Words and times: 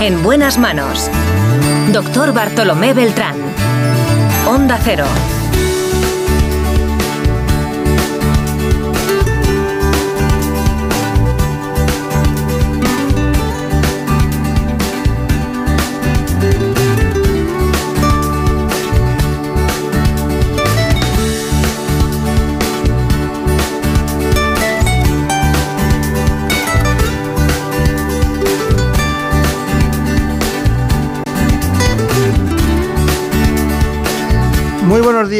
En 0.00 0.22
buenas 0.22 0.56
manos. 0.56 1.10
Doctor 1.92 2.32
Bartolomé 2.32 2.94
Beltrán. 2.94 3.36
Onda 4.48 4.78
Cero. 4.82 5.04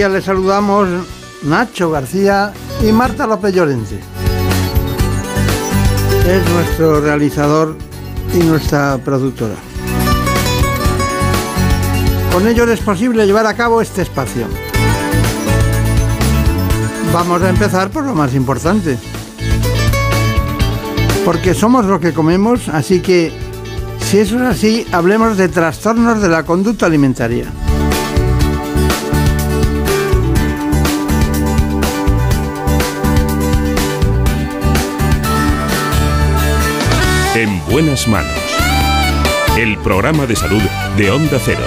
Días, 0.00 0.12
les 0.12 0.24
saludamos 0.24 0.88
Nacho 1.42 1.90
García 1.90 2.54
y 2.82 2.90
Marta 2.90 3.26
López 3.26 3.54
Llorente. 3.54 4.00
Es 6.26 6.48
nuestro 6.48 7.02
realizador 7.02 7.76
y 8.32 8.38
nuestra 8.38 8.96
productora. 9.04 9.56
Con 12.32 12.48
ello 12.48 12.64
es 12.64 12.80
posible 12.80 13.26
llevar 13.26 13.44
a 13.44 13.52
cabo 13.52 13.82
este 13.82 14.00
espacio. 14.00 14.46
Vamos 17.12 17.42
a 17.42 17.50
empezar 17.50 17.90
por 17.90 18.06
lo 18.06 18.14
más 18.14 18.32
importante. 18.34 18.96
Porque 21.26 21.52
somos 21.52 21.84
lo 21.84 22.00
que 22.00 22.14
comemos, 22.14 22.70
así 22.70 23.00
que 23.00 23.34
si 23.98 24.20
eso 24.20 24.36
es 24.36 24.42
así, 24.56 24.86
hablemos 24.92 25.36
de 25.36 25.50
trastornos 25.50 26.22
de 26.22 26.30
la 26.30 26.44
conducta 26.44 26.86
alimentaria. 26.86 27.52
En 37.40 37.58
buenas 37.70 38.06
manos. 38.06 38.36
El 39.56 39.78
programa 39.78 40.26
de 40.26 40.36
salud 40.36 40.60
de 40.98 41.10
Onda 41.10 41.38
Cero. 41.42 41.62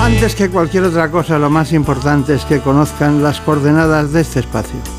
Antes 0.00 0.34
que 0.34 0.50
cualquier 0.50 0.82
otra 0.82 1.12
cosa, 1.12 1.38
lo 1.38 1.48
más 1.48 1.72
importante 1.72 2.34
es 2.34 2.44
que 2.44 2.58
conozcan 2.58 3.22
las 3.22 3.40
coordenadas 3.40 4.12
de 4.12 4.22
este 4.22 4.40
espacio. 4.40 4.97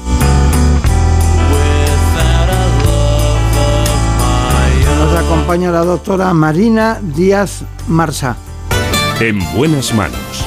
Acompaña 5.49 5.71
la 5.71 5.83
doctora 5.83 6.31
Marina 6.31 6.99
Díaz 7.01 7.63
Marsá. 7.87 8.37
En 9.19 9.39
buenas 9.55 9.91
manos. 9.95 10.45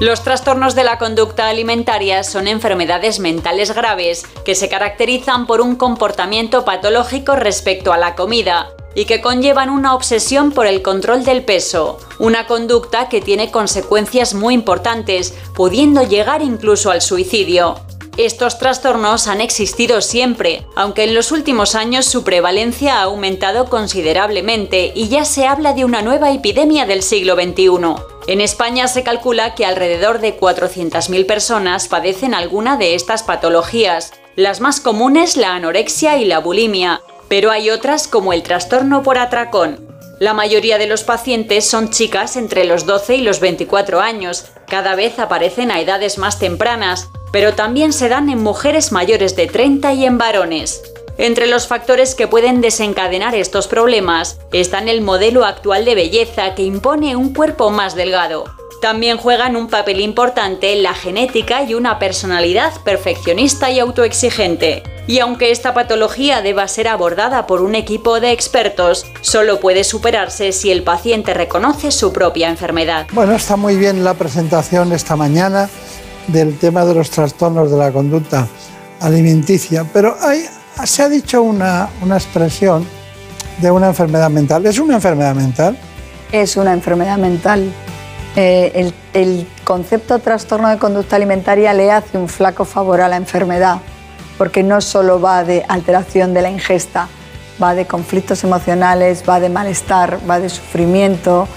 Los 0.00 0.24
trastornos 0.24 0.74
de 0.74 0.84
la 0.84 0.96
conducta 0.96 1.48
alimentaria 1.48 2.24
son 2.24 2.48
enfermedades 2.48 3.20
mentales 3.20 3.74
graves 3.74 4.24
que 4.42 4.54
se 4.54 4.70
caracterizan 4.70 5.46
por 5.46 5.60
un 5.60 5.76
comportamiento 5.76 6.64
patológico 6.64 7.36
respecto 7.36 7.92
a 7.92 7.98
la 7.98 8.14
comida 8.14 8.70
y 8.94 9.04
que 9.04 9.20
conllevan 9.20 9.68
una 9.68 9.94
obsesión 9.94 10.50
por 10.50 10.66
el 10.66 10.80
control 10.80 11.26
del 11.26 11.44
peso, 11.44 11.98
una 12.18 12.46
conducta 12.46 13.10
que 13.10 13.20
tiene 13.20 13.50
consecuencias 13.50 14.32
muy 14.32 14.54
importantes, 14.54 15.34
pudiendo 15.54 16.04
llegar 16.04 16.40
incluso 16.40 16.90
al 16.90 17.02
suicidio. 17.02 17.82
Estos 18.18 18.58
trastornos 18.58 19.28
han 19.28 19.40
existido 19.40 20.00
siempre, 20.00 20.66
aunque 20.74 21.04
en 21.04 21.14
los 21.14 21.30
últimos 21.30 21.76
años 21.76 22.04
su 22.04 22.24
prevalencia 22.24 22.98
ha 22.98 23.02
aumentado 23.04 23.66
considerablemente 23.66 24.90
y 24.92 25.06
ya 25.06 25.24
se 25.24 25.46
habla 25.46 25.72
de 25.72 25.84
una 25.84 26.02
nueva 26.02 26.32
epidemia 26.32 26.84
del 26.84 27.04
siglo 27.04 27.36
XXI. 27.36 27.94
En 28.26 28.40
España 28.40 28.88
se 28.88 29.04
calcula 29.04 29.54
que 29.54 29.64
alrededor 29.64 30.18
de 30.18 30.36
400.000 30.36 31.26
personas 31.26 31.86
padecen 31.86 32.34
alguna 32.34 32.76
de 32.76 32.96
estas 32.96 33.22
patologías, 33.22 34.12
las 34.34 34.60
más 34.60 34.80
comunes 34.80 35.36
la 35.36 35.54
anorexia 35.54 36.18
y 36.18 36.24
la 36.24 36.40
bulimia, 36.40 37.02
pero 37.28 37.52
hay 37.52 37.70
otras 37.70 38.08
como 38.08 38.32
el 38.32 38.42
trastorno 38.42 39.04
por 39.04 39.18
atracón. 39.18 39.87
La 40.18 40.34
mayoría 40.34 40.78
de 40.78 40.88
los 40.88 41.04
pacientes 41.04 41.64
son 41.68 41.90
chicas 41.90 42.36
entre 42.36 42.64
los 42.64 42.86
12 42.86 43.16
y 43.16 43.20
los 43.22 43.38
24 43.38 44.00
años, 44.00 44.46
cada 44.66 44.96
vez 44.96 45.20
aparecen 45.20 45.70
a 45.70 45.80
edades 45.80 46.18
más 46.18 46.40
tempranas, 46.40 47.08
pero 47.30 47.54
también 47.54 47.92
se 47.92 48.08
dan 48.08 48.28
en 48.28 48.42
mujeres 48.42 48.90
mayores 48.90 49.36
de 49.36 49.46
30 49.46 49.92
y 49.92 50.04
en 50.06 50.18
varones. 50.18 50.82
Entre 51.18 51.46
los 51.46 51.68
factores 51.68 52.16
que 52.16 52.26
pueden 52.26 52.60
desencadenar 52.60 53.36
estos 53.36 53.68
problemas 53.68 54.40
están 54.52 54.88
el 54.88 55.02
modelo 55.02 55.44
actual 55.44 55.84
de 55.84 55.94
belleza 55.94 56.56
que 56.56 56.62
impone 56.62 57.14
un 57.14 57.32
cuerpo 57.32 57.70
más 57.70 57.94
delgado. 57.94 58.57
También 58.80 59.16
juegan 59.16 59.56
un 59.56 59.68
papel 59.68 60.00
importante 60.00 60.76
la 60.76 60.94
genética 60.94 61.64
y 61.64 61.74
una 61.74 61.98
personalidad 61.98 62.72
perfeccionista 62.82 63.70
y 63.70 63.80
autoexigente. 63.80 64.84
Y 65.08 65.18
aunque 65.18 65.50
esta 65.50 65.74
patología 65.74 66.42
deba 66.42 66.68
ser 66.68 66.86
abordada 66.86 67.46
por 67.46 67.62
un 67.62 67.74
equipo 67.74 68.20
de 68.20 68.30
expertos, 68.30 69.04
solo 69.20 69.58
puede 69.58 69.82
superarse 69.82 70.52
si 70.52 70.70
el 70.70 70.84
paciente 70.84 71.34
reconoce 71.34 71.90
su 71.90 72.12
propia 72.12 72.48
enfermedad. 72.48 73.06
Bueno, 73.12 73.34
está 73.34 73.56
muy 73.56 73.76
bien 73.76 74.04
la 74.04 74.14
presentación 74.14 74.92
esta 74.92 75.16
mañana 75.16 75.68
del 76.28 76.58
tema 76.58 76.84
de 76.84 76.94
los 76.94 77.10
trastornos 77.10 77.70
de 77.70 77.78
la 77.78 77.90
conducta 77.90 78.46
alimenticia, 79.00 79.86
pero 79.92 80.14
hay, 80.20 80.44
se 80.84 81.02
ha 81.02 81.08
dicho 81.08 81.42
una, 81.42 81.88
una 82.02 82.16
expresión 82.16 82.86
de 83.60 83.70
una 83.70 83.88
enfermedad 83.88 84.30
mental. 84.30 84.66
¿Es 84.66 84.78
una 84.78 84.94
enfermedad 84.94 85.34
mental? 85.34 85.76
Es 86.30 86.56
una 86.56 86.74
enfermedad 86.74 87.16
mental. 87.16 87.72
Eh, 88.40 88.70
el, 88.76 88.94
el 89.14 89.48
concepto 89.64 90.20
trastorno 90.20 90.68
de 90.68 90.78
conducta 90.78 91.16
alimentaria 91.16 91.74
le 91.74 91.90
hace 91.90 92.16
un 92.16 92.28
flaco 92.28 92.64
favor 92.64 93.00
a 93.00 93.08
la 93.08 93.16
enfermedad, 93.16 93.78
porque 94.38 94.62
no 94.62 94.80
solo 94.80 95.20
va 95.20 95.42
de 95.42 95.64
alteración 95.68 96.34
de 96.34 96.42
la 96.42 96.48
ingesta, 96.48 97.08
va 97.60 97.74
de 97.74 97.88
conflictos 97.88 98.44
emocionales, 98.44 99.24
va 99.28 99.40
de 99.40 99.48
malestar, 99.48 100.20
va 100.30 100.38
de 100.38 100.50
sufrimiento, 100.50 101.48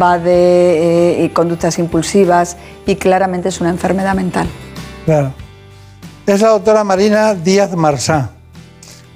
va 0.00 0.18
de 0.18 1.22
eh, 1.22 1.32
conductas 1.34 1.78
impulsivas 1.78 2.56
y 2.86 2.96
claramente 2.96 3.50
es 3.50 3.60
una 3.60 3.68
enfermedad 3.68 4.14
mental. 4.14 4.46
Claro. 5.04 5.34
Es 6.26 6.40
la 6.40 6.48
doctora 6.48 6.82
Marina 6.82 7.34
Díaz 7.34 7.76
Marsá. 7.76 8.30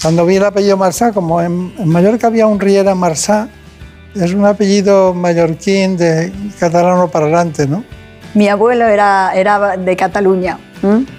Cuando 0.03 0.27
vi 0.27 0.37
el 0.37 0.45
apellido 0.45 0.77
Marsá, 0.77 1.13
como 1.13 1.41
en, 1.41 1.73
en 1.79 1.89
Mallorca 1.89 2.27
había 2.27 2.47
un 2.47 2.61
Riera 2.61 2.95
Marsá, 2.95 3.49
es 4.21 4.35
un 4.35 4.45
apellido 4.45 5.15
mallorquín 5.15 5.97
de 5.97 6.33
catalano 6.59 7.09
para 7.09 7.27
adelante, 7.27 7.67
¿no? 7.67 7.85
Mi 8.35 8.49
abuelo 8.49 8.87
era, 8.87 9.33
era 9.35 9.77
de 9.77 9.97
Cataluña. 9.97 10.59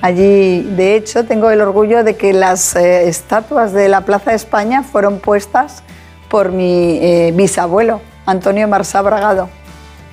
Allí, 0.01 0.61
de 0.61 0.95
hecho, 0.95 1.25
tengo 1.25 1.49
el 1.49 1.59
orgullo 1.59 2.03
de 2.03 2.15
que 2.15 2.31
las 2.31 2.75
eh, 2.75 3.09
estatuas 3.09 3.73
de 3.73 3.89
la 3.89 4.01
Plaza 4.01 4.29
de 4.29 4.37
España 4.37 4.83
fueron 4.83 5.19
puestas 5.19 5.83
por 6.29 6.51
mi 6.51 6.99
eh, 7.01 7.33
bisabuelo, 7.35 7.99
Antonio 8.25 8.67
Marsá 8.67 9.01
Bragado. 9.01 9.49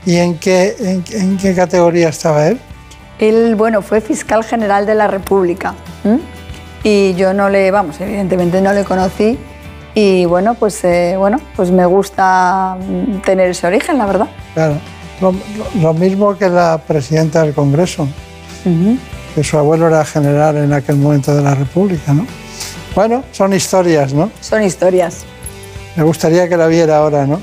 ¿Y 0.07 0.17
en 0.17 0.39
qué, 0.39 0.75
en, 0.81 1.05
en 1.13 1.37
qué 1.37 1.55
categoría 1.55 2.09
estaba 2.09 2.49
él? 2.49 2.59
Él, 3.19 3.55
bueno, 3.55 3.81
fue 3.81 4.01
fiscal 4.01 4.43
general 4.43 4.87
de 4.87 4.95
la 4.95 5.07
República. 5.07 5.75
Y 6.83 7.15
yo 7.15 7.33
no 7.33 7.49
le, 7.49 7.71
vamos, 7.71 8.01
evidentemente 8.01 8.61
no 8.61 8.73
le 8.73 8.85
conocí. 8.85 9.39
Y 9.95 10.25
bueno, 10.25 10.55
pues, 10.55 10.83
eh, 10.85 11.15
bueno, 11.17 11.41
pues 11.55 11.71
me 11.71 11.87
gusta 11.87 12.77
mm, 12.81 13.21
tener 13.21 13.51
ese 13.51 13.67
origen, 13.67 13.99
la 13.99 14.07
verdad. 14.07 14.27
Claro. 14.55 14.77
Lo, 15.21 15.33
lo- 15.81 15.95
mismo 15.95 16.37
que 16.37 16.49
la 16.49 16.79
presidenta 16.79 17.43
del 17.43 17.55
Congreso, 17.55 18.03
Ujú. 18.65 18.97
que 19.35 19.45
su 19.45 19.57
abuelo 19.57 19.87
era 19.87 20.05
general 20.05 20.57
en 20.57 20.73
aquel 20.73 20.97
momento 20.97 21.35
de 21.35 21.43
la 21.43 21.55
República, 21.55 22.13
¿no? 22.13 22.27
Bueno, 22.97 23.23
son 23.31 23.53
historias, 23.53 24.13
¿no? 24.13 24.31
Son 24.41 24.63
historias. 24.63 25.25
Me 25.95 26.03
gustaría 26.03 26.49
que 26.49 26.57
la 26.57 26.67
viera 26.67 26.97
ahora, 26.99 27.27
¿no? 27.27 27.41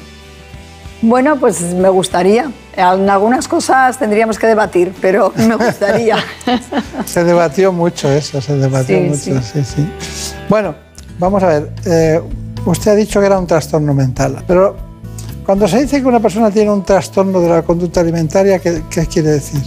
Bueno, 1.01 1.37
pues 1.37 1.61
me 1.73 1.87
gustaría. 1.89 2.51
En 2.75 3.09
algunas 3.09 3.47
cosas 3.47 3.97
tendríamos 3.97 4.37
que 4.37 4.47
debatir, 4.47 4.93
pero 5.01 5.33
me 5.35 5.55
gustaría. 5.55 6.17
Se 7.05 7.23
debatió 7.23 7.71
mucho 7.71 8.09
eso, 8.11 8.39
se 8.41 8.55
debatió 8.57 8.97
Sí, 8.97 9.03
mucho, 9.31 9.41
sí, 9.41 9.63
sí. 9.63 9.89
Bueno, 10.47 10.75
vamos 11.21 11.43
a 11.43 11.47
ver. 11.47 11.69
eh, 11.85 12.19
usted 12.65 12.91
ha 12.91 12.95
dicho 12.95 13.19
que 13.19 13.27
era 13.27 13.39
un 13.39 13.47
trastorno 13.47 13.93
mental, 13.93 14.43
pero 14.47 14.75
cuando 15.45 15.67
se 15.67 15.81
dice 15.81 16.01
que 16.01 16.07
una 16.07 16.19
persona 16.19 16.51
tiene 16.51 16.71
un 16.71 16.83
trastorno 16.83 17.39
de 17.39 17.49
la 17.49 17.61
conducta 17.61 18.01
alimentaria, 18.01 18.59
¿qué, 18.59 18.81
qué 18.89 19.05
quiere 19.05 19.29
decir? 19.29 19.61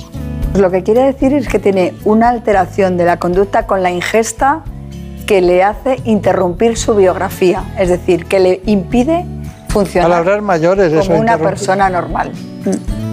Pues 0.50 0.60
lo 0.60 0.70
que 0.70 0.82
quiere 0.82 1.02
decir 1.02 1.32
es 1.32 1.48
que 1.48 1.58
tiene 1.58 1.94
una 2.04 2.28
alteración 2.28 2.96
de 2.96 3.04
la 3.04 3.18
conducta 3.18 3.66
con 3.66 3.82
la 3.82 3.90
ingesta 3.90 4.62
que 5.26 5.40
le 5.40 5.62
hace 5.62 5.96
interrumpir 6.04 6.76
su 6.76 6.94
biografía, 6.94 7.64
es 7.78 7.88
decir, 7.88 8.26
que 8.26 8.40
le 8.40 8.60
impide 8.66 9.24
funcionar 9.68 10.10
Palabras 10.10 10.42
mayores, 10.42 10.90
como 10.90 11.02
eso, 11.02 11.14
una 11.14 11.38
persona 11.38 11.88
normal. 11.88 12.32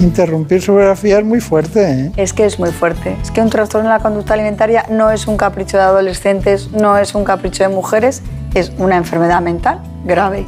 Interrumpir 0.01 0.63
su 0.63 0.74
biografía 0.74 1.19
es 1.19 1.25
muy 1.25 1.39
fuerte. 1.39 1.92
¿eh? 1.92 2.12
Es 2.18 2.33
que 2.33 2.45
es 2.45 2.57
muy 2.57 2.71
fuerte. 2.71 3.15
Es 3.21 3.30
que 3.30 3.39
un 3.39 3.51
trastorno 3.51 3.88
de 3.88 3.95
la 3.95 4.01
conducta 4.01 4.33
alimentaria 4.33 4.83
no 4.89 5.12
es 5.12 5.27
un 5.27 5.38
capricho 5.38 5.77
de 5.77 5.83
adolescentes, 5.83 6.71
no 6.71 6.98
es 6.98 7.13
un 7.13 7.24
capricho 7.24 7.63
de 7.63 7.69
mujeres, 7.69 8.24
es 8.56 8.71
una 8.80 8.98
enfermedad 8.98 9.42
mental 9.42 9.80
grave. 10.03 10.48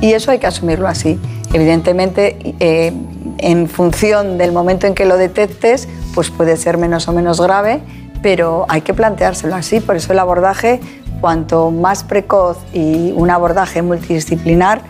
Y 0.00 0.12
eso 0.12 0.30
hay 0.30 0.38
que 0.38 0.46
asumirlo 0.46 0.86
así. 0.86 1.18
Evidentemente, 1.52 2.54
eh, 2.60 2.92
en 3.38 3.68
función 3.68 4.38
del 4.38 4.52
momento 4.52 4.86
en 4.86 4.94
que 4.94 5.04
lo 5.04 5.16
detectes, 5.16 5.88
pues 6.14 6.30
puede 6.30 6.56
ser 6.56 6.78
menos 6.78 7.08
o 7.08 7.12
menos 7.12 7.40
grave, 7.40 7.80
pero 8.22 8.66
hay 8.68 8.82
que 8.82 8.94
planteárselo 8.94 9.56
así. 9.56 9.80
Por 9.80 9.96
eso 9.96 10.12
el 10.12 10.20
abordaje, 10.20 10.80
cuanto 11.20 11.72
más 11.72 12.04
precoz 12.04 12.58
y 12.72 13.12
un 13.16 13.30
abordaje 13.30 13.82
multidisciplinar, 13.82 14.82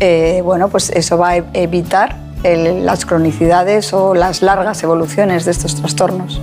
eh, 0.00 0.40
bueno, 0.42 0.70
pues 0.70 0.88
eso 0.88 1.18
va 1.18 1.30
a 1.30 1.36
evitar 1.52 2.27
el- 2.42 2.84
las 2.86 3.04
cronicidades 3.06 3.92
o 3.92 4.14
las 4.14 4.42
largas 4.42 4.82
evoluciones 4.82 5.44
de 5.44 5.50
estos 5.50 5.74
trastornos. 5.74 6.40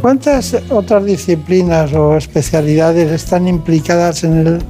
¿Cuántas 0.00 0.54
otras 0.70 1.04
disciplinas 1.04 1.92
o 1.94 2.16
especialidades 2.16 3.10
están 3.10 3.48
implicadas 3.48 4.22
en 4.24 4.46
el, 4.46 4.62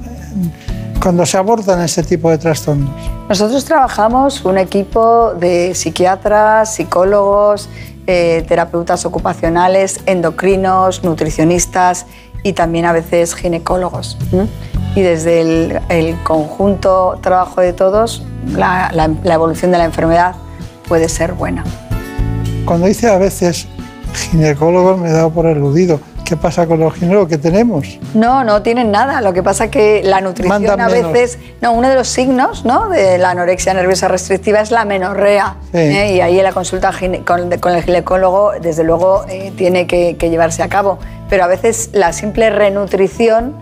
cuando 1.02 1.26
se 1.26 1.36
abordan 1.36 1.80
este 1.82 2.02
tipo 2.04 2.30
de 2.30 2.38
trastornos? 2.38 2.90
Nosotros 3.28 3.64
trabajamos 3.64 4.44
un 4.44 4.58
equipo 4.58 5.34
de 5.34 5.74
psiquiatras, 5.74 6.74
psicólogos, 6.74 7.68
eh, 8.06 8.44
terapeutas 8.46 9.06
ocupacionales, 9.06 10.00
endocrinos, 10.06 11.02
nutricionistas 11.02 12.06
y 12.42 12.52
también 12.52 12.84
a 12.84 12.92
veces 12.92 13.34
ginecólogos. 13.34 14.18
Y 14.94 15.02
desde 15.02 15.40
el, 15.40 15.80
el 15.88 16.16
conjunto 16.22 17.18
trabajo 17.20 17.60
de 17.60 17.72
todos, 17.72 18.22
la, 18.52 18.90
la- 18.92 19.10
la 19.22 19.34
evolución 19.34 19.70
de 19.72 19.78
la 19.78 19.84
enfermedad 19.84 20.34
puede 20.88 21.08
ser 21.08 21.32
buena. 21.32 21.64
Cuando 22.64 22.86
dice 22.86 23.08
a 23.08 23.18
veces 23.18 23.66
ginecólogos 24.14 24.98
me 24.98 25.08
he 25.08 25.12
dado 25.12 25.30
por 25.30 25.46
eludido. 25.46 26.00
¿Qué 26.24 26.36
pasa 26.38 26.66
con 26.66 26.80
los 26.80 26.94
ginecólogos 26.94 27.28
que 27.28 27.36
tenemos? 27.36 27.98
No, 28.14 28.44
no 28.44 28.62
tienen 28.62 28.90
nada. 28.90 29.20
Lo 29.20 29.34
que 29.34 29.42
pasa 29.42 29.70
que 29.70 30.00
la 30.02 30.22
nutrición 30.22 30.48
Mandan 30.62 30.80
a 30.80 30.88
menos. 30.88 31.12
veces, 31.12 31.38
no, 31.60 31.72
uno 31.72 31.88
de 31.90 31.96
los 31.96 32.08
signos 32.08 32.64
¿no? 32.64 32.88
de 32.88 33.18
la 33.18 33.30
anorexia 33.30 33.74
nerviosa 33.74 34.08
restrictiva 34.08 34.60
es 34.60 34.70
la 34.70 34.86
menorrea. 34.86 35.56
Sí. 35.72 35.78
¿eh? 35.78 36.14
Y 36.14 36.20
ahí 36.22 36.40
la 36.40 36.52
consulta 36.52 36.92
con 37.26 37.74
el 37.74 37.82
ginecólogo, 37.82 38.52
desde 38.58 38.84
luego, 38.84 39.26
eh, 39.28 39.52
tiene 39.54 39.86
que, 39.86 40.16
que 40.16 40.30
llevarse 40.30 40.62
a 40.62 40.68
cabo. 40.68 40.98
Pero 41.28 41.44
a 41.44 41.46
veces 41.46 41.90
la 41.92 42.14
simple 42.14 42.48
renutrición 42.48 43.54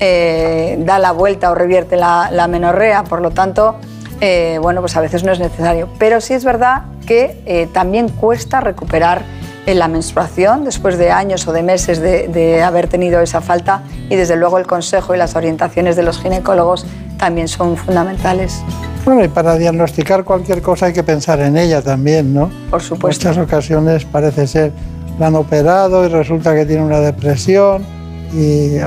eh, 0.00 0.76
da 0.80 0.98
la 0.98 1.12
vuelta 1.12 1.50
o 1.50 1.54
revierte 1.54 1.96
la, 1.96 2.30
la 2.30 2.48
menorrea. 2.48 3.04
Por 3.04 3.20
lo 3.22 3.30
tanto, 3.30 3.76
eh, 4.20 4.58
bueno, 4.60 4.80
pues 4.80 4.96
a 4.96 5.00
veces 5.00 5.24
no 5.24 5.32
es 5.32 5.40
necesario. 5.40 5.88
Pero 5.98 6.20
sí 6.20 6.34
es 6.34 6.44
verdad 6.44 6.82
que 7.06 7.40
eh, 7.46 7.68
también 7.72 8.08
cuesta 8.08 8.60
recuperar 8.60 9.22
en 9.66 9.78
la 9.80 9.88
menstruación 9.88 10.64
después 10.64 10.96
de 10.96 11.10
años 11.10 11.46
o 11.48 11.52
de 11.52 11.62
meses 11.62 12.00
de, 12.00 12.28
de 12.28 12.62
haber 12.62 12.86
tenido 12.86 13.20
esa 13.20 13.40
falta 13.40 13.82
y 14.08 14.14
desde 14.14 14.36
luego 14.36 14.58
el 14.58 14.66
consejo 14.66 15.14
y 15.14 15.18
las 15.18 15.34
orientaciones 15.34 15.96
de 15.96 16.04
los 16.04 16.20
ginecólogos 16.20 16.86
también 17.18 17.48
son 17.48 17.76
fundamentales, 17.76 18.62
Bueno, 19.04 19.24
y 19.24 19.28
para 19.28 19.56
diagnosticar 19.56 20.22
cualquier 20.22 20.62
cosa 20.62 20.86
hay 20.86 20.92
que 20.92 21.02
pensar 21.02 21.40
en 21.40 21.56
ella 21.56 21.82
también, 21.82 22.32
¿no? 22.32 22.50
por 22.70 22.80
supuesto. 22.82 23.28
muchas 23.28 23.42
ocasiones 23.42 24.04
parece 24.04 24.46
ser 24.46 24.72
la 25.18 25.28
han 25.28 25.34
operado 25.34 26.04
y 26.04 26.08
resulta 26.08 26.54
que 26.54 26.64
tiene 26.66 26.84
una 26.84 27.00
depresión 27.00 27.84
y 28.32 28.78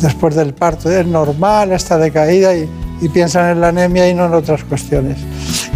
después 0.00 0.34
del 0.34 0.54
parto 0.54 0.90
es 0.90 1.06
normal, 1.06 1.72
está 1.72 1.98
decaída 1.98 2.54
y, 2.54 2.68
y 3.00 3.08
piensan 3.08 3.50
en 3.50 3.60
la 3.60 3.68
anemia 3.68 4.08
y 4.08 4.14
no 4.14 4.26
en 4.26 4.34
otras 4.34 4.64
cuestiones. 4.64 5.18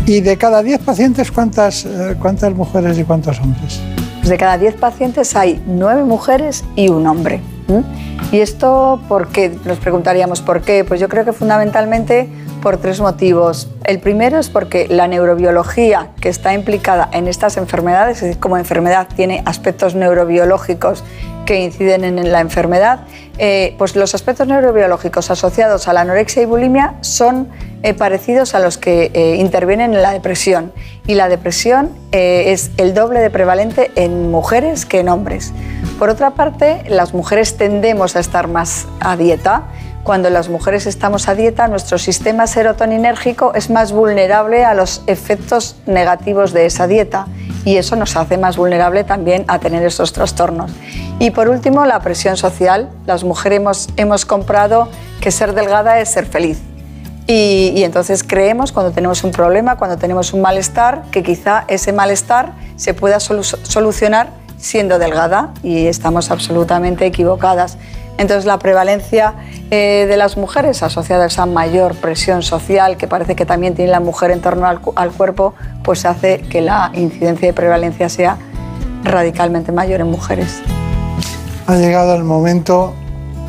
Y 0.07 0.21
de 0.21 0.39
cada 0.39 0.63
10 0.63 0.81
pacientes, 0.81 1.31
¿cuántas, 1.31 1.85
eh, 1.85 2.17
cuántas 2.19 2.55
mujeres 2.55 2.99
y 2.99 3.05
cuántos 3.05 3.39
hombres? 3.41 3.81
Pues 4.19 4.31
de 4.31 4.39
cada 4.39 4.57
10 4.57 4.77
pacientes 4.77 5.37
hay 5.37 5.63
9 5.67 6.05
mujeres 6.05 6.65
y 6.77 6.89
un 6.89 7.07
hombre. 7.07 7.41
¿m? 7.69 7.83
Y 8.31 8.41
esto, 8.41 9.01
¿por 9.09 9.29
qué? 9.29 9.57
Nos 9.65 9.79
preguntaríamos 9.79 10.43
por 10.43 10.63
qué. 10.63 10.85
Pues 10.85 11.01
yo 11.01 11.09
creo 11.09 11.25
que 11.25 11.33
fundamentalmente 11.33 12.29
por 12.59 12.77
tres 12.77 13.01
motivos. 13.01 13.69
El 13.85 14.01
primero 14.01 14.39
es 14.39 14.49
porque 14.49 14.87
la 14.89 15.09
neurobiología 15.09 16.11
que 16.21 16.29
está 16.29 16.53
implicada 16.55 17.09
en 17.13 17.29
estas 17.29 17.57
enfermedades, 17.57 18.19
es 18.19 18.23
decir, 18.23 18.39
como 18.39 18.57
enfermedad 18.59 19.09
tiene 19.15 19.43
aspectos 19.47 19.95
neurobiológicos 19.95 21.05
que 21.47 21.61
inciden 21.61 22.05
en 22.05 22.31
la 22.31 22.41
enfermedad, 22.41 23.01
eh, 23.39 23.75
pues 23.79 23.97
los 23.97 24.15
aspectos 24.15 24.47
neurobiológicos 24.49 25.31
asociados 25.31 25.89
a 25.89 25.95
la 25.95 26.03
anorexia 26.03 26.43
y 26.43 26.45
bulimia 26.45 26.95
son 27.01 27.49
eh, 27.83 27.95
parecidos 27.95 28.55
a 28.55 28.59
los 28.59 28.77
que 28.77 29.11
eh, 29.15 29.37
intervienen 29.37 29.95
en 29.95 30.03
la 30.03 30.13
depresión. 30.13 30.73
Y 31.07 31.15
la 31.15 31.31
depresión 31.31 31.91
es 32.13 32.71
el 32.77 32.93
doble 32.93 33.21
de 33.21 33.31
prevalente 33.31 33.91
en 33.95 34.31
mujeres 34.31 34.85
que 34.85 35.01
en 35.01 35.09
hombres. 35.09 35.55
Por 35.99 36.11
otra 36.11 36.31
parte, 36.31 36.85
las 36.89 37.13
mujeres 37.13 37.57
tendemos 37.57 38.15
a 38.15 38.21
estar 38.21 38.47
más 38.47 38.87
a 39.01 39.17
dieta. 39.17 39.65
Cuando 40.05 40.31
las 40.31 40.49
mujeres 40.49 40.87
estamos 40.87 41.29
a 41.29 41.35
dieta, 41.35 41.67
nuestro 41.67 41.99
sistema 41.99 42.47
serotoninérgico 42.47 43.53
es 43.55 43.69
más 43.69 43.91
vulnerable 43.91 44.65
a 44.65 44.75
los 44.75 45.03
efectos 45.09 45.75
negativos 45.87 46.53
de 46.53 46.67
esa 46.67 46.87
dieta 46.87 47.27
y 47.65 47.79
eso 47.79 47.97
nos 47.97 48.17
hace 48.17 48.39
más 48.39 48.57
vulnerable 48.57 49.03
también 49.03 49.45
a 49.49 49.59
tener 49.59 49.83
estos 49.85 50.13
trastornos. 50.13 50.71
Y 51.19 51.33
por 51.33 51.49
último, 51.49 51.85
la 51.85 52.01
presión 52.01 52.37
social. 52.37 52.91
Las 53.05 53.25
mujeres 53.25 53.89
hemos, 53.97 54.25
comprado 54.25 54.89
que 55.21 55.33
ser 55.33 55.53
delgada 55.53 55.99
es 55.99 56.11
ser 56.11 56.27
feliz. 56.27 56.61
Y, 57.27 57.83
entonces 57.83 58.23
creemos 58.23 58.71
cuando 58.71 58.93
tenemos 58.93 59.25
un 59.25 59.33
problema, 59.33 59.77
cuando 59.77 59.99
tenemos 59.99 60.33
un 60.33 60.43
malestar, 60.43 61.03
que 61.11 61.25
quizá 61.25 61.65
ese 61.67 61.93
malestar 61.93 62.53
se 62.77 62.95
pueda 62.95 63.19
solu- 63.19 63.43
solucionar 63.43 64.38
siendo 64.59 64.99
delgada 64.99 65.53
y 65.63 65.87
estamos 65.87 66.31
absolutamente 66.31 67.07
equivocadas. 67.07 67.79
Entonces 68.19 68.45
la 68.45 68.59
prevalencia 68.59 69.35
eh, 69.71 70.07
de 70.09 70.17
las 70.17 70.37
mujeres 70.37 70.83
asociada 70.83 71.25
a 71.25 71.27
esa 71.29 71.47
mayor 71.47 71.95
presión 71.95 72.43
social 72.43 72.97
que 72.97 73.07
parece 73.07 73.37
que 73.37 73.47
también 73.47 73.75
tiene 73.75 73.93
la 73.93 74.01
mujer 74.01 74.33
en 74.33 74.41
torno 74.41 74.67
al, 74.67 74.81
al 74.97 75.11
cuerpo, 75.13 75.55
pues 75.85 76.05
hace 76.05 76.41
que 76.41 76.61
la 76.61 76.91
incidencia 76.95 77.47
de 77.47 77.55
prevalencia 77.55 78.09
sea 78.09 78.37
radicalmente 79.05 79.71
mayor 79.71 80.01
en 80.01 80.09
mujeres. 80.09 80.61
Ha 81.69 81.77
llegado 81.77 82.15
el 82.17 82.25
momento, 82.25 82.93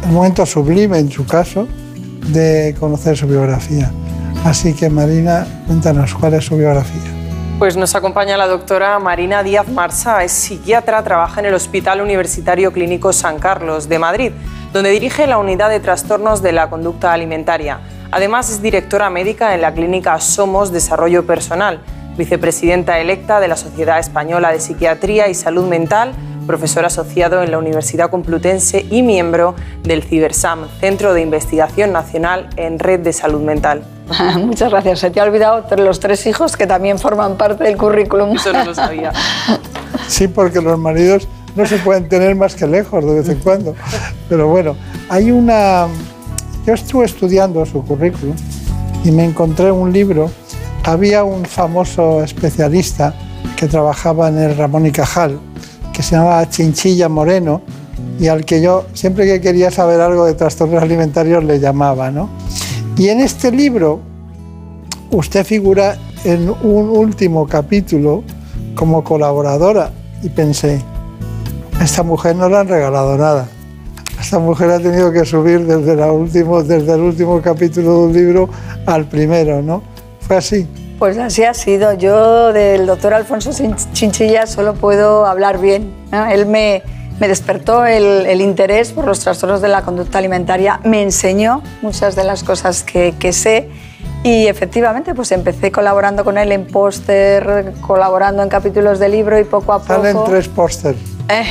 el 0.03 0.11
momento 0.11 0.45
sublime 0.45 0.99
en 0.99 1.09
su 1.09 1.25
caso 1.25 1.67
de 2.27 2.75
conocer 2.79 3.17
su 3.17 3.27
biografía. 3.27 3.91
Así 4.45 4.73
que 4.73 4.89
Marina, 4.89 5.47
cuéntanos 5.65 6.13
cuál 6.13 6.35
es 6.35 6.45
su 6.45 6.55
biografía. 6.55 7.18
Pues 7.59 7.75
nos 7.75 7.93
acompaña 7.93 8.37
la 8.37 8.47
doctora 8.47 8.97
Marina 8.99 9.43
Díaz 9.43 9.67
Marsa, 9.67 10.23
es 10.23 10.31
psiquiatra, 10.31 11.03
trabaja 11.03 11.41
en 11.41 11.47
el 11.47 11.53
Hospital 11.53 11.99
Universitario 11.99 12.71
Clínico 12.71 13.11
San 13.11 13.37
Carlos 13.37 13.89
de 13.89 13.99
Madrid, 13.99 14.31
donde 14.71 14.91
dirige 14.91 15.27
la 15.27 15.37
unidad 15.37 15.69
de 15.69 15.81
trastornos 15.81 16.41
de 16.41 16.53
la 16.53 16.69
conducta 16.69 17.11
alimentaria. 17.11 17.81
Además 18.11 18.49
es 18.49 18.61
directora 18.61 19.09
médica 19.09 19.53
en 19.53 19.61
la 19.61 19.73
clínica 19.73 20.17
Somos 20.21 20.71
Desarrollo 20.71 21.27
Personal, 21.27 21.81
vicepresidenta 22.15 22.97
electa 22.97 23.41
de 23.41 23.49
la 23.49 23.57
Sociedad 23.57 23.99
Española 23.99 24.53
de 24.53 24.61
Psiquiatría 24.61 25.27
y 25.27 25.33
Salud 25.33 25.67
Mental, 25.67 26.13
profesor 26.49 26.83
asociado 26.83 27.43
en 27.43 27.51
la 27.51 27.59
Universidad 27.59 28.09
Complutense 28.09 28.83
y 28.89 29.03
miembro 29.03 29.53
del 29.83 30.01
CIBERSAM, 30.01 30.67
Centro 30.79 31.13
de 31.13 31.21
Investigación 31.21 31.91
Nacional 31.91 32.49
en 32.55 32.79
Red 32.79 33.01
de 33.01 33.13
Salud 33.13 33.41
Mental. 33.41 33.83
Muchas 34.39 34.71
gracias. 34.71 34.97
Se 34.97 35.11
te 35.11 35.19
ha 35.19 35.25
olvidado 35.25 35.63
los 35.77 35.99
tres 35.99 36.25
hijos 36.25 36.57
que 36.57 36.65
también 36.65 36.97
forman 36.97 37.37
parte 37.37 37.65
del 37.65 37.77
currículum. 37.77 38.35
Eso 38.35 38.51
no 38.51 38.65
lo 38.65 38.73
sabía. 38.73 39.13
Sí, 40.07 40.27
porque 40.27 40.59
los 40.59 40.79
maridos 40.79 41.27
no 41.55 41.67
se 41.67 41.77
pueden 41.77 42.09
tener 42.09 42.35
más 42.35 42.55
que 42.55 42.65
lejos 42.65 43.05
de 43.05 43.13
vez 43.13 43.29
en 43.29 43.37
cuando. 43.39 43.75
Pero 44.27 44.47
bueno, 44.47 44.75
hay 45.07 45.29
una... 45.29 45.85
Yo 46.65 46.73
estuve 46.73 47.05
estudiando 47.05 47.63
su 47.67 47.85
currículum 47.85 48.35
y 49.03 49.11
me 49.11 49.23
encontré 49.23 49.71
un 49.71 49.93
libro. 49.93 50.31
Había 50.83 51.23
un 51.23 51.45
famoso 51.45 52.23
especialista 52.23 53.13
que 53.55 53.67
trabajaba 53.67 54.29
en 54.29 54.39
el 54.39 54.57
Ramón 54.57 54.87
y 54.87 54.91
Cajal, 54.91 55.39
que 55.99 56.03
se 56.03 56.15
llamaba 56.15 56.49
Chinchilla 56.49 57.09
Moreno, 57.09 57.61
y 58.21 58.29
al 58.29 58.45
que 58.45 58.61
yo, 58.61 58.85
siempre 58.93 59.25
que 59.25 59.41
quería 59.41 59.69
saber 59.69 59.99
algo 59.99 60.23
de 60.23 60.33
trastornos 60.33 60.81
alimentarios, 60.81 61.43
le 61.43 61.59
llamaba. 61.59 62.09
¿no? 62.09 62.29
Y 62.95 63.09
en 63.09 63.19
este 63.19 63.51
libro, 63.51 63.99
usted 65.11 65.45
figura 65.45 65.97
en 66.23 66.49
un 66.49 66.89
último 66.89 67.45
capítulo 67.45 68.23
como 68.75 69.03
colaboradora 69.03 69.91
y 70.23 70.29
pensé, 70.29 70.81
esta 71.81 72.01
mujer 72.03 72.37
no 72.37 72.47
le 72.47 72.55
han 72.55 72.69
regalado 72.69 73.17
nada. 73.17 73.49
Esta 74.21 74.39
mujer 74.39 74.71
ha 74.71 74.79
tenido 74.79 75.11
que 75.11 75.25
subir 75.25 75.65
desde, 75.65 75.97
la 75.97 76.13
último, 76.13 76.63
desde 76.63 76.93
el 76.93 77.01
último 77.01 77.41
capítulo 77.41 77.91
de 77.91 78.07
un 78.07 78.13
libro 78.13 78.49
al 78.85 79.03
primero, 79.09 79.61
¿no? 79.61 79.83
Fue 80.21 80.37
así. 80.37 80.65
Pues 80.99 81.17
así 81.17 81.43
ha 81.45 81.53
sido. 81.53 81.93
Yo 81.93 82.53
del 82.53 82.85
doctor 82.85 83.13
Alfonso 83.13 83.51
Chin- 83.51 83.75
Chinchilla 83.93 84.45
solo 84.45 84.73
puedo 84.73 85.25
hablar 85.25 85.59
bien. 85.59 85.91
¿no? 86.11 86.25
Él 86.25 86.45
me, 86.45 86.83
me 87.19 87.27
despertó 87.27 87.85
el, 87.85 88.41
interés 88.41 88.91
por 88.91 89.05
los 89.05 89.19
trastornos 89.21 89.61
de 89.61 89.67
la 89.69 89.81
conducta 89.81 90.17
alimentaria, 90.17 90.79
me 90.83 91.01
enseñó 91.01 91.61
muchas 91.81 92.15
de 92.15 92.23
las 92.23 92.43
cosas 92.43 92.83
que, 92.83 93.13
que 93.19 93.33
sé 93.33 93.69
y 94.23 94.47
efectivamente 94.47 95.15
pues 95.15 95.31
empecé 95.31 95.71
colaborando 95.71 96.23
con 96.23 96.37
él 96.37 96.51
en 96.51 96.65
póster, 96.65 97.73
colaborando 97.81 98.43
en 98.43 98.49
capítulos 98.49 98.99
de 98.99 99.09
libro 99.09 99.39
y 99.39 99.43
poco 99.45 99.73
a 99.73 99.79
poco... 99.79 100.01
Salen 100.01 100.17
tres 100.25 100.47
pósters. 100.47 100.97
Eh, 101.29 101.43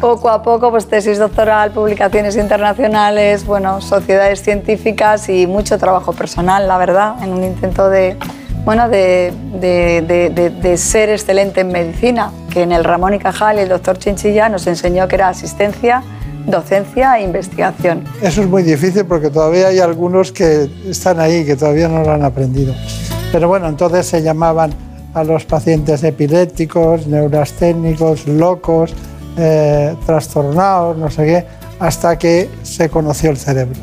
poco 0.00 0.28
a 0.28 0.42
poco, 0.42 0.70
pues 0.70 0.86
tesis 0.86 1.18
doctoral, 1.18 1.70
publicaciones 1.72 2.36
internacionales, 2.36 3.44
bueno, 3.44 3.80
sociedades 3.80 4.42
científicas 4.42 5.28
y 5.28 5.46
mucho 5.46 5.78
trabajo 5.78 6.12
personal, 6.12 6.66
la 6.68 6.78
verdad, 6.78 7.22
en 7.22 7.32
un 7.32 7.44
intento 7.44 7.88
de, 7.88 8.16
bueno, 8.64 8.88
de, 8.88 9.32
de, 9.60 10.50
de, 10.50 10.76
ser 10.76 11.10
excelente 11.10 11.60
en 11.60 11.68
medicina, 11.68 12.32
que 12.50 12.62
en 12.62 12.72
el 12.72 12.84
Ramón 12.84 13.14
y 13.14 13.18
Cajal 13.18 13.58
el 13.58 13.68
doctor 13.68 13.98
Chinchilla 13.98 14.48
nos 14.48 14.66
enseñó 14.66 15.06
que 15.08 15.16
era 15.16 15.28
asistencia, 15.28 16.02
docencia 16.46 17.18
e 17.18 17.22
investigación. 17.22 18.04
Eso 18.20 18.42
es 18.42 18.48
muy 18.48 18.62
difícil 18.62 19.04
porque 19.04 19.30
todavía 19.30 19.68
hay 19.68 19.78
algunos 19.78 20.32
que 20.32 20.68
están 20.88 21.20
ahí, 21.20 21.44
que 21.44 21.56
todavía 21.56 21.88
no 21.88 22.02
lo 22.02 22.12
han 22.12 22.24
aprendido. 22.24 22.74
Pero 23.32 23.48
bueno, 23.48 23.68
entonces 23.68 24.06
se 24.06 24.22
llamaban 24.22 24.72
a 25.14 25.24
los 25.24 25.44
pacientes 25.44 26.04
epilépticos, 26.04 27.06
neurasténicos, 27.06 28.26
locos, 28.26 28.94
eh, 29.36 29.94
trastornados, 30.06 30.96
no 30.96 31.10
sé 31.10 31.24
qué, 31.24 31.46
hasta 31.78 32.18
que 32.18 32.50
se 32.62 32.88
conoció 32.88 33.30
el 33.30 33.36
cerebro. 33.36 33.78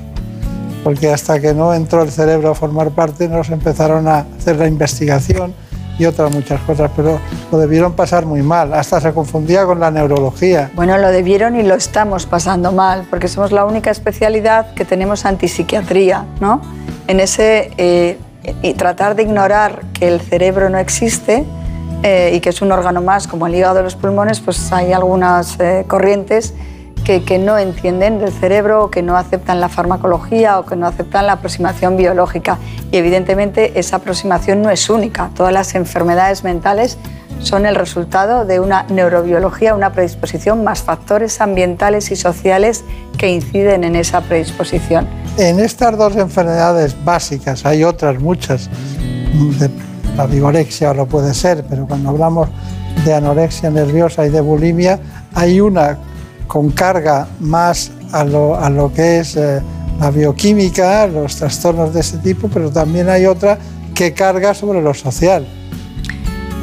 Porque 0.83 1.11
hasta 1.11 1.39
que 1.39 1.53
no 1.53 1.73
entró 1.73 2.03
el 2.03 2.11
cerebro 2.11 2.51
a 2.51 2.55
formar 2.55 2.91
parte, 2.91 3.27
nos 3.27 3.49
empezaron 3.49 4.07
a 4.07 4.25
hacer 4.37 4.57
la 4.57 4.67
investigación 4.67 5.53
y 5.97 6.05
otras 6.05 6.33
muchas 6.33 6.59
cosas, 6.61 6.91
pero 6.95 7.19
lo 7.51 7.57
debieron 7.57 7.93
pasar 7.93 8.25
muy 8.25 8.41
mal, 8.41 8.73
hasta 8.73 8.99
se 8.99 9.13
confundía 9.13 9.65
con 9.65 9.79
la 9.79 9.91
neurología. 9.91 10.71
Bueno, 10.75 10.97
lo 10.97 11.09
debieron 11.09 11.55
y 11.55 11.63
lo 11.63 11.75
estamos 11.75 12.25
pasando 12.25 12.71
mal, 12.71 13.05
porque 13.09 13.27
somos 13.27 13.51
la 13.51 13.65
única 13.65 13.91
especialidad 13.91 14.73
que 14.73 14.85
tenemos 14.85 15.25
antipsiquiatría, 15.25 16.25
¿no? 16.39 16.61
En 17.07 17.19
ese 17.19 17.71
eh, 17.77 18.17
y 18.61 18.73
tratar 18.73 19.15
de 19.15 19.23
ignorar 19.23 19.81
que 19.93 20.07
el 20.07 20.19
cerebro 20.19 20.69
no 20.69 20.77
existe 20.77 21.45
eh, 22.03 22.31
y 22.35 22.41
que 22.41 22.49
es 22.49 22.61
un 22.61 22.71
órgano 22.71 23.01
más 23.01 23.27
como 23.27 23.47
el 23.47 23.55
hígado 23.55 23.75
de 23.75 23.83
los 23.83 23.95
pulmones, 23.95 24.41
pues 24.41 24.71
hay 24.73 24.91
algunas 24.91 25.57
eh, 25.59 25.85
corrientes 25.87 26.53
que, 27.03 27.37
no 27.37 27.57
entienden 27.57 28.19
del 28.19 28.31
cerebro, 28.31 28.89
que 28.89 29.01
no 29.01 29.17
aceptan 29.17 29.59
la 29.59 29.67
farmacología 29.69 30.59
o 30.59 30.65
que 30.65 30.75
no 30.75 30.87
aceptan 30.87 31.27
la 31.27 31.33
aproximación 31.33 31.97
biológica. 31.97 32.57
Y 32.91 32.97
evidentemente 32.97 33.77
esa 33.79 33.97
aproximación 33.97 34.61
no 34.61 34.69
es 34.69 34.89
única. 34.89 35.29
Todas 35.35 35.51
las 35.51 35.75
enfermedades 35.75 36.43
mentales 36.43 36.97
son 37.39 37.65
el 37.65 37.75
resultado 37.75 38.45
de 38.45 38.59
una 38.59 38.83
neurobiología, 38.83 39.75
una 39.75 39.91
predisposición, 39.91 40.63
más 40.63 40.81
factores 40.81 41.41
ambientales 41.41 42.09
y 42.11 42.15
sociales 42.15 42.85
que 43.17 43.29
inciden 43.29 43.83
en 43.83 43.97
esa 43.97 44.21
predisposición. 44.21 45.07
En 45.37 45.59
estas 45.59 45.97
dos 45.97 46.15
enfermedades 46.15 46.95
básicas, 47.03 47.65
hay 47.65 47.83
otras 47.83 48.19
muchas, 48.19 48.69
la 50.15 50.25
vigorexia 50.25 50.93
lo 50.93 51.05
puede 51.05 51.33
ser, 51.33 51.65
pero 51.69 51.87
cuando 51.87 52.09
hablamos 52.09 52.49
de 53.05 53.13
anorexia 53.13 53.69
nerviosa 53.69 54.25
y 54.25 54.29
de 54.29 54.41
bulimia, 54.41 54.99
hay 55.33 55.59
una 55.59 55.97
con 56.47 56.71
carga 56.71 57.27
más 57.39 57.91
a 58.11 58.23
lo, 58.23 58.91
que 58.93 59.19
es 59.19 59.35
eh, 59.35 59.61
la 59.99 60.11
bioquímica, 60.11 61.07
los 61.07 61.35
trastornos 61.35 61.93
de 61.93 62.01
ese 62.01 62.17
tipo, 62.19 62.47
pero 62.47 62.69
también 62.69 63.09
hay 63.09 63.25
otra 63.25 63.57
que 63.95 64.13
carga 64.13 64.53
sobre 64.53 64.81
lo 64.81 64.93
social. 64.93 65.47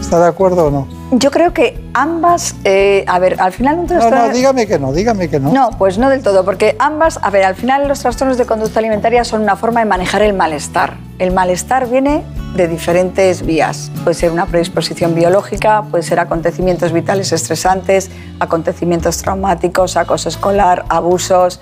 ¿Está 0.00 0.20
de 0.20 0.28
acuerdo 0.28 0.66
o 0.66 0.70
no? 0.70 0.99
Yo 1.12 1.32
creo 1.32 1.52
que 1.52 1.76
ambas, 1.92 2.54
eh, 2.62 3.04
a 3.08 3.18
ver, 3.18 3.40
al 3.40 3.52
final 3.52 3.80
un 3.80 3.86
trastorno... 3.86 4.16
No, 4.16 4.26
no, 4.28 4.32
dígame 4.32 4.66
que 4.68 4.78
no, 4.78 4.92
dígame 4.92 5.28
que 5.28 5.40
no. 5.40 5.52
No, 5.52 5.70
pues 5.76 5.98
no 5.98 6.08
del 6.08 6.22
todo, 6.22 6.44
porque 6.44 6.76
ambas, 6.78 7.18
a 7.20 7.30
ver, 7.30 7.44
al 7.44 7.56
final 7.56 7.88
los 7.88 7.98
trastornos 8.00 8.38
de 8.38 8.46
conducta 8.46 8.78
alimentaria 8.78 9.24
son 9.24 9.42
una 9.42 9.56
forma 9.56 9.80
de 9.80 9.86
manejar 9.86 10.22
el 10.22 10.34
malestar. 10.34 10.98
El 11.18 11.32
malestar 11.32 11.88
viene 11.88 12.22
de 12.54 12.68
diferentes 12.68 13.44
vías. 13.44 13.90
Puede 14.04 14.14
ser 14.14 14.30
una 14.30 14.46
predisposición 14.46 15.16
biológica, 15.16 15.82
puede 15.90 16.04
ser 16.04 16.20
acontecimientos 16.20 16.92
vitales 16.92 17.32
estresantes, 17.32 18.08
acontecimientos 18.38 19.18
traumáticos, 19.18 19.96
acoso 19.96 20.28
escolar, 20.28 20.84
abusos, 20.88 21.60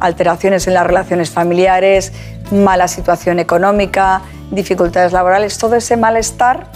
alteraciones 0.00 0.66
en 0.66 0.74
las 0.74 0.86
relaciones 0.86 1.30
familiares, 1.30 2.12
mala 2.50 2.88
situación 2.88 3.38
económica, 3.38 4.22
dificultades 4.50 5.12
laborales, 5.12 5.58
todo 5.58 5.76
ese 5.76 5.96
malestar, 5.96 6.66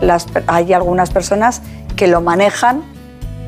las, 0.00 0.26
hay 0.46 0.72
algunas 0.72 1.10
personas 1.10 1.62
que 1.96 2.06
lo 2.06 2.20
manejan 2.20 2.82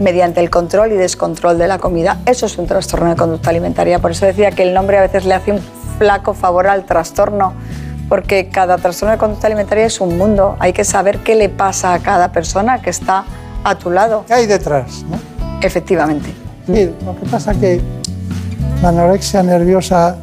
mediante 0.01 0.41
el 0.41 0.51
control 0.51 0.93
y 0.93 0.97
descontrol 0.97 1.59
de 1.59 1.69
la 1.69 1.79
comida. 1.79 2.19
Eso 2.27 2.47
es 2.47 2.59
un 2.59 2.67
trastorno 2.67 3.11
de 3.11 3.17
conducta 3.17 3.51
alimentaria. 3.51 3.99
Por 3.99 4.11
eso 4.11 4.27
decía 4.27 4.51
que 4.51 4.63
el 4.63 4.75
nombre 4.75 4.99
a 4.99 5.03
veces 5.03 5.25
le 5.25 5.35
hace 5.35 5.53
un 5.53 5.61
flaco 5.99 6.35
favor 6.35 6.67
al 6.67 6.85
trastorno, 6.85 7.53
porque 8.09 8.49
cada 8.49 8.79
trastorno 8.79 9.13
de 9.13 9.19
conducta 9.19 9.47
alimentaria 9.47 9.85
es 9.85 10.01
un 10.01 10.17
mundo. 10.17 10.57
Hay 10.59 10.73
que 10.73 10.85
saber 10.85 11.19
qué 11.19 11.35
le 11.35 11.49
pasa 11.49 11.95
a 11.95 11.99
cada 12.01 12.33
persona 12.33 12.81
que 12.81 12.91
está 12.91 13.25
a 13.63 13.75
tu 13.77 13.91
lado. 13.91 14.25
¿Qué 14.27 14.35
hay 14.35 14.47
detrás? 14.47 15.05
Efectivamente. 15.61 16.33
Sí, 16.67 16.95
lo 17.05 17.15
que 17.19 17.27
pasa 17.27 17.53
es 17.53 17.59
que 17.59 17.81
la 18.83 18.89
anorexia 18.89 19.43
nerviosa 19.43 20.17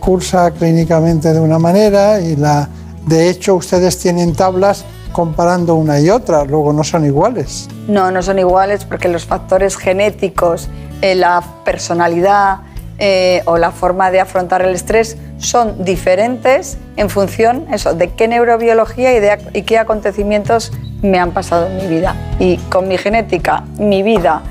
cursa 0.00 0.50
clínicamente 0.50 1.32
de 1.32 1.40
una 1.40 1.58
manera 1.58 2.20
y 2.20 2.34
la, 2.34 2.68
de 3.06 3.30
hecho 3.30 3.54
ustedes 3.54 3.98
tienen 3.98 4.34
tablas 4.34 4.84
comparando 5.12 5.76
una 5.76 6.00
y 6.00 6.10
otra, 6.10 6.44
luego 6.44 6.72
no 6.72 6.82
son 6.84 7.06
iguales. 7.06 7.68
No, 7.86 8.10
no 8.10 8.22
son 8.22 8.38
iguales 8.38 8.84
porque 8.84 9.08
los 9.08 9.24
factores 9.24 9.76
genéticos, 9.76 10.68
eh, 11.00 11.14
la 11.14 11.42
personalidad 11.64 12.58
eh, 12.98 13.42
o 13.44 13.56
la 13.56 13.70
forma 13.70 14.10
de 14.10 14.20
afrontar 14.20 14.62
el 14.62 14.74
estrés 14.74 15.16
son 15.38 15.84
diferentes 15.84 16.78
en 16.96 17.08
función 17.08 17.66
eso, 17.72 17.94
de 17.94 18.08
qué 18.10 18.26
neurobiología 18.26 19.16
y, 19.16 19.20
de, 19.20 19.38
y 19.52 19.62
qué 19.62 19.78
acontecimientos 19.78 20.72
me 21.02 21.18
han 21.18 21.30
pasado 21.30 21.66
en 21.66 21.76
mi 21.76 21.86
vida. 21.86 22.16
Y 22.38 22.56
con 22.56 22.88
mi 22.88 22.98
genética, 22.98 23.64
mi 23.78 24.02
vida 24.02 24.42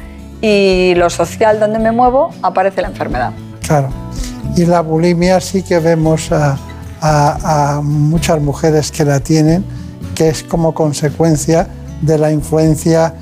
y 0.41 0.93
lo 0.95 1.09
social 1.09 1.59
donde 1.59 1.79
me 1.79 1.91
muevo, 1.91 2.29
aparece 2.41 2.81
la 2.81 2.89
enfermedad. 2.89 3.31
Claro. 3.65 3.89
Y 4.55 4.65
la 4.65 4.81
bulimia 4.81 5.41
sí 5.41 5.63
que 5.63 5.79
vemos 5.79 6.29
a, 6.31 6.57
muchas 7.83 8.41
mujeres 8.41 8.91
que 8.91 9.05
la 9.05 9.19
tienen, 9.19 9.63
que 10.15 10.29
es 10.29 10.43
como 10.43 10.73
consecuencia 10.73 11.67
de 12.01 12.17
la 12.17 12.31
influencia, 12.31 13.13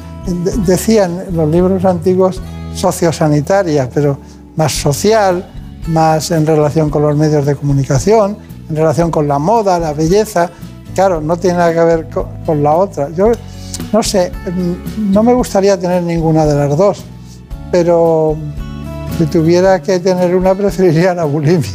decían 0.66 1.26
los 1.34 1.50
libros 1.50 1.84
antiguos, 1.84 2.42
sociosanitaria, 2.76 3.90
pero 3.94 4.18
más 4.56 4.72
social, 4.72 5.46
más 5.88 6.32
en 6.32 6.46
relación 6.46 6.90
con 6.90 7.02
los 7.02 7.18
medios 7.18 7.46
de 7.46 7.56
comunicación, 7.56 8.38
en 8.70 8.76
relación 8.76 9.12
con 9.12 9.28
la 9.28 9.38
moda, 9.38 9.78
la 9.80 9.92
belleza. 9.92 10.50
Claro, 10.96 11.20
no 11.20 11.36
tiene 11.36 11.58
nada 11.58 11.74
que 11.74 11.84
ver 11.84 12.10
con, 12.10 12.26
con 12.46 12.64
la 12.64 12.72
otra. 12.74 13.10
Yo 13.10 13.32
no 13.92 14.04
sé, 14.04 14.32
no 14.98 15.24
me 15.24 15.34
gustaría 15.34 15.80
tener 15.80 16.04
ninguna 16.04 16.46
de 16.46 16.56
las 16.56 16.78
dos, 16.78 17.04
pero 17.72 18.38
si 19.18 19.26
tuviera 19.28 19.80
que 19.82 20.00
tener 20.00 20.36
una, 20.36 20.56
preferiría 20.56 21.14
la 21.14 21.26
bulimia. 21.26 21.70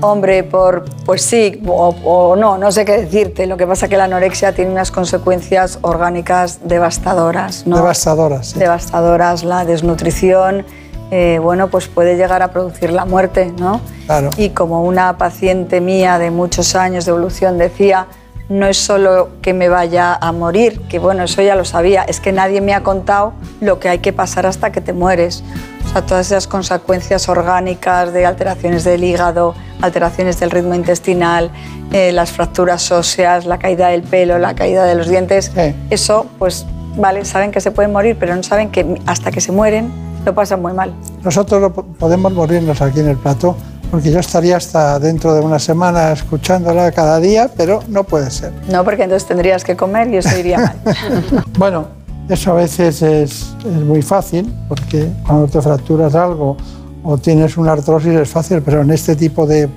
Hombre, 0.00 0.42
por, 0.42 0.84
pues 1.04 1.22
sí, 1.22 1.62
o, 1.66 2.34
no, 2.36 2.58
no 2.58 2.72
sé 2.72 2.84
qué 2.84 3.02
decirte. 3.02 3.46
Lo 3.46 3.56
que 3.56 3.66
pasa 3.66 3.86
es 3.86 3.90
que 3.90 3.96
la 3.96 4.04
anorexia 4.04 4.52
tiene 4.52 4.72
unas 4.72 4.90
consecuencias 4.90 5.78
orgánicas 5.82 6.60
devastadoras. 6.64 7.66
¿no? 7.66 7.76
Devastadoras, 7.76 8.48
sí. 8.48 8.58
Devastadoras, 8.58 9.44
la 9.44 9.64
desnutrición, 9.64 10.64
eh, 11.12 11.38
bueno, 11.40 11.68
pues 11.68 11.86
puede 11.86 12.16
llegar 12.16 12.42
a 12.42 12.48
producir 12.48 12.90
la 12.90 13.04
muerte, 13.04 13.52
¿no? 13.58 13.80
Claro. 14.06 14.30
Y 14.36 14.50
como 14.50 14.82
una 14.82 15.16
paciente 15.16 15.80
mía 15.80 16.18
de 16.18 16.30
muchos 16.30 16.74
años 16.74 17.04
de 17.04 17.10
evolución 17.10 17.58
decía, 17.58 18.06
no 18.50 18.66
es 18.66 18.76
solo 18.76 19.30
que 19.42 19.54
me 19.54 19.68
vaya 19.68 20.12
a 20.14 20.32
morir, 20.32 20.80
que 20.88 20.98
bueno, 20.98 21.22
eso 21.22 21.40
ya 21.40 21.54
lo 21.54 21.64
sabía, 21.64 22.02
es 22.02 22.20
que 22.20 22.32
nadie 22.32 22.60
me 22.60 22.74
ha 22.74 22.82
contado 22.82 23.32
lo 23.60 23.78
que 23.78 23.88
hay 23.88 24.00
que 24.00 24.12
pasar 24.12 24.44
hasta 24.44 24.72
que 24.72 24.80
te 24.80 24.92
mueres. 24.92 25.44
O 25.86 25.92
sea, 25.92 26.02
todas 26.02 26.26
esas 26.26 26.48
consecuencias 26.48 27.28
orgánicas 27.28 28.12
de 28.12 28.26
alteraciones 28.26 28.82
del 28.82 29.04
hígado, 29.04 29.54
alteraciones 29.80 30.40
del 30.40 30.50
ritmo 30.50 30.74
intestinal, 30.74 31.50
eh, 31.92 32.10
las 32.10 32.32
fracturas 32.32 32.90
óseas, 32.90 33.46
la 33.46 33.58
caída 33.58 33.88
del 33.88 34.02
pelo, 34.02 34.38
la 34.38 34.54
caída 34.54 34.84
de 34.84 34.96
los 34.96 35.08
dientes, 35.08 35.52
eso, 35.88 36.26
pues, 36.38 36.66
vale, 36.96 37.24
saben 37.24 37.52
que 37.52 37.60
se 37.60 37.70
pueden 37.70 37.92
morir, 37.92 38.16
pero 38.18 38.34
no 38.34 38.42
saben 38.42 38.70
que 38.70 39.00
hasta 39.06 39.30
que 39.30 39.40
se 39.40 39.52
mueren 39.52 39.92
lo 40.24 40.34
pasan 40.34 40.60
muy 40.60 40.72
mal. 40.72 40.92
Nosotros 41.22 41.72
podemos 41.98 42.32
morirnos 42.32 42.82
aquí 42.82 43.00
en 43.00 43.08
el 43.08 43.16
plato 43.16 43.56
porque 43.90 44.10
yo 44.10 44.20
estaría 44.20 44.56
hasta 44.56 44.98
dentro 44.98 45.34
de 45.34 45.40
una 45.40 45.58
semana 45.58 46.12
escuchándola 46.12 46.92
cada 46.92 47.18
día, 47.18 47.50
pero 47.56 47.82
no 47.88 48.04
puede 48.04 48.30
ser. 48.30 48.52
No, 48.70 48.84
porque 48.84 49.02
entonces 49.02 49.26
tendrías 49.26 49.64
que 49.64 49.76
comer 49.76 50.08
y 50.08 50.18
eso 50.18 50.38
iría 50.38 50.58
mal. 50.58 50.76
bueno, 51.58 51.86
eso 52.28 52.52
a 52.52 52.54
veces 52.54 53.02
es, 53.02 53.54
muy 53.64 54.02
fácil, 54.02 54.52
porque 54.68 55.08
cuando 55.26 55.48
te 55.48 55.60
fracturas 55.60 56.14
algo 56.14 56.56
o 57.02 57.18
tienes 57.18 57.56
una 57.56 57.72
artrosis 57.72 58.12
es 58.12 58.28
fácil, 58.28 58.62
pero 58.62 58.82
en 58.82 58.90
este 58.90 59.16
tipo 59.16 59.46
de, 59.46 59.68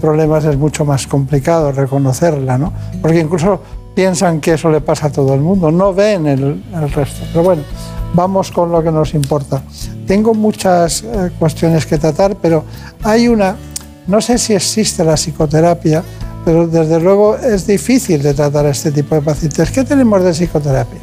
problemas 0.00 0.44
es 0.44 0.56
mucho 0.56 0.84
más 0.84 1.06
complicado 1.06 1.72
reconocerla, 1.72 2.56
¿no? 2.56 2.72
Porque 3.02 3.20
incluso 3.20 3.60
piensan 3.94 4.40
que 4.40 4.54
eso 4.54 4.70
le 4.70 4.80
pasa 4.80 5.08
a 5.08 5.12
todo 5.12 5.34
el 5.34 5.40
mundo, 5.40 5.70
no 5.70 5.92
ven 5.92 6.26
el, 6.26 6.64
el 6.74 6.90
resto. 6.92 7.26
Pero 7.32 7.44
bueno, 7.44 7.62
vamos 8.14 8.50
con 8.50 8.70
lo 8.70 8.82
que 8.82 8.90
nos 8.90 9.14
importa. 9.14 9.62
Tengo 10.06 10.34
muchas 10.34 11.02
eh, 11.02 11.30
cuestiones 11.38 11.86
que 11.86 11.98
tratar, 11.98 12.36
pero 12.36 12.64
hay 13.02 13.28
una, 13.28 13.56
no 14.06 14.20
sé 14.20 14.38
si 14.38 14.54
existe 14.54 15.04
la 15.04 15.14
psicoterapia, 15.14 16.02
pero 16.44 16.66
desde 16.66 17.00
luego 17.00 17.36
es 17.36 17.66
difícil 17.66 18.22
de 18.22 18.34
tratar 18.34 18.66
a 18.66 18.70
este 18.70 18.90
tipo 18.90 19.14
de 19.14 19.22
pacientes. 19.22 19.70
¿Qué 19.70 19.84
tenemos 19.84 20.22
de 20.22 20.32
psicoterapia? 20.32 21.00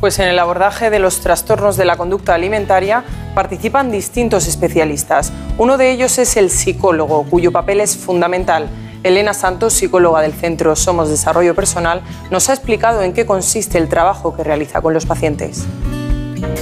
Pues 0.00 0.18
en 0.18 0.28
el 0.28 0.38
abordaje 0.38 0.88
de 0.88 0.98
los 0.98 1.20
trastornos 1.20 1.76
de 1.76 1.84
la 1.84 1.98
conducta 1.98 2.34
alimentaria 2.34 3.04
participan 3.34 3.90
distintos 3.90 4.48
especialistas. 4.48 5.30
Uno 5.58 5.76
de 5.76 5.90
ellos 5.90 6.18
es 6.18 6.38
el 6.38 6.48
psicólogo, 6.48 7.24
cuyo 7.24 7.52
papel 7.52 7.80
es 7.80 7.98
fundamental. 7.98 8.70
Elena 9.02 9.34
Santos, 9.34 9.74
psicóloga 9.74 10.22
del 10.22 10.32
Centro 10.32 10.74
Somos 10.74 11.10
Desarrollo 11.10 11.54
Personal, 11.54 12.02
nos 12.30 12.48
ha 12.48 12.54
explicado 12.54 13.02
en 13.02 13.12
qué 13.12 13.26
consiste 13.26 13.76
el 13.76 13.88
trabajo 13.88 14.34
que 14.34 14.42
realiza 14.42 14.80
con 14.80 14.94
los 14.94 15.04
pacientes. 15.04 15.66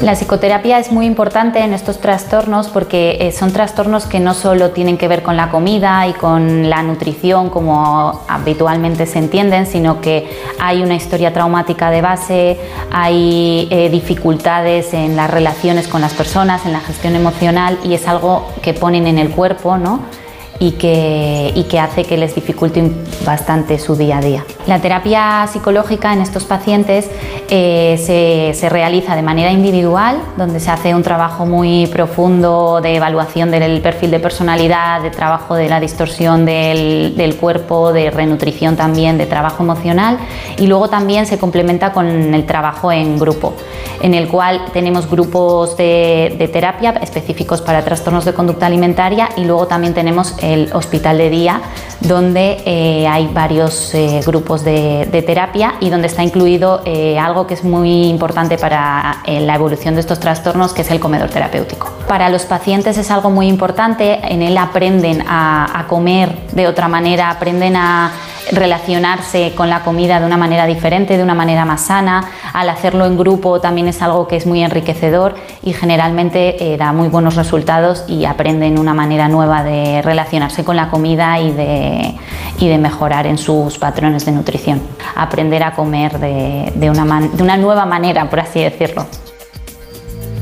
La 0.02 0.14
psicoterapia 0.14 0.78
es 0.78 0.92
muy 0.92 1.06
importante 1.06 1.58
en 1.60 1.72
estos 1.72 2.00
trastornos 2.00 2.68
porque 2.68 3.18
eh, 3.20 3.32
son 3.32 3.52
trastornos 3.52 4.06
que 4.06 4.20
no 4.20 4.34
solo 4.34 4.70
tienen 4.70 4.96
que 4.96 5.08
ver 5.08 5.22
con 5.22 5.36
la 5.36 5.50
comida 5.50 6.06
y 6.06 6.12
con 6.12 6.70
la 6.70 6.82
nutrición 6.82 7.50
como 7.50 8.24
habitualmente 8.28 9.06
se 9.06 9.18
entienden, 9.18 9.66
sino 9.66 10.00
que 10.00 10.28
hay 10.60 10.82
una 10.82 10.94
historia 10.94 11.32
traumática 11.32 11.90
de 11.90 12.00
base, 12.00 12.60
hay 12.92 13.68
eh, 13.70 13.88
dificultades 13.90 14.94
en 14.94 15.16
las 15.16 15.30
relaciones 15.30 15.88
con 15.88 16.00
las 16.00 16.14
personas, 16.14 16.64
en 16.64 16.72
la 16.72 16.80
gestión 16.80 17.16
emocional 17.16 17.78
y 17.84 17.94
es 17.94 18.06
algo 18.06 18.46
que 18.62 18.74
ponen 18.74 19.06
en 19.06 19.18
el 19.18 19.30
cuerpo, 19.30 19.78
¿no? 19.78 20.00
Y 20.60 20.72
que, 20.72 21.52
y 21.54 21.64
que 21.64 21.78
hace 21.78 22.04
que 22.04 22.16
les 22.16 22.34
dificulte 22.34 22.90
bastante 23.24 23.78
su 23.78 23.94
día 23.94 24.18
a 24.18 24.20
día. 24.20 24.44
La 24.66 24.80
terapia 24.80 25.46
psicológica 25.50 26.12
en 26.12 26.20
estos 26.20 26.44
pacientes 26.44 27.08
eh, 27.48 27.96
se, 27.98 28.58
se, 28.58 28.68
realiza 28.68 29.16
de 29.16 29.22
manera 29.22 29.50
individual, 29.52 30.20
donde 30.36 30.60
se 30.60 30.70
hace 30.70 30.94
un 30.94 31.02
trabajo 31.02 31.46
muy 31.46 31.86
profundo 31.86 32.80
de 32.82 32.96
evaluación 32.96 33.50
del 33.50 33.80
perfil 33.80 34.10
de 34.10 34.20
personalidad, 34.20 35.00
de 35.00 35.10
trabajo 35.10 35.54
de 35.54 35.68
la 35.68 35.80
distorsión 35.80 36.44
del, 36.44 37.16
del 37.16 37.36
cuerpo, 37.36 37.92
de 37.92 38.10
renutrición 38.10 38.76
también, 38.76 39.16
de 39.16 39.26
trabajo 39.26 39.62
emocional 39.62 40.18
y 40.58 40.66
luego 40.66 40.88
también 40.88 41.26
se 41.26 41.38
complementa 41.38 41.92
con 41.92 42.34
el 42.34 42.46
trabajo 42.46 42.90
en 42.92 43.18
grupo, 43.18 43.54
en 44.02 44.14
el 44.14 44.28
cual 44.28 44.66
tenemos 44.72 45.08
grupos 45.08 45.76
de, 45.76 46.34
de 46.38 46.48
terapia 46.48 46.90
específicos 47.00 47.62
para 47.62 47.84
trastornos 47.84 48.24
de 48.24 48.34
conducta 48.34 48.66
alimentaria 48.66 49.28
y 49.36 49.44
luego 49.44 49.66
también 49.66 49.94
tenemos 49.94 50.34
el 50.48 50.72
hospital 50.72 51.18
de 51.18 51.30
día, 51.30 51.60
donde 52.00 52.62
eh, 52.64 53.06
hay 53.08 53.28
varios 53.28 53.94
eh, 53.94 54.20
grupos 54.24 54.64
de, 54.64 55.06
terapia 55.26 55.74
y 55.80 55.90
donde 55.90 56.06
está 56.06 56.22
incluido 56.22 56.82
eh, 56.84 57.18
algo 57.18 57.46
que 57.46 57.54
es 57.54 57.64
muy 57.64 58.04
importante 58.04 58.56
para 58.56 59.22
la 59.26 59.54
evolución 59.54 59.94
de 59.94 60.00
estos 60.00 60.20
trastornos, 60.20 60.72
que 60.72 60.82
es 60.82 60.90
el 60.90 61.00
comedor 61.00 61.28
terapéutico. 61.28 61.90
Para 62.06 62.28
los 62.30 62.44
pacientes 62.44 62.96
es 62.98 63.10
algo 63.10 63.30
muy 63.30 63.48
importante, 63.48 64.20
en 64.22 64.42
él 64.42 64.56
aprenden 64.56 65.24
a 65.28 65.84
comer 65.88 66.36
de 66.52 66.68
otra 66.68 66.88
manera, 66.88 67.30
aprenden 67.30 67.76
a 67.76 68.12
relacionarse 68.52 69.54
con 69.54 69.68
la 69.68 69.82
comida 69.82 70.20
de 70.20 70.26
una 70.26 70.36
manera 70.36 70.66
diferente, 70.66 71.16
de 71.16 71.22
una 71.22 71.34
manera 71.34 71.64
más 71.64 71.82
sana. 71.82 72.24
Al 72.52 72.68
hacerlo 72.68 73.06
en 73.06 73.16
grupo 73.16 73.60
también 73.60 73.88
es 73.88 74.02
algo 74.02 74.28
que 74.28 74.36
es 74.36 74.46
muy 74.46 74.62
enriquecedor 74.62 75.34
y 75.62 75.72
generalmente 75.72 76.72
eh, 76.72 76.76
da 76.76 76.92
muy 76.92 77.08
buenos 77.08 77.36
resultados 77.36 78.04
y 78.08 78.24
aprenden 78.24 78.78
una 78.78 78.94
manera 78.94 79.28
nueva 79.28 79.62
de 79.62 80.02
relacionarse 80.02 80.64
con 80.64 80.76
la 80.76 80.90
comida 80.90 81.38
y 81.40 81.52
de, 81.52 82.14
y 82.58 82.68
de 82.68 82.78
mejorar 82.78 83.26
en 83.26 83.38
sus 83.38 83.78
patrones 83.78 84.24
de 84.24 84.32
nutrición. 84.32 84.80
Aprender 85.16 85.62
a 85.62 85.72
comer 85.74 86.18
de, 86.18 86.72
de, 86.74 86.90
una, 86.90 87.20
de 87.20 87.42
una 87.42 87.56
nueva 87.56 87.86
manera, 87.86 88.28
por 88.28 88.40
así 88.40 88.60
decirlo. 88.60 89.06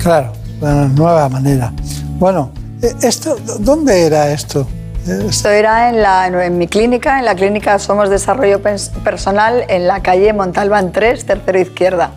Claro, 0.02 0.32
de 0.60 0.66
una 0.66 0.88
nueva 0.88 1.28
manera. 1.28 1.72
Bueno, 2.18 2.50
eh, 2.82 2.92
esto, 3.02 3.36
¿dónde 3.58 4.06
era 4.06 4.30
esto? 4.30 4.66
Esto 5.06 5.50
era 5.50 5.88
en, 5.88 6.02
la, 6.02 6.26
en 6.26 6.58
mi 6.58 6.66
clínica, 6.66 7.18
en 7.18 7.24
la 7.24 7.34
clínica 7.34 7.78
Somos 7.78 8.10
Desarrollo 8.10 8.60
Personal, 8.60 9.64
en 9.68 9.86
la 9.86 10.02
calle 10.02 10.32
Montalbán 10.32 10.92
3, 10.92 11.24
tercero 11.24 11.60
izquierda. 11.60 12.10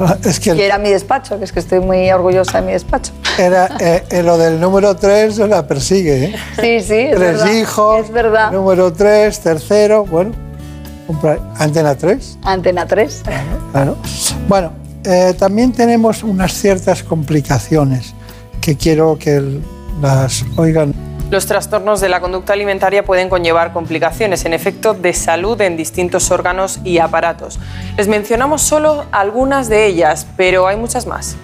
Ah, 0.00 0.16
es 0.24 0.38
que, 0.38 0.64
era 0.64 0.78
mi 0.78 0.90
despacho, 0.90 1.38
que 1.38 1.44
es 1.44 1.52
que 1.52 1.58
estoy 1.58 1.80
muy 1.80 2.08
orgullosa 2.12 2.60
de 2.60 2.66
mi 2.66 2.72
despacho. 2.72 3.12
Era 3.36 3.68
eh, 3.80 4.22
lo 4.22 4.38
del 4.38 4.60
número 4.60 4.94
3 4.94 5.38
la 5.38 5.66
persigue, 5.66 6.26
¿eh? 6.26 6.34
Sí, 6.54 6.80
sí, 6.80 6.94
es 6.94 7.16
Tres 7.16 7.18
verdad. 7.18 7.52
hijos, 7.52 8.04
es 8.04 8.12
verdad. 8.12 8.52
número 8.52 8.92
3, 8.92 9.40
tercero, 9.40 10.04
bueno, 10.04 10.32
antena 11.56 11.96
3. 11.96 12.38
Antena 12.44 12.86
3. 12.86 13.22
Claro. 13.72 13.96
Bueno, 14.46 14.72
eh, 15.04 15.34
también 15.36 15.72
tenemos 15.72 16.22
unas 16.22 16.52
ciertas 16.52 17.02
complicaciones 17.02 18.14
que 18.60 18.76
quiero 18.76 19.18
que 19.18 19.60
las 20.00 20.44
oigan. 20.56 20.94
Los 21.30 21.44
trastornos 21.44 22.00
de 22.00 22.08
la 22.08 22.20
conducta 22.20 22.54
alimentaria 22.54 23.04
pueden 23.04 23.28
conllevar 23.28 23.74
complicaciones 23.74 24.46
en 24.46 24.54
efecto 24.54 24.94
de 24.94 25.12
salud 25.12 25.60
en 25.60 25.76
distintos 25.76 26.30
órganos 26.30 26.80
y 26.84 26.98
aparatos. 27.00 27.58
Les 27.98 28.08
mencionamos 28.08 28.62
solo 28.62 29.04
algunas 29.12 29.68
de 29.68 29.86
ellas, 29.86 30.26
pero 30.38 30.66
hay 30.66 30.76
muchas 30.76 31.06
más. 31.06 31.36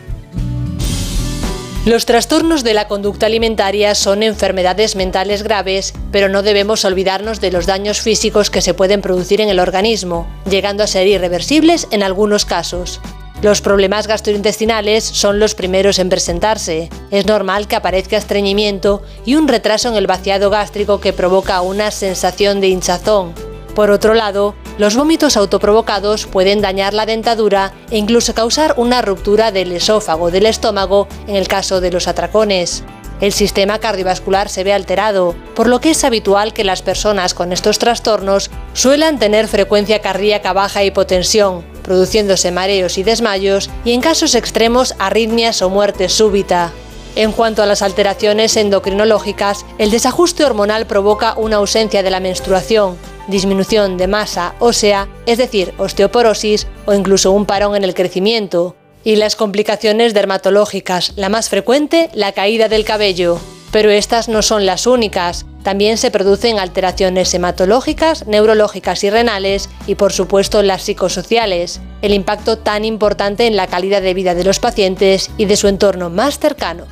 Los 1.84 2.06
trastornos 2.06 2.64
de 2.64 2.72
la 2.72 2.88
conducta 2.88 3.26
alimentaria 3.26 3.94
son 3.94 4.22
enfermedades 4.22 4.96
mentales 4.96 5.42
graves, 5.42 5.92
pero 6.10 6.30
no 6.30 6.42
debemos 6.42 6.86
olvidarnos 6.86 7.42
de 7.42 7.52
los 7.52 7.66
daños 7.66 8.00
físicos 8.00 8.48
que 8.48 8.62
se 8.62 8.72
pueden 8.72 9.02
producir 9.02 9.42
en 9.42 9.50
el 9.50 9.60
organismo, 9.60 10.26
llegando 10.48 10.82
a 10.82 10.86
ser 10.86 11.06
irreversibles 11.08 11.88
en 11.90 12.02
algunos 12.02 12.46
casos. 12.46 13.02
Los 13.44 13.60
problemas 13.60 14.06
gastrointestinales 14.06 15.04
son 15.04 15.38
los 15.38 15.54
primeros 15.54 15.98
en 15.98 16.08
presentarse. 16.08 16.88
Es 17.10 17.26
normal 17.26 17.68
que 17.68 17.76
aparezca 17.76 18.16
estreñimiento 18.16 19.02
y 19.26 19.34
un 19.34 19.48
retraso 19.48 19.90
en 19.90 19.96
el 19.96 20.06
vaciado 20.06 20.48
gástrico 20.48 20.98
que 20.98 21.12
provoca 21.12 21.60
una 21.60 21.90
sensación 21.90 22.62
de 22.62 22.68
hinchazón. 22.68 23.34
Por 23.74 23.90
otro 23.90 24.14
lado, 24.14 24.54
los 24.78 24.96
vómitos 24.96 25.36
autoprovocados 25.36 26.24
pueden 26.24 26.62
dañar 26.62 26.94
la 26.94 27.04
dentadura 27.04 27.74
e 27.90 27.98
incluso 27.98 28.32
causar 28.32 28.76
una 28.78 29.02
ruptura 29.02 29.52
del 29.52 29.72
esófago 29.72 30.30
del 30.30 30.46
estómago 30.46 31.06
en 31.26 31.36
el 31.36 31.46
caso 31.46 31.82
de 31.82 31.90
los 31.90 32.08
atracones. 32.08 32.82
El 33.20 33.34
sistema 33.34 33.78
cardiovascular 33.78 34.48
se 34.48 34.64
ve 34.64 34.72
alterado, 34.72 35.34
por 35.54 35.68
lo 35.68 35.82
que 35.82 35.90
es 35.90 36.02
habitual 36.02 36.54
que 36.54 36.64
las 36.64 36.80
personas 36.80 37.34
con 37.34 37.52
estos 37.52 37.78
trastornos 37.78 38.50
suelan 38.72 39.18
tener 39.18 39.48
frecuencia 39.48 40.00
cardíaca 40.00 40.54
baja 40.54 40.80
e 40.80 40.86
hipotensión, 40.86 41.73
produciéndose 41.84 42.50
mareos 42.50 42.98
y 42.98 43.04
desmayos 43.04 43.70
y 43.84 43.92
en 43.92 44.00
casos 44.00 44.34
extremos 44.34 44.96
arritmias 44.98 45.62
o 45.62 45.70
muerte 45.70 46.08
súbita. 46.08 46.72
En 47.16 47.30
cuanto 47.30 47.62
a 47.62 47.66
las 47.66 47.82
alteraciones 47.82 48.56
endocrinológicas, 48.56 49.64
el 49.78 49.92
desajuste 49.92 50.44
hormonal 50.44 50.86
provoca 50.86 51.34
una 51.36 51.56
ausencia 51.56 52.02
de 52.02 52.10
la 52.10 52.18
menstruación, 52.18 52.96
disminución 53.28 53.96
de 53.96 54.08
masa 54.08 54.56
ósea, 54.58 55.06
es 55.26 55.38
decir, 55.38 55.72
osteoporosis 55.78 56.66
o 56.86 56.92
incluso 56.92 57.30
un 57.30 57.46
parón 57.46 57.76
en 57.76 57.84
el 57.84 57.94
crecimiento. 57.94 58.74
Y 59.04 59.16
las 59.16 59.36
complicaciones 59.36 60.14
dermatológicas, 60.14 61.12
la 61.14 61.28
más 61.28 61.50
frecuente, 61.50 62.10
la 62.14 62.32
caída 62.32 62.68
del 62.68 62.84
cabello. 62.84 63.38
Pero 63.74 63.90
estas 63.90 64.28
no 64.28 64.42
son 64.42 64.66
las 64.66 64.86
únicas. 64.86 65.46
También 65.64 65.98
se 65.98 66.12
producen 66.12 66.60
alteraciones 66.60 67.34
hematológicas, 67.34 68.24
neurológicas 68.28 69.02
y 69.02 69.10
renales 69.10 69.68
y 69.88 69.96
por 69.96 70.12
supuesto 70.12 70.62
las 70.62 70.82
psicosociales, 70.82 71.80
el 72.00 72.14
impacto 72.14 72.56
tan 72.56 72.84
importante 72.84 73.48
en 73.48 73.56
la 73.56 73.66
calidad 73.66 74.00
de 74.00 74.14
vida 74.14 74.36
de 74.36 74.44
los 74.44 74.60
pacientes 74.60 75.28
y 75.38 75.46
de 75.46 75.56
su 75.56 75.66
entorno 75.66 76.08
más 76.08 76.38
cercano. 76.38 76.84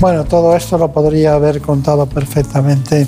Bueno, 0.00 0.24
todo 0.24 0.56
esto 0.56 0.78
lo 0.78 0.90
podría 0.90 1.34
haber 1.34 1.60
contado 1.60 2.06
perfectamente 2.06 3.06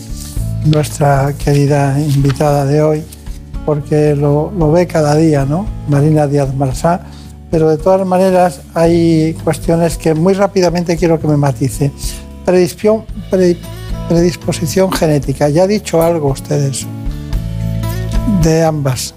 nuestra 0.66 1.32
querida 1.42 1.98
invitada 1.98 2.66
de 2.66 2.82
hoy, 2.82 3.02
porque 3.64 4.14
lo, 4.14 4.52
lo 4.58 4.70
ve 4.70 4.86
cada 4.86 5.16
día, 5.16 5.46
¿no? 5.46 5.66
Marina 5.88 6.26
Díaz 6.26 6.54
Marsá. 6.54 7.00
Pero 7.50 7.68
de 7.68 7.78
todas 7.78 8.06
maneras 8.06 8.60
hay 8.74 9.34
cuestiones 9.44 9.96
que 9.96 10.14
muy 10.14 10.34
rápidamente 10.34 10.96
quiero 10.96 11.20
que 11.20 11.26
me 11.26 11.36
matice. 11.36 11.90
Predisposición, 12.44 13.04
predisposición 14.08 14.92
genética. 14.92 15.48
Ya 15.48 15.64
ha 15.64 15.66
dicho 15.66 16.00
algo 16.00 16.28
ustedes 16.28 16.86
de 18.42 18.64
ambas. 18.64 19.14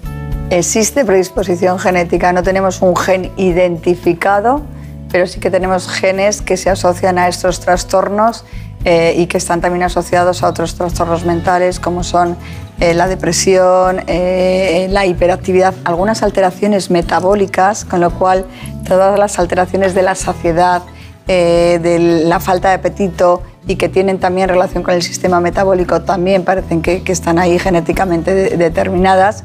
Existe 0.50 1.04
predisposición 1.04 1.78
genética, 1.78 2.32
no 2.32 2.42
tenemos 2.42 2.82
un 2.82 2.94
gen 2.96 3.32
identificado, 3.36 4.62
pero 5.10 5.26
sí 5.26 5.40
que 5.40 5.50
tenemos 5.50 5.88
genes 5.88 6.42
que 6.42 6.56
se 6.56 6.70
asocian 6.70 7.18
a 7.18 7.28
estos 7.28 7.60
trastornos 7.60 8.44
eh, 8.86 9.14
y 9.16 9.28
que 9.28 9.38
están 9.38 9.62
también 9.62 9.82
asociados 9.82 10.42
a 10.42 10.48
otros 10.48 10.74
trastornos 10.74 11.24
mentales 11.24 11.80
como 11.80 12.04
son 12.04 12.36
eh, 12.80 12.92
la 12.92 13.08
depresión, 13.08 14.02
eh, 14.08 14.88
la 14.90 15.06
hiperactividad, 15.06 15.72
algunas 15.84 16.22
alteraciones 16.22 16.90
metabólicas, 16.90 17.86
con 17.86 18.00
lo 18.00 18.10
cual 18.10 18.44
todas 18.86 19.18
las 19.18 19.38
alteraciones 19.38 19.94
de 19.94 20.02
la 20.02 20.14
saciedad, 20.14 20.82
de 21.26 22.22
la 22.26 22.38
falta 22.38 22.68
de 22.68 22.74
apetito, 22.74 23.42
y 23.66 23.76
que 23.76 23.88
tienen 23.88 24.18
también 24.18 24.50
relación 24.50 24.82
con 24.82 24.92
el 24.92 25.02
sistema 25.02 25.40
metabólico 25.40 26.02
también 26.02 26.44
parecen 26.44 26.82
que, 26.82 27.02
están 27.06 27.38
ahí 27.38 27.58
genéticamente 27.58 28.58
determinadas 28.58 29.44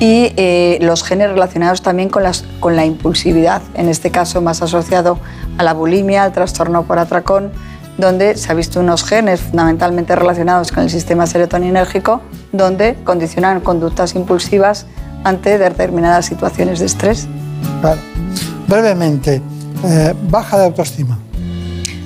y 0.00 0.32
los 0.80 1.04
genes 1.04 1.30
relacionados 1.30 1.82
también 1.82 2.08
con, 2.08 2.24
las, 2.24 2.42
con 2.58 2.74
la 2.74 2.84
impulsividad, 2.84 3.62
en 3.74 3.88
este 3.88 4.10
caso 4.10 4.40
más 4.40 4.60
asociado 4.60 5.20
a 5.58 5.62
la 5.62 5.72
bulimia, 5.72 6.24
al 6.24 6.32
trastorno 6.32 6.82
por 6.82 6.98
atracón, 6.98 7.52
donde 8.00 8.36
se 8.36 8.50
ha 8.50 8.54
visto 8.54 8.80
unos 8.80 9.04
genes 9.04 9.40
fundamentalmente 9.40 10.16
relacionados 10.16 10.72
con 10.72 10.84
el 10.84 10.90
sistema 10.90 11.26
serotoninérgico, 11.26 12.22
donde 12.50 12.96
condicionan 13.04 13.60
conductas 13.60 14.14
impulsivas 14.14 14.86
ante 15.22 15.58
determinadas 15.58 16.26
situaciones 16.26 16.80
de 16.80 16.86
estrés. 16.86 17.28
Brevemente, 18.66 19.42
eh, 19.84 20.14
baja 20.28 20.58
de 20.58 20.64
autoestima. 20.64 21.18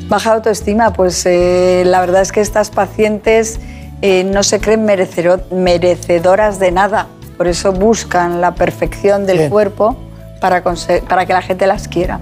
Baja 0.09 0.31
de 0.31 0.37
autoestima, 0.37 0.93
pues 0.93 1.25
eh, 1.27 1.85
la 1.87 2.01
verdad 2.01 2.23
es 2.23 2.33
que 2.33 2.41
estas 2.41 2.71
pacientes 2.71 3.61
eh, 4.03 4.25
no 4.25 4.43
se 4.43 4.61
creen 4.61 4.85
merecedoras 4.85 6.59
de 6.59 6.73
nada, 6.73 7.07
por 7.37 7.47
eso 7.47 7.73
buscan 7.73 8.41
la 8.41 8.55
perfección 8.55 9.27
del 9.27 9.49
cuerpo 9.49 9.97
para, 10.41 10.63
para 11.09 11.27
que 11.27 11.33
la 11.33 11.43
gente 11.43 11.67
las 11.67 11.89
quiera. 11.89 12.21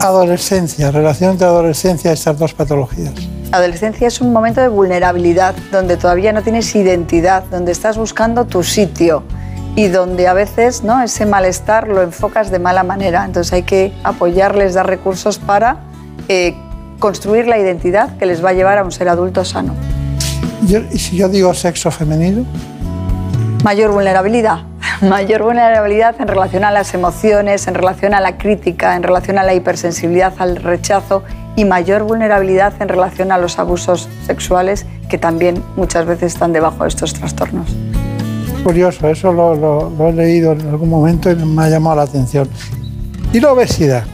Adolescencia, 0.00 0.90
relación 0.90 1.32
entre 1.32 1.46
adolescencia 1.46 2.10
y 2.10 2.14
estas 2.14 2.38
dos 2.38 2.54
patologías. 2.54 3.14
Adolescencia 3.50 4.06
es 4.06 4.20
un 4.20 4.32
momento 4.32 4.60
de 4.60 4.68
vulnerabilidad, 4.68 5.54
donde 5.72 5.96
todavía 5.96 6.32
no 6.32 6.42
tienes 6.42 6.74
identidad, 6.74 7.44
donde 7.50 7.72
estás 7.72 7.96
buscando 7.96 8.46
tu 8.46 8.62
sitio 8.62 9.24
y 9.74 9.88
donde 9.88 10.28
a 10.28 10.34
veces 10.34 10.84
¿no? 10.84 11.02
ese 11.02 11.26
malestar 11.26 11.88
lo 11.88 12.02
enfocas 12.02 12.50
de 12.50 12.58
mala 12.58 12.84
manera. 12.84 13.24
Entonces 13.24 13.52
hay 13.52 13.62
que 13.62 13.92
apoyarles, 14.04 14.74
dar 14.74 14.86
recursos 14.86 15.38
para 15.38 15.78
eh, 16.28 16.54
construir 16.98 17.46
la 17.46 17.58
identidad 17.58 18.16
que 18.18 18.26
les 18.26 18.44
va 18.44 18.50
a 18.50 18.52
llevar 18.52 18.78
a 18.78 18.84
un 18.84 18.92
ser 18.92 19.08
adulto 19.08 19.44
sano. 19.44 19.74
¿Y 20.92 20.98
si 20.98 21.16
yo 21.16 21.28
digo 21.28 21.54
sexo 21.54 21.90
femenino? 21.90 22.44
Mayor 23.64 23.90
vulnerabilidad. 23.92 24.60
Mayor 25.00 25.44
vulnerabilidad 25.44 26.20
en 26.20 26.26
relación 26.26 26.64
a 26.64 26.72
las 26.72 26.92
emociones, 26.92 27.68
en 27.68 27.74
relación 27.74 28.14
a 28.14 28.20
la 28.20 28.36
crítica, 28.36 28.96
en 28.96 29.04
relación 29.04 29.38
a 29.38 29.44
la 29.44 29.54
hipersensibilidad 29.54 30.34
al 30.38 30.56
rechazo 30.56 31.22
y 31.54 31.64
mayor 31.64 32.02
vulnerabilidad 32.02 32.72
en 32.80 32.88
relación 32.88 33.30
a 33.30 33.38
los 33.38 33.60
abusos 33.60 34.08
sexuales 34.26 34.86
que 35.08 35.16
también 35.16 35.62
muchas 35.76 36.04
veces 36.04 36.32
están 36.34 36.52
debajo 36.52 36.82
de 36.82 36.88
estos 36.88 37.14
trastornos. 37.14 37.68
Curioso, 38.64 39.08
eso 39.08 39.32
lo, 39.32 39.54
lo 39.54 40.08
he 40.08 40.12
leído 40.12 40.52
en 40.52 40.68
algún 40.68 40.88
momento 40.88 41.30
y 41.30 41.36
me 41.36 41.62
ha 41.62 41.68
llamado 41.68 41.96
la 41.96 42.02
atención. 42.02 42.48
¿Y 43.32 43.38
la 43.40 43.52
obesidad? 43.52 44.04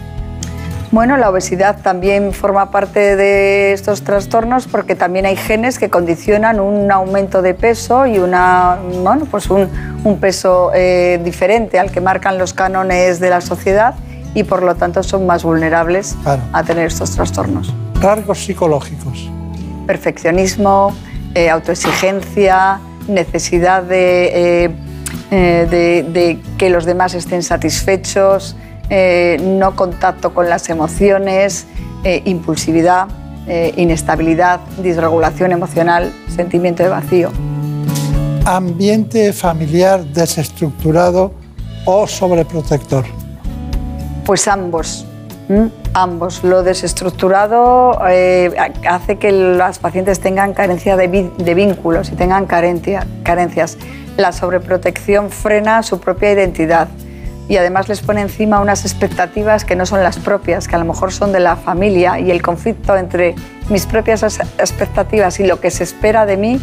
Bueno, 0.95 1.17
la 1.17 1.29
obesidad 1.29 1.81
también 1.83 2.33
forma 2.33 2.71
parte 2.71 3.17
de 3.17 3.73
estos 3.73 4.03
trastornos 4.03 4.69
porque 4.69 4.95
también 4.95 5.27
hay 5.27 5.35
genes 5.35 5.81
que 5.81 5.91
condicionan 5.91 6.61
un 6.61 6.93
aumento 6.93 7.43
de 7.43 7.53
peso 7.53 8.07
y 8.07 8.21
una, 8.21 8.79
bueno, 9.03 9.27
pues 9.29 9.51
un, 9.51 9.69
peso 10.21 10.71
eh, 10.73 11.21
diferente 11.25 11.81
al 11.81 11.91
que 11.91 12.01
marcan 12.01 12.39
los 12.39 12.55
cánones 12.55 13.19
de 13.19 13.29
la 13.29 13.41
sociedad 13.41 13.97
y 14.35 14.45
por 14.45 14.63
lo 14.63 14.77
tanto 14.77 15.03
son 15.03 15.27
más 15.27 15.43
vulnerables 15.43 16.15
a 16.53 16.63
tener 16.63 16.87
estos 16.87 17.11
trastornos. 17.11 17.75
Rasgos 18.01 18.45
psicológicos. 18.45 19.29
Perfeccionismo, 19.89 20.95
eh, 21.35 21.51
autoexigencia, 21.51 22.79
necesidad 23.09 23.83
de, 23.83 24.71
eh, 25.33 25.67
de 25.69 26.39
que 26.57 26.71
los 26.71 26.85
demás 26.85 27.15
estén 27.15 27.43
satisfechos, 27.43 28.55
eh, 28.91 29.39
no 29.43 29.77
contacto 29.77 30.35
con 30.35 30.51
las 30.51 30.69
emociones, 30.69 31.67
eh, 32.05 32.23
impulsividad, 32.27 33.09
eh, 33.47 33.73
inestabilidad, 33.77 34.61
disregulación 34.83 35.53
emocional, 35.53 36.13
sentimiento 36.35 36.83
de 36.83 36.91
vacío. 36.91 37.31
Ambiente 38.45 39.33
familiar 39.33 40.05
desestructurado 40.05 41.33
o 41.87 42.07
sobreprotector. 42.07 43.05
Pues 44.27 44.49
ambos. 44.49 45.07
Ambos. 45.93 46.43
Lo 46.43 46.63
desestructurado 46.63 47.99
hace 48.01 49.17
que 49.17 49.31
las 49.31 49.79
pacientes 49.79 50.21
tengan 50.21 50.55
carencia 50.55 50.97
de, 50.97 51.31
de 51.37 51.55
vínculos 51.55 52.11
y 52.11 52.17
tengan 52.17 52.47
carencias. 52.47 53.77
La 54.17 54.33
sobreprotección 54.33 55.31
frena 55.31 55.83
su 55.83 56.01
propia 56.01 56.33
identidad 56.33 56.89
y 57.49 57.57
además 57.57 57.89
les 57.89 58.01
pone 58.01 58.21
encima 58.21 58.61
unas 58.61 58.85
expectativas 58.85 59.65
que 59.65 59.77
no 59.77 59.87
son 59.87 60.03
las 60.03 60.19
propias, 60.19 60.69
que 60.69 60.77
a 60.77 60.79
lo 60.79 60.85
mejor 60.85 61.13
son 61.13 61.33
de 61.33 61.41
la 61.41 61.57
familia 61.57 62.19
y 62.19 62.31
el 62.31 62.43
conflicto 62.43 62.97
entre 62.97 63.35
mis 63.69 63.87
propias 63.87 64.23
expectativas 64.59 65.41
y 65.41 65.47
lo 65.47 65.61
que 65.61 65.71
se 65.71 65.85
espera 65.85 66.27
de 66.27 66.37
mí 66.37 66.61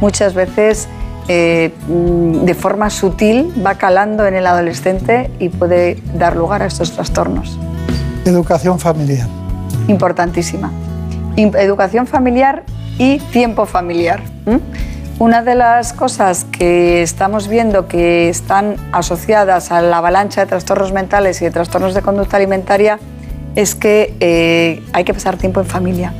muchas 0.00 0.34
veces 0.34 0.88
eh, 1.28 1.72
mm, 1.88 2.44
de 2.44 2.54
forma 2.54 2.90
sutil 2.90 3.52
va 3.64 3.76
calando 3.76 4.26
en 4.26 4.34
el 4.34 4.46
adolescente 4.46 5.30
y 5.38 5.48
puede 5.48 6.02
dar 6.14 6.36
lugar 6.36 6.62
a 6.62 6.66
estos 6.66 6.92
trastornos. 6.92 7.58
Educación 8.24 8.78
familiar. 8.78 9.28
Importantísima. 9.88 10.70
Educación 11.36 12.06
familiar 12.06 12.64
y 12.98 13.18
tiempo 13.18 13.66
familiar. 13.66 14.22
Una 15.20 15.42
de 15.42 15.54
las 15.54 15.92
cosas 15.92 16.46
que 16.46 17.02
estamos 17.02 17.46
viendo 17.46 17.86
que 17.86 18.30
están 18.30 18.76
asociadas 18.90 19.70
a 19.70 19.82
la 19.82 19.98
avalancha 19.98 20.40
de 20.40 20.46
trastornos 20.46 20.94
mentales 20.94 21.42
y 21.42 21.44
de 21.44 21.50
trastornos 21.50 21.92
de 21.92 22.00
conducta 22.00 22.38
alimentaria 22.38 22.98
es 23.54 23.74
que 23.74 24.16
eh, 24.20 24.82
hay 24.94 25.04
que 25.04 25.12
pasar 25.12 25.36
tiempo 25.36 25.60
en 25.60 25.66
familia. 25.66 26.14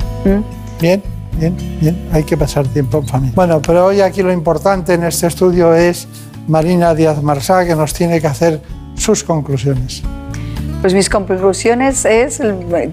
Bien, 0.78 1.02
bien, 1.32 1.56
bien, 1.80 2.08
hay 2.12 2.24
que 2.24 2.36
pasar 2.36 2.66
tiempo 2.66 2.98
en 2.98 3.08
familia. 3.08 3.32
Bueno, 3.36 3.62
pero 3.62 3.86
hoy 3.86 4.02
aquí 4.02 4.20
lo 4.20 4.32
importante 4.32 4.92
en 4.92 5.04
este 5.04 5.28
estudio 5.28 5.74
es 5.74 6.06
Marina 6.46 6.94
Díaz 6.94 7.22
Marsá, 7.22 7.64
que 7.64 7.74
nos 7.74 7.94
tiene 7.94 8.20
que 8.20 8.26
hacer 8.26 8.60
sus 8.96 9.24
conclusiones. 9.24 10.02
Pues 10.82 10.92
mis 10.92 11.08
conclusiones 11.08 12.04
es 12.04 12.42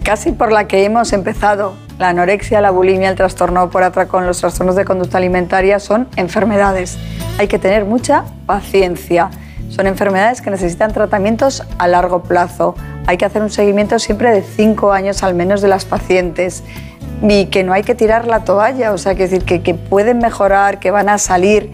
casi 0.04 0.32
por 0.32 0.54
la 0.54 0.70
que 0.70 0.86
hemos 0.86 1.12
empezado 1.12 1.74
la 1.98 2.10
anorexia, 2.10 2.62
la 2.62 2.72
bulimia, 2.72 3.10
el 3.10 3.16
trastorno 3.16 3.70
por 3.70 3.84
atracón, 3.84 4.26
los 4.28 4.40
trastornos 4.40 4.76
de 4.76 4.86
conducta 4.86 5.18
alimentaria 5.18 5.80
son 5.80 6.08
enfermedades. 6.16 6.98
Hay 7.40 7.48
que 7.48 7.60
tener 7.60 7.86
mucha 7.86 8.26
paciencia. 8.46 9.30
Son 9.70 9.88
enfermedades 9.88 10.42
que 10.42 10.50
necesitan 10.50 10.94
tratamientos 10.94 11.64
a 11.78 11.88
largo 11.88 12.24
plazo. 12.24 12.76
Hay 13.06 13.18
que 13.18 13.26
hacer 13.26 13.42
un 13.42 13.50
seguimiento 13.50 14.00
siempre 14.00 14.32
de 14.32 14.42
cinco 14.42 14.92
años 14.92 15.24
al 15.24 15.34
menos 15.34 15.62
de 15.62 15.68
las 15.68 15.86
pacientes 15.86 16.64
y 17.22 17.48
que 17.48 17.64
no 17.64 17.74
hay 17.74 17.84
que 17.84 17.96
tirar 17.96 18.28
la 18.28 18.44
toalla, 18.44 18.94
o 18.94 18.98
sea, 18.98 19.16
que 19.16 19.24
decir 19.24 19.44
que, 19.44 19.62
que 19.62 19.74
pueden 19.74 20.20
mejorar, 20.20 20.80
que 20.80 20.92
van 20.92 21.10
a 21.10 21.18
salir. 21.18 21.72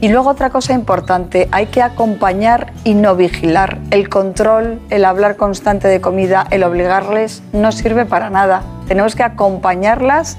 Y 0.00 0.08
luego 0.08 0.30
otra 0.30 0.50
cosa 0.50 0.74
importante, 0.74 1.48
hay 1.52 1.66
que 1.66 1.80
acompañar 1.80 2.72
y 2.84 2.92
no 2.92 3.16
vigilar. 3.16 3.78
El 3.90 4.10
control, 4.10 4.78
el 4.90 5.06
hablar 5.06 5.36
constante 5.36 5.88
de 5.88 6.02
comida, 6.02 6.46
el 6.50 6.64
obligarles 6.64 7.42
no 7.52 7.72
sirve 7.72 8.04
para 8.04 8.28
nada. 8.28 8.62
Tenemos 8.88 9.16
que 9.16 9.22
acompañarlas 9.22 10.36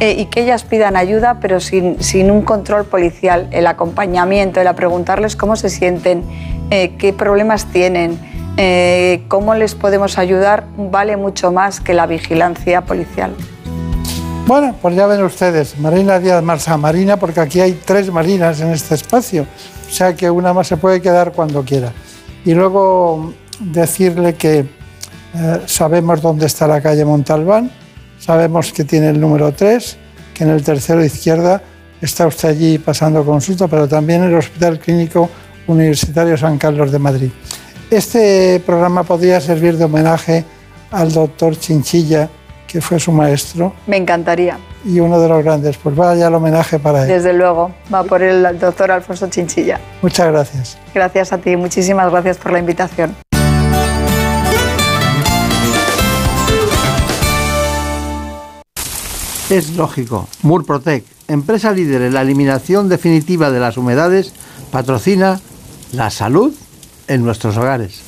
eh, 0.00 0.14
y 0.18 0.26
que 0.26 0.42
ellas 0.42 0.62
pidan 0.64 0.96
ayuda, 0.96 1.38
pero 1.40 1.58
sin, 1.58 1.96
un 2.30 2.42
control 2.42 2.84
policial. 2.84 3.48
El 3.50 3.66
acompañamiento, 3.66 4.60
el 4.60 4.66
a 4.66 4.74
preguntarles 4.74 5.36
cómo 5.36 5.56
se 5.56 5.70
sienten, 5.70 6.22
eh, 6.70 6.94
qué 6.98 7.14
problemas 7.14 7.64
tienen, 7.66 8.18
eh, 8.58 9.24
cómo 9.28 9.54
les 9.54 9.74
podemos 9.74 10.18
ayudar, 10.18 10.64
vale 10.76 11.16
mucho 11.16 11.50
más 11.50 11.80
que 11.80 11.94
la 11.94 12.06
vigilancia 12.06 12.82
policial. 12.82 13.34
Bueno, 14.48 14.74
pues 14.80 14.96
ya 14.96 15.06
ven 15.06 15.22
ustedes, 15.22 15.78
Marina 15.78 16.18
Díaz 16.18 16.42
Marsa, 16.42 16.78
Marina, 16.78 17.18
porque 17.18 17.38
aquí 17.38 17.60
hay 17.60 17.78
tres 17.84 18.10
Marinas 18.10 18.58
en 18.62 18.70
este 18.70 18.94
espacio, 18.94 19.42
o 19.42 19.92
sea 19.92 20.16
que 20.16 20.30
una 20.30 20.54
más 20.54 20.66
se 20.68 20.78
puede 20.78 21.02
quedar 21.02 21.32
cuando 21.32 21.62
quiera. 21.66 21.92
Y 22.46 22.54
luego 22.54 23.34
decirle 23.60 24.36
que 24.36 24.64
sabemos 25.66 26.22
dónde 26.22 26.46
está 26.46 26.66
la 26.66 26.80
calle 26.80 27.04
Montalbán, 27.04 27.70
Sabemos 28.18 28.72
que 28.72 28.84
tiene 28.84 29.10
el 29.10 29.20
número 29.20 29.52
3, 29.52 29.96
que 30.32 30.44
en 30.44 30.50
el 30.50 30.62
tercero 30.62 31.04
izquierda 31.04 31.62
está 32.00 32.26
usted 32.26 32.48
allí 32.48 32.78
pasando 32.78 33.26
consulta, 33.26 33.68
pero 33.68 33.86
también 33.86 34.22
en 34.22 34.30
el 34.30 34.36
Hospital 34.36 34.78
Clínico 34.78 35.28
Universitario 35.66 36.38
San 36.38 36.56
Carlos 36.56 36.90
de 36.90 36.98
Madrid. 36.98 37.30
Este 37.90 38.62
programa 38.64 39.04
podría 39.04 39.42
servir 39.42 39.76
de 39.76 39.84
homenaje 39.84 40.42
al 40.90 41.12
doctor 41.12 41.54
Chinchilla, 41.58 42.30
que 42.68 42.80
fue 42.80 43.00
su 43.00 43.10
maestro. 43.10 43.72
Me 43.86 43.96
encantaría. 43.96 44.58
Y 44.84 45.00
uno 45.00 45.18
de 45.18 45.28
los 45.28 45.42
grandes, 45.42 45.76
pues 45.78 45.96
vaya 45.96 46.28
el 46.28 46.34
homenaje 46.34 46.78
para 46.78 47.02
él. 47.02 47.08
Desde 47.08 47.32
luego, 47.32 47.72
va 47.92 48.04
por 48.04 48.22
el 48.22 48.58
doctor 48.58 48.92
Alfonso 48.92 49.28
Chinchilla. 49.28 49.80
Muchas 50.02 50.30
gracias. 50.30 50.78
Gracias 50.94 51.32
a 51.32 51.38
ti, 51.38 51.56
muchísimas 51.56 52.10
gracias 52.10 52.36
por 52.36 52.52
la 52.52 52.60
invitación. 52.60 53.16
Es 59.50 59.74
lógico. 59.76 60.28
Murprotec, 60.42 61.04
empresa 61.26 61.72
líder 61.72 62.02
en 62.02 62.12
la 62.12 62.20
eliminación 62.20 62.90
definitiva 62.90 63.50
de 63.50 63.60
las 63.60 63.78
humedades, 63.78 64.34
patrocina 64.70 65.40
la 65.92 66.10
salud 66.10 66.54
en 67.08 67.24
nuestros 67.24 67.56
hogares. 67.56 68.07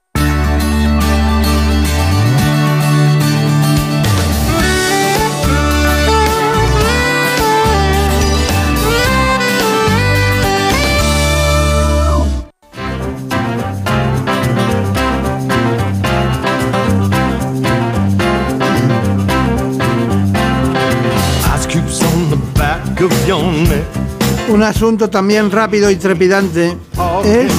Un 24.61 24.67
asunto 24.67 25.09
también 25.09 25.49
rápido 25.49 25.89
y 25.89 25.95
trepidante 25.95 26.77
es 27.25 27.51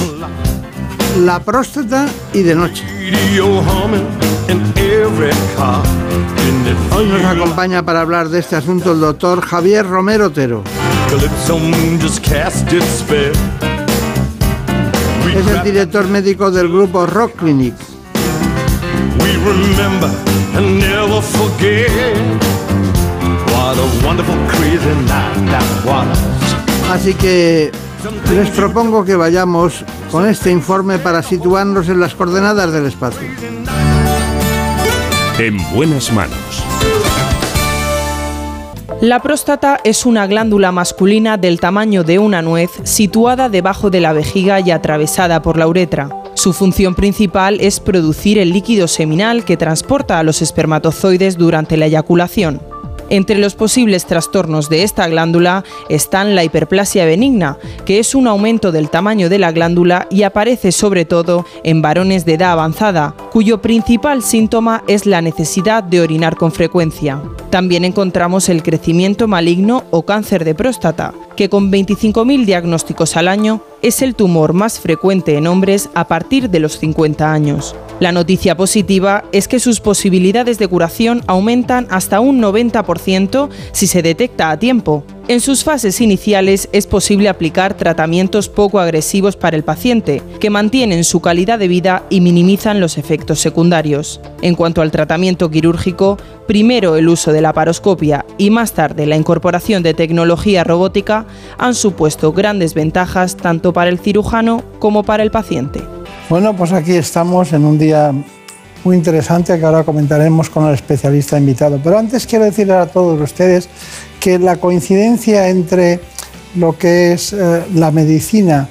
la 1.19 1.41
próstata 1.41 2.07
y 2.31 2.43
de 2.43 2.55
noche. 2.55 2.85
Hoy 6.95 7.05
nos 7.07 7.25
acompaña 7.25 7.83
para 7.83 7.99
hablar 7.99 8.29
de 8.29 8.39
este 8.39 8.55
asunto 8.55 8.93
el 8.93 9.01
doctor 9.01 9.41
Javier 9.41 9.85
Romero 9.85 10.27
Otero. 10.27 10.63
Es 15.35 15.47
el 15.47 15.61
director 15.61 16.07
médico 16.07 16.51
del 16.51 16.69
grupo 16.69 17.05
Rock 17.05 17.35
Clinic. 17.35 17.75
Así 26.91 27.13
que 27.13 27.71
les 28.33 28.49
propongo 28.49 29.03
que 29.05 29.15
vayamos 29.15 29.83
con 30.11 30.27
este 30.27 30.51
informe 30.51 30.99
para 30.99 31.23
situarnos 31.23 31.89
en 31.89 31.99
las 31.99 32.13
coordenadas 32.13 32.71
del 32.71 32.85
espacio. 32.85 33.27
En 35.39 35.57
buenas 35.73 36.11
manos. 36.11 36.63
La 39.01 39.21
próstata 39.21 39.79
es 39.83 40.05
una 40.05 40.27
glándula 40.27 40.71
masculina 40.71 41.35
del 41.35 41.59
tamaño 41.59 42.03
de 42.03 42.19
una 42.19 42.41
nuez 42.41 42.71
situada 42.83 43.49
debajo 43.49 43.89
de 43.89 43.99
la 43.99 44.13
vejiga 44.13 44.61
y 44.61 44.71
atravesada 44.71 45.41
por 45.41 45.57
la 45.57 45.67
uretra. 45.67 46.09
Su 46.35 46.53
función 46.53 46.95
principal 46.95 47.59
es 47.59 47.79
producir 47.79 48.37
el 48.37 48.51
líquido 48.51 48.87
seminal 48.87 49.43
que 49.43 49.57
transporta 49.57 50.19
a 50.19 50.23
los 50.23 50.41
espermatozoides 50.41 51.37
durante 51.37 51.75
la 51.75 51.87
eyaculación. 51.87 52.72
Entre 53.09 53.37
los 53.37 53.55
posibles 53.55 54.05
trastornos 54.05 54.69
de 54.69 54.83
esta 54.83 55.07
glándula 55.07 55.63
están 55.89 56.35
la 56.35 56.43
hiperplasia 56.43 57.05
benigna, 57.05 57.57
que 57.85 57.99
es 57.99 58.15
un 58.15 58.27
aumento 58.27 58.71
del 58.71 58.89
tamaño 58.89 59.29
de 59.29 59.39
la 59.39 59.51
glándula 59.51 60.07
y 60.09 60.23
aparece 60.23 60.71
sobre 60.71 61.05
todo 61.05 61.45
en 61.63 61.81
varones 61.81 62.25
de 62.25 62.35
edad 62.35 62.51
avanzada, 62.51 63.15
cuyo 63.31 63.61
principal 63.61 64.23
síntoma 64.23 64.83
es 64.87 65.05
la 65.05 65.21
necesidad 65.21 65.83
de 65.83 66.01
orinar 66.01 66.37
con 66.37 66.51
frecuencia. 66.51 67.21
También 67.49 67.85
encontramos 67.85 68.49
el 68.49 68.63
crecimiento 68.63 69.27
maligno 69.27 69.83
o 69.91 70.03
cáncer 70.03 70.43
de 70.43 70.55
próstata, 70.55 71.13
que 71.35 71.49
con 71.49 71.71
25.000 71.71 72.45
diagnósticos 72.45 73.17
al 73.17 73.27
año 73.27 73.61
es 73.81 74.01
el 74.01 74.15
tumor 74.15 74.53
más 74.53 74.79
frecuente 74.79 75.37
en 75.37 75.47
hombres 75.47 75.89
a 75.93 76.07
partir 76.07 76.49
de 76.49 76.59
los 76.59 76.79
50 76.79 77.31
años. 77.31 77.75
La 77.99 78.11
noticia 78.11 78.55
positiva 78.55 79.25
es 79.31 79.47
que 79.47 79.59
sus 79.59 79.79
posibilidades 79.79 80.57
de 80.57 80.67
curación 80.67 81.21
aumentan 81.27 81.87
hasta 81.89 82.19
un 82.19 82.41
90% 82.41 83.49
si 83.71 83.87
se 83.87 84.01
detecta 84.01 84.51
a 84.51 84.57
tiempo. 84.57 85.03
En 85.29 85.39
sus 85.39 85.63
fases 85.63 86.01
iniciales 86.01 86.67
es 86.73 86.85
posible 86.85 87.29
aplicar 87.29 87.75
tratamientos 87.75 88.49
poco 88.49 88.81
agresivos 88.81 89.37
para 89.37 89.55
el 89.55 89.63
paciente, 89.63 90.21
que 90.41 90.49
mantienen 90.49 91.05
su 91.05 91.21
calidad 91.21 91.59
de 91.59 91.69
vida 91.69 92.03
y 92.09 92.19
minimizan 92.19 92.81
los 92.81 92.97
efectos 92.97 93.39
secundarios. 93.39 94.19
En 94.41 94.53
cuanto 94.53 94.81
al 94.81 94.91
tratamiento 94.91 95.49
quirúrgico, 95.49 96.17
primero 96.45 96.97
el 96.97 97.07
uso 97.07 97.31
de 97.31 97.39
la 97.39 97.53
paroscopia 97.53 98.25
y 98.37 98.49
más 98.49 98.73
tarde 98.73 99.05
la 99.05 99.15
incorporación 99.15 99.81
de 99.81 99.93
tecnología 99.93 100.65
robótica 100.65 101.25
han 101.57 101.73
supuesto 101.73 102.33
grandes 102.33 102.73
ventajas 102.73 103.37
tanto 103.37 103.71
para 103.71 103.89
el 103.89 103.99
cirujano 103.99 104.61
como 104.79 105.03
para 105.03 105.23
el 105.23 105.31
paciente. 105.31 105.81
Bueno, 106.29 106.53
pues 106.53 106.73
aquí 106.73 106.95
estamos 106.95 107.53
en 107.53 107.63
un 107.63 107.77
día 107.77 108.13
muy 108.83 108.95
interesante 108.97 109.57
que 109.57 109.65
ahora 109.65 109.83
comentaremos 109.83 110.49
con 110.49 110.67
el 110.67 110.73
especialista 110.73 111.37
invitado. 111.37 111.79
Pero 111.83 111.97
antes 111.97 112.27
quiero 112.27 112.45
decirles 112.45 112.77
a 112.77 112.85
todos 112.87 113.19
ustedes 113.21 113.69
que 114.19 114.39
la 114.39 114.57
coincidencia 114.57 115.49
entre 115.49 115.99
lo 116.55 116.77
que 116.77 117.13
es 117.13 117.33
eh, 117.33 117.63
la 117.73 117.91
medicina 117.91 118.69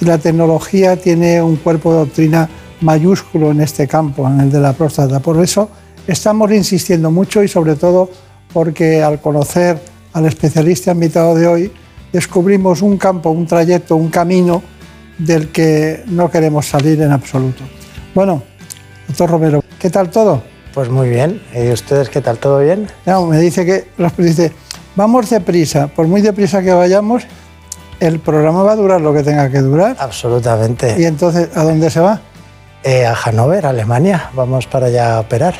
y 0.00 0.04
la 0.04 0.18
tecnología 0.18 0.96
tiene 0.96 1.40
un 1.40 1.56
cuerpo 1.56 1.92
de 1.92 1.98
doctrina 2.00 2.48
mayúsculo 2.80 3.52
en 3.52 3.60
este 3.60 3.86
campo, 3.86 4.26
en 4.28 4.40
el 4.40 4.50
de 4.50 4.60
la 4.60 4.72
próstata. 4.72 5.20
Por 5.20 5.40
eso 5.42 5.70
estamos 6.06 6.50
insistiendo 6.50 7.10
mucho 7.10 7.42
y 7.42 7.48
sobre 7.48 7.76
todo 7.76 8.10
porque 8.52 9.02
al 9.02 9.20
conocer 9.20 9.80
al 10.12 10.26
especialista 10.26 10.92
invitado 10.92 11.34
de 11.34 11.46
hoy, 11.46 11.72
descubrimos 12.12 12.82
un 12.82 12.98
campo, 12.98 13.30
un 13.30 13.46
trayecto, 13.46 13.96
un 13.96 14.10
camino 14.10 14.62
del 15.18 15.48
que 15.48 16.02
no 16.06 16.30
queremos 16.30 16.66
salir 16.66 17.00
en 17.00 17.12
absoluto. 17.12 17.62
Bueno, 18.14 18.42
doctor 19.12 19.30
Romero, 19.30 19.62
¿qué 19.78 19.90
tal 19.90 20.08
todo? 20.08 20.42
Pues 20.72 20.88
muy 20.88 21.10
bien. 21.10 21.42
¿Y 21.54 21.70
ustedes 21.70 22.08
qué 22.08 22.22
tal? 22.22 22.38
¿Todo 22.38 22.60
bien? 22.60 22.88
No, 23.04 23.26
me 23.26 23.38
dice 23.38 23.66
que 23.66 23.88
dice, 24.16 24.52
vamos 24.96 25.28
deprisa, 25.28 25.88
por 25.88 26.06
muy 26.06 26.22
deprisa 26.22 26.62
que 26.62 26.72
vayamos, 26.72 27.24
el 28.00 28.20
programa 28.20 28.62
va 28.62 28.72
a 28.72 28.76
durar 28.76 29.02
lo 29.02 29.12
que 29.12 29.22
tenga 29.22 29.50
que 29.50 29.58
durar. 29.58 29.96
Absolutamente. 29.98 30.96
¿Y 30.98 31.04
entonces 31.04 31.54
a 31.54 31.62
dónde 31.62 31.90
se 31.90 32.00
va? 32.00 32.22
Eh, 32.84 33.04
a 33.04 33.14
Hannover, 33.14 33.66
Alemania. 33.66 34.30
Vamos 34.32 34.66
para 34.66 34.86
allá 34.86 35.16
a 35.16 35.20
operar. 35.20 35.56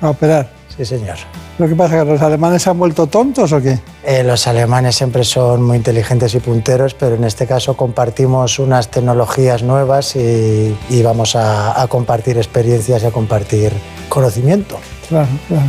A 0.00 0.10
operar. 0.10 0.55
Sí, 0.76 0.84
señor. 0.84 1.16
¿Lo 1.58 1.66
que 1.66 1.74
pasa 1.74 1.96
es 1.96 2.04
que 2.04 2.10
los 2.10 2.20
alemanes 2.20 2.62
se 2.62 2.70
han 2.70 2.78
vuelto 2.78 3.06
tontos 3.06 3.50
o 3.52 3.62
qué? 3.62 3.78
Eh, 4.04 4.22
los 4.22 4.46
alemanes 4.46 4.94
siempre 4.94 5.24
son 5.24 5.62
muy 5.62 5.78
inteligentes 5.78 6.34
y 6.34 6.40
punteros, 6.40 6.92
pero 6.92 7.14
en 7.16 7.24
este 7.24 7.46
caso 7.46 7.76
compartimos 7.76 8.58
unas 8.58 8.90
tecnologías 8.90 9.62
nuevas 9.62 10.16
y, 10.16 10.76
vamos 11.02 11.34
a, 11.34 11.80
a, 11.80 11.86
compartir 11.88 12.36
experiencias 12.36 13.02
y 13.02 13.06
a 13.06 13.10
compartir 13.10 13.72
conocimiento. 14.10 14.76
Claro, 15.08 15.28
claro. 15.48 15.66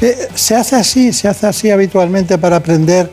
Eh, 0.00 0.28
se 0.34 0.54
hace 0.54 0.76
así, 0.76 1.12
se 1.12 1.28
hace 1.28 1.46
así 1.46 1.70
habitualmente 1.70 2.38
para 2.38 2.56
aprender, 2.56 3.10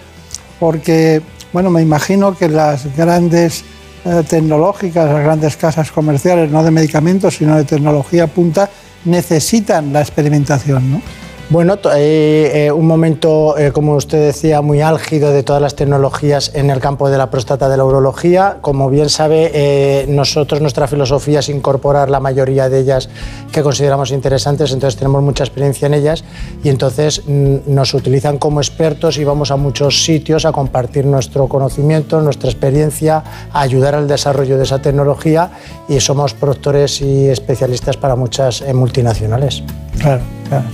porque, 0.60 1.22
bueno, 1.52 1.70
me 1.70 1.82
imagino 1.82 2.38
que 2.38 2.48
las 2.48 2.96
grandes 2.96 3.66
eh, 4.06 4.24
tecnológicas, 4.28 5.10
las 5.10 5.24
grandes 5.24 5.56
casas 5.56 5.92
comerciales, 5.92 6.52
no 6.52 6.64
de 6.64 6.72
medicamentos, 6.72 7.36
sino 7.36 7.56
de 7.56 7.64
tecnología 7.64 8.28
punta, 8.28 8.70
necesitan 9.06 9.94
la 9.94 10.02
experimentación, 10.02 10.92
¿no? 10.92 11.02
Bueno, 11.50 11.78
eh, 11.96 12.72
un 12.74 12.88
momento, 12.88 13.58
eh, 13.58 13.72
como 13.72 13.96
usted 13.96 14.26
decía, 14.26 14.62
muy 14.62 14.82
álgido 14.82 15.32
de 15.32 15.44
todas 15.44 15.62
las 15.62 15.76
tecnologías 15.76 16.52
en 16.56 16.70
el 16.70 16.80
campo 16.80 17.10
de 17.10 17.18
la 17.18 17.30
próstata 17.30 17.70
de 17.70 17.78
la 17.78 17.84
urología. 17.84 18.58
Como 18.62 18.90
bien 18.90 19.10
sabe, 19.10 19.52
eh, 19.54 20.06
nosotros 20.08 20.62
nuestra 20.62 20.88
filosofía 20.88 21.40
es 21.40 21.50
incorporar 21.50 22.10
la 22.10 22.20
mayoría 22.20 22.70
de 22.70 22.80
ellas 22.80 23.10
que 23.52 23.62
consideramos 23.62 24.12
interesantes, 24.12 24.72
entonces 24.72 24.98
tenemos 24.98 25.22
mucha 25.22 25.44
experiencia 25.44 25.86
en 25.86 25.94
ellas 25.94 26.24
y 26.64 26.70
entonces 26.70 27.22
mm, 27.28 27.58
nos 27.68 27.94
utilizan 27.94 28.40
como 28.40 28.62
expertos 28.62 29.18
y 29.18 29.24
vamos 29.24 29.52
a 29.52 29.58
muchos 29.58 30.06
sitios 30.06 30.46
a 30.46 30.54
compartir 30.54 31.06
nuestro 31.06 31.48
conocimiento, 31.48 32.22
nuestra 32.22 32.50
experiencia, 32.50 33.24
ayudar 33.52 33.96
al 33.96 34.08
desarrollo 34.08 34.58
de 34.58 34.64
esa 34.64 34.82
tecnología 34.82 35.52
y 35.88 36.00
somos 36.00 36.34
productores 36.34 37.02
y 37.02 37.28
especialistas 37.28 37.98
para 37.98 38.16
muchas 38.16 38.64
multinacionales. 38.74 39.62
Claro, 40.00 40.24
claro. 40.50 40.66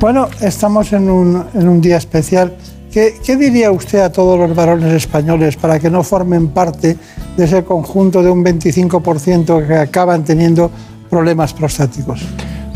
Bueno, 0.00 0.28
estamos 0.40 0.92
en 0.92 1.10
un, 1.10 1.80
día 1.80 1.96
especial. 1.96 2.54
¿Qué, 2.92 3.36
diría 3.36 3.72
usted 3.72 3.98
a 3.98 4.12
todos 4.12 4.38
los 4.38 4.54
varones 4.54 4.92
españoles 4.92 5.56
para 5.56 5.80
que 5.80 5.90
no 5.90 6.04
formen 6.04 6.48
parte 6.48 6.96
de 7.36 7.44
ese 7.44 7.64
conjunto 7.64 8.22
de 8.22 8.30
un 8.30 8.44
25% 8.44 9.66
que 9.66 9.74
acaban 9.74 10.22
teniendo 10.22 10.70
problemas 11.10 11.52
prostáticos? 11.52 12.20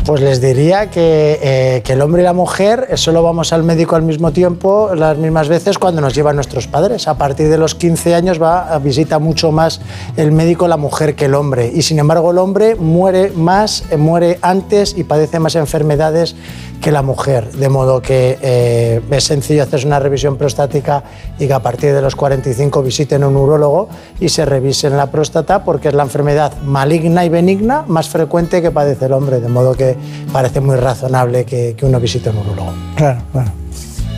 Pues 0.05 0.19
les 0.19 0.41
diría 0.41 0.89
que, 0.89 1.39
eh, 1.41 1.83
el 1.87 2.01
hombre 2.01 2.23
y 2.23 2.25
la 2.25 2.33
mujer 2.33 2.89
solo 2.95 3.23
vamos 3.23 3.53
al 3.53 3.63
médico 3.63 3.95
al 3.95 4.01
mismo 4.01 4.33
tiempo, 4.33 4.93
las 4.93 5.17
mismas 5.17 5.47
veces 5.47 5.77
cuando 5.77 6.01
nos 6.01 6.13
llevan 6.13 6.35
nuestros 6.35 6.67
padres. 6.67 7.07
A 7.07 7.17
partir 7.17 7.47
de 7.47 7.57
los 7.57 7.73
15 7.73 8.13
años 8.13 8.41
va 8.41 8.73
a 8.73 8.79
visita 8.79 9.17
mucho 9.19 9.53
más 9.53 9.79
el 10.17 10.33
médico 10.33 10.67
la 10.67 10.75
mujer 10.75 11.15
que 11.15 11.25
el 11.25 11.35
hombre. 11.35 11.71
Y 11.73 11.83
sin 11.83 11.99
embargo 11.99 12.31
el 12.31 12.37
hombre 12.37 12.75
muere 12.75 13.31
más, 13.31 13.85
eh, 13.91 13.97
muere 13.97 14.39
antes 14.41 14.93
y 14.97 15.05
padece 15.05 15.39
más 15.39 15.55
enfermedades 15.55 16.35
que 16.83 16.91
la 16.91 17.01
mujer. 17.01 17.49
De 17.53 17.69
modo 17.69 18.01
que 18.01 18.37
eh, 18.41 19.01
es 19.09 19.23
sencillo 19.23 19.63
hacerse 19.63 19.87
una 19.87 19.99
revisión 19.99 20.35
prostática 20.35 21.01
y 21.39 21.47
que 21.47 21.53
a 21.53 21.61
partir 21.61 21.93
de 21.93 22.01
los 22.01 22.13
45 22.13 22.83
visiten 22.83 23.23
a 23.23 23.29
un 23.29 23.37
urólogo 23.37 23.87
y 24.19 24.27
se 24.27 24.43
revisen 24.43 24.97
la 24.97 25.09
próstata 25.09 25.63
porque 25.63 25.87
es 25.87 25.93
la 25.93 26.03
enfermedad 26.03 26.51
maligna 26.61 27.23
y 27.23 27.29
benigna 27.29 27.85
más 27.87 28.09
frecuente 28.09 28.61
que 28.61 28.69
padece 28.69 29.05
el 29.05 29.13
hombre. 29.13 29.39
De 29.39 29.47
modo 29.47 29.73
que 29.73 29.95
parece 30.33 30.59
muy 30.59 30.75
razonable 30.75 31.45
que, 31.45 31.75
uno 31.83 31.99
visite 32.01 32.29
un 32.29 32.39
urólogo. 32.39 32.73
Claro, 32.97 33.21
claro. 33.31 33.51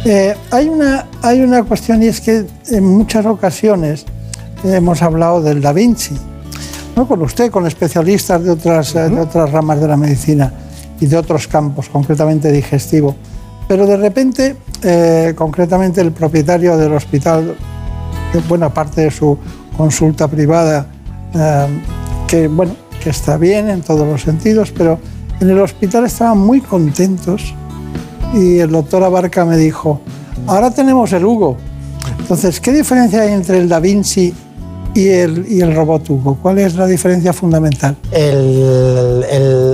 Eh, 0.03 0.35
hay, 0.49 0.67
una, 0.67 1.05
hay 1.21 1.41
una 1.41 1.63
cuestión 1.63 2.01
y 2.01 2.07
es 2.07 2.19
que 2.19 2.45
en 2.71 2.83
muchas 2.83 3.27
ocasiones 3.27 4.05
hemos 4.63 5.03
hablado 5.03 5.39
del 5.39 5.61
Da 5.61 5.71
Vinci, 5.71 6.15
no 6.95 7.07
con 7.07 7.21
usted, 7.21 7.51
con 7.51 7.67
especialistas 7.67 8.43
de 8.43 8.51
otras, 8.51 8.93
de 8.93 9.19
otras 9.19 9.51
ramas 9.51 9.79
de 9.79 9.87
la 9.87 9.97
medicina 9.97 10.51
y 10.99 11.05
de 11.07 11.17
otros 11.17 11.47
campos, 11.47 11.89
concretamente 11.89 12.51
digestivo. 12.51 13.15
Pero 13.67 13.85
de 13.87 13.97
repente, 13.97 14.55
eh, 14.83 15.33
concretamente 15.35 16.01
el 16.01 16.11
propietario 16.11 16.77
del 16.77 16.93
hospital, 16.93 17.55
de 18.33 18.39
buena 18.41 18.73
parte 18.73 19.01
de 19.01 19.11
su 19.11 19.37
consulta 19.75 20.27
privada, 20.27 20.87
eh, 21.33 21.67
que 22.27 22.47
bueno, 22.47 22.75
que 23.01 23.09
está 23.09 23.37
bien 23.37 23.69
en 23.69 23.81
todos 23.81 24.07
los 24.07 24.21
sentidos, 24.21 24.71
pero 24.71 24.99
en 25.39 25.49
el 25.49 25.59
hospital 25.59 26.05
estaban 26.05 26.37
muy 26.37 26.61
contentos 26.61 27.53
y 28.33 28.59
el 28.59 28.71
doctor 28.71 29.03
Abarca 29.03 29.45
me 29.45 29.57
dijo, 29.57 30.01
ahora 30.47 30.71
tenemos 30.71 31.11
el 31.13 31.25
Hugo. 31.25 31.57
Entonces, 32.19 32.59
¿qué 32.59 32.71
diferencia 32.71 33.21
hay 33.21 33.33
entre 33.33 33.59
el 33.59 33.69
Da 33.69 33.79
Vinci 33.79 34.33
y 34.95 35.09
el, 35.09 35.75
robot 35.75 36.09
Hugo? 36.09 36.39
¿Cuál 36.41 36.59
es 36.59 36.75
la 36.75 36.87
diferencia 36.87 37.33
fundamental? 37.33 37.97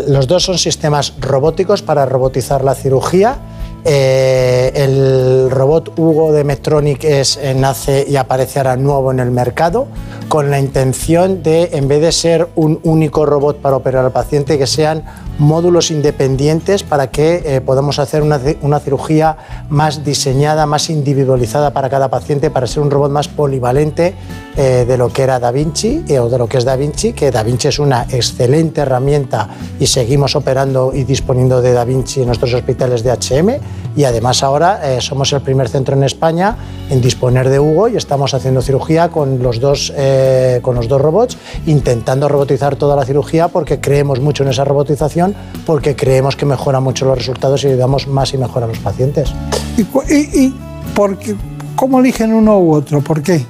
los 0.08 0.28
dos 0.28 0.44
son 0.44 0.58
sistemas 0.58 1.14
robóticos 1.20 1.82
para 1.82 2.06
robotizar 2.06 2.64
la 2.64 2.76
cirugía. 2.76 3.38
Eh, 3.84 4.72
el 4.76 5.50
robot 5.50 5.98
Hugo 5.98 6.32
de 6.32 6.44
Medtronic 6.44 7.04
es, 7.04 7.38
eh, 7.38 7.56
nace 7.56 8.06
y 8.08 8.16
aparece 8.16 8.60
ahora 8.60 8.78
nuevo 8.78 9.12
en 9.12 9.20
el 9.20 9.32
mercado 9.32 9.88
con 10.28 10.52
la 10.52 10.60
intención 10.60 11.42
de, 11.42 11.72
en 11.74 11.88
vez 11.88 12.00
de 12.00 12.12
ser 12.12 12.48
un 12.56 12.80
único 12.84 13.26
robot 13.26 13.58
para 13.58 13.76
operar 13.76 14.06
al 14.06 14.12
paciente, 14.12 14.60
que 14.60 14.68
sean 14.68 15.04
módulos 15.40 15.90
independientes 15.90 16.84
para 16.84 17.10
que 17.10 17.42
eh, 17.44 17.62
podamos 17.62 17.98
hacer 17.98 18.22
una, 18.22 18.40
cirugía 18.80 19.38
más 19.70 20.06
diseñada, 20.06 20.68
más 20.68 20.90
individualizada 20.90 21.72
para 21.72 21.90
cada 21.90 22.10
paciente, 22.10 22.52
para 22.52 22.68
ser 22.68 22.84
un 22.84 22.92
robot 22.92 23.12
más 23.12 23.28
polivalente 23.28 24.14
de 24.56 24.98
lo 24.98 25.08
que 25.08 25.24
era 25.24 25.40
Da 25.40 25.50
Vinci 25.52 26.04
o 26.20 26.30
de 26.30 26.38
lo 26.38 26.48
que 26.48 26.58
es 26.58 26.66
Da 26.66 26.76
Vinci, 26.76 27.14
que 27.14 27.32
Da 27.32 27.42
Vinci 27.42 27.70
es 27.70 27.80
una 27.80 28.06
excelente 28.10 28.82
herramienta 28.82 29.48
y 29.80 29.88
seguimos 29.88 30.36
operando 30.36 30.92
y 30.94 31.06
disponiendo 31.06 31.62
de 31.62 31.72
Da 31.72 31.86
Vinci 31.86 32.20
en 32.20 32.28
nuestros 32.28 32.54
hospitales 32.54 33.02
de 33.02 33.12
HM 33.12 33.62
y 33.96 34.06
además 34.06 34.44
ahora 34.44 34.80
somos 35.02 35.34
el 35.34 35.42
primer 35.42 35.68
centro 35.68 35.96
en 35.96 36.04
España 36.04 36.56
en 36.90 37.02
disponer 37.02 37.50
de 37.50 37.60
Hugo 37.60 37.90
y 37.90 37.98
estamos 37.98 38.34
haciendo 38.34 38.62
cirugía 38.62 39.10
con 39.10 39.44
los 39.44 39.60
dos, 39.60 39.94
con 40.62 40.76
los 40.76 40.88
dos 40.88 41.02
robots, 41.02 41.38
intentando 41.66 42.30
robotizar 42.30 42.78
toda 42.78 42.96
la 42.96 43.06
cirugía 43.06 43.50
porque 43.50 43.82
creemos 43.82 44.20
mucho 44.22 44.44
en 44.44 44.50
esa 44.50 44.64
robotización 44.64 45.36
porque 45.66 45.96
creemos 45.96 46.36
que 46.36 46.46
mejora 46.46 46.80
mucho 46.80 47.06
los 47.06 47.18
resultados 47.18 47.64
y 47.64 47.68
ayudamos 47.68 48.08
más 48.08 48.34
y 48.34 48.38
mejor 48.38 48.64
a 48.64 48.68
los 48.68 48.80
pacientes. 48.80 49.34
¿Y, 49.78 50.54
cómo 51.76 52.00
eligen 52.00 52.34
uno 52.34 52.60
u 52.60 52.74
otro? 52.74 53.02
¿Por 53.02 53.22
qué? 53.22 53.46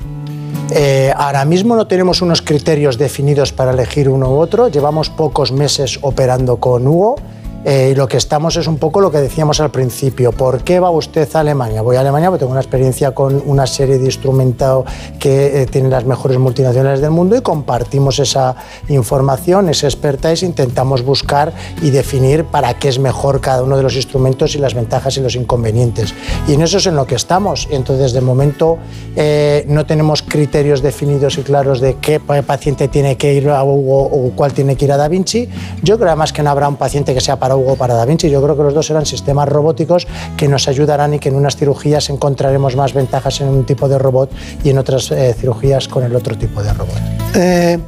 Eh, 0.73 1.12
ahora 1.15 1.43
mismo 1.43 1.75
no 1.75 1.86
tenemos 1.86 2.21
unos 2.21 2.41
criterios 2.41 2.97
definidos 2.97 3.51
para 3.51 3.71
elegir 3.71 4.07
uno 4.07 4.29
u 4.29 4.38
otro. 4.39 4.69
Llevamos 4.69 5.10
pocos 5.10 5.51
meses 5.51 5.99
operando 6.01 6.57
con 6.57 6.88
Hugo 6.88 7.15
eh, 7.63 7.93
lo 7.95 8.08
que 8.08 8.17
estamos 8.17 8.56
es 8.56 8.65
un 8.65 8.78
poco 8.78 9.02
lo 9.02 9.12
que 9.12 9.19
decíamos 9.19 9.60
al 9.60 9.69
principio. 9.69 10.32
¿Por 10.32 10.63
qué 10.63 10.80
va 10.80 10.89
usted 10.89 11.30
a 11.36 11.41
Alemania? 11.41 11.84
Voy 11.84 11.95
a 11.95 12.00
Alemania 12.00 12.30
porque 12.30 12.39
tengo 12.39 12.54
una 12.54 12.62
experiencia 12.62 13.12
con 13.12 13.41
una 13.45 13.67
serie 13.67 14.00
de 14.00 14.06
instrumentos 14.06 14.86
que 15.19 15.62
eh, 15.62 15.65
tienen 15.67 15.91
las 15.91 16.06
mejores 16.06 16.39
multinacionales 16.39 17.02
del 17.02 17.12
mundo 17.12 17.36
y 17.36 17.41
compartimos 17.41 18.17
esa 18.17 18.56
información, 18.89 19.69
esa 19.69 19.86
expertise, 19.86 20.41
intentamos 20.41 21.04
buscar 21.04 21.54
y 21.84 21.91
definir 21.91 22.45
para 22.45 22.74
qué 22.80 22.89
es 22.89 22.97
mejor 22.97 23.41
cada 23.41 23.62
uno 23.62 23.78
de 23.78 23.84
los 23.84 23.95
instrumentos 23.95 24.56
y 24.56 24.58
las 24.58 24.74
ventajas 24.74 25.17
y 25.17 25.21
los 25.21 25.36
inconvenientes. 25.36 26.15
Y 26.47 26.54
en 26.54 26.62
eso 26.63 26.78
es 26.78 26.88
en 26.88 26.95
lo 26.95 27.06
que 27.06 27.15
estamos. 27.15 27.67
Entonces, 27.69 28.13
de 28.13 28.21
momento, 28.21 28.80
eh, 29.15 29.65
no 29.67 29.86
tenemos 29.86 30.24
criterios 30.24 30.82
definidos 30.82 31.38
y 31.38 31.43
claros 31.43 31.80
de 31.80 31.97
qué 32.02 32.19
paciente 32.19 32.88
tiene 32.88 33.17
que 33.17 33.34
ir 33.36 33.50
a 33.50 33.63
Hugo 33.63 34.04
o 34.06 34.32
cuál 34.36 34.54
tiene 34.54 34.76
que 34.76 34.86
ir 34.86 34.91
a 34.91 34.97
Da 34.97 35.08
Vinci. 35.08 35.47
Yo 35.84 35.97
creo 35.97 36.10
además 36.10 36.34
que 36.34 36.41
no 36.41 36.50
habrá 36.50 36.67
un 36.67 36.78
paciente 36.78 37.13
que 37.13 37.21
sea 37.21 37.38
para 37.38 37.51
Hugo 37.56 37.74
o 37.74 37.76
para 37.76 37.94
Da 37.94 38.06
Vinci. 38.06 38.30
Yo 38.30 38.42
creo 38.42 38.56
que 38.56 38.64
los 38.64 38.74
dos 38.74 38.86
serán 38.86 39.06
sistemas 39.06 39.48
robóticos 39.48 40.08
que 40.38 40.48
nos 40.48 40.68
ayudarán 40.68 41.14
y 41.14 41.20
que 41.20 41.30
en 41.30 41.36
unas 41.36 41.56
cirugías 41.56 42.10
encontraremos 42.10 42.76
más 42.76 42.94
ventajas 42.94 43.42
en 43.42 43.48
un 43.48 43.66
tipo 43.66 43.88
de 43.88 43.98
robot 43.98 44.32
y 44.64 44.70
en 44.70 44.78
otras 44.78 45.12
eh, 45.12 45.36
cirugías 45.38 45.88
con 45.88 46.04
el 46.04 46.16
otro 46.16 46.38
tipo 46.38 46.62
de 46.64 46.74
robot. 46.74 46.96
Eh, 47.36 47.80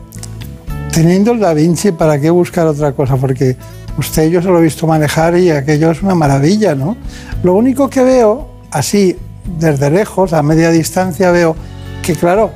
teniendo 0.91 1.31
el 1.31 1.39
Da 1.39 1.53
Vinci, 1.53 1.91
¿para 1.91 2.19
qué 2.19 2.29
buscar 2.29 2.67
otra 2.67 2.93
cosa? 2.93 3.17
Porque 3.17 3.55
usted 3.97 4.29
yo 4.29 4.41
se 4.41 4.47
lo 4.47 4.59
he 4.59 4.63
visto 4.63 4.87
manejar 4.87 5.37
y 5.37 5.49
aquello 5.49 5.91
es 5.91 6.01
una 6.01 6.15
maravilla, 6.15 6.75
¿no? 6.75 6.95
Lo 7.43 7.53
único 7.53 7.89
que 7.89 8.03
veo, 8.03 8.47
así, 8.71 9.17
desde 9.59 9.89
lejos, 9.89 10.33
a 10.33 10.41
media 10.43 10.69
distancia, 10.69 11.31
veo 11.31 11.55
que, 12.01 12.15
claro, 12.15 12.51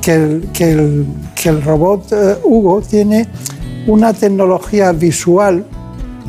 que 0.00 0.14
el, 0.14 0.48
que 0.52 0.72
el, 0.72 1.06
que 1.34 1.48
el 1.48 1.62
robot 1.62 2.12
eh, 2.12 2.36
Hugo 2.44 2.82
tiene 2.82 3.26
una 3.86 4.12
tecnología 4.12 4.92
visual 4.92 5.64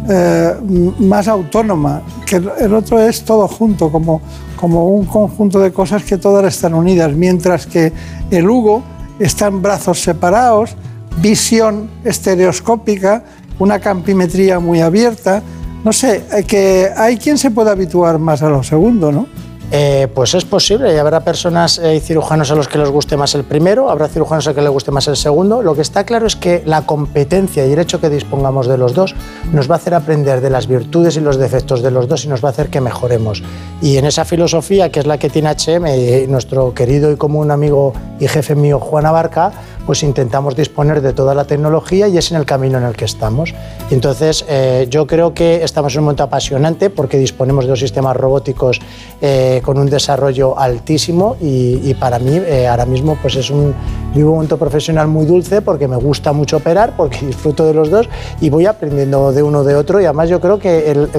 eh, 0.10 0.56
más 1.00 1.28
autónoma, 1.28 2.02
que 2.26 2.38
el 2.38 2.74
otro 2.74 3.00
es 3.00 3.24
todo 3.24 3.48
junto, 3.48 3.92
como, 3.92 4.22
como 4.56 4.90
un 4.90 5.06
conjunto 5.06 5.60
de 5.60 5.72
cosas 5.72 6.04
que 6.04 6.18
todas 6.18 6.46
están 6.46 6.74
unidas, 6.74 7.14
mientras 7.14 7.66
que 7.66 7.92
el 8.32 8.50
Hugo 8.50 8.84
está 9.20 9.48
en 9.48 9.62
brazos 9.62 10.02
separados, 10.02 10.76
visión 11.22 11.90
estereoscópica, 12.04 13.24
una 13.60 13.80
campimetría 13.80 14.60
muy 14.60 14.82
abierta. 14.82 15.42
No 15.84 15.94
sé, 15.94 16.24
eh, 16.32 16.44
que 16.44 16.90
hay 16.96 17.18
quien 17.18 17.38
se 17.38 17.52
puede 17.52 17.70
habituar 17.70 18.20
más 18.20 18.42
a 18.42 18.50
lo 18.50 18.64
segundo, 18.64 19.12
¿no? 19.12 19.28
Eh, 19.76 20.08
pues 20.14 20.36
es 20.36 20.46
posible 20.46 20.94
y 20.94 21.00
habrá 21.00 21.22
personas 21.22 21.82
y 21.84 22.00
cirujanos 22.00 22.52
a 22.52 22.56
los 22.56 22.68
que 22.68 22.78
les 22.78 22.90
guste 22.90 23.18
más 23.18 23.34
el 23.34 23.44
primero, 23.44 23.90
habrá 23.90 24.08
cirujanos 24.08 24.46
a 24.46 24.52
los 24.52 24.56
que 24.56 24.62
les 24.62 24.70
guste 24.70 24.92
más 24.92 25.08
el 25.08 25.16
segundo. 25.16 25.64
Lo 25.64 25.74
que 25.74 25.82
está 25.82 26.04
claro 26.04 26.28
es 26.28 26.36
que 26.36 26.62
la 26.64 26.84
competencia 26.84 27.66
y 27.66 27.74
el 27.74 27.80
hecho 27.80 28.00
que 28.00 28.12
dispongamos 28.12 28.68
de 28.68 28.78
los 28.78 28.94
dos 28.94 29.16
nos 29.52 29.68
va 29.68 29.74
a 29.74 29.78
hacer 29.80 29.96
aprender 29.96 30.42
de 30.42 30.52
las 30.52 30.68
virtudes 30.68 31.18
y 31.18 31.22
los 31.22 31.38
defectos 31.38 31.82
de 31.82 31.90
los 31.90 32.08
dos 32.08 32.24
y 32.24 32.28
nos 32.28 32.44
va 32.44 32.50
a 32.50 32.52
hacer 32.52 32.70
que 32.70 32.82
mejoremos. 32.82 33.42
Y 33.82 33.98
en 33.98 34.06
esa 34.06 34.26
filosofía 34.26 34.92
que 34.92 35.00
es 35.00 35.08
la 35.08 35.18
que 35.18 35.32
tiene 35.32 35.50
HM 35.50 36.30
nuestro 36.30 36.76
querido 36.76 37.12
y 37.12 37.16
común 37.16 37.50
amigo 37.50 37.94
y 38.20 38.28
jefe 38.28 38.54
mío 38.54 38.80
Juan 38.80 39.08
Abarca, 39.08 39.54
pues 39.86 40.04
intentamos 40.04 40.56
disponer 40.56 41.02
de 41.02 41.14
toda 41.14 41.34
la 41.36 41.46
tecnología 41.46 42.08
y 42.08 42.18
es 42.18 42.32
en 42.32 42.38
el 42.38 42.46
camino 42.46 42.78
en 42.78 42.86
el 42.86 42.96
que 42.96 43.06
estamos. 43.06 43.54
Entonces, 43.92 44.46
eh, 44.48 44.88
yo 44.90 45.08
creo 45.08 45.34
que 45.34 45.64
estamos 45.64 45.94
en 45.94 46.00
un 46.00 46.06
momento 46.06 46.24
apasionante 46.24 46.90
porque 46.90 47.18
disponemos 47.18 47.66
de 47.66 47.72
dos 47.72 47.80
sistemas 47.80 48.16
robóticos 48.16 48.80
eh, 49.22 49.62
con 49.64 49.78
un 49.78 49.90
desarrollo 49.90 50.58
altísimo 50.58 51.38
y, 51.42 51.94
para 51.96 52.18
mí 52.18 52.36
eh, 52.36 52.68
ahora 52.68 52.86
mismo 52.86 53.18
pues 53.22 53.36
es 53.36 53.50
un, 53.50 53.76
vivo 54.14 54.30
un 54.30 54.36
momento 54.36 54.58
profesional 54.58 55.08
muy 55.08 55.26
dulce 55.26 55.62
porque 55.62 55.88
me 55.88 55.96
gusta 55.96 56.34
mucho 56.34 56.58
operar, 56.58 56.96
porque 56.96 57.26
disfruto 57.26 57.66
de 57.66 57.74
los 57.74 57.90
dos 57.90 58.08
y 58.42 58.50
voy 58.50 58.66
aprendiendo 58.66 59.32
de 59.32 59.44
uno 59.44 59.64
de 59.64 59.76
otro 59.76 60.00
y 60.02 60.06
además 60.06 60.30
yo 60.30 60.40
creo 60.40 60.60
que 60.60 60.92
el, 60.92 61.10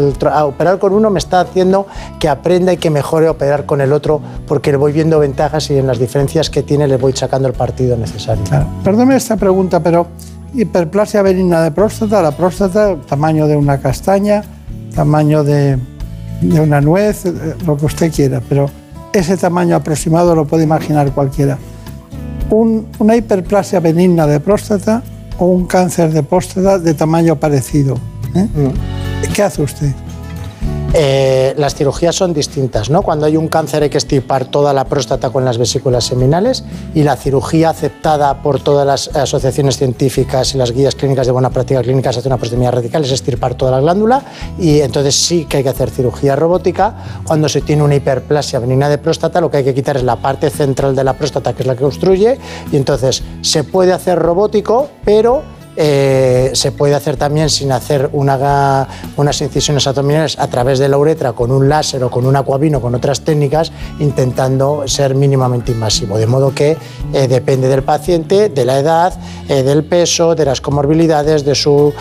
operar 0.43 0.79
con 0.79 0.93
uno 0.93 1.11
me 1.11 1.19
está 1.19 1.41
haciendo 1.41 1.87
que 2.19 2.29
aprenda 2.29 2.73
y 2.73 2.77
que 2.77 2.91
mejore 2.91 3.29
operar 3.29 3.67
con 3.67 3.81
el 3.81 3.93
otro 3.93 4.21
porque 4.47 4.71
le 4.71 4.77
voy 4.77 4.93
viendo 4.93 5.19
ventajas 5.19 5.71
y 5.71 5.79
en 5.79 5.87
las 5.87 5.99
diferencias 5.99 6.51
que 6.51 6.63
tiene 6.63 6.87
le 6.87 6.97
voy 6.97 7.13
sacando 7.13 7.49
el 7.49 7.55
partido 7.55 7.97
necesario. 7.97 8.45
Perdóneme 8.83 9.17
esta 9.17 9.37
pregunta, 9.37 9.81
pero 9.81 10.07
hiperplasia 10.55 11.23
benigna 11.23 11.63
de 11.63 11.71
próstata, 11.71 12.23
la 12.23 12.31
próstata, 12.31 12.97
tamaño 13.09 13.47
de 13.47 13.57
una 13.57 13.79
castaña, 13.79 14.43
tamaño 14.95 15.43
de, 15.43 15.79
una 16.43 16.81
nuez, 16.81 17.27
eh, 17.27 17.55
lo 17.67 17.77
que 17.77 17.87
usted 17.87 18.13
quiera, 18.13 18.41
pero 18.49 18.71
ese 19.13 19.37
tamaño 19.37 19.77
aproximado 19.77 20.35
lo 20.35 20.45
puede 20.45 20.65
imaginar 20.65 21.11
cualquiera. 21.13 21.59
Una 22.51 23.17
hiperplasia 23.17 23.81
benigna 23.81 24.27
de 24.27 24.41
próstata 24.41 25.03
o 25.39 25.47
un 25.47 25.67
cáncer 25.67 26.13
de 26.13 26.23
próstata 26.23 26.79
de 26.79 26.95
tamaño 26.95 27.37
parecido. 27.37 27.97
¿eh? 28.35 28.47
Mm. 28.55 29.33
¿Qué 29.33 29.43
hace 29.43 29.63
usted? 29.63 29.93
Eh, 30.97 31.55
las 31.57 31.75
cirugías 31.75 32.15
son 32.15 32.33
distintas, 32.33 32.89
¿no? 32.89 33.03
Cuando 33.03 33.27
hay 33.27 33.37
un 33.37 33.49
cáncer 33.49 33.83
hay 33.83 33.91
que 33.91 33.99
extirpar 33.99 34.45
toda 34.45 34.73
la 34.73 34.85
próstata 34.85 35.31
con 35.31 35.45
las 35.45 35.59
vesículas 35.59 36.05
seminales 36.05 36.63
y 36.95 37.03
la 37.03 37.17
cirugía 37.17 37.71
aceptada 37.71 38.43
por 38.43 38.61
todas 38.61 38.87
las 38.87 39.17
asociaciones 39.17 39.77
científicas 39.77 40.55
y 40.55 40.59
las 40.59 40.71
guías 40.71 40.95
clínicas 40.95 41.27
de 41.27 41.33
buena 41.33 41.51
práctica 41.51 41.83
clínica 41.83 42.13
se 42.13 42.21
hace 42.21 42.29
una 42.29 42.37
prostomía 42.37 42.71
radical, 42.71 43.05
es 43.05 43.11
extirpar 43.11 43.57
toda 43.57 43.73
la 43.73 43.81
glándula 43.81 44.23
y 44.57 44.83
entonces 44.83 45.17
sí 45.17 45.47
que 45.47 45.57
hay 45.57 45.63
que 45.65 45.71
hacer 45.71 45.91
cirugía 45.91 46.37
robótica. 46.37 46.95
Cuando 47.25 47.49
se 47.49 47.61
tiene 47.61 47.83
una 47.83 47.97
hiperplasia 47.97 48.61
benigna 48.61 48.89
de 48.89 48.99
próstata, 48.99 49.41
lo 49.41 49.51
que 49.51 49.57
hay 49.57 49.65
que 49.65 49.75
quitar 49.75 49.97
es 49.97 50.05
la 50.05 50.15
parte 50.15 50.49
central 50.49 50.95
de 50.95 51.03
la 51.03 51.15
próstata, 51.15 51.55
que 51.55 51.63
es 51.63 51.67
la 51.67 51.75
que 51.75 51.85
obstruye, 51.85 52.39
y 52.71 52.77
entonces 52.77 53.25
se 53.41 53.65
puede 53.65 53.93
hacer 53.93 54.21
robótico, 54.21 54.91
pero 55.05 55.43
eh, 55.77 56.51
se 56.55 56.73
puede 56.73 56.95
hacer 56.95 57.17
también 57.17 57.51
sin 57.51 57.73
hacer 57.73 58.11
unas 58.13 59.41
incisiones 59.41 59.87
abdominales 59.87 60.39
a 60.39 60.47
través 60.49 60.79
de 60.79 60.89
la 60.89 60.99
uretra 60.99 61.33
con 61.33 61.51
un 61.51 61.69
láser 61.69 62.03
o 62.05 62.11
con 62.11 62.27
un 62.27 62.37
acuavino, 62.37 62.81
con 62.81 62.95
otras 62.95 63.23
técnicas, 63.23 63.73
intentando 63.99 64.87
ser 64.87 65.15
mínimamente 65.15 65.73
invasivo. 65.73 66.19
De 66.19 66.27
modo 66.27 66.55
que 66.55 66.77
eh, 67.13 67.29
depende 67.29 67.69
del 67.69 67.83
paciente, 67.83 68.49
de 68.49 68.65
la 68.65 68.79
edad, 68.79 69.15
eh, 69.49 69.63
del 69.63 69.85
peso, 69.85 70.35
de 70.35 70.45
las 70.45 70.61
comorbilidades, 70.61 71.45
de 71.45 71.55
su 71.55 71.93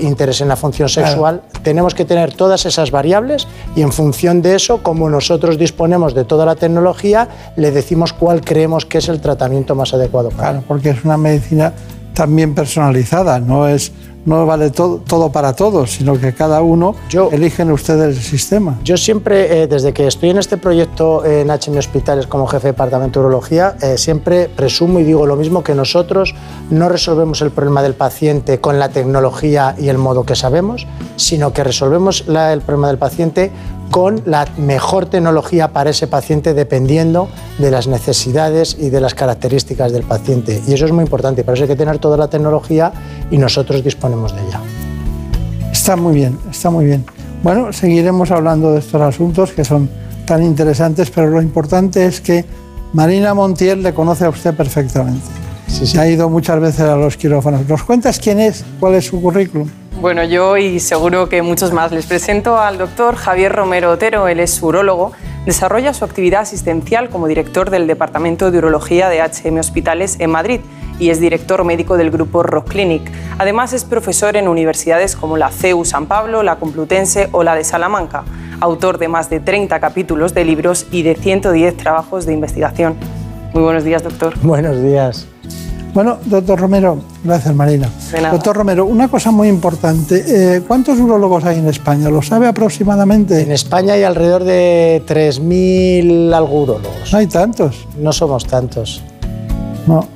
interés 0.00 0.40
en 0.40 0.48
la 0.48 0.56
función 0.56 0.88
sexual. 0.88 1.42
Tenemos 1.62 1.94
que 1.94 2.04
tener 2.04 2.34
todas 2.34 2.66
esas 2.66 2.90
variables 2.90 3.46
y 3.76 3.82
en 3.82 3.92
función 3.92 4.42
de 4.42 4.56
eso, 4.56 4.82
como 4.82 5.08
nosotros 5.08 5.58
disponemos 5.58 6.14
de 6.14 6.24
toda 6.24 6.44
la 6.44 6.56
tecnología, 6.56 7.28
le 7.56 7.70
decimos 7.70 8.12
cuál 8.12 8.40
creemos 8.40 8.86
que 8.86 8.98
es 8.98 9.08
el 9.08 9.20
tratamiento 9.20 9.74
más 9.74 9.94
adecuado 9.94 10.30
para 10.30 10.42
Claro, 10.42 10.64
porque 10.66 10.90
es 10.90 11.04
una 11.04 11.16
medicina 11.16 11.72
también 12.14 12.54
personalizada, 12.54 13.40
no 13.40 13.68
es 13.68 13.92
no 14.24 14.46
vale 14.46 14.70
todo, 14.70 14.98
todo 14.98 15.32
para 15.32 15.54
todos, 15.54 15.92
sino 15.92 16.18
que 16.18 16.32
cada 16.32 16.62
uno 16.62 16.94
yo, 17.08 17.30
eligen 17.32 17.70
ustedes 17.70 18.16
el 18.16 18.22
sistema. 18.22 18.78
Yo 18.84 18.96
siempre, 18.96 19.62
eh, 19.62 19.66
desde 19.66 19.92
que 19.92 20.06
estoy 20.06 20.30
en 20.30 20.38
este 20.38 20.56
proyecto 20.56 21.24
en 21.24 21.50
HM 21.50 21.76
Hospitales 21.78 22.26
como 22.26 22.46
jefe 22.46 22.68
de 22.68 22.72
departamento 22.72 23.20
de 23.20 23.26
urología, 23.26 23.76
eh, 23.80 23.98
siempre 23.98 24.48
presumo 24.48 25.00
y 25.00 25.04
digo 25.04 25.26
lo 25.26 25.36
mismo, 25.36 25.62
que 25.62 25.74
nosotros 25.74 26.34
no 26.70 26.88
resolvemos 26.88 27.42
el 27.42 27.50
problema 27.50 27.82
del 27.82 27.94
paciente 27.94 28.60
con 28.60 28.78
la 28.78 28.90
tecnología 28.90 29.74
y 29.78 29.88
el 29.88 29.98
modo 29.98 30.24
que 30.24 30.36
sabemos, 30.36 30.86
sino 31.16 31.52
que 31.52 31.64
resolvemos 31.64 32.24
el 32.28 32.60
problema 32.60 32.88
del 32.88 32.98
paciente 32.98 33.50
con 33.92 34.22
la 34.24 34.48
mejor 34.56 35.04
tecnología 35.04 35.68
para 35.68 35.90
ese 35.90 36.06
paciente 36.06 36.54
dependiendo 36.54 37.28
de 37.58 37.70
las 37.70 37.86
necesidades 37.88 38.74
y 38.80 38.88
de 38.88 39.02
las 39.02 39.14
características 39.14 39.92
del 39.92 40.02
paciente. 40.02 40.62
Y 40.66 40.72
eso 40.72 40.86
es 40.86 40.92
muy 40.92 41.04
importante, 41.04 41.44
para 41.44 41.54
eso 41.54 41.64
hay 41.64 41.68
que 41.68 41.76
tener 41.76 41.98
toda 41.98 42.16
la 42.16 42.28
tecnología 42.28 42.90
y 43.30 43.36
nosotros 43.36 43.84
disponemos 43.84 44.34
de 44.34 44.40
ella. 44.48 44.60
Está 45.70 45.96
muy 45.96 46.14
bien, 46.14 46.38
está 46.50 46.70
muy 46.70 46.86
bien. 46.86 47.04
Bueno, 47.42 47.70
seguiremos 47.74 48.30
hablando 48.30 48.72
de 48.72 48.78
estos 48.78 49.02
asuntos 49.02 49.52
que 49.52 49.62
son 49.62 49.90
tan 50.24 50.42
interesantes, 50.42 51.10
pero 51.10 51.28
lo 51.28 51.42
importante 51.42 52.06
es 52.06 52.22
que 52.22 52.46
Marina 52.94 53.34
Montiel 53.34 53.82
le 53.82 53.92
conoce 53.92 54.24
a 54.24 54.30
usted 54.30 54.54
perfectamente. 54.54 55.26
Sí, 55.68 55.86
sí. 55.86 55.98
Ha 55.98 56.08
ido 56.08 56.30
muchas 56.30 56.58
veces 56.60 56.80
a 56.80 56.96
los 56.96 57.18
quirófanos. 57.18 57.68
¿Nos 57.68 57.82
cuentas 57.82 58.18
quién 58.18 58.40
es? 58.40 58.64
¿Cuál 58.80 58.94
es 58.94 59.06
su 59.06 59.20
currículum? 59.20 59.68
Bueno, 60.02 60.24
yo 60.24 60.56
y 60.56 60.80
seguro 60.80 61.28
que 61.28 61.42
muchos 61.42 61.72
más 61.72 61.92
les 61.92 62.06
presento 62.06 62.58
al 62.58 62.76
doctor 62.76 63.14
Javier 63.14 63.52
Romero 63.52 63.92
Otero, 63.92 64.26
él 64.26 64.40
es 64.40 64.60
urólogo, 64.60 65.12
desarrolla 65.46 65.94
su 65.94 66.04
actividad 66.04 66.40
asistencial 66.40 67.08
como 67.08 67.28
director 67.28 67.70
del 67.70 67.86
Departamento 67.86 68.50
de 68.50 68.58
Urología 68.58 69.08
de 69.08 69.20
HM 69.20 69.60
Hospitales 69.60 70.16
en 70.18 70.30
Madrid 70.30 70.60
y 70.98 71.10
es 71.10 71.20
director 71.20 71.62
médico 71.62 71.96
del 71.96 72.10
grupo 72.10 72.42
Rock 72.42 72.70
Clinic. 72.70 73.12
Además 73.38 73.72
es 73.74 73.84
profesor 73.84 74.36
en 74.36 74.48
universidades 74.48 75.14
como 75.14 75.36
la 75.36 75.52
CEU 75.52 75.84
San 75.84 76.06
Pablo, 76.06 76.42
la 76.42 76.56
Complutense 76.56 77.28
o 77.30 77.44
la 77.44 77.54
de 77.54 77.62
Salamanca, 77.62 78.24
autor 78.58 78.98
de 78.98 79.06
más 79.06 79.30
de 79.30 79.38
30 79.38 79.78
capítulos 79.78 80.34
de 80.34 80.44
libros 80.44 80.84
y 80.90 81.04
de 81.04 81.14
110 81.14 81.76
trabajos 81.76 82.26
de 82.26 82.32
investigación. 82.32 82.96
Muy 83.54 83.62
buenos 83.62 83.84
días, 83.84 84.02
doctor. 84.02 84.34
Buenos 84.42 84.82
días. 84.82 85.28
Bueno, 85.94 86.18
doctor 86.24 86.58
Romero, 86.58 86.98
gracias 87.22 87.54
Marina. 87.54 87.90
Doctor 88.30 88.56
Romero, 88.56 88.86
una 88.86 89.08
cosa 89.08 89.30
muy 89.30 89.48
importante, 89.48 90.56
eh, 90.56 90.62
¿cuántos 90.66 90.98
urólogos 90.98 91.44
hay 91.44 91.58
en 91.58 91.68
España? 91.68 92.08
¿Lo 92.08 92.22
sabe 92.22 92.46
aproximadamente? 92.46 93.42
En 93.42 93.52
España 93.52 93.92
hay 93.92 94.02
alrededor 94.02 94.44
de 94.44 95.02
3.000 95.06 96.32
algo 96.32 96.62
urólogos. 96.62 97.12
¿No 97.12 97.18
hay 97.18 97.26
tantos? 97.26 97.86
No 97.98 98.10
somos 98.10 98.46
tantos. 98.46 99.02
No, 99.86 100.06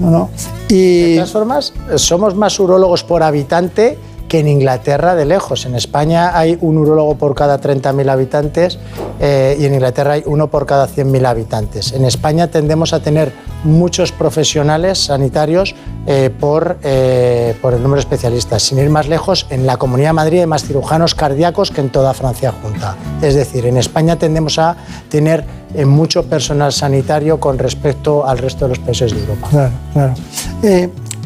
no, 0.00 0.10
no. 0.10 0.30
Y... 0.68 1.12
De 1.12 1.14
todas 1.16 1.30
formas, 1.32 1.74
somos 1.94 2.34
más 2.34 2.58
urólogos 2.58 3.04
por 3.04 3.22
habitante 3.22 3.98
que 4.30 4.38
en 4.38 4.46
Inglaterra 4.46 5.16
de 5.16 5.24
lejos. 5.26 5.66
En 5.66 5.74
España 5.74 6.38
hay 6.38 6.56
un 6.60 6.78
urólogo 6.78 7.16
por 7.16 7.34
cada 7.34 7.60
30.000 7.60 8.08
habitantes 8.08 8.78
eh, 9.18 9.56
y 9.58 9.64
en 9.64 9.74
Inglaterra 9.74 10.12
hay 10.12 10.22
uno 10.24 10.46
por 10.46 10.66
cada 10.66 10.86
100.000 10.86 11.26
habitantes. 11.26 11.92
En 11.92 12.04
España 12.04 12.46
tendemos 12.46 12.92
a 12.92 13.00
tener 13.00 13.32
muchos 13.64 14.12
profesionales 14.12 15.06
sanitarios 15.06 15.74
eh, 16.06 16.30
por, 16.30 16.78
eh, 16.84 17.56
por 17.60 17.74
el 17.74 17.82
número 17.82 17.96
de 17.96 18.02
especialistas. 18.02 18.62
Sin 18.62 18.78
ir 18.78 18.88
más 18.88 19.08
lejos, 19.08 19.48
en 19.50 19.66
la 19.66 19.78
Comunidad 19.78 20.10
de 20.10 20.14
Madrid 20.14 20.40
hay 20.40 20.46
más 20.46 20.62
cirujanos 20.62 21.16
cardíacos 21.16 21.72
que 21.72 21.80
en 21.80 21.90
toda 21.90 22.14
Francia 22.14 22.54
junta. 22.62 22.96
Es 23.20 23.34
decir, 23.34 23.66
en 23.66 23.78
España 23.78 24.14
tendemos 24.14 24.60
a 24.60 24.76
tener 25.08 25.44
mucho 25.84 26.22
personal 26.22 26.72
sanitario 26.72 27.40
con 27.40 27.58
respecto 27.58 28.24
al 28.24 28.38
resto 28.38 28.66
de 28.66 28.68
los 28.70 28.78
países 28.78 29.12
de 29.12 29.18
Europa. 29.18 29.48
Claro, 29.50 29.72
claro 29.92 30.14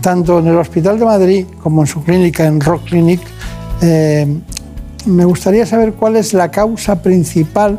tanto 0.04 0.38
en 0.38 0.48
el 0.48 0.56
Hospital 0.58 0.98
de 0.98 1.06
Madrid 1.06 1.46
como 1.62 1.80
en 1.80 1.86
su 1.86 2.04
clínica, 2.04 2.44
en 2.44 2.60
Rock 2.60 2.84
Clinic, 2.84 3.22
eh, 3.80 4.26
me 5.06 5.24
gustaría 5.24 5.64
saber 5.64 5.94
cuál 5.94 6.16
es 6.16 6.34
la 6.34 6.50
causa 6.50 7.00
principal 7.00 7.78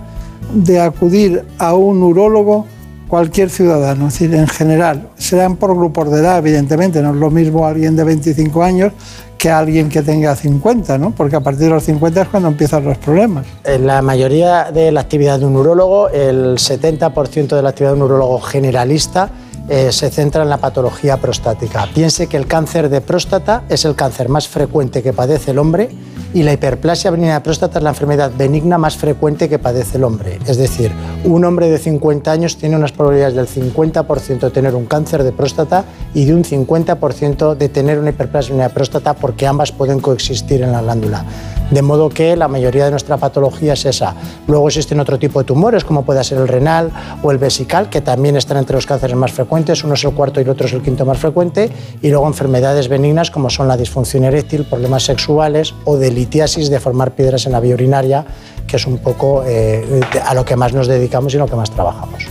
de 0.51 0.81
acudir 0.81 1.45
a 1.59 1.75
un 1.75 2.01
urólogo 2.01 2.65
cualquier 3.07 3.51
ciudadano, 3.51 4.07
es 4.07 4.13
decir, 4.13 4.33
en 4.33 4.47
general. 4.47 5.09
Serán 5.15 5.55
por 5.57 5.75
grupos 5.75 6.09
de 6.11 6.21
edad, 6.21 6.39
evidentemente, 6.39 6.99
no 7.03 7.11
es 7.11 7.17
lo 7.17 7.29
mismo 7.29 7.67
alguien 7.67 7.95
de 7.95 8.03
25 8.03 8.63
años 8.63 8.91
que 9.37 9.51
alguien 9.51 9.87
que 9.87 10.01
tenga 10.01 10.35
50, 10.35 10.97
¿no? 10.97 11.11
porque 11.11 11.35
a 11.35 11.41
partir 11.41 11.65
de 11.65 11.75
los 11.75 11.83
50 11.83 12.23
es 12.23 12.27
cuando 12.29 12.49
empiezan 12.49 12.85
los 12.85 12.97
problemas. 12.97 13.45
En 13.63 13.85
la 13.85 14.01
mayoría 14.01 14.71
de 14.71 14.91
la 14.91 15.01
actividad 15.01 15.37
de 15.37 15.45
un 15.45 15.55
urólogo, 15.57 16.09
el 16.09 16.55
70% 16.55 17.55
de 17.55 17.61
la 17.61 17.69
actividad 17.69 17.91
de 17.91 17.97
un 17.97 18.01
urólogo 18.01 18.41
generalista 18.41 19.29
eh, 19.67 19.91
se 19.91 20.11
centra 20.11 20.43
en 20.43 20.49
la 20.49 20.57
patología 20.57 21.17
prostática. 21.17 21.87
Piense 21.93 22.27
que 22.27 22.37
el 22.37 22.45
cáncer 22.45 22.89
de 22.89 23.01
próstata 23.01 23.63
es 23.67 23.83
el 23.85 23.95
cáncer 23.95 24.29
más 24.29 24.47
frecuente 24.47 25.01
que 25.01 25.11
padece 25.11 25.51
el 25.51 25.59
hombre 25.59 25.89
y 26.35 26.43
la 26.43 26.53
hiperplasia 26.53 27.11
benigna 27.11 27.35
de 27.35 27.41
próstata 27.41 27.79
es 27.79 27.83
la 27.83 27.91
enfermedad 27.91 28.31
benigna 28.37 28.77
más 28.77 28.97
frecuente 28.97 29.49
que 29.49 29.57
padece 29.57 29.97
el 29.97 30.03
hombre. 30.03 30.37
Es 30.45 30.57
decir, 30.57 30.91
un 31.23 31.45
hombre 31.45 31.69
de 31.69 31.77
50 31.77 32.31
años 32.31 32.57
tiene 32.57 32.75
unas 32.75 32.91
probabilidades 32.91 33.35
del 33.35 33.47
50% 33.47 34.39
de 34.39 34.49
tener 34.51 34.75
un 34.75 34.85
cáncer 34.85 35.23
de 35.23 35.31
próstata 35.31 35.85
y 36.13 36.25
de 36.25 36.35
un 36.35 36.43
50% 36.43 37.55
de 37.55 37.69
tener 37.69 37.97
una 37.99 38.09
hiperplasia 38.09 38.49
benigna 38.49 38.67
de 38.67 38.73
próstata 38.73 39.13
porque 39.13 39.47
ambas 39.47 39.71
pueden 39.71 39.99
coexistir 39.99 40.61
en 40.61 40.73
la 40.73 40.81
glándula. 40.81 41.25
De 41.71 41.81
modo 41.81 42.09
que 42.09 42.35
la 42.35 42.47
mayoría 42.47 42.85
de 42.85 42.91
nuestra 42.91 43.17
patología 43.17 43.73
es 43.73 43.85
esa. 43.85 44.13
Luego 44.47 44.67
existen 44.67 44.99
otro 44.99 45.17
tipo 45.17 45.39
de 45.39 45.45
tumores, 45.45 45.83
como 45.83 46.03
puede 46.03 46.23
ser 46.23 46.37
el 46.37 46.47
renal 46.47 46.91
o 47.23 47.31
el 47.31 47.37
vesical, 47.37 47.89
que 47.89 48.01
también 48.01 48.35
están 48.35 48.57
entre 48.57 48.75
los 48.75 48.85
cánceres 48.85 49.15
más 49.15 49.31
frecuentes. 49.31 49.83
Uno 49.83 49.95
es 49.95 50.03
el 50.03 50.11
cuarto 50.11 50.39
y 50.39 50.43
el 50.43 50.49
otro 50.49 50.67
es 50.67 50.73
el 50.73 50.81
quinto 50.81 51.05
más 51.05 51.17
frecuente. 51.17 51.69
Y 52.01 52.09
luego 52.09 52.27
enfermedades 52.27 52.87
benignas, 52.87 53.31
como 53.31 53.49
son 53.49 53.67
la 53.67 53.77
disfunción 53.77 54.23
eréctil, 54.23 54.65
problemas 54.65 55.03
sexuales 55.03 55.73
o 55.85 55.97
de 55.97 56.11
litiasis, 56.11 56.69
de 56.69 56.79
formar 56.79 57.11
piedras 57.11 57.45
en 57.47 57.53
la 57.53 57.59
vía 57.59 57.73
urinaria, 57.73 58.25
que 58.67 58.77
es 58.77 58.85
un 58.85 58.99
poco 58.99 59.43
eh, 59.45 60.01
a 60.23 60.33
lo 60.33 60.45
que 60.45 60.55
más 60.55 60.73
nos 60.73 60.87
dedicamos 60.87 61.33
y 61.33 61.37
en 61.37 61.41
lo 61.41 61.47
que 61.47 61.55
más 61.55 61.71
trabajamos. 61.71 62.25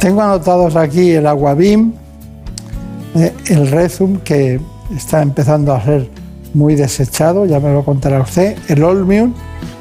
Tengo 0.00 0.22
anotados 0.22 0.76
aquí 0.76 1.10
el 1.10 1.26
Aguabim, 1.26 1.92
eh, 3.16 3.32
el 3.48 3.68
Rezum, 3.68 4.18
que 4.18 4.60
está 4.94 5.22
empezando 5.22 5.72
a 5.72 5.82
ser 5.82 6.08
muy 6.54 6.74
desechado, 6.74 7.46
ya 7.46 7.60
me 7.60 7.72
lo 7.72 7.84
contará 7.84 8.20
usted, 8.20 8.56
el 8.68 8.82
Olmium 8.82 9.34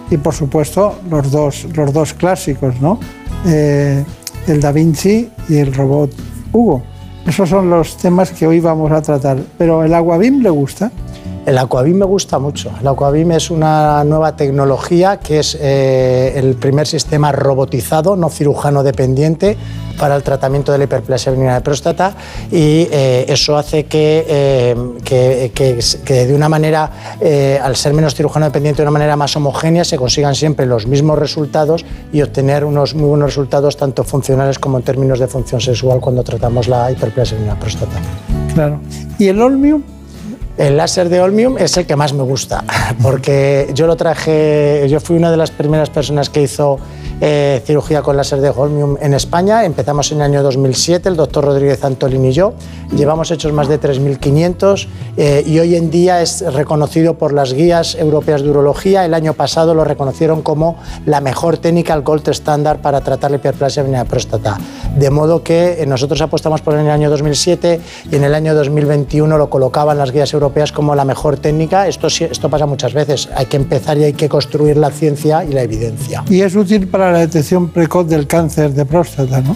y 0.09 0.17
por 0.17 0.33
supuesto 0.33 0.99
los 1.09 1.31
dos, 1.31 1.67
los 1.75 1.93
dos 1.93 2.13
clásicos, 2.13 2.79
¿no? 2.81 2.99
Eh, 3.45 4.03
el 4.47 4.61
Da 4.61 4.71
Vinci 4.71 5.29
y 5.49 5.57
el 5.57 5.73
robot 5.73 6.11
Hugo. 6.53 6.83
Esos 7.27 7.49
son 7.49 7.69
los 7.69 7.97
temas 7.97 8.31
que 8.31 8.47
hoy 8.47 8.61
vamos 8.61 8.89
a 8.91 9.01
tratar. 9.01 9.37
Pero 9.57 9.83
el 9.83 9.93
Aquabim 9.93 10.41
le 10.41 10.49
gusta. 10.49 10.91
El 11.47 11.57
Aquabim 11.57 11.95
me 11.95 12.05
gusta 12.05 12.39
mucho. 12.39 12.71
El 12.81 12.87
Aquabim 12.89 13.31
es 13.31 13.49
una 13.49 14.03
nueva 14.03 14.35
tecnología 14.35 15.17
que 15.17 15.39
es 15.39 15.57
eh, 15.61 16.33
el 16.35 16.55
primer 16.55 16.85
sistema 16.85 17.31
robotizado, 17.31 18.17
no 18.17 18.29
cirujano 18.29 18.83
dependiente, 18.83 19.55
para 19.97 20.17
el 20.17 20.23
tratamiento 20.23 20.73
de 20.73 20.77
la 20.77 20.83
hiperplasia 20.83 21.31
benigna 21.31 21.55
de 21.55 21.61
próstata 21.61 22.13
y 22.51 22.89
eh, 22.91 23.25
eso 23.29 23.57
hace 23.57 23.85
que, 23.85 24.25
eh, 24.27 25.01
que, 25.03 26.25
de 26.25 26.35
una 26.35 26.49
manera, 26.49 27.17
eh, 27.21 27.57
al 27.63 27.77
ser 27.77 27.93
menos 27.93 28.13
cirujano 28.13 28.45
dependiente, 28.45 28.81
de 28.81 28.83
una 28.83 28.91
manera 28.91 29.15
más 29.15 29.33
homogénea, 29.37 29.85
se 29.85 29.97
consigan 29.97 30.35
siempre 30.35 30.65
los 30.65 30.85
mismos 30.85 31.17
resultados 31.17 31.85
y 32.11 32.21
obtener 32.21 32.65
unos 32.65 32.93
muy 32.93 33.07
buenos 33.07 33.29
resultados 33.29 33.77
tanto 33.77 34.03
funcionales 34.03 34.59
como 34.59 34.79
en 34.79 34.83
términos 34.83 35.17
de 35.17 35.27
función 35.27 35.61
sexual 35.61 36.01
cuando 36.01 36.23
tratamos 36.23 36.67
la 36.67 36.91
hiperplasia 36.91 37.35
benigna 37.35 37.55
de 37.55 37.61
próstata. 37.61 37.97
Claro. 38.53 38.81
¿Y 39.17 39.29
el 39.29 39.41
Olmium? 39.41 39.96
El 40.57 40.75
láser 40.75 41.07
de 41.09 41.21
Olmium 41.21 41.57
es 41.59 41.77
el 41.77 41.85
que 41.85 41.95
más 41.95 42.13
me 42.13 42.23
gusta, 42.23 42.63
porque 43.03 43.69
yo 43.75 43.85
lo 43.85 43.95
traje, 43.95 44.87
yo 44.89 44.99
fui 44.99 45.15
una 45.15 45.29
de 45.29 45.37
las 45.37 45.51
primeras 45.51 45.91
personas 45.91 46.31
que 46.31 46.41
hizo 46.41 46.79
eh, 47.21 47.61
cirugía 47.65 48.01
con 48.01 48.17
láser 48.17 48.41
de 48.41 48.49
Holmium 48.49 48.97
en 48.99 49.13
España. 49.13 49.65
Empezamos 49.65 50.11
en 50.11 50.17
el 50.17 50.23
año 50.23 50.41
2007, 50.43 51.09
el 51.09 51.15
doctor 51.15 51.45
Rodríguez 51.45 51.83
Antolín 51.83 52.25
y 52.25 52.31
yo. 52.31 52.53
Llevamos 52.95 53.29
hechos 53.29 53.53
más 53.53 53.67
de 53.67 53.79
3.500 53.79 54.87
eh, 55.17 55.43
y 55.45 55.59
hoy 55.59 55.75
en 55.75 55.91
día 55.91 56.21
es 56.21 56.41
reconocido 56.53 57.15
por 57.15 57.33
las 57.33 57.53
guías 57.53 57.93
europeas 57.93 58.41
de 58.41 58.49
urología. 58.49 59.05
El 59.05 59.13
año 59.13 59.33
pasado 59.33 59.75
lo 59.75 59.83
reconocieron 59.83 60.41
como 60.41 60.77
la 61.05 61.21
mejor 61.21 61.57
técnica, 61.57 61.93
el 61.93 62.01
gold 62.01 62.27
standard 62.29 62.79
para 62.79 63.01
tratar 63.01 63.29
la 63.29 63.37
hiperplasia 63.37 63.83
de 63.83 64.05
próstata. 64.05 64.57
De 64.95 65.09
modo 65.09 65.43
que 65.43 65.81
eh, 65.81 65.85
nosotros 65.85 66.21
apostamos 66.21 66.61
por 66.61 66.73
en 66.73 66.81
el 66.81 66.89
año 66.89 67.09
2007 67.09 67.79
y 68.11 68.15
en 68.15 68.23
el 68.23 68.33
año 68.33 68.55
2021 68.55 69.37
lo 69.37 69.49
colocaban 69.49 69.97
las 69.97 70.11
guías 70.11 70.33
europeas 70.33 70.71
como 70.71 70.95
la 70.95 71.05
mejor 71.05 71.37
técnica. 71.37 71.87
Esto, 71.87 72.07
esto 72.07 72.49
pasa 72.49 72.65
muchas 72.65 72.93
veces. 72.93 73.29
Hay 73.35 73.45
que 73.45 73.57
empezar 73.57 73.97
y 73.97 74.05
hay 74.05 74.13
que 74.13 74.29
construir 74.29 74.77
la 74.77 74.91
ciencia 74.91 75.43
y 75.43 75.53
la 75.53 75.61
evidencia. 75.61 76.23
Y 76.29 76.41
es 76.41 76.55
útil 76.55 76.87
para 76.87 77.11
la 77.11 77.19
detección 77.19 77.69
precoz 77.69 78.07
del 78.07 78.27
cáncer 78.27 78.73
de 78.73 78.85
próstata, 78.85 79.41
¿no? 79.41 79.55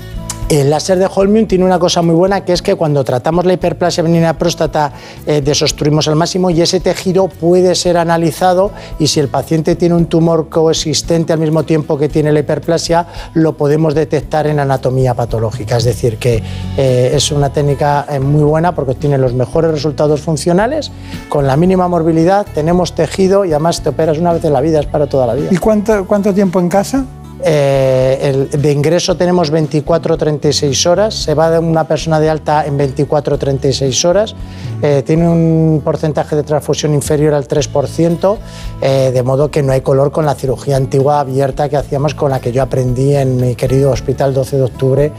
El 0.51 0.69
láser 0.69 0.99
de 0.99 1.07
Holmium 1.09 1.47
tiene 1.47 1.63
una 1.63 1.79
cosa 1.79 2.01
muy 2.01 2.13
buena 2.13 2.43
que 2.43 2.51
es 2.51 2.61
que 2.61 2.75
cuando 2.75 3.05
tratamos 3.05 3.45
la 3.45 3.53
hiperplasia 3.53 4.03
benigna 4.03 4.37
próstata 4.37 4.91
eh, 5.25 5.39
desostruimos 5.39 6.09
al 6.09 6.17
máximo 6.17 6.49
y 6.49 6.61
ese 6.61 6.81
tejido 6.81 7.29
puede 7.29 7.73
ser 7.73 7.95
analizado 7.95 8.73
y 8.99 9.07
si 9.07 9.21
el 9.21 9.29
paciente 9.29 9.77
tiene 9.77 9.95
un 9.95 10.07
tumor 10.07 10.49
coexistente 10.49 11.31
al 11.31 11.39
mismo 11.39 11.63
tiempo 11.63 11.97
que 11.97 12.09
tiene 12.09 12.33
la 12.33 12.41
hiperplasia 12.41 13.07
lo 13.33 13.55
podemos 13.55 13.95
detectar 13.95 14.45
en 14.45 14.59
anatomía 14.59 15.13
patológica. 15.13 15.77
Es 15.77 15.85
decir, 15.85 16.17
que 16.17 16.43
eh, 16.75 17.11
es 17.13 17.31
una 17.31 17.53
técnica 17.53 18.05
eh, 18.09 18.19
muy 18.19 18.43
buena 18.43 18.75
porque 18.75 18.93
tiene 18.93 19.17
los 19.17 19.33
mejores 19.33 19.71
resultados 19.71 20.19
funcionales 20.19 20.91
con 21.29 21.47
la 21.47 21.55
mínima 21.55 21.87
morbilidad, 21.87 22.45
tenemos 22.53 22.93
tejido 22.93 23.45
y 23.45 23.51
además 23.51 23.79
te 23.79 23.87
operas 23.87 24.17
una 24.17 24.33
vez 24.33 24.43
en 24.43 24.51
la 24.51 24.59
vida, 24.59 24.81
es 24.81 24.85
para 24.85 25.07
toda 25.07 25.27
la 25.27 25.33
vida. 25.33 25.47
¿Y 25.49 25.55
cuánto 25.55 26.33
tiempo 26.33 26.59
en 26.59 26.67
casa? 26.67 27.05
Eh, 27.43 28.47
de 28.51 28.71
ingreso 28.71 29.17
tenemos 29.17 29.51
24-36 29.51 30.85
horas, 30.85 31.15
se 31.15 31.33
va 31.33 31.49
de 31.49 31.59
una 31.59 31.85
persona 31.85 32.19
de 32.19 32.29
alta 32.29 32.65
en 32.65 32.77
24-36 32.77 34.05
horas, 34.05 34.35
eh, 34.81 35.01
tiene 35.05 35.27
un 35.27 35.81
porcentaje 35.83 36.35
de 36.35 36.43
transfusión 36.43 36.93
inferior 36.93 37.33
al 37.33 37.47
3%, 37.47 38.37
eh, 38.81 39.11
de 39.13 39.23
modo 39.23 39.49
que 39.49 39.63
no 39.63 39.71
hay 39.71 39.81
color 39.81 40.11
con 40.11 40.25
la 40.25 40.35
cirugía 40.35 40.77
antigua 40.77 41.19
abierta 41.19 41.67
que 41.67 41.77
hacíamos, 41.77 42.13
con 42.13 42.29
la 42.29 42.39
que 42.39 42.51
yo 42.51 42.61
aprendí 42.61 43.15
en 43.15 43.37
mi 43.37 43.55
querido 43.55 43.91
hospital 43.91 44.33
12 44.33 44.57
de 44.57 44.63
octubre 44.63 45.11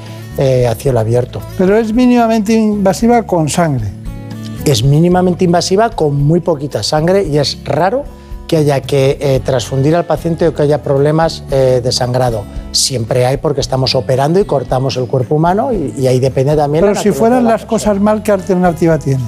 a 0.69 0.75
cielo 0.77 0.99
abierto. 0.99 1.43
Pero 1.59 1.77
es 1.77 1.93
mínimamente 1.93 2.55
invasiva 2.55 3.23
con 3.25 3.51
sangre. 3.51 3.87
Es 4.65 4.83
mínimamente 4.83 5.45
invasiva 5.45 5.91
con 5.91 6.17
muy 6.17 6.41
poquita 6.41 6.83
sangre 6.83 7.25
y 7.25 7.37
es 7.37 7.59
raro 7.65 8.05
que 8.53 8.59
haya 8.59 8.83
que 8.83 9.17
eh, 9.19 9.41
transfundir 9.43 9.97
al 9.97 10.05
paciente 10.05 10.47
o 10.47 10.53
que 10.53 10.61
haya 10.61 10.83
problemas 10.83 11.43
eh, 11.51 11.81
de 11.83 11.91
sangrado. 11.91 12.45
Siempre 12.71 13.25
hay 13.25 13.39
porque 13.39 13.63
estamos 13.63 13.95
operando 13.95 14.39
y 14.39 14.45
cortamos 14.45 14.99
el 14.99 15.07
cuerpo 15.07 15.37
humano 15.37 15.73
y, 15.73 16.07
ahí 16.07 16.21
depende 16.21 16.55
también. 16.55 16.85
Pero 16.85 16.95
si 17.01 17.13
fueran 17.13 17.45
las 17.45 17.65
cosas 17.65 17.99
mal, 17.99 18.23
¿qué 18.23 18.31
alternativa 18.31 18.99
tiene? 18.99 19.25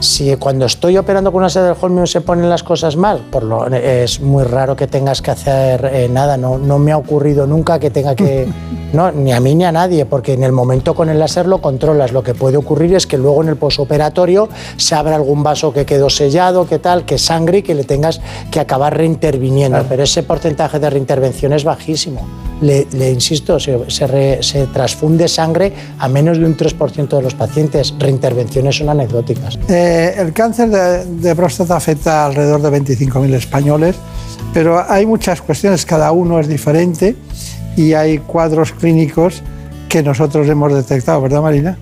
Si 0.00 0.36
cuando 0.36 0.66
estoy 0.66 0.96
operando 0.96 1.32
con 1.32 1.40
una 1.40 1.50
sede 1.50 1.68
del 1.68 1.76
Holmium 1.80 2.06
se 2.06 2.20
ponen 2.20 2.48
las 2.48 2.62
cosas 2.62 2.96
mal, 2.96 3.18
por 3.30 3.42
lo, 3.42 3.66
es 3.66 4.20
muy 4.20 4.44
raro 4.44 4.76
que 4.76 4.86
tengas 4.86 5.20
que 5.20 5.32
hacer 5.32 5.90
eh, 5.92 6.08
nada. 6.08 6.36
No, 6.36 6.56
no 6.56 6.78
me 6.78 6.92
ha 6.92 6.96
ocurrido 6.96 7.46
nunca 7.46 7.78
que 7.78 7.90
tenga 7.90 8.14
que 8.14 8.46
No, 8.92 9.12
ni 9.12 9.32
a 9.32 9.40
mí 9.40 9.54
ni 9.54 9.64
a 9.64 9.72
nadie, 9.72 10.06
porque 10.06 10.32
en 10.32 10.42
el 10.42 10.52
momento 10.52 10.94
con 10.94 11.10
el 11.10 11.18
láser 11.18 11.46
lo 11.46 11.60
controlas. 11.60 12.12
Lo 12.12 12.22
que 12.22 12.34
puede 12.34 12.56
ocurrir 12.56 12.94
es 12.94 13.06
que 13.06 13.18
luego 13.18 13.42
en 13.42 13.48
el 13.48 13.56
posoperatorio 13.56 14.48
se 14.78 14.94
abra 14.94 15.16
algún 15.16 15.42
vaso 15.42 15.74
que 15.74 15.84
quedó 15.84 16.08
sellado, 16.08 16.66
que 16.66 16.78
tal, 16.78 17.04
que 17.04 17.18
sangre 17.18 17.58
y 17.58 17.62
que 17.62 17.74
le 17.74 17.84
tengas 17.84 18.20
que 18.50 18.60
acabar 18.60 18.96
reinterviniendo. 18.96 19.84
Pero 19.88 20.04
ese 20.04 20.22
porcentaje 20.22 20.78
de 20.78 20.88
reintervención 20.88 21.52
es 21.52 21.64
bajísimo. 21.64 22.26
Le, 22.62 22.86
insisto, 23.12 23.60
se, 23.60 23.78
se, 23.88 24.66
transfunde 24.66 25.28
sangre 25.28 25.72
a 25.98 26.08
menos 26.08 26.38
de 26.38 26.46
un 26.46 26.56
3% 26.56 27.08
de 27.08 27.22
los 27.22 27.34
pacientes. 27.34 27.94
Reintervenciones 27.98 28.76
son 28.78 28.88
anecdóticas. 28.88 29.58
Eh, 29.68 29.87
el 29.88 30.32
cáncer 30.32 30.70
de, 30.70 31.04
de 31.04 31.36
próstata 31.36 31.76
afecta 31.76 32.22
a 32.22 32.26
alrededor 32.26 32.62
de 32.62 32.70
25.000 32.70 33.34
españoles, 33.34 33.96
pero 34.52 34.82
hay 34.88 35.06
muchas 35.06 35.42
cuestiones, 35.42 35.84
cada 35.84 36.12
uno 36.12 36.40
es 36.40 36.48
diferente 36.48 37.16
y 37.76 37.92
hay 37.92 38.18
cuadros 38.18 38.72
clínicos 38.72 39.42
que 39.88 40.02
nosotros 40.02 40.48
hemos 40.48 40.72
detectado, 40.74 41.20
¿verdad 41.22 41.42
Marina? 41.42 41.78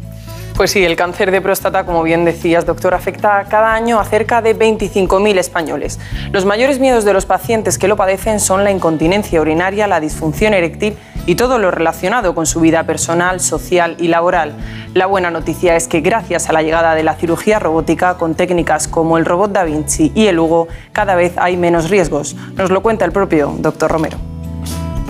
Pues 0.56 0.70
sí, 0.70 0.82
el 0.82 0.96
cáncer 0.96 1.30
de 1.32 1.42
próstata, 1.42 1.84
como 1.84 2.02
bien 2.02 2.24
decías, 2.24 2.64
doctor, 2.64 2.94
afecta 2.94 3.44
cada 3.44 3.74
año 3.74 4.00
a 4.00 4.06
cerca 4.06 4.40
de 4.40 4.58
25.000 4.58 5.36
españoles. 5.36 6.00
Los 6.32 6.46
mayores 6.46 6.78
miedos 6.78 7.04
de 7.04 7.12
los 7.12 7.26
pacientes 7.26 7.76
que 7.76 7.88
lo 7.88 7.96
padecen 7.96 8.40
son 8.40 8.64
la 8.64 8.70
incontinencia 8.70 9.38
urinaria, 9.38 9.86
la 9.86 10.00
disfunción 10.00 10.54
eréctil 10.54 10.96
y 11.26 11.34
todo 11.34 11.58
lo 11.58 11.70
relacionado 11.70 12.34
con 12.34 12.46
su 12.46 12.60
vida 12.60 12.84
personal, 12.84 13.40
social 13.40 13.96
y 13.98 14.08
laboral. 14.08 14.54
La 14.94 15.04
buena 15.04 15.30
noticia 15.30 15.76
es 15.76 15.88
que 15.88 16.00
gracias 16.00 16.48
a 16.48 16.54
la 16.54 16.62
llegada 16.62 16.94
de 16.94 17.02
la 17.02 17.16
cirugía 17.16 17.58
robótica 17.58 18.16
con 18.16 18.34
técnicas 18.34 18.88
como 18.88 19.18
el 19.18 19.26
robot 19.26 19.52
Da 19.52 19.64
Vinci 19.64 20.10
y 20.14 20.28
el 20.28 20.38
Hugo, 20.38 20.68
cada 20.92 21.16
vez 21.16 21.34
hay 21.36 21.58
menos 21.58 21.90
riesgos. 21.90 22.34
Nos 22.54 22.70
lo 22.70 22.80
cuenta 22.80 23.04
el 23.04 23.12
propio 23.12 23.54
doctor 23.58 23.90
Romero. 23.90 24.35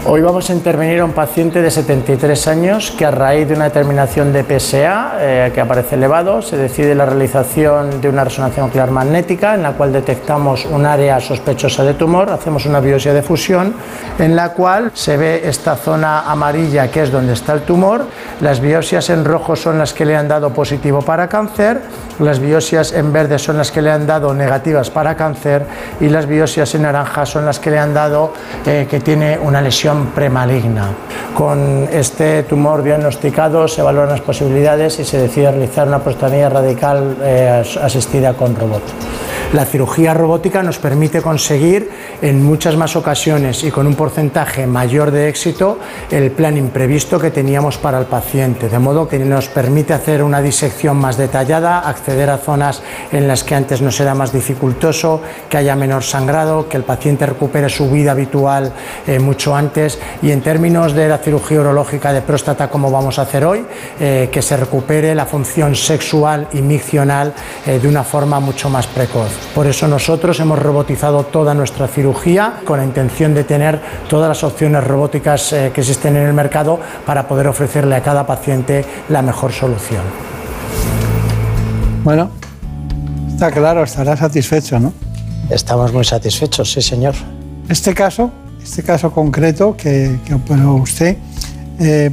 Hoy 0.09 0.21
vamos 0.21 0.49
a 0.51 0.53
intervenir 0.53 1.01
a 1.01 1.05
un 1.05 1.11
paciente 1.11 1.61
de 1.61 1.69
73 1.69 2.47
años 2.47 2.93
que 2.97 3.05
a 3.05 3.11
raíz 3.11 3.49
de 3.49 3.55
una 3.55 3.65
determinación 3.65 4.33
de 4.33 4.45
PSA 4.45 5.17
eh, 5.19 5.51
que 5.53 5.61
aparece 5.61 5.97
elevado 5.97 6.43
se 6.43 6.57
decide 6.57 6.95
la 6.95 7.07
realización 7.07 8.01
de 8.01 8.09
una 8.09 8.23
resonancia 8.23 8.63
nuclear 8.63 8.93
magnética 8.93 9.57
en 9.57 9.65
la 9.65 9.73
cual 9.73 9.93
detectamos 9.93 10.65
un 10.65 10.87
área 10.87 11.19
sospechosa 11.19 11.83
de 11.83 11.95
tumor, 11.95 12.31
hacemos 12.31 12.67
una 12.67 12.79
biopsia 12.79 13.13
de 13.13 13.23
fusión 13.23 13.75
en 14.21 14.37
la 14.37 14.51
cual 14.51 14.93
se 14.95 15.17
ve 15.17 15.43
esta 15.49 15.75
zona 15.75 16.31
amarilla 16.31 16.89
que 16.89 17.03
es 17.03 17.11
donde 17.11 17.33
está 17.33 17.55
el 17.55 17.63
tumor, 17.63 18.07
las 18.41 18.61
biopsias 18.61 19.11
en 19.11 19.25
rojo 19.25 19.57
son 19.57 19.77
las 19.79 19.93
que 19.93 20.05
le 20.05 20.15
han 20.15 20.29
dado 20.29 20.51
positivo 20.51 21.03
para 21.03 21.27
cáncer, 21.27 21.81
las 22.21 22.39
biopsias 22.39 22.93
en 22.93 23.13
verde 23.13 23.41
son 23.41 23.57
las 23.57 23.73
que 23.73 23.83
le 23.83 23.91
han 23.91 24.07
dado 24.07 24.33
negativas 24.33 24.89
para 24.89 25.17
cáncer 25.17 25.67
y 26.01 26.09
las 26.09 26.27
biopsias 26.27 26.77
en 26.77 26.83
naranja 26.83 27.27
son 27.27 27.45
las 27.45 27.59
que 27.59 27.73
le 27.73 27.81
han 27.81 27.93
dado 27.93 28.33
eh, 28.65 28.87
que 28.89 29.01
tiene 29.01 29.37
una 29.41 29.61
lesión 29.61 29.96
premaligna. 30.05 30.91
Con 31.35 31.89
este 31.93 32.43
tumor 32.45 32.83
diagnosticado 32.83 33.69
se 33.69 33.81
evalúan 33.81 34.09
las 34.09 34.21
posibilidades 34.21 34.99
y 34.99 35.05
se 35.05 35.19
decide 35.19 35.51
realizar 35.51 35.87
una 35.87 35.99
prostatectomía 35.99 36.49
radical 36.49 37.17
eh, 37.23 37.63
asistida 37.83 38.35
con 38.35 38.57
robot. 38.57 38.83
La 39.53 39.65
cirugía 39.65 40.13
robótica 40.13 40.63
nos 40.63 40.79
permite 40.79 41.23
conseguir 41.23 41.89
en 42.21 42.43
muchas 42.43 42.77
más 42.77 42.97
ocasiones 42.97 43.63
y 43.63 43.71
con 43.71 43.87
un 43.87 43.95
porcentaje 43.95 44.67
mayor 44.67 45.13
de 45.13 45.29
éxito 45.29 45.79
el 46.11 46.33
plan 46.33 46.57
imprevisto 46.57 47.21
que 47.21 47.31
teníamos 47.31 47.79
para 47.79 47.99
el 47.99 48.07
paciente, 48.07 48.69
de 48.69 48.79
modo 48.81 49.07
que 49.07 49.21
nos 49.21 49.49
permite 49.49 49.95
hacer 49.95 50.25
una 50.25 50.43
disección 50.43 50.97
más 50.97 51.17
detallada, 51.17 51.79
acceder 51.79 52.29
a 52.29 52.39
zonas 52.39 52.83
en 53.13 53.29
las 53.29 53.45
que 53.45 53.55
antes 53.55 53.81
nos 53.81 54.01
era 54.01 54.17
más 54.17 54.33
dificultoso, 54.33 55.21
que 55.49 55.59
haya 55.59 55.77
menor 55.77 56.03
sangrado, 56.03 56.69
que 56.69 56.77
el 56.77 56.83
paciente 56.83 57.25
recupere 57.25 57.69
su 57.69 57.89
vida 57.89 58.13
habitual 58.13 58.73
eh, 59.07 59.21
mucho 59.21 59.55
antes 59.55 59.86
y 60.23 60.31
en 60.31 60.41
términos 60.41 60.93
de 60.95 61.09
la 61.09 61.19
cirugía 61.19 61.61
urológica 61.61 62.13
de 62.13 62.23
próstata 62.23 62.69
como 62.69 62.91
vamos 62.91 63.19
a 63.19 63.23
hacer 63.23 63.45
hoy, 63.45 63.65
eh, 64.01 64.29
que 64.31 64.43
se 64.43 64.57
recupere 64.57 65.15
la 65.15 65.27
función 65.27 65.75
sexual 65.75 66.49
y 66.53 66.63
miccional 66.63 67.35
eh, 67.67 67.79
de 67.79 67.89
una 67.89 68.05
forma 68.05 68.41
mucho 68.41 68.69
más 68.71 68.87
precoz. 68.87 69.31
Por 69.55 69.67
eso 69.67 69.89
nosotros 69.89 70.39
hemos 70.41 70.59
robotizado 70.59 71.25
toda 71.25 71.55
nuestra 71.55 71.89
cirugía 71.89 72.61
con 72.65 72.79
la 72.79 72.85
intención 72.85 73.35
de 73.35 73.45
tener 73.45 73.81
todas 74.09 74.29
las 74.29 74.45
opciones 74.45 74.85
robóticas 74.85 75.53
eh, 75.53 75.71
que 75.75 75.81
existen 75.81 76.17
en 76.17 76.27
el 76.27 76.33
mercado 76.33 76.79
para 77.05 77.27
poder 77.29 77.49
ofrecerle 77.49 77.97
a 77.97 78.03
cada 78.03 78.27
paciente 78.27 78.85
la 79.09 79.23
mejor 79.23 79.53
solución. 79.53 80.03
Bueno, 82.05 82.31
está 83.29 83.51
claro, 83.51 83.83
estará 83.83 84.17
satisfecho, 84.17 84.79
¿no? 84.79 84.93
Estamos 85.51 85.93
muy 85.93 86.05
satisfechos, 86.05 86.73
sí, 86.73 86.83
señor. 86.83 87.15
Este 87.69 87.95
caso, 87.95 88.31
este 88.67 88.83
caso 88.83 89.13
concreto 89.13 89.77
que, 89.77 90.19
que 90.25 90.35
operó 90.35 90.75
usted, 90.75 91.17
eh, 91.79 92.11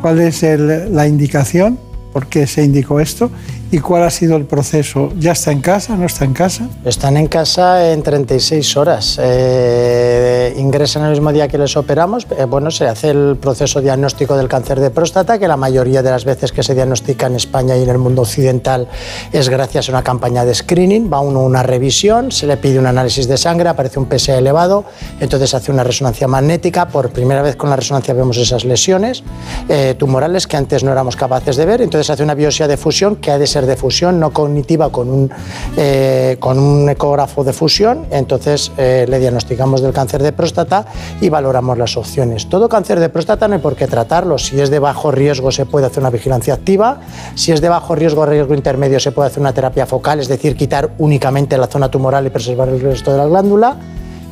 ¿cuál 0.00 0.20
es 0.20 0.42
la 0.42 1.06
indicación? 1.06 1.78
¿Por 2.12 2.26
qué 2.26 2.46
se 2.46 2.64
indicó 2.64 2.98
esto? 2.98 3.30
¿Y 3.72 3.78
cuál 3.78 4.02
ha 4.02 4.10
sido 4.10 4.36
el 4.36 4.44
proceso? 4.44 5.14
¿Ya 5.18 5.32
está 5.32 5.50
en 5.50 5.62
casa? 5.62 5.96
¿No 5.96 6.04
está 6.04 6.26
en 6.26 6.34
casa? 6.34 6.68
Están 6.84 7.16
en 7.16 7.26
casa 7.26 7.90
en 7.90 8.02
36 8.02 8.76
horas. 8.76 9.18
Eh, 9.18 10.54
ingresan 10.58 11.04
el 11.04 11.12
mismo 11.12 11.32
día 11.32 11.48
que 11.48 11.56
les 11.56 11.74
operamos. 11.78 12.26
Eh, 12.36 12.44
bueno, 12.44 12.70
se 12.70 12.86
hace 12.86 13.08
el 13.08 13.38
proceso 13.40 13.80
diagnóstico 13.80 14.36
del 14.36 14.46
cáncer 14.46 14.78
de 14.78 14.90
próstata, 14.90 15.38
que 15.38 15.48
la 15.48 15.56
mayoría 15.56 16.02
de 16.02 16.10
las 16.10 16.26
veces 16.26 16.52
que 16.52 16.62
se 16.62 16.74
diagnostica 16.74 17.28
en 17.28 17.36
España 17.36 17.74
y 17.74 17.82
en 17.82 17.88
el 17.88 17.96
mundo 17.96 18.20
occidental 18.20 18.88
es 19.32 19.48
gracias 19.48 19.88
a 19.88 19.92
una 19.92 20.02
campaña 20.02 20.44
de 20.44 20.54
screening. 20.54 21.10
Va 21.10 21.20
uno 21.20 21.40
a 21.40 21.44
una 21.44 21.62
revisión, 21.62 22.30
se 22.30 22.46
le 22.46 22.58
pide 22.58 22.78
un 22.78 22.86
análisis 22.86 23.26
de 23.26 23.38
sangre, 23.38 23.70
aparece 23.70 23.98
un 23.98 24.06
PSA 24.06 24.36
elevado, 24.36 24.84
entonces 25.18 25.54
hace 25.54 25.72
una 25.72 25.82
resonancia 25.82 26.28
magnética. 26.28 26.88
Por 26.88 27.08
primera 27.08 27.40
vez 27.40 27.56
con 27.56 27.70
la 27.70 27.76
resonancia 27.76 28.12
vemos 28.12 28.36
esas 28.36 28.66
lesiones 28.66 29.24
eh, 29.70 29.94
tumorales 29.96 30.46
que 30.46 30.58
antes 30.58 30.84
no 30.84 30.92
éramos 30.92 31.16
capaces 31.16 31.56
de 31.56 31.64
ver. 31.64 31.80
Entonces 31.80 32.10
hace 32.10 32.22
una 32.22 32.34
biopsia 32.34 32.68
de 32.68 32.76
fusión 32.76 33.16
que 33.16 33.30
ha 33.30 33.38
de 33.38 33.46
ser 33.46 33.61
de 33.66 33.76
fusión, 33.76 34.20
no 34.20 34.32
cognitiva, 34.32 34.90
con 34.90 35.08
un, 35.08 35.30
eh, 35.76 36.36
con 36.40 36.58
un 36.58 36.88
ecógrafo 36.88 37.44
de 37.44 37.52
fusión. 37.52 38.06
Entonces 38.10 38.72
eh, 38.76 39.06
le 39.08 39.18
diagnosticamos 39.18 39.80
del 39.80 39.92
cáncer 39.92 40.22
de 40.22 40.32
próstata 40.32 40.86
y 41.20 41.28
valoramos 41.28 41.78
las 41.78 41.96
opciones. 41.96 42.48
Todo 42.48 42.68
cáncer 42.68 43.00
de 43.00 43.08
próstata 43.08 43.48
no 43.48 43.54
hay 43.54 43.60
por 43.60 43.76
qué 43.76 43.86
tratarlo. 43.86 44.38
Si 44.38 44.60
es 44.60 44.70
de 44.70 44.78
bajo 44.78 45.10
riesgo 45.10 45.50
se 45.50 45.66
puede 45.66 45.86
hacer 45.86 46.00
una 46.00 46.10
vigilancia 46.10 46.54
activa. 46.54 47.00
Si 47.34 47.52
es 47.52 47.60
de 47.60 47.68
bajo 47.68 47.94
riesgo, 47.94 48.26
riesgo 48.26 48.54
intermedio, 48.54 49.00
se 49.00 49.12
puede 49.12 49.28
hacer 49.28 49.40
una 49.40 49.52
terapia 49.52 49.86
focal, 49.86 50.20
es 50.20 50.28
decir, 50.28 50.56
quitar 50.56 50.90
únicamente 50.98 51.56
la 51.58 51.66
zona 51.66 51.90
tumoral 51.90 52.26
y 52.26 52.30
preservar 52.30 52.68
el 52.68 52.80
resto 52.80 53.12
de 53.12 53.18
la 53.18 53.26
glándula. 53.26 53.76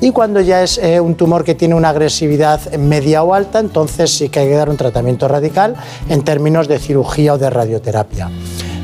Y 0.03 0.13
cuando 0.13 0.41
ya 0.41 0.63
es 0.63 0.79
eh, 0.79 0.99
un 0.99 1.15
tumor 1.15 1.45
que 1.45 1.55
tiene 1.55 1.75
una 1.75 1.91
agresividad 1.91 2.73
media 2.77 3.23
o 3.23 3.35
alta, 3.35 3.59
entonces 3.59 4.11
sí 4.11 4.31
que 4.31 4.41
hay 4.41 4.49
que 4.49 4.55
dar 4.55 4.71
un 4.71 4.79
tratamiento 4.79 5.29
radical 5.29 5.75
en 6.09 6.23
términos 6.23 6.69
de 6.69 6.79
cirugía 6.79 7.35
o 7.35 7.39
de 7.39 7.51
radioterapia. 7.51 8.31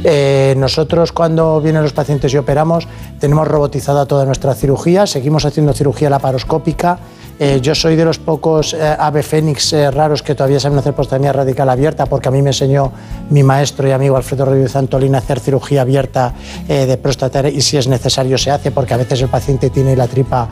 Eh, 0.05 0.55
nosotros 0.57 1.12
cuando 1.12 1.61
vienen 1.61 1.82
los 1.82 1.92
pacientes 1.92 2.32
y 2.32 2.36
operamos 2.36 2.86
tenemos 3.18 3.49
robotizada 3.49 4.07
toda 4.07 4.24
nuestra 4.24 4.55
cirugía, 4.55 5.07
seguimos 5.07 5.44
haciendo 5.44 5.72
cirugía 5.72 6.11
laparoscópica 6.11 6.99
eh, 7.39 7.61
yo 7.61 7.74
soy 7.74 7.97
de 7.97 8.05
los 8.05 8.18
pocos 8.18 8.72
eh, 8.72 8.97
ave 8.99 9.22
fénix 9.22 9.72
eh, 9.74 9.91
raros 9.91 10.22
que 10.22 10.34
todavía 10.34 10.59
saben 10.59 10.78
hacer 10.78 10.95
prostamia 10.95 11.32
radical 11.32 11.68
abierta, 11.68 12.07
porque 12.07 12.28
a 12.28 12.30
mí 12.30 12.41
me 12.41 12.51
enseñó 12.51 12.93
mi 13.28 13.43
maestro 13.43 13.87
y 13.87 13.93
amigo 13.93 14.16
Alfredo 14.16 14.47
Rodríguez 14.47 14.74
Antolín 14.74 15.14
a 15.14 15.18
hacer 15.18 15.41
cirugía 15.41 15.82
abierta 15.82 16.34
de 16.68 16.97
próstata 16.97 17.49
y 17.49 17.61
si 17.61 17.76
es 17.76 17.89
necesario 17.89 18.39
se 18.39 18.51
hace, 18.51 18.70
porque 18.70 18.95
a 18.95 18.97
veces 18.97 19.20
el 19.20 19.28
paciente 19.28 19.70
tiene 19.70 19.97
la 19.97 20.07
tripa 20.07 20.49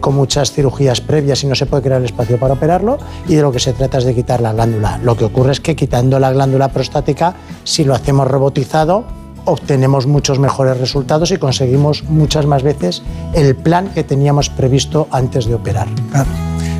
con 0.00 0.14
muchas 0.14 0.52
cirugías 0.52 1.00
previas 1.00 1.42
y 1.44 1.46
no 1.46 1.54
se 1.54 1.66
puede 1.66 1.84
crear 1.84 2.00
el 2.00 2.06
espacio 2.06 2.38
para 2.38 2.54
operarlo 2.54 2.98
y 3.28 3.34
de 3.34 3.42
lo 3.42 3.52
que 3.52 3.58
se 3.58 3.72
trata 3.72 3.98
es 3.98 4.04
de 4.04 4.14
quitar 4.14 4.40
la 4.40 4.52
glándula. 4.52 4.98
Lo 5.02 5.16
que 5.16 5.24
ocurre 5.24 5.52
es 5.52 5.60
que 5.60 5.76
quitando 5.76 6.18
la 6.18 6.32
glándula 6.32 6.68
prostática, 6.68 7.34
si 7.64 7.84
lo 7.84 7.94
hacemos 7.94 8.28
robotizado, 8.28 9.04
obtenemos 9.46 10.06
muchos 10.06 10.38
mejores 10.38 10.78
resultados 10.78 11.30
y 11.30 11.38
conseguimos 11.38 12.04
muchas 12.04 12.44
más 12.44 12.62
veces 12.62 13.02
el 13.32 13.56
plan 13.56 13.88
que 13.88 14.04
teníamos 14.04 14.50
previsto 14.50 15.08
antes 15.10 15.46
de 15.46 15.54
operar. 15.54 15.88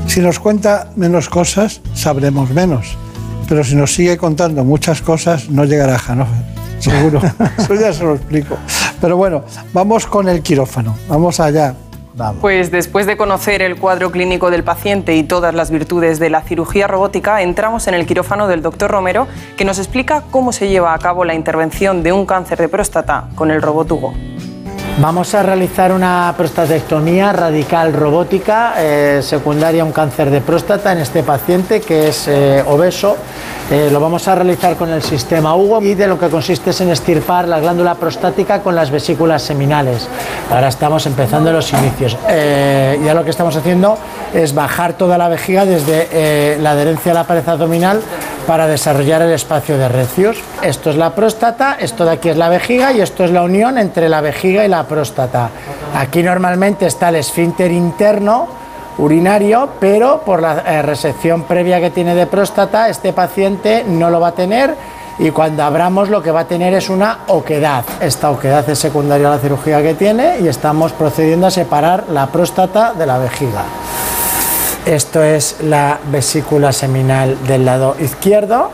Si 0.07 0.21
nos 0.21 0.39
cuenta 0.39 0.91
menos 0.97 1.29
cosas, 1.29 1.81
sabremos 1.95 2.51
menos. 2.51 2.97
Pero 3.49 3.65
si 3.65 3.75
nos 3.77 3.95
sigue 3.95 4.17
contando 4.17 4.65
muchas 4.65 5.01
cosas, 5.01 5.49
no 5.49 5.65
llegará 5.65 5.95
a 5.95 5.99
Hannover. 5.99 6.45
Seguro. 6.79 7.21
Eso 7.59 7.75
ya 7.75 7.93
se 7.93 8.05
lo 8.05 8.15
explico. 8.15 8.57
Pero 9.01 9.17
bueno, 9.17 9.45
vamos 9.73 10.07
con 10.07 10.29
el 10.29 10.43
quirófano. 10.43 10.97
Vamos 11.09 11.41
allá. 11.41 11.75
Pues 12.41 12.71
después 12.71 13.07
de 13.07 13.17
conocer 13.17 13.61
el 13.61 13.77
cuadro 13.77 14.11
clínico 14.11 14.51
del 14.51 14.65
paciente 14.65 15.15
y 15.17 15.23
todas 15.23 15.55
las 15.55 15.71
virtudes 15.71 16.19
de 16.19 16.31
la 16.31 16.41
cirugía 16.41 16.87
robótica, 16.87 17.43
entramos 17.43 17.89
en 17.89 17.95
el 17.95 18.07
quirófano 18.07 18.49
del 18.49 18.63
doctor 18.63 18.91
Romero, 18.91 19.27
que 19.57 19.67
nos 19.67 19.79
explica 19.79 20.23
cómo 20.31 20.53
se 20.53 20.69
lleva 20.69 20.95
a 20.95 20.99
cabo 20.99 21.25
la 21.27 21.35
intervención 21.35 22.03
de 22.03 22.13
un 22.13 22.25
cáncer 22.25 22.59
de 22.59 22.69
próstata 22.69 23.29
con 23.35 23.51
el 23.51 23.61
robot 23.61 23.93
Hugo. 23.93 24.15
Vamos 24.99 25.35
a 25.35 25.43
realizar 25.43 25.93
una 25.93 26.33
prostatectomía 26.39 27.31
radical 27.35 27.93
robótica 27.93 28.73
eh, 28.79 29.21
secundaria 29.23 29.83
a 29.83 29.85
un 29.85 29.93
cáncer 29.93 30.31
de 30.31 30.41
próstata 30.41 30.93
en 30.93 31.01
este 31.01 31.23
paciente 31.23 31.83
que 31.83 32.09
es 32.09 32.29
eh, 32.29 32.65
obeso. 32.67 33.19
Eh, 33.71 33.89
lo 33.91 33.99
vamos 33.99 34.29
a 34.29 34.35
realizar 34.35 34.77
con 34.77 34.91
el 34.91 35.03
sistema 35.03 35.57
Hugo 35.57 35.83
y 35.83 35.95
de 35.95 36.07
lo 36.07 36.19
que 36.19 36.29
consiste 36.29 36.71
es 36.71 36.81
en 36.81 36.91
estirpar 36.91 37.49
la 37.49 37.59
glándula 37.59 37.97
prostática 37.97 38.61
con 38.61 38.77
las 38.77 38.91
vesículas 38.91 39.43
seminales. 39.43 40.09
Ahora 40.51 40.69
estamos 40.69 41.05
empezando 41.07 41.53
los 41.53 41.73
inicios. 41.73 42.17
ya 42.25 43.15
lo 43.15 43.25
que 43.25 43.31
estamos 43.31 43.57
haciendo 43.57 43.99
es 44.33 44.55
bajar 44.55 44.93
toda 44.93 45.19
la 45.19 45.29
vejiga 45.29 45.65
desde 45.65 46.59
la 46.61 46.71
adherencia 46.71 47.11
a 47.11 47.15
la 47.17 47.25
pared 47.25 47.49
abdominal 47.49 48.01
para 48.47 48.69
desarrollar 48.69 49.23
el 49.23 49.33
espacio 49.33 49.77
de 49.77 49.89
recios. 49.89 50.39
Esto 50.63 50.91
es 50.91 50.97
la 50.97 51.15
próstata, 51.15 51.77
esto 51.81 52.05
de 52.05 52.13
aquí 52.13 52.29
es 52.29 52.37
la 52.37 52.49
vejiga 52.49 52.93
y 52.93 53.01
esto 53.01 53.25
es 53.25 53.33
la 53.33 53.43
unión 53.43 53.77
entre 53.79 54.09
la 54.09 54.21
vejiga 54.21 54.65
y 54.65 54.69
la 54.69 54.85
próstata. 54.85 55.51
Aquí 55.95 56.23
normalmente 56.23 56.87
está 56.87 57.09
el 57.09 57.17
esfínter 57.17 57.73
interno 57.73 58.47
urinario, 58.99 59.69
pero 59.81 60.21
por 60.21 60.41
la 60.41 60.59
eh, 60.67 60.83
resección 60.83 61.43
previa 61.43 61.81
que 61.81 61.91
tiene 61.91 62.15
de 62.15 62.27
próstata, 62.27 62.89
este 62.89 63.13
paciente 63.13 63.85
no 63.87 64.11
lo 64.11 64.21
va 64.21 64.29
a 64.29 64.33
tener 64.33 64.75
y 65.19 65.31
cuando 65.31 65.63
abramos 65.63 66.11
lo 66.11 66.23
que 66.23 66.31
va 66.31 66.41
a 66.41 66.45
tener 66.47 66.75
es 66.75 66.91
una 66.91 67.21
oquedad. 67.29 67.85
Esta 68.01 68.31
oquedad 68.31 68.69
es 68.69 68.79
secundaria 68.79 69.29
a 69.29 69.37
la 69.37 69.39
cirugía 69.39 69.83
que 69.83 69.95
tiene 69.95 70.41
y 70.41 70.49
estamos 70.49 70.93
procediendo 70.93 71.47
a 71.47 71.51
separar 71.51 72.05
la 72.11 72.27
próstata 72.27 72.93
de 72.93 73.07
la 73.07 73.19
vejiga. 73.19 73.65
Esto 74.85 75.23
es 75.23 75.57
la 75.63 75.99
vesícula 76.11 76.73
seminal 76.73 77.37
del 77.47 77.65
lado 77.65 77.97
izquierdo 77.99 78.71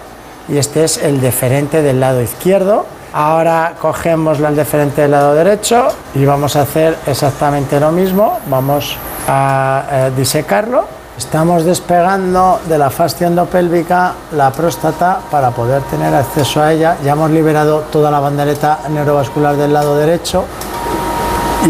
y 0.48 0.58
este 0.58 0.84
es 0.84 0.98
el 0.98 1.20
deferente 1.20 1.80
del 1.80 2.00
lado 2.00 2.20
izquierdo. 2.20 2.86
Ahora 3.14 3.74
cogemos 3.80 4.40
el 4.40 4.56
deferente 4.56 5.02
del 5.02 5.12
lado 5.12 5.34
derecho 5.34 5.88
y 6.14 6.24
vamos 6.24 6.56
a 6.56 6.62
hacer 6.62 6.96
exactamente 7.06 7.78
lo 7.78 7.92
mismo. 7.92 8.38
Vamos 8.48 8.96
a 9.28 9.84
eh, 9.90 10.12
disecarlo. 10.16 10.84
Estamos 11.16 11.64
despegando 11.64 12.60
de 12.66 12.78
la 12.78 12.90
fascia 12.90 13.26
endopélvica 13.26 14.14
la 14.32 14.50
próstata 14.50 15.20
para 15.30 15.50
poder 15.50 15.82
tener 15.82 16.14
acceso 16.14 16.62
a 16.62 16.72
ella. 16.72 16.96
Ya 17.04 17.12
hemos 17.12 17.30
liberado 17.30 17.80
toda 17.92 18.10
la 18.10 18.18
bandereta 18.18 18.80
neurovascular 18.90 19.56
del 19.56 19.72
lado 19.72 19.96
derecho 19.96 20.44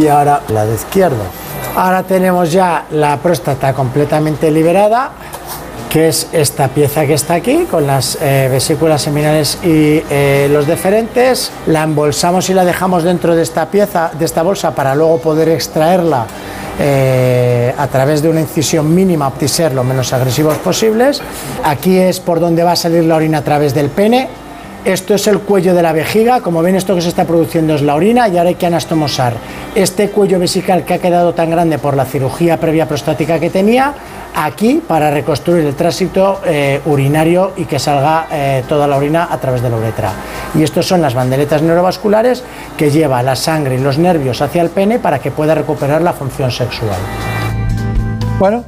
y 0.00 0.06
ahora 0.06 0.42
la 0.48 0.64
de 0.64 0.74
izquierdo. 0.74 1.22
Ahora 1.76 2.02
tenemos 2.02 2.52
ya 2.52 2.84
la 2.92 3.16
próstata 3.16 3.74
completamente 3.74 4.50
liberada, 4.50 5.10
que 5.90 6.08
es 6.08 6.28
esta 6.32 6.68
pieza 6.68 7.04
que 7.06 7.14
está 7.14 7.34
aquí, 7.34 7.66
con 7.70 7.86
las 7.86 8.18
eh, 8.20 8.48
vesículas 8.50 9.02
seminales 9.02 9.58
y 9.62 10.02
eh, 10.08 10.48
los 10.50 10.66
deferentes. 10.66 11.50
La 11.66 11.82
embolsamos 11.82 12.48
y 12.48 12.54
la 12.54 12.64
dejamos 12.64 13.02
dentro 13.02 13.34
de 13.34 13.42
esta 13.42 13.66
pieza, 13.66 14.10
de 14.18 14.24
esta 14.24 14.42
bolsa, 14.42 14.74
para 14.74 14.94
luego 14.94 15.18
poder 15.18 15.48
extraerla 15.48 16.26
eh, 16.78 17.74
a 17.76 17.86
través 17.88 18.22
de 18.22 18.28
una 18.28 18.40
incisión 18.40 18.94
mínima 18.94 19.30
ser 19.48 19.74
lo 19.74 19.84
menos 19.84 20.12
agresivos 20.12 20.56
posibles. 20.58 21.20
Aquí 21.64 21.98
es 21.98 22.20
por 22.20 22.40
donde 22.40 22.62
va 22.62 22.72
a 22.72 22.76
salir 22.76 23.04
la 23.04 23.16
orina 23.16 23.38
a 23.38 23.44
través 23.44 23.74
del 23.74 23.90
pene 23.90 24.28
esto 24.84 25.14
es 25.14 25.26
el 25.28 25.40
cuello 25.40 25.74
de 25.74 25.82
la 25.82 25.92
vejiga, 25.92 26.40
como 26.40 26.62
ven 26.62 26.74
esto 26.74 26.94
que 26.94 27.00
se 27.00 27.08
está 27.08 27.24
produciendo 27.24 27.74
es 27.74 27.82
la 27.82 27.94
orina 27.94 28.28
y 28.28 28.36
ahora 28.36 28.48
hay 28.48 28.56
que 28.56 28.66
anastomosar. 28.66 29.34
Este 29.74 30.10
cuello 30.10 30.38
vesical 30.38 30.84
que 30.84 30.94
ha 30.94 30.98
quedado 30.98 31.34
tan 31.34 31.50
grande 31.50 31.78
por 31.78 31.96
la 31.96 32.04
cirugía 32.04 32.58
previa 32.58 32.88
prostática 32.88 33.38
que 33.38 33.50
tenía, 33.50 33.94
aquí 34.34 34.82
para 34.86 35.10
reconstruir 35.10 35.64
el 35.64 35.74
tránsito 35.74 36.40
eh, 36.44 36.80
urinario 36.86 37.52
y 37.56 37.64
que 37.64 37.78
salga 37.78 38.26
eh, 38.30 38.64
toda 38.68 38.86
la 38.86 38.96
orina 38.96 39.28
a 39.30 39.38
través 39.38 39.62
de 39.62 39.70
la 39.70 39.76
uretra. 39.76 40.12
Y 40.54 40.62
estas 40.62 40.86
son 40.86 41.00
las 41.00 41.14
bandeletas 41.14 41.62
neurovasculares 41.62 42.42
que 42.76 42.90
lleva 42.90 43.22
la 43.22 43.36
sangre 43.36 43.76
y 43.76 43.78
los 43.78 43.98
nervios 43.98 44.42
hacia 44.42 44.62
el 44.62 44.70
pene 44.70 44.98
para 44.98 45.18
que 45.20 45.30
pueda 45.30 45.54
recuperar 45.54 46.02
la 46.02 46.12
función 46.12 46.50
sexual. 46.50 46.98
Bueno, 48.38 48.64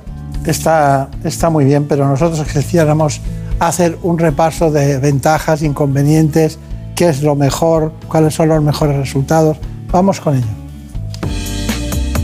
está, 0.46 1.08
está 1.24 1.50
muy 1.50 1.64
bien, 1.64 1.86
pero 1.88 2.06
nosotros 2.06 2.46
quisiéramos 2.46 3.20
hacer 3.58 3.98
un 4.02 4.18
repaso 4.18 4.70
de 4.70 4.98
ventajas, 4.98 5.62
inconvenientes, 5.62 6.58
qué 6.94 7.08
es 7.08 7.22
lo 7.22 7.34
mejor, 7.34 7.92
cuáles 8.08 8.34
son 8.34 8.48
los 8.48 8.62
mejores 8.62 8.96
resultados. 8.96 9.56
Vamos 9.90 10.20
con 10.20 10.36
ello. 10.36 10.46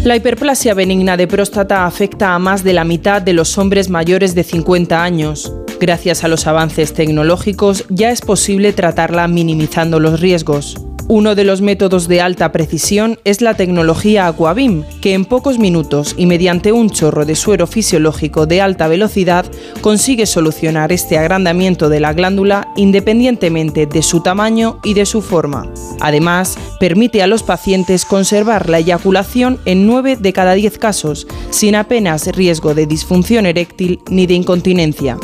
La 0.05 0.17
hiperplasia 0.17 0.73
benigna 0.73 1.17
de 1.19 1.27
próstata 1.27 1.85
afecta 1.85 2.35
a 2.35 2.39
más 2.39 2.65
de 2.65 2.73
la 2.73 2.85
mitad 2.85 3.21
de 3.21 3.35
los 3.35 3.59
hombres 3.59 3.91
mayores 3.91 4.35
de 4.35 4.45
50 4.45 5.03
años. 5.03 5.53
Gracias 5.79 6.25
a 6.25 6.29
los 6.29 6.47
avances 6.47 6.95
tecnológicos 6.95 7.85
ya 7.91 8.11
es 8.11 8.23
posible 8.23 8.73
tratarla 8.73 9.29
minimizando 9.29 10.01
los 10.01 10.21
riesgos. 10.21 10.77
Uno 11.13 11.35
de 11.35 11.43
los 11.43 11.61
métodos 11.61 12.07
de 12.07 12.21
alta 12.21 12.53
precisión 12.53 13.19
es 13.25 13.41
la 13.41 13.55
tecnología 13.55 14.29
Aquabim, 14.29 14.85
que 15.01 15.13
en 15.13 15.25
pocos 15.25 15.59
minutos 15.59 16.15
y 16.17 16.27
mediante 16.27 16.71
un 16.71 16.89
chorro 16.89 17.25
de 17.25 17.35
suero 17.35 17.67
fisiológico 17.67 18.47
de 18.47 18.61
alta 18.61 18.87
velocidad 18.87 19.45
consigue 19.81 20.25
solucionar 20.25 20.93
este 20.93 21.19
agrandamiento 21.19 21.89
de 21.89 21.99
la 21.99 22.13
glándula 22.13 22.69
independientemente 22.77 23.87
de 23.87 24.03
su 24.03 24.23
tamaño 24.23 24.79
y 24.85 24.95
de 24.95 25.05
su 25.05 25.21
forma. 25.21 25.69
Además, 25.99 26.57
permite 26.79 27.25
a 27.25 27.27
los 27.27 27.43
pacientes 27.43 28.05
conservar 28.05 28.69
la 28.69 28.79
eyaculación 28.79 29.59
en 29.65 29.89
9 29.89 30.15
de 30.15 30.33
cada 30.33 30.55
10 30.55 30.79
casos, 30.79 31.27
sin 31.51 31.75
apenas 31.75 32.29
riesgo 32.29 32.73
de 32.73 32.87
disfunción 32.87 33.47
eréctil 33.47 33.99
ni 34.09 34.29
de 34.29 34.35
incontinencia. 34.35 35.19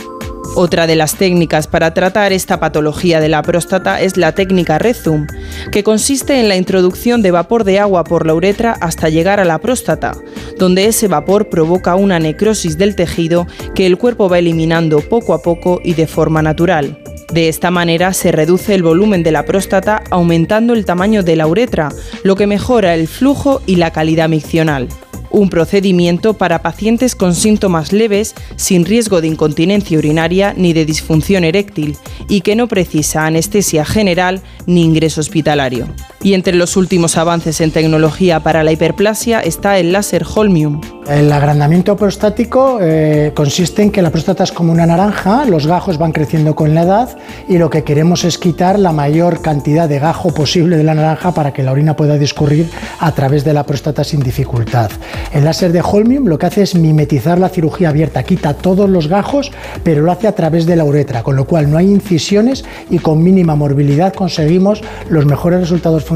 Otra 0.59 0.87
de 0.87 0.97
las 0.97 1.17
técnicas 1.17 1.67
para 1.67 1.93
tratar 1.93 2.33
esta 2.33 2.59
patología 2.59 3.21
de 3.21 3.29
la 3.29 3.43
próstata 3.43 4.01
es 4.01 4.17
la 4.17 4.33
técnica 4.33 4.79
Rezum, 4.79 5.27
que 5.71 5.85
consiste 5.85 6.41
en 6.41 6.49
la 6.49 6.57
introducción 6.57 7.21
de 7.21 7.31
vapor 7.31 7.63
de 7.65 7.79
agua 7.79 8.05
por 8.05 8.27
la 8.27 8.33
uretra 8.33 8.73
hasta 8.81 9.11
llegar 9.11 9.39
a 9.39 9.45
la 9.45 9.59
próstata, 9.59 10.17
donde 10.59 10.87
ese 10.87 11.09
vapor 11.09 11.51
provoca 11.51 11.95
una 11.95 12.19
necrosis 12.19 12.79
del 12.79 12.97
tejido 12.97 13.47
que 13.75 13.85
el 13.85 13.99
cuerpo 13.99 14.31
va 14.31 14.39
eliminando 14.39 15.03
poco 15.03 15.35
a 15.35 15.43
poco 15.43 15.79
y 15.85 15.93
de 15.93 16.07
forma 16.07 16.41
natural. 16.41 17.03
De 17.31 17.51
esta 17.51 17.71
manera 17.71 18.15
se 18.15 18.33
reduce 18.33 18.75
el 18.75 18.83
volumen 18.83 19.23
de 19.23 19.33
la 19.33 19.45
próstata 19.45 20.05
aumentando 20.11 20.73
el 20.73 20.87
tamaño 20.87 21.23
de 21.23 21.37
la 21.37 21.47
uretra, 21.47 21.91
lo 22.23 22.35
que 22.35 22.47
mejora 22.47 22.95
el 22.95 23.09
flujo 23.09 23.61
y 23.67 23.77
la 23.77 23.91
calidad 23.91 24.31
miccional. 24.31 24.89
Un 25.37 25.51
procedimiento 25.51 26.33
para 26.35 26.63
pacientes 26.63 27.15
con 27.15 27.35
síntomas 27.35 27.93
leves, 27.93 28.35
sin 28.57 28.87
riesgo 28.87 29.21
de 29.21 29.29
incontinencia 29.29 29.99
urinaria 29.99 30.55
ni 30.57 30.73
de 30.73 30.87
disfunción 30.87 31.45
eréctil, 31.45 31.99
y 32.27 32.41
que 32.41 32.57
no 32.57 32.69
precisa 32.69 33.27
anestesia 33.27 33.85
general 33.85 34.41
ni 34.67 34.83
ingreso 34.83 35.21
hospitalario. 35.21 35.89
Y 36.27 36.35
entre 36.35 36.57
los 36.57 36.77
últimos 36.77 37.17
avances 37.19 37.61
en 37.61 37.71
tecnología 37.71 38.41
para 38.41 38.65
la 38.65 38.73
hiperplasia 38.73 39.39
está 39.39 39.79
el 39.79 39.93
láser 39.93 40.25
Holmium. 40.27 40.81
El 41.09 41.31
agrandamiento 41.31 41.97
prostático 41.97 42.79
eh, 42.81 43.31
consiste 43.33 43.83
en 43.83 43.93
que 43.93 44.03
la 44.03 44.11
próstata 44.11 44.43
es 44.43 44.51
como 44.51 44.73
una 44.73 44.87
naranja, 44.87 45.45
los 45.45 45.69
gajos 45.69 45.99
van 45.99 46.11
creciendo 46.11 46.57
con 46.57 46.75
la 46.75 46.83
edad 46.83 47.17
y 47.49 47.59
lo 47.59 47.71
que 47.71 47.85
queremos 47.85 48.25
es 48.25 48.39
quitar 48.39 48.77
la 48.77 48.91
mayor 48.91 49.41
cantidad 49.41 49.89
de 49.89 50.01
gajo 50.01 50.35
posible 50.35 50.77
de 50.77 50.83
la 50.83 50.97
naranja 50.97 51.33
para 51.33 51.53
que 51.53 51.63
la 51.63 51.71
orina 51.71 51.95
pueda 51.95 52.19
discurrir 52.19 52.69
a 52.99 53.13
través 53.13 53.45
de 53.45 53.53
la 53.53 53.65
próstata 53.65 54.03
sin 54.03 54.19
dificultad. 54.19 54.91
El 55.33 55.45
láser 55.45 55.71
de 55.71 55.81
Holmium 55.81 56.27
lo 56.27 56.41
que 56.41 56.47
hace 56.47 56.63
es 56.63 56.75
mimetizar 56.75 57.39
la 57.39 57.51
cirugía 57.51 57.91
abierta, 57.91 58.25
quita 58.25 58.55
todos 58.55 58.91
los 58.91 59.07
gajos, 59.07 59.53
pero 59.85 60.03
lo 60.03 60.11
hace 60.11 60.27
a 60.27 60.35
través 60.35 60.67
de 60.67 60.75
la 60.75 60.83
uretra, 60.83 61.23
con 61.23 61.37
lo 61.37 61.45
cual 61.45 61.71
no 61.71 61.79
hay 61.79 61.87
incisiones 61.87 62.65
y 62.91 62.99
con 62.99 63.23
mínima 63.23 63.55
morbilidad 63.55 64.13
conseguimos 64.13 64.83
los 65.09 65.25
mejores 65.25 65.61
resultados 65.61 66.03
funcionales 66.03 66.16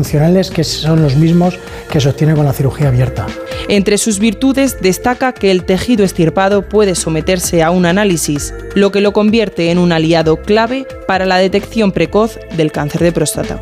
que 0.51 0.64
son 0.64 1.03
los 1.03 1.16
mismos 1.16 1.59
que 1.90 2.01
se 2.01 2.09
obtienen 2.09 2.36
con 2.36 2.44
la 2.44 2.53
cirugía 2.53 2.88
abierta. 2.88 3.26
Entre 3.68 3.98
sus 3.98 4.18
virtudes 4.18 4.78
destaca 4.80 5.32
que 5.32 5.51
el 5.51 5.64
tejido 5.64 6.05
estirpado 6.05 6.68
puede 6.68 6.94
someterse 6.94 7.62
a 7.62 7.70
un 7.70 7.86
análisis, 7.86 8.55
lo 8.74 8.90
que 8.90 9.01
lo 9.01 9.12
convierte 9.12 9.70
en 9.70 9.78
un 9.78 9.92
aliado 9.92 10.42
clave 10.42 10.86
para 11.07 11.26
la 11.26 11.36
detección 11.36 11.92
precoz 11.92 12.38
del 12.57 12.72
cáncer 12.72 13.03
de 13.03 13.12
próstata. 13.12 13.61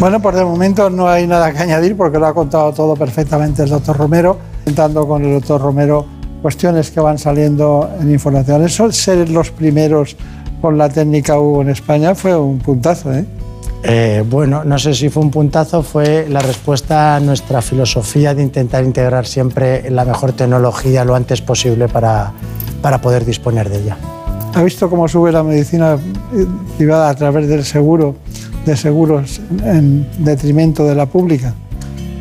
Bueno, 0.00 0.20
por 0.20 0.34
de 0.34 0.44
momento 0.44 0.90
no 0.90 1.08
hay 1.08 1.26
nada 1.26 1.52
que 1.52 1.58
añadir 1.58 1.96
porque 1.96 2.18
lo 2.18 2.26
ha 2.26 2.34
contado 2.34 2.72
todo 2.72 2.96
perfectamente 2.96 3.62
el 3.62 3.70
doctor 3.70 3.96
Romero, 3.96 4.38
comentando 4.64 5.06
con 5.06 5.24
el 5.24 5.34
doctor 5.34 5.60
Romero 5.60 6.06
cuestiones 6.42 6.90
que 6.90 7.00
van 7.00 7.18
saliendo 7.18 7.88
en 8.00 8.10
información. 8.10 8.64
Eso 8.64 8.90
ser 8.90 9.30
los 9.30 9.50
primeros 9.52 10.16
con 10.60 10.76
la 10.76 10.88
técnica 10.88 11.38
U 11.38 11.60
en 11.60 11.70
España 11.70 12.14
fue 12.14 12.36
un 12.36 12.58
puntazo, 12.58 13.12
¿eh? 13.12 13.24
Eh, 13.84 14.22
bueno, 14.28 14.62
no 14.64 14.78
sé 14.78 14.94
si 14.94 15.08
fue 15.08 15.22
un 15.22 15.30
puntazo, 15.30 15.82
fue 15.82 16.26
la 16.28 16.40
respuesta 16.40 17.16
a 17.16 17.20
nuestra 17.20 17.60
filosofía 17.60 18.34
de 18.34 18.42
intentar 18.42 18.84
integrar 18.84 19.26
siempre 19.26 19.90
la 19.90 20.04
mejor 20.04 20.32
tecnología 20.32 21.04
lo 21.04 21.16
antes 21.16 21.40
posible 21.42 21.88
para, 21.88 22.32
para 22.80 23.00
poder 23.00 23.24
disponer 23.24 23.68
de 23.68 23.78
ella. 23.80 23.96
¿Ha 24.54 24.62
visto 24.62 24.88
cómo 24.88 25.08
sube 25.08 25.32
la 25.32 25.42
medicina 25.42 25.98
privada 26.76 27.08
a 27.08 27.14
través 27.14 27.48
del 27.48 27.64
seguro, 27.64 28.14
de 28.64 28.76
seguros 28.76 29.40
en 29.64 30.06
detrimento 30.18 30.84
de 30.84 30.94
la 30.94 31.06
pública? 31.06 31.54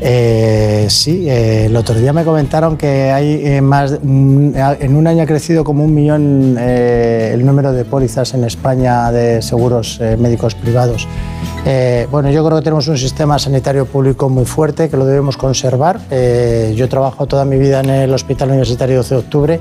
Eh, 0.04 0.88
sí, 0.90 1.30
eh, 1.30 1.66
el 1.66 1.76
otro 1.76 1.94
día 1.94 2.12
me 2.12 2.24
comentaron 2.24 2.76
que 2.76 3.12
hay 3.12 3.62
más, 3.62 4.00
mm, 4.02 4.54
en 4.80 4.96
un 4.96 5.06
año 5.06 5.22
ha 5.22 5.28
crecido 5.28 5.64
como 5.64 5.84
un 5.84 5.94
millón 5.94 6.58
el 6.58 7.46
número 7.46 7.72
de 7.72 7.86
pólizas 7.86 8.34
en 8.34 8.46
España 8.46 9.12
de 9.12 9.44
seguros 9.44 10.00
médicos 10.18 10.56
privados. 10.56 11.08
Eh, 11.64 12.08
bueno, 12.10 12.32
yo 12.32 12.44
creo 12.44 12.58
que 12.58 12.64
tenemos 12.64 12.88
un 12.88 12.98
sistema 12.98 13.38
sanitario 13.38 13.86
público 13.86 14.30
muy 14.30 14.46
fuerte 14.46 14.90
que 14.90 14.98
lo 14.98 15.06
debemos 15.06 15.38
conservar. 15.38 16.00
Eh, 16.10 16.74
yo 16.76 16.90
trabajo 16.90 17.28
toda 17.28 17.46
mi 17.46 17.58
vida 17.58 17.82
en 17.82 17.90
el 17.92 18.14
Hospital 18.14 18.50
Universitario 18.50 18.98
12 18.98 19.14
de 19.14 19.20
Octubre 19.20 19.60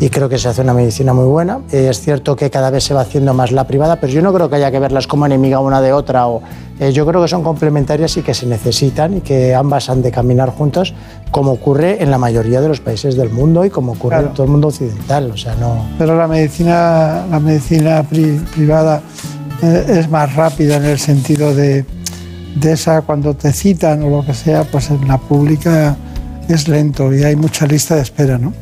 y 0.00 0.08
creo 0.08 0.30
que 0.30 0.38
se 0.38 0.48
hace 0.48 0.62
una 0.62 0.72
medicina 0.72 1.12
muy 1.12 1.26
buena. 1.26 1.60
Eh, 1.70 1.88
es 1.90 2.00
cierto 2.00 2.36
que 2.36 2.48
cada 2.48 2.70
vez 2.70 2.84
se 2.84 2.94
va 2.94 3.02
haciendo 3.02 3.34
más 3.34 3.52
la 3.52 3.64
privada, 3.64 4.00
pero 4.00 4.10
yo 4.12 4.22
no 4.22 4.32
creo 4.32 4.48
que 4.48 4.56
haya 4.56 4.70
que 4.70 4.78
verlas 4.78 5.06
como 5.06 5.26
enemiga 5.26 5.58
una 5.58 5.82
de 5.82 5.92
otra. 5.92 6.26
O, 6.26 6.42
yo 6.90 7.06
creo 7.06 7.20
que 7.20 7.28
son 7.28 7.42
complementarias 7.42 8.16
y 8.16 8.22
que 8.22 8.32
se 8.32 8.46
necesitan 8.46 9.18
y 9.18 9.20
que 9.20 9.54
ambas 9.54 9.90
han 9.90 10.02
de 10.02 10.10
caminar 10.10 10.50
juntos, 10.50 10.94
como 11.30 11.52
ocurre 11.52 12.02
en 12.02 12.10
la 12.10 12.18
mayoría 12.18 12.60
de 12.62 12.68
los 12.68 12.80
países 12.80 13.14
del 13.14 13.28
mundo 13.28 13.64
y 13.64 13.70
como 13.70 13.92
ocurre 13.92 14.20
en 14.20 14.32
todo 14.32 14.44
el 14.44 14.50
mundo 14.50 14.68
occidental. 14.68 15.30
O 15.30 15.36
sea, 15.36 15.54
no... 15.56 15.86
Pero 15.98 16.16
la 16.16 16.26
medicina, 16.26 17.24
la 17.30 17.38
medicina 17.38 18.02
privada 18.02 18.96
eh, 18.96 19.41
es 19.62 20.10
más 20.10 20.34
rápida 20.34 20.76
en 20.76 20.84
el 20.84 20.98
sentido 20.98 21.54
de, 21.54 21.84
de 22.56 22.72
esa, 22.72 23.02
cuando 23.02 23.34
te 23.34 23.52
citan 23.52 24.02
o 24.02 24.10
lo 24.10 24.26
que 24.26 24.34
sea, 24.34 24.64
pues 24.64 24.90
en 24.90 25.06
la 25.06 25.18
pública 25.18 25.96
es 26.48 26.68
lento 26.68 27.12
y 27.12 27.22
hay 27.22 27.36
mucha 27.36 27.66
lista 27.66 27.96
de 27.96 28.02
espera, 28.02 28.38
¿no? 28.38 28.52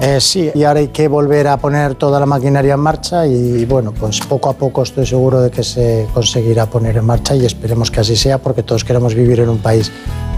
Eh, 0.00 0.20
sí, 0.20 0.50
y 0.54 0.62
ahora 0.62 0.80
hay 0.80 0.88
que 0.88 1.08
volver 1.08 1.48
a 1.48 1.56
poner 1.56 1.96
toda 1.96 2.20
la 2.20 2.26
maquinaria 2.26 2.74
en 2.74 2.80
marcha 2.80 3.26
y 3.26 3.64
bueno, 3.64 3.92
pues 3.92 4.20
poco 4.20 4.48
a 4.48 4.52
poco 4.52 4.82
estoy 4.82 5.04
seguro 5.04 5.40
de 5.40 5.50
que 5.50 5.64
se 5.64 6.06
conseguirá 6.14 6.66
poner 6.66 6.96
en 6.96 7.04
marcha 7.04 7.34
y 7.34 7.44
esperemos 7.44 7.90
que 7.90 8.00
así 8.00 8.14
sea 8.14 8.38
porque 8.38 8.62
todos 8.62 8.84
queremos 8.84 9.14
vivir 9.14 9.40
en 9.40 9.48
un 9.48 9.58
país 9.58 9.90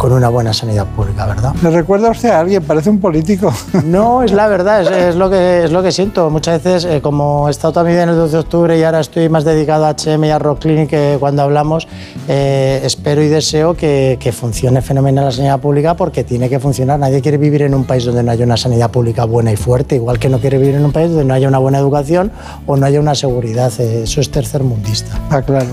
con 0.03 0.11
una 0.11 0.31
buena 0.31 0.53
sanidad 0.53 0.85
pública, 0.97 1.27
¿verdad? 1.27 1.55
¿Le 1.63 1.71
recuerda 1.71 2.11
usted 2.11 2.31
a 2.31 2.41
alguien? 2.41 2.61
Parece 2.65 2.91
un 2.91 2.99
político. 2.99 3.53
No, 3.85 4.23
es 4.23 4.33
la 4.33 4.49
verdad, 4.49 4.81
es, 5.09 5.15
lo, 5.15 5.31
que, 5.31 5.65
es 5.65 5.71
lo 5.71 5.83
que 5.83 5.93
siento. 5.93 6.29
Muchas 6.31 6.63
veces, 6.63 6.85
eh, 6.91 7.01
como 7.01 7.47
he 7.47 7.51
estado 7.51 7.73
también 7.73 7.99
en 8.01 8.09
el 8.09 8.17
12 8.17 8.33
de 8.33 8.39
octubre 8.39 8.79
y 8.79 8.83
ahora 8.83 9.01
estoy 9.01 9.29
más 9.29 9.45
dedicado 9.45 9.87
a 9.87 9.91
HM 9.91 10.25
y 10.25 10.31
a 10.31 10.39
Rock 10.39 10.61
Clinic 10.61 10.91
que 10.91 11.17
cuando 11.21 11.43
hablamos, 11.43 11.87
eh, 12.27 12.81
espero 12.85 13.23
y 13.23 13.29
deseo 13.29 13.75
que, 13.75 14.17
que 14.19 14.33
funcione 14.33 14.83
fenomenal 14.83 15.27
la 15.27 15.31
sanidad 15.31 15.61
pública 15.61 15.95
porque 15.95 16.25
tiene 16.25 16.49
que 16.49 16.59
funcionar. 16.59 16.99
Nadie 16.99 17.21
quiere 17.21 17.39
vivir 17.39 17.63
en 17.63 17.75
un 17.75 17.85
país 17.85 18.05
donde 18.05 18.25
no 18.25 18.33
haya 18.33 18.45
una 18.45 18.57
sanidad 18.57 18.91
pública 18.91 19.25
buena 19.25 19.53
y 19.53 19.57
fuerte, 19.57 19.95
igual 19.95 20.19
que 20.19 20.29
no 20.29 20.41
quiere 20.41 20.59
vivir 20.59 20.75
en 20.75 20.85
un 20.85 20.93
país 20.93 21.11
donde 21.11 21.25
no 21.25 21.35
haya 21.35 21.47
una 21.47 21.59
buena 21.59 21.79
educación 21.79 22.33
o 22.67 22.77
no 22.77 22.87
haya 22.87 22.99
una 22.99 23.15
seguridad. 23.15 23.73
Eh, 23.79 24.03
eso 24.03 24.21
es 24.21 24.31
tercermundista. 24.31 25.21
Ah, 25.31 25.43
claro. 25.43 25.69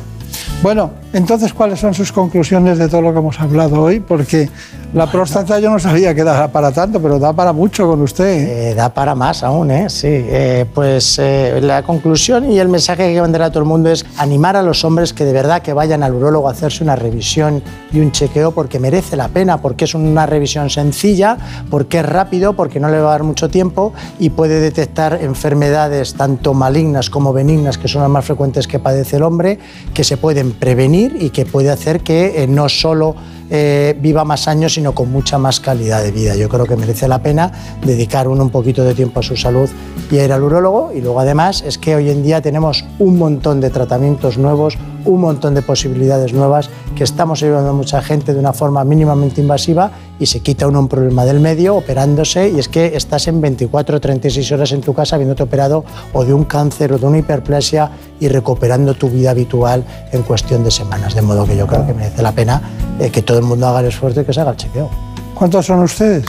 Bueno, 0.61 0.91
entonces, 1.11 1.53
¿cuáles 1.53 1.79
son 1.79 1.95
sus 1.95 2.11
conclusiones 2.11 2.77
de 2.77 2.87
todo 2.87 3.01
lo 3.01 3.11
que 3.11 3.17
hemos 3.17 3.39
hablado 3.39 3.81
hoy? 3.81 3.99
Porque 3.99 4.47
la 4.93 5.11
próstata 5.11 5.59
yo 5.59 5.71
no 5.71 5.79
sabía 5.79 6.13
que 6.13 6.23
daba 6.23 6.49
para 6.49 6.71
tanto, 6.71 7.01
pero 7.01 7.17
da 7.17 7.33
para 7.33 7.51
mucho 7.51 7.87
con 7.87 7.99
usted. 8.03 8.25
¿eh? 8.25 8.71
Eh, 8.71 8.75
da 8.75 8.93
para 8.93 9.15
más 9.15 9.41
aún, 9.41 9.71
¿eh? 9.71 9.89
Sí. 9.89 10.07
Eh, 10.07 10.67
pues 10.71 11.19
la 11.19 11.81
conclusión 11.81 12.51
y 12.51 12.59
el 12.59 12.69
mensaje 12.69 13.11
que 13.11 13.21
mandará 13.21 13.45
a 13.45 13.49
todo 13.49 13.63
el 13.63 13.69
mundo 13.69 13.89
es 13.89 14.05
animar 14.17 14.55
a 14.55 14.61
los 14.61 14.83
hombres 14.85 15.11
que 15.11 15.25
de 15.25 15.33
verdad 15.33 15.63
que 15.63 15.73
vayan 15.73 16.03
al 16.03 16.13
urólogo 16.13 16.47
a 16.47 16.51
hacerse 16.51 16.83
una 16.83 16.95
revisión 16.95 17.63
y 17.91 18.01
un 18.01 18.11
chequeo 18.11 18.51
porque 18.51 18.79
merece 18.79 19.15
la 19.15 19.29
pena, 19.29 19.61
porque 19.61 19.85
es 19.85 19.95
una 19.95 20.27
revisión 20.27 20.69
sencilla, 20.69 21.37
porque 21.71 21.99
es 21.99 22.05
rápido, 22.05 22.53
porque 22.53 22.79
no 22.79 22.87
le 22.87 22.99
va 22.99 23.09
a 23.09 23.11
dar 23.13 23.23
mucho 23.23 23.49
tiempo 23.49 23.93
y 24.19 24.29
puede 24.29 24.59
detectar 24.59 25.17
enfermedades 25.23 26.13
tanto 26.13 26.53
malignas 26.53 27.09
como 27.09 27.33
benignas, 27.33 27.79
que 27.79 27.87
son 27.87 28.03
las 28.03 28.11
más 28.11 28.25
frecuentes 28.25 28.67
que 28.67 28.77
padece 28.77 29.15
el 29.15 29.23
hombre, 29.23 29.57
que 29.95 30.03
se 30.03 30.15
pueden 30.15 30.51
prevenir 30.51 30.98
y 31.07 31.29
que 31.29 31.45
puede 31.45 31.69
hacer 31.69 32.01
que 32.01 32.45
no 32.49 32.69
solo 32.69 33.15
eh, 33.49 33.97
viva 33.99 34.23
más 34.23 34.47
años, 34.47 34.73
sino 34.73 34.93
con 34.93 35.11
mucha 35.11 35.37
más 35.37 35.59
calidad 35.59 36.03
de 36.03 36.11
vida. 36.11 36.35
Yo 36.35 36.49
creo 36.49 36.65
que 36.65 36.75
merece 36.75 37.07
la 37.07 37.21
pena 37.21 37.51
dedicar 37.83 38.27
uno 38.27 38.43
un 38.43 38.49
poquito 38.49 38.83
de 38.83 38.93
tiempo 38.93 39.19
a 39.19 39.23
su 39.23 39.35
salud 39.35 39.69
y 40.11 40.19
a 40.19 40.25
ir 40.25 40.31
al 40.31 40.43
urólogo. 40.43 40.91
Y 40.93 41.01
luego 41.01 41.19
además 41.19 41.63
es 41.65 41.77
que 41.77 41.95
hoy 41.95 42.09
en 42.09 42.23
día 42.23 42.41
tenemos 42.41 42.85
un 42.99 43.17
montón 43.17 43.59
de 43.61 43.69
tratamientos 43.69 44.37
nuevos, 44.37 44.77
un 45.05 45.21
montón 45.21 45.55
de 45.55 45.61
posibilidades 45.61 46.33
nuevas 46.33 46.69
que 46.95 47.03
estamos 47.03 47.41
ayudando 47.41 47.69
a 47.69 47.73
mucha 47.73 48.01
gente 48.01 48.33
de 48.33 48.39
una 48.39 48.53
forma 48.53 48.83
mínimamente 48.83 49.41
invasiva 49.41 49.91
y 50.19 50.25
se 50.25 50.41
quita 50.41 50.67
uno 50.67 50.79
un 50.79 50.87
problema 50.87 51.25
del 51.25 51.39
medio 51.39 51.75
operándose 51.75 52.49
y 52.49 52.59
es 52.59 52.67
que 52.67 52.97
estás 52.97 53.27
en 53.27 53.39
24 53.41 53.97
o 53.97 53.99
36 53.99 54.51
horas 54.51 54.71
en 54.73 54.81
tu 54.81 54.93
casa 54.93 55.15
habiéndote 55.15 55.43
operado 55.43 55.85
o 56.13 56.25
de 56.25 56.33
un 56.33 56.43
cáncer 56.43 56.91
o 56.93 56.97
de 56.97 57.05
una 57.05 57.19
hiperplasia 57.19 57.91
y 58.19 58.27
recuperando 58.27 58.93
tu 58.93 59.09
vida 59.09 59.31
habitual 59.31 59.85
en 60.11 60.23
cuestión 60.23 60.63
de 60.63 60.71
semanas. 60.71 61.15
De 61.15 61.21
modo 61.21 61.45
que 61.45 61.55
yo 61.55 61.65
creo 61.65 61.87
que 61.87 61.93
merece 61.93 62.21
la 62.21 62.33
pena 62.33 62.61
eh, 62.99 63.09
que 63.09 63.21
todo 63.21 63.38
el 63.39 63.45
mundo 63.45 63.67
haga 63.67 63.79
el 63.81 63.87
esfuerzo 63.87 64.21
y 64.21 64.25
que 64.25 64.33
se 64.33 64.41
haga 64.41 64.51
el 64.51 64.57
chequeo. 64.57 64.89
¿Cuántos 65.35 65.65
son 65.65 65.79
ustedes? 65.79 66.25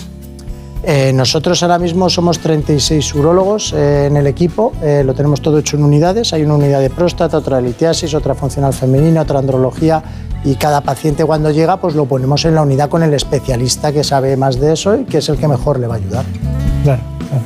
Eh, 0.82 1.12
nosotros 1.12 1.62
ahora 1.62 1.78
mismo 1.78 2.08
somos 2.08 2.38
36 2.38 3.14
urólogos 3.14 3.74
eh, 3.74 4.06
en 4.06 4.16
el 4.16 4.26
equipo, 4.26 4.72
lo 5.04 5.14
tenemos 5.14 5.42
todo 5.42 5.58
hecho 5.58 5.76
en 5.76 5.84
unidades, 5.84 6.32
hay 6.32 6.42
una 6.42 6.54
unidad 6.54 6.80
de 6.80 6.88
próstata, 6.88 7.36
otra 7.36 7.58
de 7.58 7.64
litiasis, 7.64 8.14
otra 8.14 8.34
funcional 8.34 8.72
femenina, 8.72 9.20
otra 9.22 9.40
andrología 9.40 10.02
y 10.42 10.54
cada 10.54 10.80
paciente 10.80 11.24
cuando 11.26 11.50
llega 11.50 11.76
pues 11.76 11.94
lo 11.94 12.06
ponemos 12.06 12.46
en 12.46 12.54
la 12.54 12.62
unidad 12.62 12.88
con 12.88 13.02
el 13.02 13.12
especialista 13.12 13.92
que 13.92 14.02
sabe 14.02 14.38
más 14.38 14.58
de 14.58 14.72
eso 14.72 14.96
y 14.96 15.04
que 15.04 15.18
es 15.18 15.28
el 15.28 15.36
que 15.36 15.48
mejor 15.48 15.78
le 15.78 15.86
va 15.86 15.96
a 15.96 15.98
ayudar. 15.98 16.24
Claro, 16.82 17.02
claro. 17.18 17.44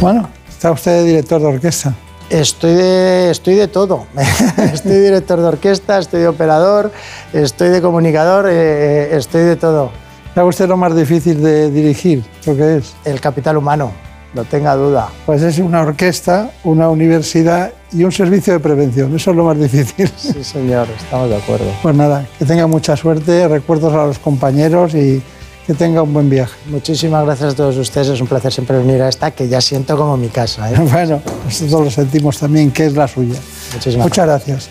Bueno, 0.00 0.28
está 0.48 0.70
usted 0.70 1.04
director 1.04 1.40
de 1.40 1.48
orquesta. 1.48 1.94
Estoy 2.30 2.74
de, 2.74 3.30
estoy 3.30 3.54
de 3.54 3.68
todo. 3.68 4.06
estoy 4.72 5.00
director 5.00 5.40
de 5.40 5.46
orquesta, 5.46 5.98
estoy 5.98 6.20
de 6.20 6.28
operador, 6.28 6.92
estoy 7.32 7.70
de 7.70 7.80
comunicador, 7.80 8.46
eh, 8.50 9.16
estoy 9.16 9.42
de 9.42 9.56
todo. 9.56 9.90
¿Sabe 10.34 10.48
usted 10.48 10.68
lo 10.68 10.76
más 10.76 10.94
difícil 10.94 11.42
de 11.42 11.70
dirigir? 11.70 12.22
¿Lo 12.44 12.54
que 12.54 12.76
es? 12.76 12.94
El 13.06 13.20
capital 13.20 13.56
humano, 13.56 13.92
no 14.34 14.44
tenga 14.44 14.74
duda. 14.76 15.08
Pues 15.24 15.42
es 15.42 15.58
una 15.58 15.80
orquesta, 15.80 16.50
una 16.64 16.90
universidad 16.90 17.72
y 17.92 18.04
un 18.04 18.12
servicio 18.12 18.52
de 18.52 18.60
prevención. 18.60 19.16
Eso 19.16 19.30
es 19.30 19.36
lo 19.36 19.44
más 19.44 19.58
difícil. 19.58 20.10
Sí, 20.16 20.44
señor, 20.44 20.86
estamos 20.98 21.30
de 21.30 21.36
acuerdo. 21.36 21.72
Pues 21.82 21.96
nada, 21.96 22.26
que 22.38 22.44
tenga 22.44 22.66
mucha 22.66 22.94
suerte, 22.94 23.48
recuerdos 23.48 23.94
a 23.94 24.06
los 24.06 24.18
compañeros 24.18 24.94
y 24.94 25.22
que 25.68 25.74
tenga 25.74 26.02
un 26.02 26.14
buen 26.14 26.30
viaje. 26.30 26.56
Muchísimas 26.64 27.26
gracias 27.26 27.52
a 27.52 27.56
todos 27.56 27.76
ustedes, 27.76 28.08
es 28.08 28.20
un 28.22 28.26
placer 28.26 28.50
siempre 28.50 28.78
venir 28.78 29.02
a 29.02 29.08
esta, 29.10 29.32
que 29.32 29.48
ya 29.48 29.60
siento 29.60 29.98
como 29.98 30.16
mi 30.16 30.28
casa. 30.28 30.72
¿eh? 30.72 30.76
bueno, 30.90 31.20
nosotros 31.44 31.84
lo 31.84 31.90
sentimos 31.90 32.38
también, 32.38 32.70
que 32.70 32.86
es 32.86 32.94
la 32.94 33.06
suya. 33.06 33.38
Muchísimas 33.74 34.06
Muchas 34.06 34.26
gracias. 34.26 34.70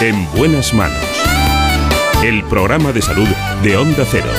En 0.00 0.24
buenas 0.36 0.72
manos. 0.72 1.04
El 2.22 2.44
programa 2.44 2.92
de 2.92 3.02
salud 3.02 3.26
de 3.64 3.76
Onda 3.76 4.04
Cero. 4.08 4.30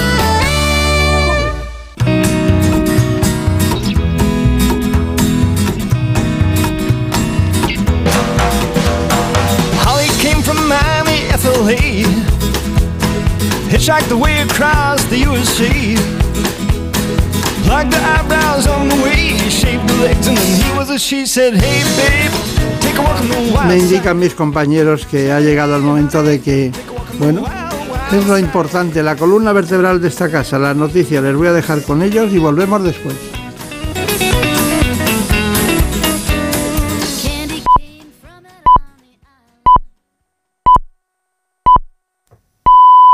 Hitchhiked 13.82 14.10
the 14.10 14.18
way 14.18 14.42
across 14.42 15.04
the 15.06 15.18
USA. 15.18 15.96
Like 17.68 17.90
the 17.90 17.98
eyebrows 17.98 18.68
on 18.68 18.90
the 18.90 18.96
way, 19.04 19.38
shaved 19.50 19.88
the 19.90 19.96
legs, 20.04 20.28
and 20.28 20.38
then 20.38 20.62
he 20.62 20.78
was 20.78 20.90
a 20.92 21.00
she 21.00 21.26
said, 21.26 21.56
Hey 21.56 21.82
babe, 21.98 22.32
take 22.80 22.98
a 22.98 23.02
walk 23.02 23.20
on 23.20 23.30
the 23.30 23.54
wild 23.54 23.68
Me 23.68 23.80
indican 23.80 24.20
mis 24.20 24.36
compañeros 24.36 25.06
que 25.06 25.32
ha 25.32 25.40
llegado 25.40 25.76
el 25.76 25.82
momento 25.82 26.22
de 26.22 26.42
que, 26.42 26.72
bueno, 27.18 27.44
es 28.12 28.28
lo 28.28 28.38
importante, 28.38 29.02
la 29.02 29.16
columna 29.16 29.52
vertebral 29.52 30.00
de 30.00 30.10
esta 30.10 30.30
casa, 30.30 30.60
las 30.60 30.76
noticias, 30.76 31.24
les 31.24 31.36
voy 31.36 31.48
a 31.48 31.54
dejar 31.54 31.82
con 31.82 32.04
ellos 32.04 32.32
y 32.34 32.38
volvemos 32.38 32.84
después. 32.84 33.31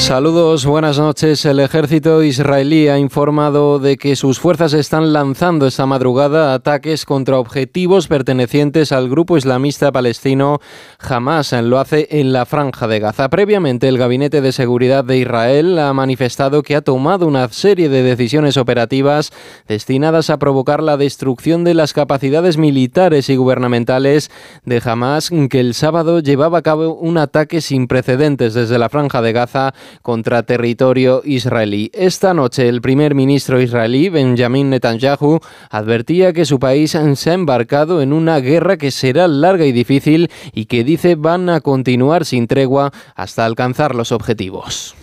Saludos, 0.00 0.66
buenas 0.66 0.98
noches. 0.98 1.44
El 1.44 1.60
ejército 1.60 2.22
israelí 2.24 2.88
ha 2.88 2.98
informado 2.98 3.78
de 3.78 3.96
que 3.96 4.16
sus 4.16 4.40
fuerzas 4.40 4.72
están 4.72 5.12
lanzando 5.12 5.66
esta 5.66 5.86
madrugada 5.86 6.52
ataques 6.52 7.04
contra 7.04 7.38
objetivos 7.38 8.08
pertenecientes 8.08 8.90
al 8.90 9.08
grupo 9.08 9.36
islamista 9.36 9.92
palestino 9.92 10.58
Hamas. 10.98 11.52
Lo 11.52 11.78
hace 11.78 12.08
en 12.10 12.32
la 12.32 12.44
franja 12.44 12.88
de 12.88 12.98
Gaza. 12.98 13.28
Previamente, 13.28 13.86
el 13.86 13.98
Gabinete 13.98 14.40
de 14.40 14.50
Seguridad 14.50 15.04
de 15.04 15.18
Israel 15.18 15.78
ha 15.78 15.92
manifestado 15.92 16.62
que 16.62 16.74
ha 16.74 16.82
tomado 16.82 17.28
una 17.28 17.46
serie 17.48 17.88
de 17.88 18.02
decisiones 18.02 18.56
operativas 18.56 19.30
destinadas 19.68 20.30
a 20.30 20.38
provocar 20.38 20.82
la 20.82 20.96
destrucción 20.96 21.62
de 21.62 21.74
las 21.74 21.92
capacidades 21.92 22.56
militares 22.56 23.28
y 23.28 23.36
gubernamentales 23.36 24.30
de 24.64 24.82
Hamas, 24.84 25.30
que 25.50 25.60
el 25.60 25.74
sábado 25.74 26.18
llevaba 26.18 26.58
a 26.58 26.62
cabo 26.62 26.94
un 26.94 27.18
ataque 27.18 27.60
sin 27.60 27.86
precedentes 27.86 28.54
desde 28.54 28.78
la 28.78 28.88
franja 28.88 29.22
de 29.22 29.32
Gaza 29.32 29.74
contra 30.02 30.42
territorio 30.42 31.22
israelí. 31.24 31.90
Esta 31.94 32.34
noche 32.34 32.68
el 32.68 32.80
primer 32.80 33.14
ministro 33.14 33.60
israelí, 33.60 34.08
Benjamin 34.08 34.70
Netanyahu, 34.70 35.40
advertía 35.70 36.32
que 36.32 36.44
su 36.44 36.58
país 36.58 36.96
se 37.14 37.30
ha 37.30 37.34
embarcado 37.34 38.02
en 38.02 38.12
una 38.12 38.38
guerra 38.40 38.76
que 38.76 38.90
será 38.90 39.28
larga 39.28 39.66
y 39.66 39.72
difícil 39.72 40.30
y 40.52 40.66
que 40.66 40.84
dice 40.84 41.14
van 41.14 41.48
a 41.48 41.60
continuar 41.60 42.24
sin 42.24 42.46
tregua 42.46 42.92
hasta 43.14 43.44
alcanzar 43.44 43.94
los 43.94 44.12
objetivos. 44.12 44.94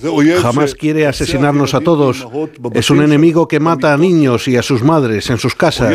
Jamás 0.41 0.75
quiere 0.75 1.07
asesinarnos 1.07 1.73
a 1.73 1.81
todos. 1.81 2.27
Es 2.73 2.89
un 2.89 3.01
enemigo 3.01 3.47
que 3.47 3.59
mata 3.59 3.93
a 3.93 3.97
niños 3.97 4.47
y 4.47 4.57
a 4.57 4.61
sus 4.61 4.83
madres 4.83 5.29
en 5.29 5.37
sus 5.37 5.55
casas, 5.55 5.93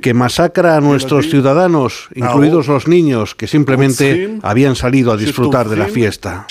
que 0.00 0.14
masacra 0.14 0.76
a 0.76 0.80
nuestros 0.80 1.28
ciudadanos, 1.28 2.08
incluidos 2.14 2.68
los 2.68 2.88
niños 2.88 3.34
que 3.34 3.46
simplemente 3.46 4.38
habían 4.42 4.76
salido 4.76 5.12
a 5.12 5.16
disfrutar 5.16 5.68
de 5.68 5.76
la 5.76 5.86
fiesta. 5.86 6.46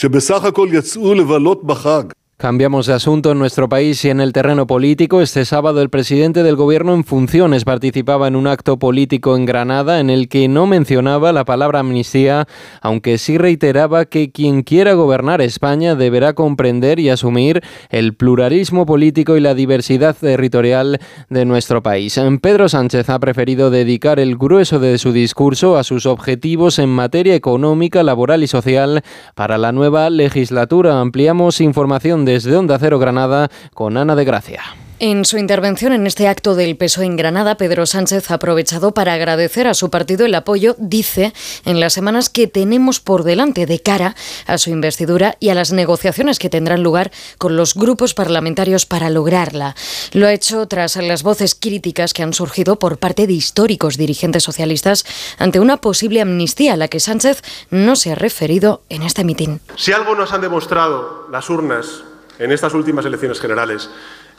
יצאו 0.99 1.13
לבלות 1.13 1.63
בחג. 1.63 2.03
Cambiamos 2.41 2.85
de 2.85 2.93
asunto 2.93 3.33
en 3.33 3.37
nuestro 3.37 3.67
país 3.67 4.05
y 4.05 4.09
en 4.09 4.21
el 4.21 4.31
terreno 4.31 4.65
político. 4.65 5.21
Este 5.21 5.43
sábado 5.43 5.81
el 5.81 5.89
presidente 5.89 6.41
del 6.41 6.55
gobierno 6.55 6.93
en 6.93 7.03
funciones 7.03 7.65
participaba 7.65 8.29
en 8.29 8.37
un 8.37 8.47
acto 8.47 8.79
político 8.79 9.35
en 9.35 9.45
Granada 9.45 9.99
en 9.99 10.09
el 10.09 10.29
que 10.29 10.47
no 10.47 10.65
mencionaba 10.65 11.33
la 11.33 11.43
palabra 11.43 11.81
amnistía, 11.81 12.47
aunque 12.79 13.17
sí 13.17 13.37
reiteraba 13.37 14.05
que 14.05 14.31
quien 14.31 14.63
quiera 14.63 14.93
gobernar 14.93 15.41
España 15.41 15.95
deberá 15.95 16.31
comprender 16.31 17.01
y 17.01 17.09
asumir 17.09 17.61
el 17.89 18.13
pluralismo 18.13 18.85
político 18.85 19.35
y 19.35 19.41
la 19.41 19.53
diversidad 19.53 20.15
territorial 20.15 21.01
de 21.27 21.43
nuestro 21.43 21.83
país. 21.83 22.17
Pedro 22.41 22.69
Sánchez 22.69 23.09
ha 23.09 23.19
preferido 23.19 23.69
dedicar 23.69 24.17
el 24.17 24.37
grueso 24.37 24.79
de 24.79 24.97
su 24.97 25.11
discurso 25.11 25.75
a 25.75 25.83
sus 25.83 26.05
objetivos 26.05 26.79
en 26.79 26.87
materia 26.87 27.35
económica, 27.35 28.01
laboral 28.01 28.43
y 28.43 28.47
social 28.47 29.03
para 29.35 29.57
la 29.57 29.73
nueva 29.73 30.09
legislatura. 30.09 31.01
Ampliamos 31.01 31.59
información 31.59 32.28
desde 32.29 32.55
Onda 32.55 32.77
Cero 32.77 32.99
Granada 32.99 33.49
con 33.73 33.97
Ana 33.97 34.15
de 34.15 34.23
Gracia. 34.23 34.61
En 35.01 35.23
su 35.23 35.37
intervención 35.37 35.93
en 35.93 36.05
este 36.05 36.27
acto 36.27 36.55
del 36.55 36.75
peso 36.75 37.01
en 37.01 37.15
Granada, 37.15 37.55
Pedro 37.55 37.85
Sánchez 37.85 38.29
ha 38.29 38.33
aprovechado 38.33 38.93
para 38.93 39.13
agradecer 39.13 39.65
a 39.65 39.73
su 39.73 39.89
partido 39.89 40.25
el 40.25 40.35
apoyo, 40.35 40.75
dice, 40.77 41.33
en 41.63 41.79
las 41.79 41.93
semanas 41.93 42.29
que 42.29 42.47
tenemos 42.47 42.99
por 42.99 43.23
delante 43.23 43.65
de 43.65 43.79
cara 43.79 44.15
a 44.45 44.57
su 44.57 44.71
investidura 44.71 45.37
y 45.39 45.49
a 45.49 45.55
las 45.55 45.71
negociaciones 45.71 46.37
que 46.37 46.49
tendrán 46.49 46.83
lugar 46.83 47.11
con 47.37 47.55
los 47.55 47.75
grupos 47.75 48.13
parlamentarios 48.13 48.85
para 48.85 49.09
lograrla. 49.09 49.73
Lo 50.11 50.27
ha 50.27 50.33
hecho 50.33 50.67
tras 50.67 50.97
las 50.97 51.23
voces 51.23 51.55
críticas 51.55 52.13
que 52.13 52.21
han 52.21 52.33
surgido 52.33 52.77
por 52.77 52.97
parte 52.97 53.25
de 53.25 53.33
históricos 53.33 53.95
dirigentes 53.97 54.43
socialistas 54.43 55.05
ante 55.37 55.61
una 55.61 55.77
posible 55.77 56.19
amnistía 56.19 56.73
a 56.73 56.77
la 56.77 56.89
que 56.89 56.99
Sánchez 56.99 57.41
no 57.71 57.95
se 57.95 58.11
ha 58.11 58.15
referido 58.15 58.83
en 58.89 59.03
este 59.03 59.23
mitin. 59.23 59.61
Si 59.77 59.93
algo 59.93 60.13
nos 60.13 60.33
han 60.33 60.41
demostrado 60.41 61.29
las 61.31 61.49
urnas 61.49 62.03
en 62.39 62.51
estas 62.51 62.73
últimas 62.73 63.05
elecciones 63.05 63.39
generales 63.39 63.89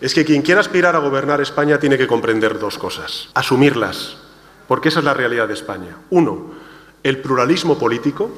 es 0.00 0.14
que 0.14 0.24
quien 0.24 0.42
quiera 0.42 0.60
aspirar 0.60 0.96
a 0.96 1.00
gobernar 1.00 1.40
España 1.40 1.78
tiene 1.78 1.98
que 1.98 2.06
comprender 2.06 2.58
dos 2.58 2.78
cosas, 2.78 3.28
asumirlas, 3.34 4.16
porque 4.66 4.88
esa 4.88 5.00
es 5.00 5.04
la 5.04 5.14
realidad 5.14 5.46
de 5.46 5.54
España. 5.54 5.96
Uno, 6.08 6.50
el 7.02 7.20
pluralismo 7.20 7.78
político 7.78 8.30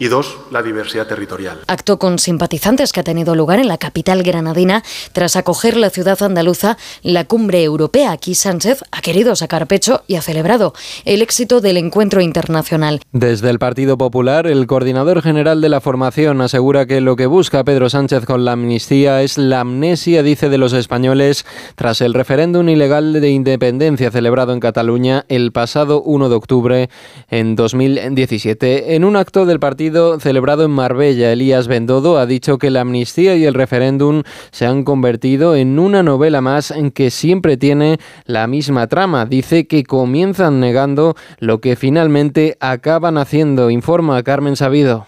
y 0.00 0.08
dos, 0.08 0.38
la 0.50 0.62
diversidad 0.62 1.06
territorial. 1.06 1.58
Acto 1.66 1.98
con 1.98 2.18
simpatizantes 2.18 2.90
que 2.90 3.00
ha 3.00 3.04
tenido 3.04 3.34
lugar 3.34 3.58
en 3.58 3.68
la 3.68 3.76
capital 3.76 4.22
granadina 4.22 4.82
tras 5.12 5.36
acoger 5.36 5.76
la 5.76 5.90
ciudad 5.90 6.20
andaluza 6.22 6.78
la 7.02 7.26
cumbre 7.26 7.62
europea. 7.62 8.10
Aquí 8.10 8.34
Sánchez 8.34 8.82
ha 8.90 9.02
querido 9.02 9.36
sacar 9.36 9.66
pecho 9.66 10.02
y 10.06 10.14
ha 10.14 10.22
celebrado 10.22 10.72
el 11.04 11.20
éxito 11.20 11.60
del 11.60 11.76
encuentro 11.76 12.22
internacional. 12.22 13.02
Desde 13.12 13.50
el 13.50 13.58
Partido 13.58 13.98
Popular, 13.98 14.46
el 14.46 14.66
coordinador 14.66 15.20
general 15.20 15.60
de 15.60 15.68
la 15.68 15.82
formación 15.82 16.40
asegura 16.40 16.86
que 16.86 17.02
lo 17.02 17.14
que 17.14 17.26
busca 17.26 17.62
Pedro 17.62 17.90
Sánchez 17.90 18.24
con 18.24 18.46
la 18.46 18.52
amnistía 18.52 19.20
es 19.20 19.36
la 19.36 19.60
amnesia, 19.60 20.22
dice, 20.22 20.48
de 20.48 20.56
los 20.56 20.72
españoles 20.72 21.44
tras 21.74 22.00
el 22.00 22.14
referéndum 22.14 22.66
ilegal 22.70 23.12
de 23.12 23.28
independencia 23.28 24.10
celebrado 24.10 24.54
en 24.54 24.60
Cataluña 24.60 25.26
el 25.28 25.52
pasado 25.52 26.00
1 26.00 26.30
de 26.30 26.34
octubre 26.34 26.90
en 27.28 27.54
2017. 27.54 28.94
En 28.94 29.04
un 29.04 29.16
acto 29.16 29.44
del 29.44 29.60
partido 29.60 29.89
celebrado 30.20 30.64
en 30.64 30.70
Marbella, 30.70 31.32
Elías 31.32 31.68
Bendodo 31.68 32.18
ha 32.18 32.26
dicho 32.26 32.58
que 32.58 32.70
la 32.70 32.80
amnistía 32.80 33.36
y 33.36 33.44
el 33.44 33.54
referéndum 33.54 34.22
se 34.50 34.66
han 34.66 34.84
convertido 34.84 35.56
en 35.56 35.78
una 35.78 36.02
novela 36.02 36.40
más 36.40 36.70
en 36.70 36.90
que 36.90 37.10
siempre 37.10 37.56
tiene 37.56 37.98
la 38.24 38.46
misma 38.46 38.86
trama. 38.86 39.26
Dice 39.26 39.66
que 39.66 39.84
comienzan 39.84 40.60
negando 40.60 41.14
lo 41.38 41.60
que 41.60 41.76
finalmente 41.76 42.56
acaban 42.60 43.18
haciendo, 43.18 43.70
informa 43.70 44.22
Carmen 44.22 44.56
Sabido. 44.56 45.06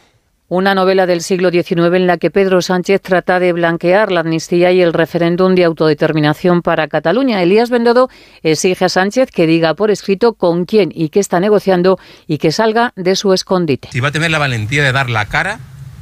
Una 0.55 0.75
novela 0.75 1.07
del 1.07 1.23
siglo 1.23 1.51
XIX 1.51 1.95
en 1.95 2.07
la 2.07 2.19
que 2.19 2.31
Pedro 2.31 2.61
Sánchez 2.61 3.01
trata 3.01 3.41
de 3.41 3.55
blanquear 3.55 4.13
la 4.13 4.21
amnistía 4.21 4.71
y 4.71 4.83
el 4.83 4.93
referéndum 4.93 5.55
de 5.55 5.65
autodeterminación 5.65 6.61
para 6.61 6.89
Cataluña. 6.89 7.41
Elías 7.41 7.71
Bendodo 7.71 8.11
exige 8.43 8.85
a 8.85 8.91
Sánchez 8.91 9.31
que 9.31 9.47
diga 9.47 9.73
por 9.73 9.91
escrito 9.91 10.35
con 10.35 10.67
quién 10.67 10.93
y 10.95 11.09
qué 11.09 11.21
está 11.21 11.41
negociando 11.41 11.99
y 12.27 12.37
que 12.37 12.53
salga 12.53 12.93
de 12.97 13.17
su 13.17 13.33
escondite. 13.33 13.89
Si 13.93 14.01
va 14.01 14.09
a 14.09 14.13
tener 14.13 14.31
la 14.31 14.39
valentía 14.39 14.83
de 14.83 14.93
dar 14.93 15.09
la 15.09 15.25
cara 15.25 15.59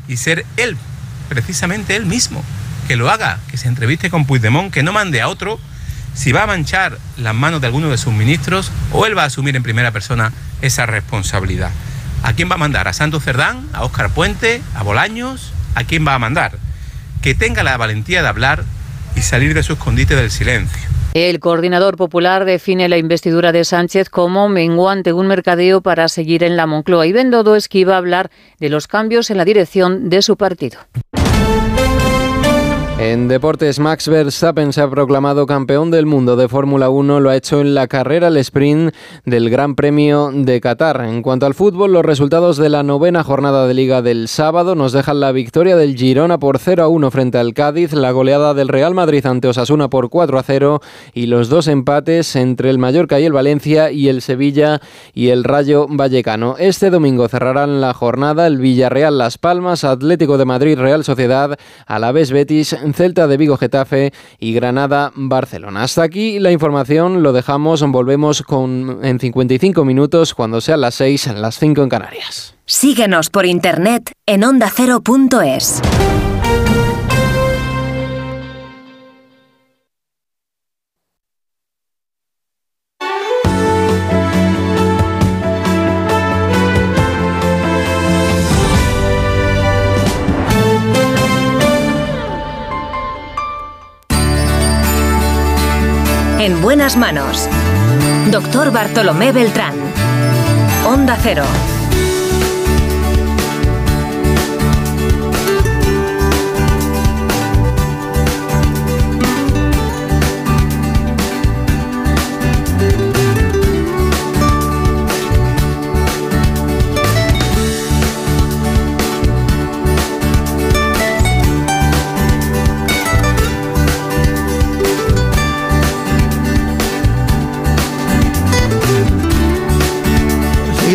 y 0.09 0.17
ser 0.17 0.45
él, 0.57 0.77
precisamente 1.29 1.95
él 1.95 2.07
mismo, 2.07 2.43
que 2.89 2.97
lo 2.97 3.09
haga, 3.09 3.39
que 3.53 3.57
se 3.57 3.69
entreviste 3.69 4.11
con 4.11 4.27
Puigdemont, 4.27 4.75
que 4.75 4.83
no 4.83 4.93
mande 4.93 5.21
a 5.21 5.29
otro, 5.29 5.61
si 6.13 6.33
va 6.33 6.43
a 6.43 6.47
manchar 6.49 6.99
las 7.19 7.37
manos 7.37 7.61
de 7.61 7.69
alguno 7.69 7.89
de 7.89 7.99
sus 7.99 8.13
ministros 8.13 8.73
o 8.93 9.07
él 9.07 9.17
va 9.17 9.23
a 9.23 9.27
asumir 9.27 9.55
en 9.55 9.63
primera 9.63 9.93
persona 9.93 10.33
esa 10.61 10.87
responsabilidad. 10.87 11.71
¿A 12.23 12.35
quién 12.35 12.51
va 12.51 12.55
a 12.55 12.59
mandar? 12.59 12.87
¿A 12.87 12.93
Santos 12.93 13.25
Cerdán? 13.25 13.69
¿A 13.73 13.85
Óscar 13.85 14.11
Puente? 14.11 14.63
¿A 14.75 14.83
Bolaños? 14.83 15.53
¿A 15.75 15.85
quién 15.85 16.07
va 16.07 16.15
a 16.15 16.19
mandar? 16.19 16.53
Que 17.23 17.35
tenga 17.35 17.63
la 17.63 17.77
valentía 17.77 18.23
de 18.23 18.29
hablar 18.29 18.65
y 19.17 19.21
salir 19.21 19.55
de 19.55 19.63
su 19.63 19.73
escondite 19.73 20.17
del 20.17 20.31
silencio. 20.31 20.89
El 21.15 21.41
coordinador 21.41 21.97
popular 21.97 22.45
define 22.45 22.89
la 22.89 22.97
investidura 22.97 23.51
de 23.51 23.65
Sánchez 23.65 24.11
como 24.11 24.49
menguante 24.49 25.13
un 25.13 25.27
mercadeo 25.27 25.81
para 25.81 26.07
seguir 26.09 26.45
en 26.45 26.57
la 26.57 26.67
Moncloa 26.67 27.05
y 27.07 27.13
Bendodo 27.13 27.57
esquiva 27.57 27.97
hablar 27.97 28.31
de 28.61 28.69
los 28.69 28.87
cambios 28.87 29.29
en 29.31 29.37
la 29.37 29.45
dirección 29.45 30.09
de 30.09 30.23
su 30.23 30.37
partido. 30.37 30.79
En 33.01 33.29
deportes, 33.29 33.79
Max 33.79 34.09
Verstappen 34.09 34.75
se 34.75 34.83
ha 34.83 34.91
proclamado 34.91 35.47
campeón 35.47 35.91
del 35.91 36.05
mundo 36.05 36.37
de 36.37 36.49
Fórmula 36.49 36.91
1. 36.91 37.21
Lo 37.21 37.31
ha 37.31 37.37
hecho 37.37 37.63
en 37.63 37.75
la 37.75 37.89
carrera 37.89 38.27
al 38.27 38.37
sprint 38.37 38.95
del 39.25 39.49
Gran 39.49 39.75
Premio 39.75 40.31
de 40.31 40.61
Qatar. 40.61 41.01
En 41.07 41.23
cuanto 41.23 41.47
al 41.47 41.55
fútbol, 41.55 41.95
los 41.95 42.05
resultados 42.05 42.59
de 42.59 42.69
la 42.69 42.83
novena 42.83 43.25
jornada 43.25 43.67
de 43.67 43.73
Liga 43.73 44.03
del 44.03 44.29
sábado 44.29 44.75
nos 44.75 44.93
dejan 44.93 45.19
la 45.19 45.33
victoria 45.33 45.77
del 45.77 45.97
Girona 45.97 46.39
por 46.39 46.59
0 46.59 46.83
a 46.83 46.89
1 46.89 47.11
frente 47.11 47.39
al 47.39 47.55
Cádiz, 47.55 47.95
la 47.95 48.11
goleada 48.11 48.53
del 48.53 48.69
Real 48.69 48.93
Madrid 48.93 49.25
ante 49.25 49.49
Osasuna 49.49 49.89
por 49.89 50.11
4 50.11 50.39
a 50.39 50.43
0 50.43 50.83
y 51.15 51.25
los 51.25 51.49
dos 51.49 51.69
empates 51.69 52.37
entre 52.37 52.69
el 52.69 52.77
Mallorca 52.77 53.19
y 53.19 53.25
el 53.25 53.33
Valencia 53.33 53.91
y 53.91 54.09
el 54.09 54.21
Sevilla 54.21 54.79
y 55.15 55.29
el 55.29 55.45
Rayo 55.45 55.87
Vallecano. 55.89 56.57
Este 56.59 56.91
domingo 56.91 57.29
cerrarán 57.29 57.81
la 57.81 57.95
jornada 57.95 58.47
el 58.47 58.59
Villarreal 58.59 59.17
Las 59.17 59.39
Palmas, 59.39 59.85
Atlético 59.85 60.37
de 60.37 60.45
Madrid, 60.45 60.79
Real 60.79 61.03
Sociedad, 61.03 61.59
Alavés 61.87 62.31
Betis, 62.31 62.77
Celta 62.95 63.27
de 63.27 63.37
Vigo 63.37 63.57
Getafe 63.57 64.13
y 64.39 64.53
Granada 64.53 65.13
Barcelona. 65.15 65.83
Hasta 65.83 66.03
aquí 66.03 66.39
la 66.39 66.53
información, 66.53 67.23
lo 67.23 67.33
dejamos, 67.33 67.83
volvemos 67.91 68.43
con, 68.43 69.01
en 69.03 69.19
55 69.19 69.85
minutos 69.85 70.35
cuando 70.35 70.61
sean 70.61 70.81
las 70.81 70.95
6, 70.97 71.35
las 71.35 71.59
5 71.59 71.83
en 71.83 71.89
Canarias. 71.89 72.55
Síguenos 72.67 73.31
por 73.31 73.47
internet 73.47 74.13
en 74.27 74.45
ondacero.es. 74.45 75.83
En 96.41 96.63
buenas 96.63 96.97
manos. 96.97 97.51
Doctor 98.31 98.73
Bartolomé 98.73 99.31
Beltrán. 99.31 99.75
Onda 100.87 101.19
Cero. 101.23 101.45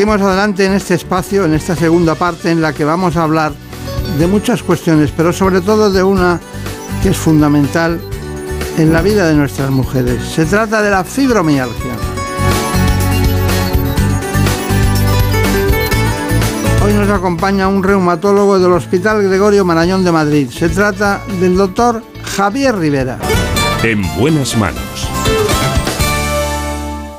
Seguimos 0.05 0.27
adelante 0.27 0.63
en 0.63 0.73
este 0.73 0.93
espacio, 0.93 1.45
en 1.45 1.55
esta 1.55 1.75
segunda 1.75 2.13
parte 2.13 2.51
en 2.51 2.61
la 2.61 2.73
que 2.73 2.85
vamos 2.85 3.17
a 3.17 3.23
hablar 3.23 3.53
de 4.19 4.27
muchas 4.27 4.61
cuestiones, 4.61 5.09
pero 5.17 5.33
sobre 5.33 5.61
todo 5.61 5.91
de 5.91 6.03
una 6.03 6.39
que 7.01 7.09
es 7.09 7.17
fundamental 7.17 7.99
en 8.77 8.93
la 8.93 9.01
vida 9.01 9.27
de 9.27 9.33
nuestras 9.33 9.71
mujeres. 9.71 10.21
Se 10.23 10.45
trata 10.45 10.83
de 10.83 10.91
la 10.91 11.03
fibromialgia. 11.03 11.93
Hoy 16.85 16.93
nos 16.93 17.09
acompaña 17.09 17.67
un 17.67 17.81
reumatólogo 17.81 18.59
del 18.59 18.73
Hospital 18.73 19.23
Gregorio 19.23 19.65
Marañón 19.65 20.03
de 20.03 20.11
Madrid. 20.11 20.51
Se 20.51 20.69
trata 20.69 21.23
del 21.41 21.57
doctor 21.57 22.03
Javier 22.35 22.77
Rivera. 22.77 23.17
En 23.81 24.03
buenas 24.19 24.55
manos. 24.55 25.14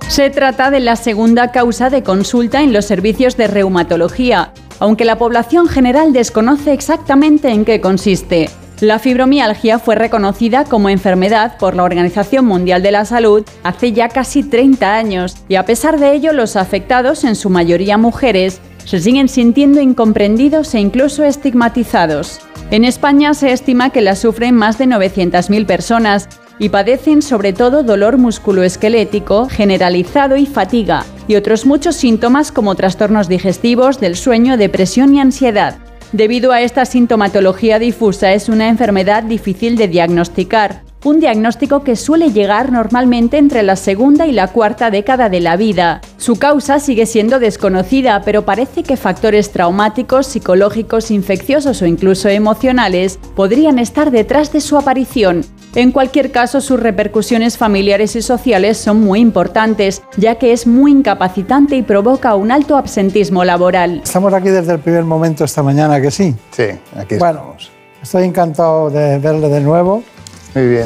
Se 0.08 0.30
trata 0.30 0.70
de 0.70 0.80
la 0.80 0.96
segunda 0.96 1.50
causa 1.50 1.90
de 1.90 2.02
consulta 2.02 2.62
en 2.62 2.72
los 2.72 2.84
servicios 2.84 3.36
de 3.36 3.48
reumatología, 3.48 4.52
aunque 4.78 5.04
la 5.04 5.18
población 5.18 5.66
general 5.68 6.12
desconoce 6.12 6.72
exactamente 6.72 7.50
en 7.50 7.64
qué 7.64 7.80
consiste. 7.80 8.48
La 8.80 8.98
fibromialgia 8.98 9.78
fue 9.78 9.94
reconocida 9.94 10.64
como 10.64 10.90
enfermedad 10.90 11.58
por 11.58 11.74
la 11.74 11.82
Organización 11.82 12.44
Mundial 12.44 12.82
de 12.82 12.92
la 12.92 13.04
Salud 13.04 13.44
hace 13.64 13.92
ya 13.92 14.08
casi 14.08 14.42
30 14.42 14.94
años 14.94 15.36
y 15.48 15.56
a 15.56 15.64
pesar 15.64 15.98
de 15.98 16.12
ello 16.14 16.32
los 16.32 16.56
afectados, 16.56 17.24
en 17.24 17.34
su 17.36 17.50
mayoría 17.50 17.98
mujeres, 17.98 18.60
se 18.84 19.00
siguen 19.00 19.28
sintiendo 19.28 19.80
incomprendidos 19.80 20.74
e 20.74 20.80
incluso 20.80 21.24
estigmatizados. 21.24 22.40
En 22.70 22.84
España 22.84 23.34
se 23.34 23.52
estima 23.52 23.90
que 23.90 24.02
la 24.02 24.14
sufren 24.14 24.54
más 24.54 24.78
de 24.78 24.86
900.000 24.86 25.66
personas 25.66 26.28
y 26.58 26.70
padecen 26.70 27.22
sobre 27.22 27.52
todo 27.52 27.82
dolor 27.82 28.16
musculoesquelético 28.18 29.48
generalizado 29.48 30.36
y 30.36 30.46
fatiga, 30.46 31.04
y 31.28 31.36
otros 31.36 31.66
muchos 31.66 31.96
síntomas 31.96 32.52
como 32.52 32.74
trastornos 32.74 33.28
digestivos, 33.28 34.00
del 34.00 34.16
sueño, 34.16 34.56
depresión 34.56 35.14
y 35.14 35.20
ansiedad. 35.20 35.76
Debido 36.12 36.52
a 36.52 36.62
esta 36.62 36.84
sintomatología 36.84 37.78
difusa 37.78 38.32
es 38.32 38.48
una 38.48 38.68
enfermedad 38.68 39.22
difícil 39.22 39.76
de 39.76 39.88
diagnosticar, 39.88 40.85
un 41.04 41.20
diagnóstico 41.20 41.84
que 41.84 41.94
suele 41.94 42.32
llegar 42.32 42.72
normalmente 42.72 43.38
entre 43.38 43.62
la 43.62 43.76
segunda 43.76 44.26
y 44.26 44.32
la 44.32 44.48
cuarta 44.48 44.90
década 44.90 45.28
de 45.28 45.40
la 45.40 45.56
vida. 45.56 46.00
Su 46.16 46.36
causa 46.36 46.80
sigue 46.80 47.06
siendo 47.06 47.38
desconocida, 47.38 48.22
pero 48.24 48.44
parece 48.44 48.82
que 48.82 48.96
factores 48.96 49.52
traumáticos, 49.52 50.26
psicológicos, 50.26 51.10
infecciosos 51.10 51.80
o 51.82 51.86
incluso 51.86 52.28
emocionales 52.28 53.18
podrían 53.36 53.78
estar 53.78 54.10
detrás 54.10 54.52
de 54.52 54.60
su 54.60 54.76
aparición. 54.76 55.44
En 55.74 55.92
cualquier 55.92 56.32
caso, 56.32 56.60
sus 56.62 56.80
repercusiones 56.80 57.58
familiares 57.58 58.16
y 58.16 58.22
sociales 58.22 58.78
son 58.78 59.02
muy 59.02 59.20
importantes, 59.20 60.02
ya 60.16 60.36
que 60.36 60.52
es 60.52 60.66
muy 60.66 60.90
incapacitante 60.90 61.76
y 61.76 61.82
provoca 61.82 62.34
un 62.34 62.50
alto 62.50 62.76
absentismo 62.76 63.44
laboral. 63.44 64.00
Estamos 64.02 64.32
aquí 64.32 64.48
desde 64.48 64.72
el 64.72 64.78
primer 64.78 65.04
momento 65.04 65.44
esta 65.44 65.62
mañana, 65.62 66.00
que 66.00 66.10
sí. 66.10 66.34
Sí, 66.50 66.64
aquí 66.96 67.16
Bueno, 67.18 67.40
estamos. 67.40 67.70
estoy 68.02 68.24
encantado 68.24 68.88
de 68.88 69.18
verle 69.18 69.50
de 69.50 69.60
nuevo. 69.60 70.02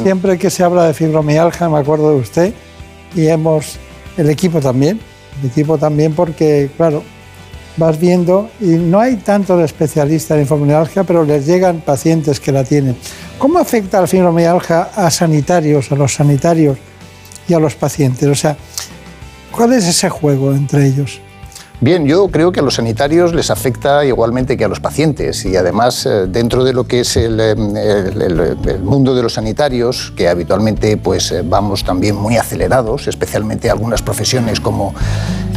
Siempre 0.03 0.37
que 0.37 0.49
se 0.49 0.63
habla 0.63 0.85
de 0.87 0.93
fibromialgia 0.93 1.69
me 1.69 1.79
acuerdo 1.79 2.11
de 2.11 2.17
usted 2.17 2.53
y 3.15 3.27
hemos, 3.27 3.77
el 4.17 4.29
equipo 4.29 4.59
también, 4.59 4.99
el 5.41 5.49
equipo 5.49 5.77
también 5.77 6.13
porque, 6.13 6.69
claro, 6.75 7.03
vas 7.77 7.97
viendo 7.97 8.49
y 8.59 8.65
no 8.65 8.99
hay 8.99 9.15
tantos 9.15 9.63
especialistas 9.63 10.37
en 10.37 10.45
fibromialgia, 10.45 11.03
pero 11.03 11.23
les 11.23 11.45
llegan 11.45 11.79
pacientes 11.79 12.39
que 12.39 12.51
la 12.51 12.63
tienen. 12.65 12.97
¿Cómo 13.37 13.59
afecta 13.59 14.01
la 14.01 14.07
fibromialgia 14.07 14.89
a 14.95 15.09
sanitarios, 15.09 15.91
a 15.91 15.95
los 15.95 16.13
sanitarios 16.13 16.77
y 17.47 17.53
a 17.53 17.59
los 17.59 17.75
pacientes? 17.75 18.27
O 18.27 18.35
sea, 18.35 18.57
¿cuál 19.51 19.73
es 19.73 19.87
ese 19.87 20.09
juego 20.09 20.53
entre 20.53 20.85
ellos? 20.85 21.21
Bien, 21.83 22.05
yo 22.05 22.27
creo 22.27 22.51
que 22.51 22.59
a 22.59 22.63
los 22.63 22.75
sanitarios 22.75 23.33
les 23.33 23.49
afecta 23.49 24.05
igualmente 24.05 24.55
que 24.55 24.63
a 24.65 24.67
los 24.67 24.79
pacientes 24.79 25.43
y 25.45 25.55
además 25.55 26.05
eh, 26.05 26.27
dentro 26.27 26.63
de 26.63 26.73
lo 26.73 26.83
que 26.83 26.99
es 26.99 27.17
el, 27.17 27.39
eh, 27.39 27.51
el- 27.53 28.21
el- 28.21 28.57
el 28.69 28.79
mundo 28.83 29.15
de 29.15 29.23
los 29.23 29.33
sanitarios, 29.33 30.13
que 30.15 30.29
habitualmente 30.29 30.95
pues 30.97 31.31
eh, 31.31 31.41
vamos 31.43 31.83
también 31.83 32.15
muy 32.15 32.37
acelerados, 32.37 33.07
especialmente 33.07 33.71
algunas 33.71 34.03
profesiones 34.03 34.59
como 34.59 34.93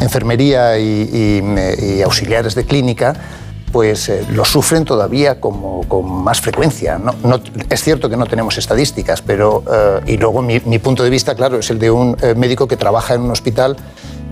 enfermería 0.01 0.79
y, 0.79 1.11
y- 1.13 1.99
y 1.99 2.03
auxiliares 2.03 2.55
de 2.55 2.65
clínica, 2.65 3.13
pues 3.71 4.09
eh, 4.09 4.25
lo 4.33 4.47
sufren 4.47 4.87
todavía 4.87 5.41
como, 5.41 5.83
con 5.89 6.11
más 6.11 6.41
frecuencia. 6.41 6.97
No, 6.97 7.15
no- 7.23 7.39
es 7.69 7.83
cierto 7.83 8.09
que 8.09 8.17
no 8.17 8.25
tenemos 8.25 8.57
estadísticas, 8.57 9.21
pero, 9.21 9.63
eh, 9.71 10.13
y 10.15 10.17
luego 10.17 10.41
mi, 10.41 10.59
mi 10.65 10.79
punto 10.79 11.03
de 11.03 11.11
vista, 11.11 11.35
claro, 11.35 11.59
es 11.59 11.69
el 11.69 11.79
de 11.79 11.91
un 11.91 12.17
eh, 12.23 12.35
médico 12.35 12.67
que 12.67 12.79
trabaja 12.79 13.13
en 13.13 13.21
un 13.21 13.31
hospital 13.31 13.77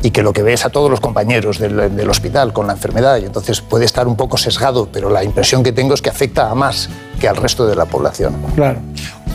y 0.03 0.11
que 0.11 0.23
lo 0.23 0.33
que 0.33 0.43
ve 0.43 0.53
es 0.55 0.65
a 0.65 0.71
todos 0.71 0.91
los 0.91 1.01
compañeros 1.01 1.59
del, 1.59 1.95
del 1.95 2.11
hospital 2.11 2.53
con 2.53 2.67
la 2.67 2.73
enfermedad 2.73 3.19
y 3.19 3.25
entonces 3.25 3.61
puede 3.61 3.85
estar 3.85 4.09
un 4.09 4.17
poco 4.17 4.37
sesgado, 4.37 4.89
pero 4.93 5.09
la 5.11 5.23
impresión 5.23 5.63
que 5.63 5.73
tengo 5.73 5.95
es 5.95 6.03
que 6.03 6.11
afecta 6.11 6.51
a 6.51 6.55
más 6.55 6.89
que 7.21 7.29
al 7.29 7.37
resto 7.37 7.67
de 7.67 7.77
la 7.77 7.85
población. 7.87 8.35
Claro. 8.57 8.81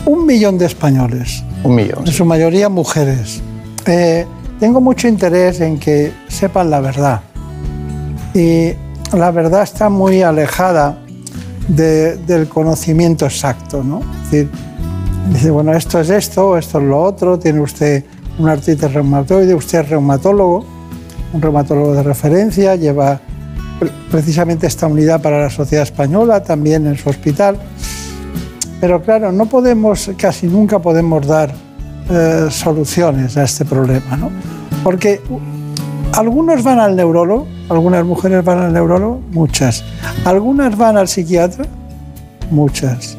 Un 0.04 0.26
millón 0.26 0.58
de 0.58 0.66
españoles, 0.66 1.42
Un 1.64 1.74
millón. 1.74 2.06
en 2.06 2.12
su 2.12 2.24
mayoría 2.24 2.68
mujeres. 2.68 3.40
Eh, 3.86 4.26
tengo 4.60 4.80
mucho 4.80 5.08
interés 5.08 5.60
en 5.60 5.78
que 5.78 6.12
sepan 6.28 6.68
la 6.70 6.80
verdad. 6.80 7.20
Y 8.34 8.72
la 9.16 9.30
verdad 9.30 9.62
está 9.62 9.88
muy 9.88 10.22
alejada 10.22 10.98
de- 11.66 12.16
del 12.16 12.48
conocimiento 12.48 13.24
exacto, 13.24 13.82
¿no? 13.82 14.00
Es 14.24 14.30
decir, 14.30 14.50
dice, 15.32 15.50
bueno, 15.50 15.72
esto 15.72 16.00
es 16.00 16.10
esto, 16.10 16.56
esto 16.58 16.78
es 16.78 16.84
lo 16.84 17.02
otro, 17.02 17.38
tiene 17.38 17.60
usted 17.60 18.04
un 18.38 18.48
artritis 18.48 18.92
reumatoide, 18.92 19.54
usted 19.54 19.80
es 19.80 19.88
reumatólogo, 19.90 20.64
un 21.32 21.42
reumatólogo 21.42 21.92
de 21.94 22.02
referencia, 22.02 22.76
lleva 22.76 23.20
pre- 23.78 23.90
precisamente 24.10 24.66
esta 24.66 24.86
unidad 24.86 25.20
para 25.20 25.42
la 25.42 25.50
sociedad 25.50 25.82
española 25.82 26.42
también 26.42 26.86
en 26.86 26.96
su 26.96 27.08
hospital. 27.10 27.58
Pero 28.80 29.02
claro, 29.02 29.32
no 29.32 29.46
podemos, 29.46 30.10
casi 30.16 30.46
nunca 30.46 30.78
podemos 30.78 31.26
dar 31.26 31.52
eh, 32.10 32.46
soluciones 32.50 33.36
a 33.36 33.42
este 33.42 33.64
problema, 33.64 34.16
¿no? 34.16 34.30
Porque 34.84 35.20
algunos 36.12 36.62
van 36.62 36.78
al 36.78 36.94
neurólogo, 36.94 37.46
algunas 37.68 38.04
mujeres 38.04 38.42
van 38.44 38.58
al 38.60 38.72
neurólogo, 38.72 39.20
muchas. 39.32 39.84
Algunas 40.24 40.78
van 40.78 40.96
al 40.96 41.08
psiquiatra, 41.08 41.66
muchas. 42.50 43.17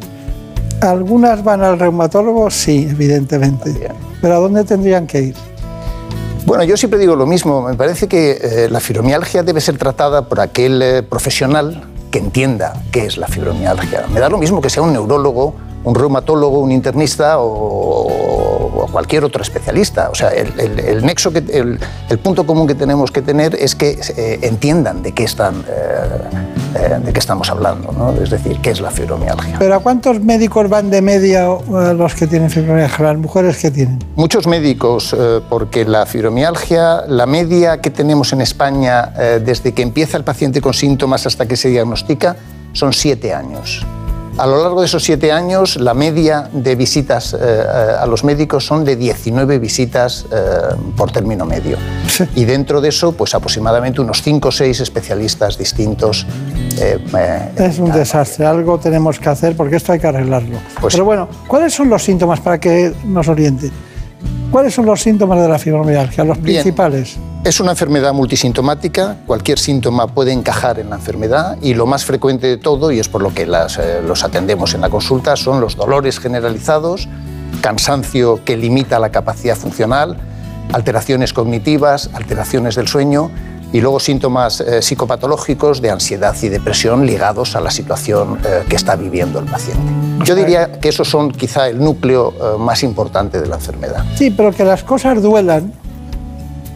Algunas 0.81 1.43
van 1.43 1.61
al 1.61 1.77
reumatólogo, 1.77 2.49
sí, 2.49 2.87
evidentemente. 2.89 3.91
Pero 4.21 4.35
¿a 4.35 4.37
dónde 4.37 4.63
tendrían 4.63 5.07
que 5.07 5.21
ir? 5.21 5.35
Bueno, 6.45 6.63
yo 6.63 6.77
siempre 6.77 6.99
digo 6.99 7.15
lo 7.15 7.25
mismo. 7.25 7.61
Me 7.61 7.75
parece 7.75 8.07
que 8.07 8.39
eh, 8.41 8.69
la 8.69 8.79
fibromialgia 8.79 9.43
debe 9.43 9.61
ser 9.61 9.77
tratada 9.77 10.27
por 10.27 10.39
aquel 10.39 10.81
eh, 10.81 11.03
profesional 11.03 11.83
que 12.11 12.19
entienda 12.19 12.73
qué 12.91 13.05
es 13.05 13.17
la 13.17 13.27
fibromialgia. 13.27 14.05
Me 14.13 14.19
da 14.19 14.29
lo 14.29 14.37
mismo 14.37 14.61
que 14.61 14.69
sea 14.69 14.81
un 14.81 14.93
neurólogo, 14.93 15.55
un 15.83 15.95
reumatólogo, 15.95 16.59
un 16.59 16.71
internista 16.71 17.39
o, 17.39 18.83
o 18.83 18.87
cualquier 18.91 19.23
otro 19.23 19.41
especialista. 19.41 20.09
O 20.09 20.15
sea, 20.15 20.29
el, 20.29 20.59
el- 20.59 20.79
el 20.79 21.05
nexo, 21.05 21.31
que, 21.31 21.39
el, 21.39 21.79
el 22.09 22.19
punto 22.19 22.45
común 22.45 22.67
que 22.67 22.75
tenemos 22.75 23.11
que 23.11 23.21
tener 23.21 23.55
es 23.55 23.75
que 23.75 23.99
eh, 24.17 24.39
entiendan 24.41 25.01
de 25.03 25.13
qué 25.13 25.23
están, 25.23 25.63
eh, 25.67 26.75
eh, 26.75 26.99
de 27.03 27.13
qué 27.13 27.19
estamos 27.19 27.49
hablando, 27.49 27.91
¿no? 27.91 28.11
es 28.21 28.29
decir, 28.29 28.59
qué 28.61 28.71
es 28.71 28.81
la 28.81 28.91
fibromialgia. 28.91 29.55
¿Pero 29.59 29.75
a 29.75 29.79
cuántos 29.79 30.19
médicos 30.21 30.69
van 30.69 30.89
de 30.89 31.01
media 31.01 31.45
los 31.47 32.13
que 32.15 32.27
tienen 32.27 32.49
fibromialgia, 32.49 33.05
las 33.05 33.17
mujeres 33.17 33.57
que 33.57 33.71
tienen? 33.71 33.99
Muchos 34.15 34.47
médicos, 34.47 35.15
eh, 35.17 35.39
porque 35.49 35.85
la 35.85 36.05
fibromialgia, 36.05 37.03
la 37.07 37.25
media 37.25 37.79
que 37.81 37.89
tenemos 37.89 38.33
en 38.33 38.41
España 38.41 39.13
desde 39.43 39.73
que 39.73 39.81
empieza 39.81 40.17
el 40.17 40.23
paciente 40.23 40.61
con 40.61 40.73
síntomas 40.73 41.25
hasta 41.25 41.47
que 41.47 41.55
se 41.55 41.69
diagnostica 41.69 42.35
son 42.73 42.93
siete 42.93 43.33
años. 43.33 43.85
A 44.37 44.47
lo 44.47 44.61
largo 44.63 44.79
de 44.79 44.85
esos 44.85 45.03
siete 45.03 45.31
años, 45.31 45.75
la 45.75 45.93
media 45.93 46.49
de 46.53 46.75
visitas 46.75 47.33
eh, 47.33 47.63
a 47.99 48.05
los 48.05 48.23
médicos 48.23 48.65
son 48.65 48.85
de 48.85 48.95
19 48.95 49.59
visitas 49.59 50.25
eh, 50.31 50.75
por 50.95 51.11
término 51.11 51.45
medio. 51.45 51.77
Y 52.35 52.45
dentro 52.45 52.79
de 52.79 52.89
eso, 52.89 53.11
pues 53.11 53.35
aproximadamente 53.35 53.99
unos 54.01 54.21
5 54.21 54.47
o 54.47 54.51
6 54.51 54.79
especialistas 54.79 55.57
distintos. 55.57 56.25
Eh, 56.79 56.99
es 57.57 57.79
un 57.79 57.91
desastre, 57.91 58.45
algo 58.45 58.79
tenemos 58.79 59.19
que 59.19 59.29
hacer 59.29 59.55
porque 59.57 59.75
esto 59.75 59.91
hay 59.91 59.99
que 59.99 60.07
arreglarlo. 60.07 60.57
Pues 60.79 60.93
Pero 60.93 61.05
bueno, 61.05 61.27
¿cuáles 61.47 61.73
son 61.73 61.89
los 61.89 62.03
síntomas 62.03 62.39
para 62.39 62.59
que 62.59 62.93
nos 63.05 63.27
oriente? 63.27 63.71
¿Cuáles 64.51 64.73
son 64.73 64.85
los 64.85 65.01
síntomas 65.01 65.41
de 65.41 65.47
la 65.47 65.59
fibromialgia, 65.59 66.23
los 66.23 66.41
Bien. 66.41 66.55
principales? 66.55 67.17
Es 67.49 67.59
una 67.59 67.71
enfermedad 67.71 68.13
multisintomática, 68.13 69.17
cualquier 69.25 69.57
síntoma 69.57 70.05
puede 70.05 70.31
encajar 70.31 70.77
en 70.77 70.91
la 70.91 70.97
enfermedad 70.97 71.57
y 71.63 71.73
lo 71.73 71.87
más 71.87 72.05
frecuente 72.05 72.45
de 72.45 72.57
todo, 72.57 72.91
y 72.91 72.99
es 72.99 73.09
por 73.09 73.23
lo 73.23 73.33
que 73.33 73.47
las, 73.47 73.79
eh, 73.79 74.03
los 74.05 74.23
atendemos 74.23 74.75
en 74.75 74.81
la 74.81 74.91
consulta, 74.91 75.35
son 75.35 75.59
los 75.59 75.75
dolores 75.75 76.19
generalizados, 76.19 77.09
cansancio 77.61 78.45
que 78.45 78.55
limita 78.55 78.99
la 78.99 79.09
capacidad 79.09 79.55
funcional, 79.55 80.15
alteraciones 80.73 81.33
cognitivas, 81.33 82.11
alteraciones 82.13 82.75
del 82.75 82.87
sueño 82.87 83.31
y 83.73 83.81
luego 83.81 83.99
síntomas 83.99 84.61
eh, 84.61 84.83
psicopatológicos 84.83 85.81
de 85.81 85.89
ansiedad 85.89 86.35
y 86.43 86.49
depresión 86.49 87.07
ligados 87.07 87.55
a 87.55 87.61
la 87.61 87.71
situación 87.71 88.37
eh, 88.45 88.63
que 88.69 88.75
está 88.75 88.95
viviendo 88.95 89.39
el 89.39 89.45
paciente. 89.45 89.81
Yo 90.23 90.35
diría 90.35 90.73
que 90.73 90.89
esos 90.89 91.09
son 91.09 91.31
quizá 91.31 91.67
el 91.67 91.79
núcleo 91.79 92.31
eh, 92.31 92.59
más 92.59 92.83
importante 92.83 93.41
de 93.41 93.47
la 93.47 93.55
enfermedad. 93.55 94.05
Sí, 94.13 94.29
pero 94.29 94.51
que 94.51 94.63
las 94.63 94.83
cosas 94.83 95.19
duelan, 95.23 95.73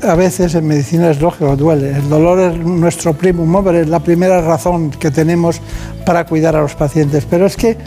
a 0.04 0.16
veces 0.16 0.56
en 0.56 0.68
medicina 0.68 1.10
es 1.10 1.22
lógico, 1.22 1.56
duele. 1.56 1.92
El 1.92 2.10
dolor 2.10 2.40
es 2.40 2.58
nuestro 2.60 3.14
primum 3.14 3.50
mover, 3.50 3.76
es 3.76 3.88
la 3.90 4.00
primera 4.00 4.42
razón 4.42 4.92
que 4.92 5.12
tenemos 5.12 5.62
para 6.06 6.26
cuidar 6.26 6.56
a 6.56 6.62
los 6.62 6.76
pacientes. 6.76 7.26
Pero 7.30 7.46
es 7.46 7.56
que 7.56 7.78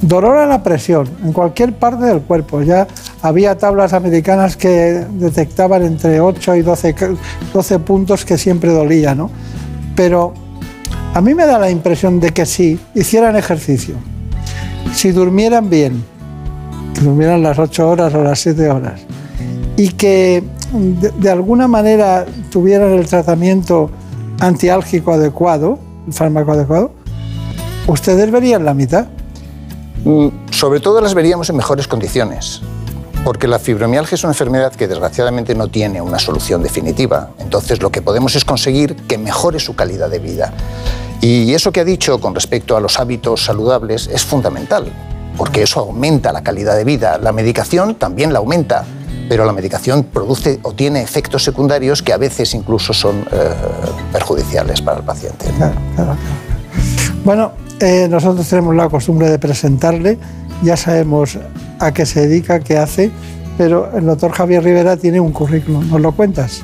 dolor 0.00 0.36
a 0.36 0.46
la 0.46 0.62
presión, 0.62 1.08
en 1.24 1.32
cualquier 1.32 1.72
parte 1.74 2.04
del 2.04 2.20
cuerpo. 2.20 2.62
Ya 2.62 2.86
había 3.22 3.56
tablas 3.56 3.92
americanas 3.92 4.56
que 4.56 5.04
detectaban 5.12 5.82
entre 5.82 6.20
8 6.20 6.56
y 6.56 6.62
12, 6.62 6.94
ca- 6.94 7.10
12 7.52 7.78
puntos 7.78 8.24
que 8.24 8.36
siempre 8.36 8.70
dolía, 8.70 9.14
¿no? 9.14 9.30
Pero 9.96 10.34
a 11.14 11.20
mí 11.20 11.34
me 11.34 11.46
da 11.46 11.58
la 11.58 11.70
impresión 11.70 12.20
de 12.20 12.30
que 12.30 12.44
si 12.44 12.78
hicieran 12.94 13.36
ejercicio, 13.36 13.94
si 14.92 15.12
durmieran 15.12 15.70
bien, 15.70 16.04
que 16.94 17.00
durmieran 17.00 17.42
las 17.42 17.58
8 17.58 17.88
horas 17.88 18.14
o 18.14 18.22
las 18.22 18.38
7 18.40 18.68
horas, 18.68 19.00
y 19.76 19.88
que 19.90 20.42
de, 20.74 21.30
alguna 21.30 21.68
manera 21.68 22.26
tuvieran 22.50 22.92
el 22.92 23.06
tratamiento 23.06 23.90
antiálgico 24.40 25.12
adecuado, 25.12 25.78
el 26.06 26.12
fármaco 26.12 26.52
adecuado, 26.52 26.90
ustedes 27.86 28.30
verían 28.30 28.64
la 28.64 28.74
mitad. 28.74 29.06
Mm, 30.04 30.28
Sobre 30.50 30.80
todo 30.80 31.00
las 31.00 31.14
veríamos 31.14 31.48
en 31.50 31.56
mejores 31.56 31.86
condiciones, 31.86 32.60
porque 33.24 33.46
la 33.46 33.58
fibromialgia 33.58 34.16
es 34.16 34.24
una 34.24 34.32
enfermedad 34.32 34.72
que 34.72 34.88
desgraciadamente 34.88 35.54
no 35.54 35.68
tiene 35.68 36.00
una 36.00 36.18
solución 36.18 36.62
definitiva. 36.62 37.30
Entonces 37.38 37.80
lo 37.80 37.90
que 37.90 38.02
podemos 38.02 38.34
es 38.34 38.44
conseguir 38.44 38.96
que 38.96 39.16
mejore 39.16 39.60
su 39.60 39.76
calidad 39.76 40.10
de 40.10 40.18
vida. 40.18 40.52
Y 41.20 41.54
eso 41.54 41.72
que 41.72 41.80
ha 41.80 41.84
dicho 41.84 42.20
con 42.20 42.34
respecto 42.34 42.76
a 42.76 42.80
los 42.80 42.98
hábitos 42.98 43.44
saludables 43.44 44.08
es 44.08 44.24
fundamental, 44.24 44.92
porque 45.38 45.62
eso 45.62 45.80
aumenta 45.80 46.32
la 46.32 46.42
calidad 46.42 46.76
de 46.76 46.84
vida. 46.84 47.18
La 47.18 47.32
medicación 47.32 47.94
también 47.94 48.32
la 48.32 48.40
aumenta, 48.40 48.84
pero 49.28 49.44
la 49.44 49.52
medicación 49.52 50.04
produce 50.04 50.60
o 50.62 50.72
tiene 50.72 51.02
efectos 51.02 51.42
secundarios 51.44 52.02
que 52.02 52.12
a 52.12 52.16
veces 52.16 52.54
incluso 52.54 52.92
son 52.92 53.20
eh, 53.32 53.50
perjudiciales 54.12 54.80
para 54.82 54.98
el 54.98 55.04
paciente. 55.04 55.46
Bueno, 57.24 57.52
eh, 57.80 58.06
nosotros 58.08 58.48
tenemos 58.48 58.74
la 58.74 58.88
costumbre 58.88 59.30
de 59.30 59.38
presentarle, 59.38 60.18
ya 60.62 60.76
sabemos 60.76 61.38
a 61.78 61.92
qué 61.92 62.06
se 62.06 62.26
dedica, 62.26 62.60
qué 62.60 62.76
hace, 62.76 63.10
pero 63.56 63.90
el 63.96 64.04
doctor 64.06 64.32
Javier 64.32 64.62
Rivera 64.62 64.96
tiene 64.96 65.20
un 65.20 65.32
currículum. 65.32 65.88
¿Nos 65.88 66.00
lo 66.00 66.12
cuentas? 66.12 66.62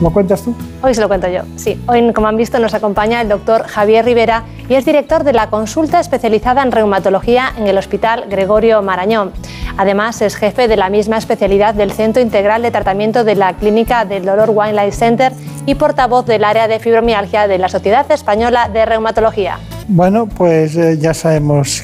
¿Lo 0.00 0.10
cuentas 0.10 0.42
tú? 0.42 0.54
Hoy 0.82 0.94
se 0.94 1.00
lo 1.00 1.08
cuento 1.08 1.28
yo. 1.28 1.42
Sí, 1.56 1.78
hoy, 1.86 2.12
como 2.12 2.28
han 2.28 2.36
visto, 2.36 2.58
nos 2.58 2.72
acompaña 2.72 3.20
el 3.20 3.28
doctor 3.28 3.64
Javier 3.64 4.04
Rivera 4.04 4.44
y 4.68 4.74
es 4.74 4.86
director 4.86 5.24
de 5.24 5.34
la 5.34 5.50
consulta 5.50 6.00
especializada 6.00 6.62
en 6.62 6.72
reumatología 6.72 7.52
en 7.58 7.66
el 7.66 7.76
Hospital 7.76 8.24
Gregorio 8.30 8.80
Marañón. 8.80 9.32
Además, 9.76 10.22
es 10.22 10.36
jefe 10.36 10.68
de 10.68 10.76
la 10.76 10.88
misma 10.88 11.18
especialidad 11.18 11.74
del 11.74 11.92
Centro 11.92 12.22
Integral 12.22 12.62
de 12.62 12.70
Tratamiento 12.70 13.24
de 13.24 13.34
la 13.34 13.54
Clínica 13.54 14.04
del 14.04 14.24
Dolor 14.24 14.50
Wine 14.54 14.72
Life 14.72 14.92
Center 14.92 15.32
y 15.66 15.74
portavoz 15.74 16.24
del 16.24 16.44
área 16.44 16.66
de 16.66 16.78
fibromialgia 16.78 17.46
de 17.46 17.58
la 17.58 17.68
Sociedad 17.68 18.10
Española 18.10 18.70
de 18.72 18.86
Reumatología. 18.86 19.58
Bueno, 19.88 20.26
pues 20.26 20.76
eh, 20.76 20.96
ya 20.98 21.12
sabemos 21.12 21.82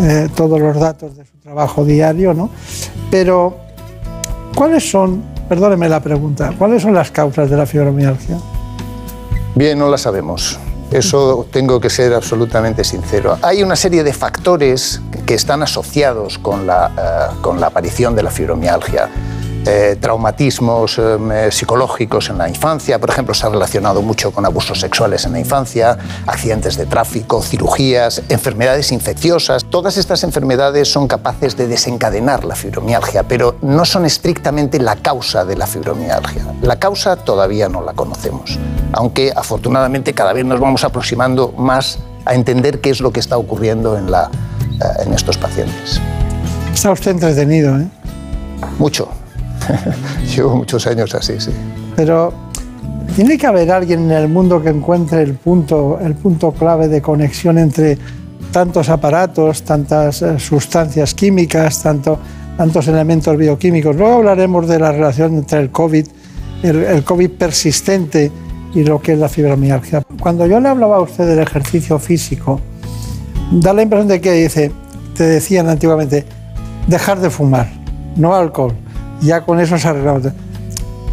eh, 0.00 0.28
todos 0.34 0.60
los 0.60 0.78
datos 0.78 1.16
de 1.16 1.24
su 1.24 1.38
trabajo 1.38 1.84
diario, 1.84 2.34
¿no? 2.34 2.50
Pero, 3.10 3.56
¿cuáles 4.56 4.90
son, 4.90 5.31
perdóneme 5.48 5.88
la 5.88 6.00
pregunta, 6.00 6.52
cuáles 6.58 6.82
son 6.82 6.94
las 6.94 7.10
causas 7.10 7.50
de 7.50 7.56
la 7.56 7.66
fibromialgia? 7.66 8.38
Bien, 9.54 9.78
no 9.78 9.88
la 9.88 9.98
sabemos. 9.98 10.58
Eso 10.90 11.46
tengo 11.50 11.80
que 11.80 11.88
ser 11.88 12.12
absolutamente 12.12 12.84
sincero. 12.84 13.38
Hay 13.42 13.62
una 13.62 13.76
serie 13.76 14.04
de 14.04 14.12
factores 14.12 15.00
que 15.24 15.34
están 15.34 15.62
asociados 15.62 16.38
con 16.38 16.66
la, 16.66 16.90
eh, 16.96 17.36
con 17.40 17.60
la 17.60 17.68
aparición 17.68 18.14
de 18.14 18.22
la 18.22 18.30
fibromialgia. 18.30 19.08
Eh, 19.64 19.96
traumatismos 20.00 20.98
eh, 20.98 21.52
psicológicos 21.52 22.30
en 22.30 22.38
la 22.38 22.48
infancia, 22.48 22.98
por 22.98 23.10
ejemplo, 23.10 23.32
se 23.32 23.46
ha 23.46 23.48
relacionado 23.48 24.02
mucho 24.02 24.32
con 24.32 24.44
abusos 24.44 24.80
sexuales 24.80 25.24
en 25.24 25.32
la 25.34 25.38
infancia, 25.38 25.96
accidentes 26.26 26.76
de 26.76 26.84
tráfico, 26.86 27.40
cirugías, 27.42 28.22
enfermedades 28.28 28.90
infecciosas. 28.90 29.64
Todas 29.64 29.98
estas 29.98 30.24
enfermedades 30.24 30.90
son 30.90 31.06
capaces 31.06 31.56
de 31.56 31.68
desencadenar 31.68 32.44
la 32.44 32.56
fibromialgia, 32.56 33.22
pero 33.22 33.54
no 33.62 33.84
son 33.84 34.04
estrictamente 34.04 34.80
la 34.80 34.96
causa 34.96 35.44
de 35.44 35.56
la 35.56 35.68
fibromialgia. 35.68 36.44
La 36.60 36.80
causa 36.80 37.14
todavía 37.14 37.68
no 37.68 37.82
la 37.82 37.92
conocemos, 37.92 38.58
aunque 38.92 39.32
afortunadamente 39.34 40.12
cada 40.12 40.32
vez 40.32 40.44
nos 40.44 40.58
vamos 40.58 40.82
aproximando 40.82 41.52
más 41.56 42.00
a 42.24 42.34
entender 42.34 42.80
qué 42.80 42.90
es 42.90 43.00
lo 43.00 43.12
que 43.12 43.20
está 43.20 43.38
ocurriendo 43.38 43.96
en, 43.96 44.10
la, 44.10 44.28
eh, 44.72 45.04
en 45.06 45.14
estos 45.14 45.38
pacientes. 45.38 46.00
Está 46.74 46.90
usted 46.90 47.12
entretenido, 47.12 47.78
¿eh? 47.78 47.86
Mucho. 48.78 49.21
Llevo 50.36 50.56
muchos 50.56 50.86
años 50.86 51.14
así, 51.14 51.34
sí. 51.38 51.50
Pero 51.96 52.32
tiene 53.14 53.36
que 53.36 53.46
haber 53.46 53.70
alguien 53.70 54.04
en 54.04 54.12
el 54.12 54.28
mundo 54.28 54.62
que 54.62 54.70
encuentre 54.70 55.22
el 55.22 55.34
punto, 55.34 55.98
el 56.00 56.14
punto 56.14 56.52
clave 56.52 56.88
de 56.88 57.02
conexión 57.02 57.58
entre 57.58 57.98
tantos 58.52 58.88
aparatos, 58.88 59.62
tantas 59.62 60.22
eh, 60.22 60.38
sustancias 60.38 61.14
químicas, 61.14 61.82
tanto, 61.82 62.18
tantos 62.56 62.88
elementos 62.88 63.36
bioquímicos. 63.36 63.96
Luego 63.96 64.14
hablaremos 64.14 64.68
de 64.68 64.78
la 64.78 64.92
relación 64.92 65.36
entre 65.36 65.60
el 65.60 65.70
COVID, 65.70 66.06
el, 66.62 66.76
el 66.84 67.04
COVID 67.04 67.30
persistente 67.30 68.30
y 68.74 68.84
lo 68.84 69.00
que 69.00 69.12
es 69.12 69.18
la 69.18 69.28
fibromialgia. 69.28 70.02
Cuando 70.20 70.46
yo 70.46 70.60
le 70.60 70.68
hablaba 70.68 70.96
a 70.96 71.00
usted 71.00 71.26
del 71.26 71.40
ejercicio 71.40 71.98
físico, 71.98 72.60
da 73.50 73.72
la 73.72 73.82
impresión 73.82 74.08
de 74.08 74.20
que 74.20 74.32
dice, 74.32 74.72
te 75.14 75.24
decían 75.24 75.68
antiguamente, 75.68 76.24
dejar 76.86 77.20
de 77.20 77.30
fumar, 77.30 77.68
no 78.16 78.34
alcohol. 78.34 78.72
Ya 79.22 79.42
con 79.42 79.60
eso 79.60 79.78
se 79.78 79.88
arreglaba. 79.88 80.20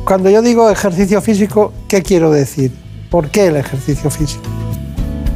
Cuando 0.04 0.30
yo 0.30 0.42
digo 0.42 0.70
ejercicio 0.70 1.22
físico, 1.22 1.72
¿qué 1.88 2.02
quiero 2.02 2.32
decir? 2.32 2.72
¿Por 3.10 3.30
qué 3.30 3.48
el 3.48 3.58
ejercicio 3.58 4.10
físico? 4.10 4.44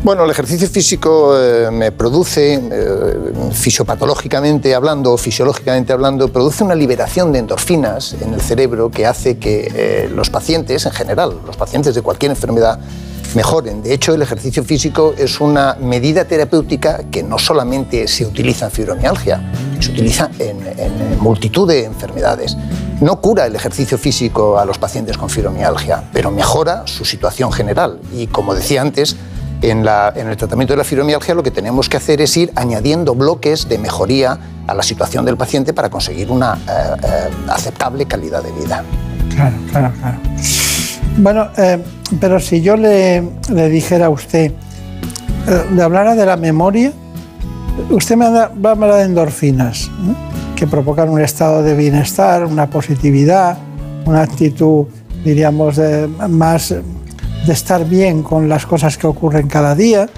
Bueno, 0.03 0.25
el 0.25 0.31
ejercicio 0.31 0.67
físico 0.67 1.33
eh, 1.39 1.71
me 1.71 1.93
produce, 1.93 2.55
eh, 2.55 3.33
fisiopatológicamente 3.53 4.75
hablando, 4.75 5.15
fisiológicamente 5.15 5.93
hablando, 5.93 6.27
produce 6.27 6.65
una 6.65 6.75
liberación 6.75 7.31
de 7.31 7.39
endorfinas 7.39 8.13
en 8.19 8.33
el 8.33 8.41
cerebro 8.41 8.91
que 8.91 9.05
hace 9.05 9.37
que 9.37 9.71
eh, 9.73 10.09
los 10.13 10.29
pacientes, 10.29 10.85
en 10.85 10.91
general, 10.91 11.39
los 11.45 11.55
pacientes 11.55 11.95
de 11.95 12.01
cualquier 12.01 12.31
enfermedad, 12.31 12.79
mejoren. 13.35 13.83
De 13.83 13.93
hecho, 13.93 14.13
el 14.13 14.21
ejercicio 14.21 14.63
físico 14.63 15.13
es 15.17 15.39
una 15.39 15.75
medida 15.79 16.25
terapéutica 16.25 17.03
que 17.11 17.23
no 17.23 17.37
solamente 17.37 18.07
se 18.07 18.25
utiliza 18.25 18.65
en 18.65 18.71
fibromialgia, 18.71 19.41
se 19.79 19.91
utiliza 19.91 20.29
en, 20.39 20.57
multitud 21.19 21.67
de 21.67 21.85
enfermedades. 21.85 22.57
No 23.01 23.19
cura 23.21 23.45
el 23.45 23.55
ejercicio 23.55 23.97
físico 23.97 24.59
a 24.59 24.65
los 24.65 24.77
pacientes 24.77 25.17
con 25.17 25.29
fibromialgia, 25.29 26.03
pero 26.13 26.31
mejora 26.31 26.83
su 26.85 27.05
situación 27.05 27.51
general. 27.51 27.99
Y 28.13 28.27
como 28.27 28.55
decía 28.55 28.81
antes, 28.81 29.15
en 29.61 29.87
el 29.87 30.37
tratamiento 30.37 30.73
de 30.73 30.77
la 30.77 30.83
fibromialgia 30.83 31.33
lo 31.33 31.43
que 31.43 31.51
tenemos 31.51 31.87
que 31.87 31.97
hacer 31.97 32.19
es 32.21 32.35
ir 32.35 32.51
añadiendo 32.55 33.15
bloques 33.15 33.69
de 33.69 33.77
mejoría 33.77 34.37
a 34.67 34.73
la 34.73 34.83
situación 34.83 35.25
del 35.25 35.37
paciente 35.37 35.73
para 35.73 35.89
conseguir 35.89 36.31
una 36.31 36.55
eh, 36.55 37.01
eh, 37.03 37.29
aceptable 37.47 38.05
calidad 38.05 38.43
de 38.43 38.51
vida. 38.51 38.83
Claro, 39.33 39.55
claro, 39.71 39.93
claro. 39.99 40.17
Bueno, 41.17 41.49
eh, 41.57 41.77
pero 42.19 42.39
si 42.39 42.61
yo 42.61 42.75
le, 42.75 43.21
dijera 43.69 44.07
a 44.07 44.09
usted 44.09 44.51
eh, 45.47 45.65
le 45.73 45.81
hablara 45.81 46.15
de 46.15 46.25
la 46.25 46.37
memoria, 46.37 46.91
usted 47.89 48.15
me 48.15 48.29
va 48.29 48.71
a 48.71 48.97
de 48.97 49.03
endorfinas, 49.03 49.91
que 50.55 50.65
provocan 50.65 51.09
un 51.09 51.21
estado 51.21 51.61
de 51.61 51.75
bienestar, 51.75 52.45
una 52.45 52.69
positividad, 52.69 53.57
una 54.05 54.21
actitud, 54.21 54.85
diríamos, 55.23 55.75
de, 55.75 56.07
más 56.29 56.69
de 56.69 57.53
estar 57.53 57.85
bien 57.85 58.23
con 58.23 58.49
las 58.49 58.65
cosas 58.65 58.97
que 58.97 59.05
ocurren 59.05 59.47
cada 59.47 59.75
día 59.75 60.09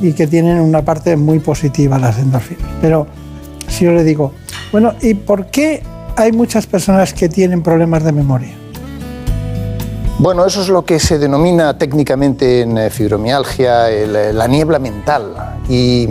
y 0.00 0.12
que 0.12 0.26
tienen 0.26 0.58
una 0.58 0.82
parte 0.82 1.16
muy 1.16 1.38
positiva 1.38 1.98
las 1.98 2.18
endorfinas. 2.18 2.68
Pero 2.80 3.06
si 3.68 3.84
yo 3.84 3.92
le 3.92 4.02
digo, 4.02 4.32
bueno, 4.72 4.94
¿y 5.00 5.14
por 5.14 5.46
qué 5.46 5.82
hay 6.16 6.32
muchas 6.32 6.66
personas 6.66 7.14
que 7.14 7.28
tienen 7.28 7.62
problemas 7.62 8.02
de 8.02 8.12
memoria? 8.12 8.61
Bueno, 10.22 10.46
eso 10.46 10.62
es 10.62 10.68
lo 10.68 10.84
que 10.84 11.00
se 11.00 11.18
denomina 11.18 11.76
técnicamente 11.76 12.60
en 12.60 12.78
eh, 12.78 12.90
fibromialgia 12.90 13.88
la 14.32 14.46
niebla 14.46 14.78
mental 14.78 15.56
y, 15.68 16.06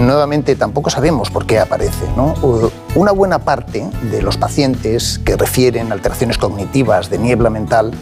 nuevamente 0.00 0.54
tampoco 0.54 0.90
sabemos 0.90 1.30
por 1.30 1.46
qué 1.46 1.58
aparece. 1.58 2.04
Una 2.94 3.12
buena 3.12 3.38
parte 3.38 3.88
de 4.12 4.20
los 4.20 4.36
pacientes 4.36 5.18
que 5.24 5.34
refieren 5.34 5.90
alteraciones 5.92 6.36
cognitivas 6.36 7.08
de 7.08 7.16
niebla 7.16 7.48
mental 7.48 7.92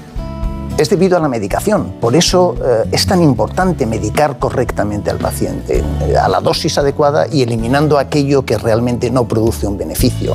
es 0.78 0.90
debido 0.90 1.16
a 1.16 1.20
la 1.20 1.28
medicación. 1.28 1.92
Por 2.00 2.16
eso 2.16 2.56
eh, 2.64 2.88
es 2.90 3.06
tan 3.06 3.22
importante 3.22 3.86
medicar 3.86 4.40
correctamente 4.40 5.10
al 5.10 5.18
paciente, 5.18 5.84
eh, 6.00 6.16
a 6.16 6.28
la 6.28 6.40
dosis 6.40 6.76
adecuada 6.76 7.28
y 7.30 7.42
eliminando 7.42 8.00
aquello 8.00 8.44
que 8.44 8.58
realmente 8.58 9.12
no 9.12 9.28
produce 9.28 9.68
un 9.68 9.78
beneficio. 9.78 10.34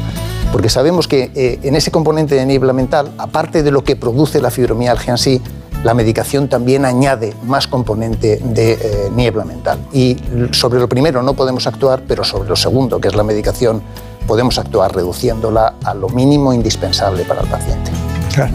Porque 0.51 0.69
sabemos 0.69 1.07
que 1.07 1.31
eh, 1.33 1.59
en 1.63 1.75
ese 1.75 1.91
componente 1.91 2.35
de 2.35 2.45
niebla 2.45 2.73
mental, 2.73 3.11
aparte 3.17 3.63
de 3.63 3.71
lo 3.71 3.83
que 3.83 3.95
produce 3.95 4.41
la 4.41 4.51
fibromialgia 4.51 5.11
en 5.11 5.17
sí, 5.17 5.41
la 5.83 5.93
medicación 5.93 6.47
también 6.47 6.85
añade 6.85 7.33
más 7.45 7.67
componente 7.67 8.37
de 8.43 9.09
niebla 9.15 9.45
mental. 9.45 9.79
Y 9.91 10.15
sobre 10.51 10.79
lo 10.79 10.87
primero 10.87 11.23
no 11.23 11.33
podemos 11.33 11.65
actuar, 11.65 12.03
pero 12.07 12.23
sobre 12.23 12.47
lo 12.47 12.55
segundo, 12.55 13.01
que 13.01 13.07
es 13.07 13.15
la 13.15 13.23
medicación, 13.23 13.81
podemos 14.27 14.59
actuar 14.59 14.93
reduciéndola 14.93 15.75
a 15.83 15.93
lo 15.95 16.07
mínimo 16.09 16.53
indispensable 16.53 17.23
para 17.23 17.41
el 17.41 17.47
paciente. 17.47 17.91
Claro. 18.33 18.53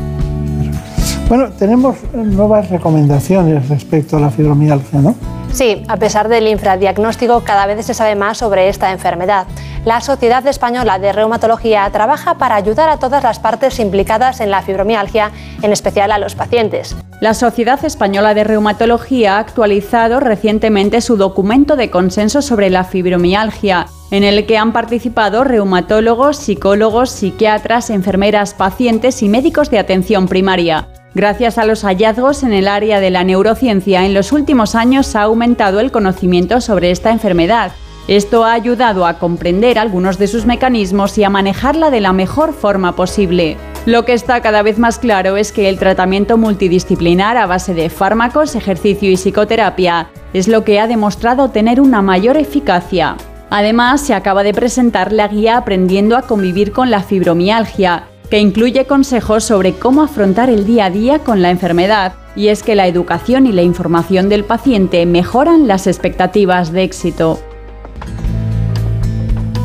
Bueno, 1.29 1.51
tenemos 1.59 1.97
nuevas 2.15 2.71
recomendaciones 2.71 3.69
respecto 3.69 4.17
a 4.17 4.21
la 4.21 4.31
fibromialgia, 4.31 5.01
¿no? 5.01 5.17
Sí, 5.53 5.85
a 5.89 5.97
pesar 5.97 6.29
del 6.29 6.49
infradiagnóstico, 6.49 7.43
cada 7.45 7.67
vez 7.67 7.85
se 7.87 7.95
sabe 7.95 8.15
más 8.15 8.39
sobre 8.39 8.69
esta 8.69 8.93
enfermedad. 8.93 9.47
La 9.87 10.01
Sociedad 10.01 10.47
Española 10.47 10.99
de 10.99 11.13
Reumatología 11.13 11.89
trabaja 11.93 12.39
para 12.39 12.57
ayudar 12.57 12.89
a 12.89 12.99
todas 12.99 13.23
las 13.23 13.39
partes 13.39 13.79
implicadas 13.79 14.41
en 14.41 14.51
la 14.51 14.63
fibromialgia, 14.63 15.31
en 15.63 15.73
especial 15.73 16.11
a 16.11 16.19
los 16.19 16.35
pacientes. 16.35 16.97
La 17.21 17.33
Sociedad 17.35 17.83
Española 17.85 18.35
de 18.35 18.45
Reumatología 18.45 19.37
ha 19.37 19.39
actualizado 19.39 20.21
recientemente 20.21 21.01
su 21.01 21.17
documento 21.17 21.77
de 21.77 21.89
consenso 21.89 22.43
sobre 22.43 22.69
la 22.69 22.85
fibromialgia, 22.85 23.87
en 24.11 24.25
el 24.25 24.45
que 24.45 24.59
han 24.59 24.73
participado 24.73 25.45
reumatólogos, 25.45 26.37
psicólogos, 26.37 27.11
psiquiatras, 27.11 27.89
enfermeras, 27.89 28.55
pacientes 28.55 29.23
y 29.23 29.29
médicos 29.29 29.71
de 29.71 29.79
atención 29.79 30.29
primaria. 30.29 30.89
Gracias 31.17 31.57
a 31.57 31.65
los 31.65 31.83
hallazgos 31.83 32.43
en 32.43 32.53
el 32.53 32.69
área 32.69 33.01
de 33.01 33.11
la 33.11 33.25
neurociencia, 33.25 34.05
en 34.05 34.13
los 34.13 34.33
últimos 34.33 34.75
años 34.75 35.17
ha 35.17 35.23
aumentado 35.23 35.81
el 35.81 35.91
conocimiento 35.91 36.61
sobre 36.61 36.91
esta 36.91 37.11
enfermedad. 37.11 37.73
Esto 38.07 38.45
ha 38.45 38.53
ayudado 38.53 39.07
a 39.07 39.19
comprender 39.19 39.79
algunos 39.79 40.19
de 40.19 40.27
sus 40.27 40.45
mecanismos 40.45 41.17
y 41.17 41.25
a 41.25 41.31
manejarla 41.31 41.89
de 41.89 42.03
la 42.03 42.13
mejor 42.13 42.53
forma 42.53 42.97
posible. 42.97 43.57
Lo 43.87 44.05
que 44.05 44.13
está 44.13 44.43
cada 44.43 44.61
vez 44.61 44.79
más 44.79 44.99
claro 44.99 45.39
es 45.39 45.53
que 45.53 45.71
el 45.71 45.79
tratamiento 45.79 46.37
multidisciplinar 46.37 47.39
a 47.39 47.47
base 47.47 47.73
de 47.73 47.89
fármacos, 47.89 48.55
ejercicio 48.55 49.11
y 49.11 49.17
psicoterapia 49.17 50.11
es 50.35 50.49
lo 50.49 50.65
que 50.65 50.81
ha 50.81 50.87
demostrado 50.87 51.49
tener 51.49 51.81
una 51.81 52.03
mayor 52.03 52.37
eficacia. 52.37 53.17
Además, 53.49 54.03
se 54.03 54.13
acaba 54.13 54.43
de 54.43 54.53
presentar 54.53 55.13
la 55.13 55.29
guía 55.29 55.57
Aprendiendo 55.57 56.19
a 56.19 56.23
convivir 56.23 56.73
con 56.73 56.91
la 56.91 57.01
fibromialgia, 57.01 58.05
que 58.31 58.41
incluye 58.41 58.87
consejos 58.87 59.45
sobre 59.45 59.75
cómo 59.75 60.03
afrontar 60.03 60.51
el 60.51 60.67
día 60.67 60.87
a 60.87 60.91
día 60.91 61.19
con 61.21 61.43
la 61.43 61.51
enfermedad, 61.51 62.15
y 62.35 62.49
es 62.49 62.63
que 62.63 62.75
la 62.75 62.87
educación 62.87 63.47
y 63.47 63.53
la 63.53 63.63
información 63.63 64.29
del 64.29 64.45
paciente 64.45 65.07
mejoran 65.07 65.69
las 65.69 65.87
expectativas 65.87 66.73
de 66.73 66.83
éxito. 66.83 67.39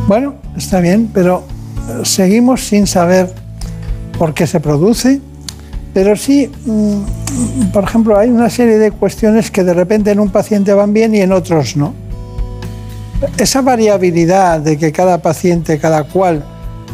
Bueno, 0.07 0.35
está 0.55 0.79
bien, 0.79 1.09
pero 1.13 1.43
eh, 1.89 2.01
seguimos 2.03 2.65
sin 2.65 2.87
saber 2.87 3.33
por 4.17 4.33
qué 4.33 4.45
se 4.45 4.59
produce, 4.59 5.19
pero 5.93 6.15
sí, 6.15 6.49
mm, 6.65 7.71
por 7.73 7.83
ejemplo, 7.83 8.17
hay 8.17 8.29
una 8.29 8.49
serie 8.49 8.77
de 8.77 8.91
cuestiones 8.91 9.51
que 9.51 9.63
de 9.63 9.73
repente 9.73 10.11
en 10.11 10.19
un 10.19 10.29
paciente 10.29 10.73
van 10.73 10.93
bien 10.93 11.15
y 11.15 11.21
en 11.21 11.31
otros 11.31 11.75
no. 11.75 11.93
Esa 13.37 13.61
variabilidad 13.61 14.59
de 14.59 14.77
que 14.77 14.91
cada 14.91 15.21
paciente, 15.21 15.77
cada 15.77 16.03
cual, 16.03 16.43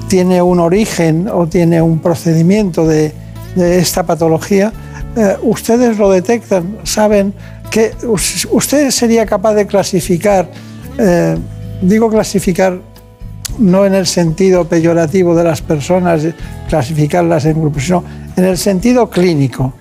tiene 0.07 0.41
un 0.41 0.59
origen 0.59 1.27
o 1.31 1.47
tiene 1.47 1.81
un 1.81 1.99
procedimiento 1.99 2.87
de, 2.87 3.13
esta 3.55 4.03
patología, 4.03 4.71
eh, 5.15 5.35
ustedes 5.41 5.97
lo 5.97 6.11
detectan, 6.11 6.77
saben 6.83 7.33
que 7.71 7.91
usted 8.51 8.91
sería 8.91 9.25
capaz 9.25 9.55
de 9.55 9.65
clasificar, 9.65 10.47
eh, 10.99 11.35
digo 11.81 12.09
clasificar 12.09 12.79
no 13.57 13.85
en 13.85 13.95
el 13.95 14.05
sentido 14.05 14.65
peyorativo 14.65 15.35
de 15.35 15.43
las 15.43 15.61
personas, 15.61 16.21
clasificarlas 16.69 17.45
en 17.45 17.59
grupos, 17.59 17.83
sino 17.83 18.03
en 18.35 18.45
el 18.45 18.57
sentido 18.57 19.09
clínico. 19.09 19.73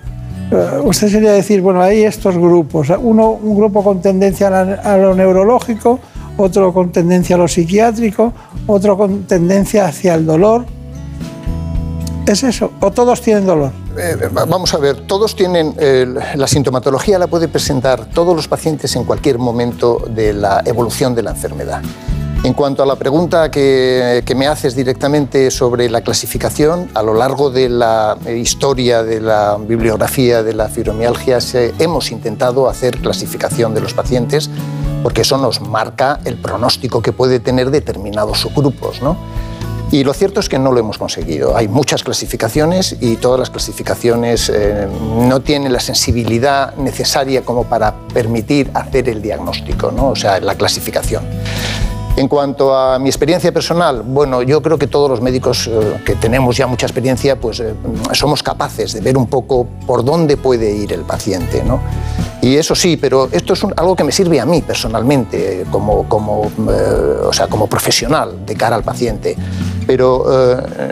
Eh, 0.51 0.79
usted 0.83 1.09
sería 1.09 1.33
decir, 1.33 1.61
bueno, 1.61 1.81
hay 1.81 2.03
estos 2.03 2.35
grupos, 2.35 2.91
uno, 2.99 3.31
un 3.31 3.55
grupo 3.55 3.83
con 3.83 4.01
tendencia 4.01 4.47
a 4.47 4.97
lo 4.97 5.13
neurológico, 5.13 5.99
otro 6.37 6.73
con 6.73 6.91
tendencia 6.91 7.35
a 7.35 7.39
lo 7.39 7.47
psiquiátrico, 7.47 8.33
otro 8.67 8.97
con 8.97 9.23
tendencia 9.23 9.85
hacia 9.85 10.15
el 10.15 10.25
dolor. 10.25 10.65
¿Es 12.25 12.43
eso? 12.43 12.71
¿O 12.81 12.91
todos 12.91 13.21
tienen 13.21 13.45
dolor? 13.45 13.71
Eh, 13.97 14.29
vamos 14.31 14.73
a 14.73 14.77
ver, 14.77 15.07
todos 15.07 15.35
tienen, 15.35 15.73
la 16.35 16.47
sintomatología 16.47 17.17
la 17.17 17.27
puede 17.27 17.47
presentar 17.47 18.05
todos 18.05 18.35
los 18.35 18.47
pacientes 18.47 18.95
en 18.95 19.05
cualquier 19.05 19.39
momento 19.39 20.03
de 20.09 20.33
la 20.33 20.61
evolución 20.65 21.15
de 21.15 21.23
la 21.23 21.31
enfermedad. 21.31 21.81
En 22.43 22.53
cuanto 22.53 22.83
a 22.83 22.85
la 22.85 22.95
pregunta 22.95 23.49
que, 23.49 24.21
que, 24.25 24.35
me 24.35 24.47
haces 24.47 24.75
directamente 24.75 25.49
sobre 25.49 25.89
la 25.89 26.01
clasificación, 26.01 26.87
a 26.93 27.01
lo 27.01 27.15
largo 27.15 27.49
de 27.49 27.67
la 27.67 28.15
historia 28.27 29.03
de 29.03 29.19
la 29.19 29.57
bibliografía 29.57 30.43
de 30.43 30.53
la 30.53 30.67
fibromialgia 30.67 31.39
hemos 31.79 32.11
intentado 32.11 32.69
hacer 32.69 32.99
clasificación 32.99 33.73
de 33.73 33.81
los 33.81 33.93
pacientes 33.93 34.51
porque 35.03 35.21
eso 35.21 35.37
nos 35.37 35.61
marca 35.61 36.19
el 36.25 36.35
pronóstico 36.35 37.01
que 37.01 37.11
puede 37.11 37.39
tener 37.39 37.71
determinados 37.71 38.39
subgrupos. 38.39 39.01
¿no? 39.01 39.17
Y 39.91 40.03
lo 40.03 40.13
cierto 40.13 40.41
es 40.41 40.49
que 40.49 40.59
no 40.59 40.71
lo 40.73 40.79
hemos 40.79 40.97
conseguido. 40.97 41.55
Hay 41.55 41.69
muchas 41.69 42.03
clasificaciones 42.03 42.97
y 42.99 43.15
todas 43.15 43.39
las 43.39 43.49
clasificaciones 43.49 44.49
eh, 44.49 44.87
no 45.27 45.39
tienen 45.39 45.71
la 45.71 45.79
sensibilidad 45.79 46.75
necesaria 46.75 47.43
como 47.43 47.63
para 47.63 47.95
permitir 48.13 48.69
hacer 48.73 49.07
el 49.07 49.21
diagnóstico, 49.21 49.91
¿no? 49.91 50.09
o 50.09 50.15
sea, 50.15 50.41
la 50.41 50.55
clasificación. 50.55 51.23
En 52.17 52.27
cuanto 52.27 52.75
a 52.75 52.97
mi 52.97 53.09
experiencia 53.09 53.51
personal, 53.51 54.01
bueno, 54.03 54.41
yo 54.41 54.59
creo 54.63 54.79
que 54.79 54.87
todos 54.87 55.07
los 55.07 55.21
médicos 55.21 55.67
eh, 55.67 56.01
que 56.03 56.15
tenemos 56.15 56.57
ya 56.57 56.65
mucha 56.65 56.87
experiencia, 56.87 57.39
pues 57.39 57.59
eh, 57.59 57.75
somos 58.11 58.41
capaces 58.41 58.91
de 58.93 59.01
ver 59.01 59.15
un 59.15 59.27
poco 59.27 59.67
por 59.85 60.03
dónde 60.03 60.35
puede 60.35 60.71
ir 60.71 60.93
el 60.93 61.01
paciente, 61.01 61.63
¿no? 61.63 61.79
Y 62.41 62.55
eso 62.55 62.73
sí, 62.73 62.97
pero 62.97 63.29
esto 63.31 63.53
es 63.53 63.63
algo 63.75 63.95
que 63.95 64.03
me 64.03 64.11
sirve 64.11 64.39
a 64.39 64.47
mí 64.47 64.63
personalmente, 64.63 65.65
como, 65.69 66.09
como, 66.09 66.51
eh, 66.71 67.17
o 67.23 67.33
sea, 67.33 67.45
como 67.45 67.67
profesional 67.67 68.47
de 68.47 68.55
cara 68.55 68.75
al 68.75 68.83
paciente. 68.83 69.35
Pero 69.85 70.25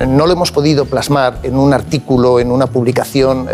no 0.08 0.26
lo 0.26 0.32
hemos 0.32 0.54
podido 0.54 0.86
plasmar 0.86 1.40
en 1.44 1.58
un 1.58 1.74
artículo, 1.74 2.40
en 2.40 2.50
una 2.50 2.68
publicación 2.68 3.46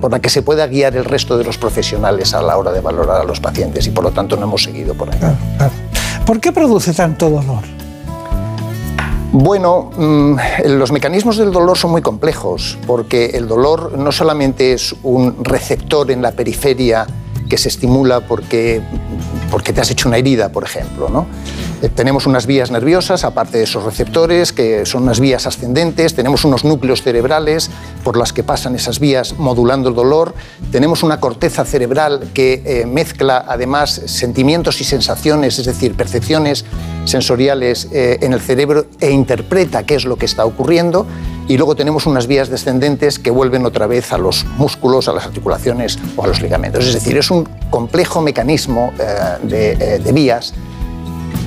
por 0.00 0.10
la 0.10 0.18
que 0.18 0.30
se 0.30 0.42
pueda 0.42 0.66
guiar 0.66 0.96
el 0.96 1.04
resto 1.04 1.38
de 1.38 1.44
los 1.44 1.58
profesionales 1.58 2.34
a 2.34 2.42
la 2.42 2.56
hora 2.56 2.72
de 2.72 2.80
valorar 2.80 3.20
a 3.20 3.24
los 3.24 3.38
pacientes 3.38 3.86
y 3.86 3.90
por 3.90 4.02
lo 4.02 4.10
tanto 4.10 4.36
no 4.36 4.42
hemos 4.42 4.64
seguido 4.64 4.94
por 4.94 5.10
ahí. 5.10 5.20
¿Por 6.26 6.40
qué 6.40 6.50
produce 6.50 6.92
tanto 6.92 7.30
dolor? 7.30 7.62
Bueno, 9.30 9.92
mm, 9.96 10.36
los 10.64 10.90
mecanismos 10.90 11.36
del 11.36 11.52
dolor 11.52 11.78
son 11.78 11.92
muy 11.92 12.02
complejos, 12.02 12.76
porque 12.84 13.26
el 13.34 13.46
dolor 13.46 13.96
no 13.96 14.10
solamente 14.10 14.72
es 14.72 14.92
un 15.04 15.44
receptor 15.44 16.10
en 16.10 16.22
la 16.22 16.32
periferia 16.32 17.06
que 17.48 17.56
se 17.58 17.68
estimula 17.68 18.26
porque, 18.26 18.82
porque 19.52 19.72
te 19.72 19.80
has 19.80 19.90
hecho 19.92 20.08
una 20.08 20.18
herida, 20.18 20.50
por 20.50 20.64
ejemplo. 20.64 21.08
¿no? 21.08 21.26
Eh, 21.82 21.90
tenemos 21.90 22.26
unas 22.26 22.46
vías 22.46 22.70
nerviosas, 22.70 23.24
aparte 23.24 23.58
de 23.58 23.64
esos 23.64 23.84
receptores, 23.84 24.52
que 24.52 24.86
son 24.86 25.02
unas 25.02 25.20
vías 25.20 25.46
ascendentes, 25.46 26.14
tenemos 26.14 26.44
unos 26.44 26.64
núcleos 26.64 27.02
cerebrales 27.02 27.70
por 28.02 28.16
las 28.16 28.32
que 28.32 28.42
pasan 28.42 28.74
esas 28.74 28.98
vías 28.98 29.34
modulando 29.38 29.90
el 29.90 29.94
dolor, 29.94 30.34
tenemos 30.72 31.02
una 31.02 31.20
corteza 31.20 31.66
cerebral 31.66 32.30
que 32.32 32.62
eh, 32.64 32.86
mezcla 32.86 33.44
además 33.46 34.00
sentimientos 34.06 34.80
y 34.80 34.84
sensaciones, 34.84 35.58
es 35.58 35.66
decir, 35.66 35.94
percepciones 35.94 36.64
sensoriales 37.04 37.88
eh, 37.92 38.18
en 38.22 38.32
el 38.32 38.40
cerebro 38.40 38.86
e 39.00 39.10
interpreta 39.10 39.84
qué 39.84 39.96
es 39.96 40.06
lo 40.06 40.16
que 40.16 40.24
está 40.24 40.46
ocurriendo 40.46 41.06
y 41.46 41.58
luego 41.58 41.76
tenemos 41.76 42.06
unas 42.06 42.26
vías 42.26 42.48
descendentes 42.48 43.18
que 43.18 43.30
vuelven 43.30 43.66
otra 43.66 43.86
vez 43.86 44.12
a 44.12 44.18
los 44.18 44.44
músculos, 44.56 45.08
a 45.08 45.12
las 45.12 45.26
articulaciones 45.26 45.98
o 46.16 46.24
a 46.24 46.26
los 46.26 46.40
ligamentos. 46.40 46.84
Es 46.84 46.94
decir, 46.94 47.16
es 47.16 47.30
un 47.30 47.48
complejo 47.70 48.20
mecanismo 48.20 48.92
de 48.96 50.10
vías 50.12 50.54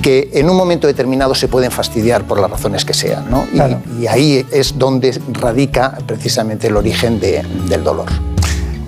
que 0.02 0.30
en 0.34 0.48
un 0.48 0.56
momento 0.56 0.86
determinado 0.86 1.34
se 1.34 1.48
pueden 1.48 1.70
fastidiar 1.70 2.24
por 2.24 2.40
las 2.40 2.50
razones 2.50 2.84
que 2.84 2.94
sean. 2.94 3.30
¿no? 3.30 3.44
Y- 3.52 4.02
Y, 4.02 4.06
ahí 4.06 4.46
es 4.50 4.78
donde 4.78 5.18
radica 5.32 5.98
precisamente 6.06 6.66
el 6.68 6.76
origen 6.76 7.20
de- 7.20 7.42
del 7.68 7.84
dolor. 7.84 8.06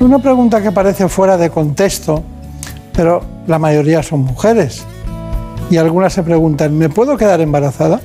Una 0.01 0.18
pregunta 0.18 0.62
que 0.62 0.72
parece 0.72 1.09
fuera 1.09 1.36
de 1.36 1.51
contexto, 1.51 2.22
pero 2.93 3.22
la 3.47 3.59
mayoría 3.59 4.02
son 4.02 4.20
mujeres. 4.20 4.82
Y 5.70 5.76
algunas 5.76 6.12
se 6.12 6.22
preguntan, 6.22 6.76
¿me 6.76 6.89
puedo 6.89 7.16
quedar 7.16 7.40
embarazada? 7.40 8.01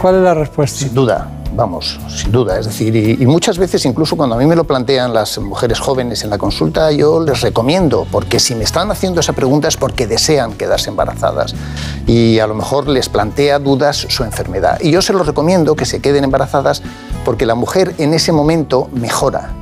¿Cuál 0.00 0.16
es 0.16 0.22
la 0.22 0.34
respuesta? 0.34 0.78
Sin 0.80 0.94
duda, 0.94 1.28
vamos, 1.54 1.98
sin 2.08 2.32
duda. 2.32 2.58
Es 2.58 2.66
decir, 2.66 2.94
y, 2.94 3.26
muchas 3.26 3.58
veces, 3.58 3.84
incluso 3.84 4.16
cuando 4.16 4.36
a 4.36 4.38
mí 4.38 4.46
me 4.46 4.56
lo 4.56 4.64
plantean 4.64 5.12
las 5.12 5.38
mujeres 5.38 5.80
jóvenes 5.80 6.24
en 6.24 6.30
la 6.30 6.38
consulta, 6.38 6.90
yo 6.92 7.20
les 7.20 7.40
recomiendo, 7.40 8.06
porque 8.10 8.40
si 8.40 8.54
me 8.54 8.64
están 8.64 8.90
haciendo 8.90 9.20
esa 9.20 9.32
pregunta 9.32 9.68
es 9.68 9.76
porque 9.76 10.06
desean 10.06 10.52
quedarse 10.54 10.90
embarazadas. 10.90 11.54
Y 12.06 12.38
a 12.38 12.46
lo 12.46 12.54
mejor 12.54 12.88
les 12.88 13.08
plantea 13.08 13.58
dudas 13.58 14.06
su 14.08 14.24
enfermedad. 14.24 14.78
Y 14.80 14.90
yo 14.90 15.02
se 15.02 15.12
los 15.12 15.26
recomiendo 15.26 15.76
que 15.76 15.86
se 15.86 16.00
queden 16.00 16.24
embarazadas 16.24 16.82
porque 17.24 17.46
la 17.46 17.54
mujer 17.54 17.94
en 17.98 18.14
ese 18.14 18.32
momento 18.32 18.88
mejora. 18.92 19.61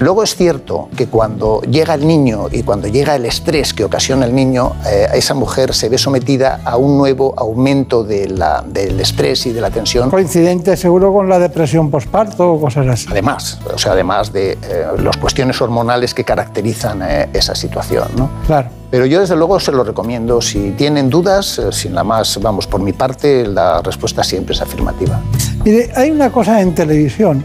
Luego 0.00 0.22
es 0.22 0.36
cierto 0.36 0.88
que 0.96 1.06
cuando 1.06 1.62
llega 1.62 1.94
el 1.94 2.06
niño 2.06 2.48
y 2.52 2.62
cuando 2.62 2.86
llega 2.88 3.14
el 3.16 3.24
estrés 3.24 3.72
que 3.72 3.84
ocasiona 3.84 4.26
el 4.26 4.34
niño, 4.34 4.72
eh, 4.86 5.06
esa 5.14 5.32
mujer 5.34 5.72
se 5.74 5.88
ve 5.88 5.96
sometida 5.96 6.60
a 6.64 6.76
un 6.76 6.98
nuevo 6.98 7.32
aumento 7.36 8.04
de 8.04 8.28
la- 8.28 8.62
del 8.66 9.00
estrés 9.00 9.46
y 9.46 9.52
de 9.52 9.60
la 9.60 9.70
tensión. 9.70 10.10
Coincidente 10.10 10.76
seguro 10.76 11.12
con 11.12 11.28
la 11.28 11.38
depresión 11.38 11.90
postparto 11.90 12.52
o 12.52 12.60
cosas 12.60 12.86
así. 12.88 13.06
Además, 13.10 13.58
o 13.74 13.78
sea, 13.78 13.92
además 13.92 14.32
de 14.32 14.52
eh, 14.52 14.58
las 15.02 15.16
cuestiones 15.16 15.60
hormonales 15.62 16.12
que 16.12 16.24
caracterizan 16.24 17.00
eh, 17.02 17.28
esa 17.32 17.54
situación. 17.54 18.08
¿no? 18.16 18.28
Claro. 18.46 18.68
Pero 18.90 19.06
yo 19.06 19.20
desde 19.20 19.34
luego 19.34 19.58
se 19.58 19.72
lo 19.72 19.82
recomiendo. 19.82 20.40
Si 20.40 20.70
tienen 20.72 21.10
dudas, 21.10 21.60
sin 21.72 21.94
la 21.94 22.04
más, 22.04 22.38
vamos, 22.40 22.66
por 22.66 22.80
mi 22.80 22.92
parte, 22.92 23.46
la 23.46 23.82
respuesta 23.82 24.22
siempre 24.22 24.54
es 24.54 24.60
afirmativa. 24.62 25.20
Mire, 25.64 25.90
hay 25.96 26.10
una 26.10 26.30
cosa 26.30 26.60
en 26.60 26.74
televisión 26.74 27.42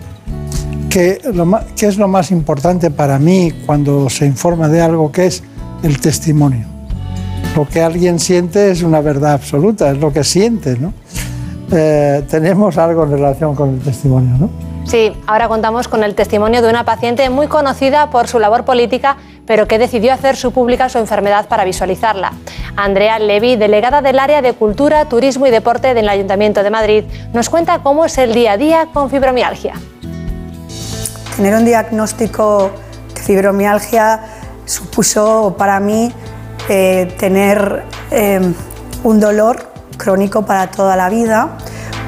que, 0.92 1.22
lo 1.34 1.60
que 1.76 1.88
es 1.88 1.98
lo 1.98 2.08
más 2.08 2.32
importante 2.32 2.92
para 2.92 3.18
mí 3.18 3.54
cuando 3.66 4.10
se 4.10 4.26
informa 4.26 4.68
de 4.68 4.82
algo, 4.82 5.12
que 5.12 5.26
es 5.26 5.42
el 5.84 6.00
testimonio. 6.00 6.68
Lo 7.56 7.68
que 7.68 7.82
alguien 7.82 8.20
siente 8.20 8.72
es 8.72 8.84
una 8.84 9.00
verdad 9.00 9.34
absoluta, 9.34 9.90
es 9.92 9.98
lo 9.98 10.12
que 10.12 10.24
siente, 10.24 10.78
¿no? 10.78 10.94
Eh, 11.72 12.24
tenemos 12.30 12.78
algo 12.78 13.06
en 13.06 13.12
relación 13.12 13.56
con 13.56 13.70
el 13.76 13.80
testimonio, 13.80 14.38
¿no? 14.38 14.50
Sí, 14.86 15.14
ahora 15.28 15.48
contamos 15.48 15.88
con 15.88 16.04
el 16.04 16.16
testimonio 16.16 16.62
de 16.62 16.70
una 16.70 16.84
paciente 16.84 17.30
muy 17.30 17.48
conocida 17.48 18.10
por 18.10 18.28
su 18.28 18.40
labor 18.40 18.66
política, 18.66 19.16
pero 19.46 19.68
que 19.68 19.80
decidió 19.80 20.14
hacer 20.14 20.36
su 20.36 20.52
pública 20.52 20.90
su 20.90 20.98
enfermedad 20.98 21.48
para 21.48 21.64
visualizarla. 21.64 22.34
Andrea 22.76 23.18
Levy, 23.20 23.56
delegada 23.56 24.02
del 24.02 24.20
área 24.20 24.42
de 24.42 24.54
Cultura, 24.54 25.06
Turismo 25.06 25.48
y 25.48 25.52
Deporte 25.52 25.94
del 25.94 26.10
Ayuntamiento 26.10 26.64
de 26.64 26.70
Madrid, 26.70 27.04
nos 27.34 27.50
cuenta 27.50 27.80
cómo 27.80 28.06
es 28.06 28.18
el 28.18 28.34
día 28.34 28.54
a 28.54 28.58
día 28.58 28.88
con 28.94 29.10
fibromialgia. 29.10 29.76
Tener 31.36 31.56
un 31.56 31.66
diagnóstico 31.66 32.72
de 33.16 33.22
fibromialgia 33.22 34.22
supuso 34.66 35.56
para 35.58 35.80
mí 35.80 36.14
eh, 36.70 37.14
tener 37.18 37.84
eh, 38.12 38.54
un 39.04 39.20
dolor 39.20 39.72
crónico 39.98 40.46
para 40.46 40.70
toda 40.72 40.96
la 40.96 41.10
vida, 41.10 41.58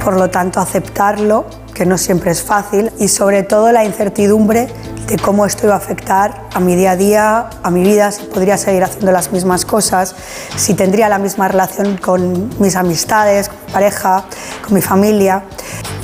por 0.04 0.16
lo 0.16 0.30
tanto 0.30 0.60
aceptarlo, 0.60 1.46
que 1.74 1.86
no 1.86 1.98
siempre 1.98 2.32
es 2.32 2.42
fácil, 2.44 2.92
y 3.00 3.08
sobre 3.08 3.44
todo 3.44 3.72
la 3.72 3.84
incertidumbre 3.84 4.68
de 5.08 5.18
cómo 5.18 5.46
esto 5.46 5.66
iba 5.66 5.76
a 5.76 5.78
afectar 5.78 6.44
a 6.54 6.60
mi 6.60 6.76
día 6.76 6.92
a 6.92 6.96
día, 6.96 7.50
a 7.62 7.70
mi 7.70 7.84
vida, 7.84 8.12
si 8.12 8.24
podría 8.24 8.58
seguir 8.58 8.84
haciendo 8.84 9.12
las 9.12 9.32
mismas 9.32 9.66
cosas, 9.66 10.16
si 10.56 10.74
tendría 10.74 11.10
la 11.10 11.20
misma 11.20 11.48
relación 11.48 11.98
con 11.98 12.50
mis 12.60 12.76
amistades, 12.76 13.50
con 13.50 13.58
mi 13.66 13.72
pareja, 13.72 14.24
con 14.64 14.74
mi 14.74 14.82
familia. 14.82 15.44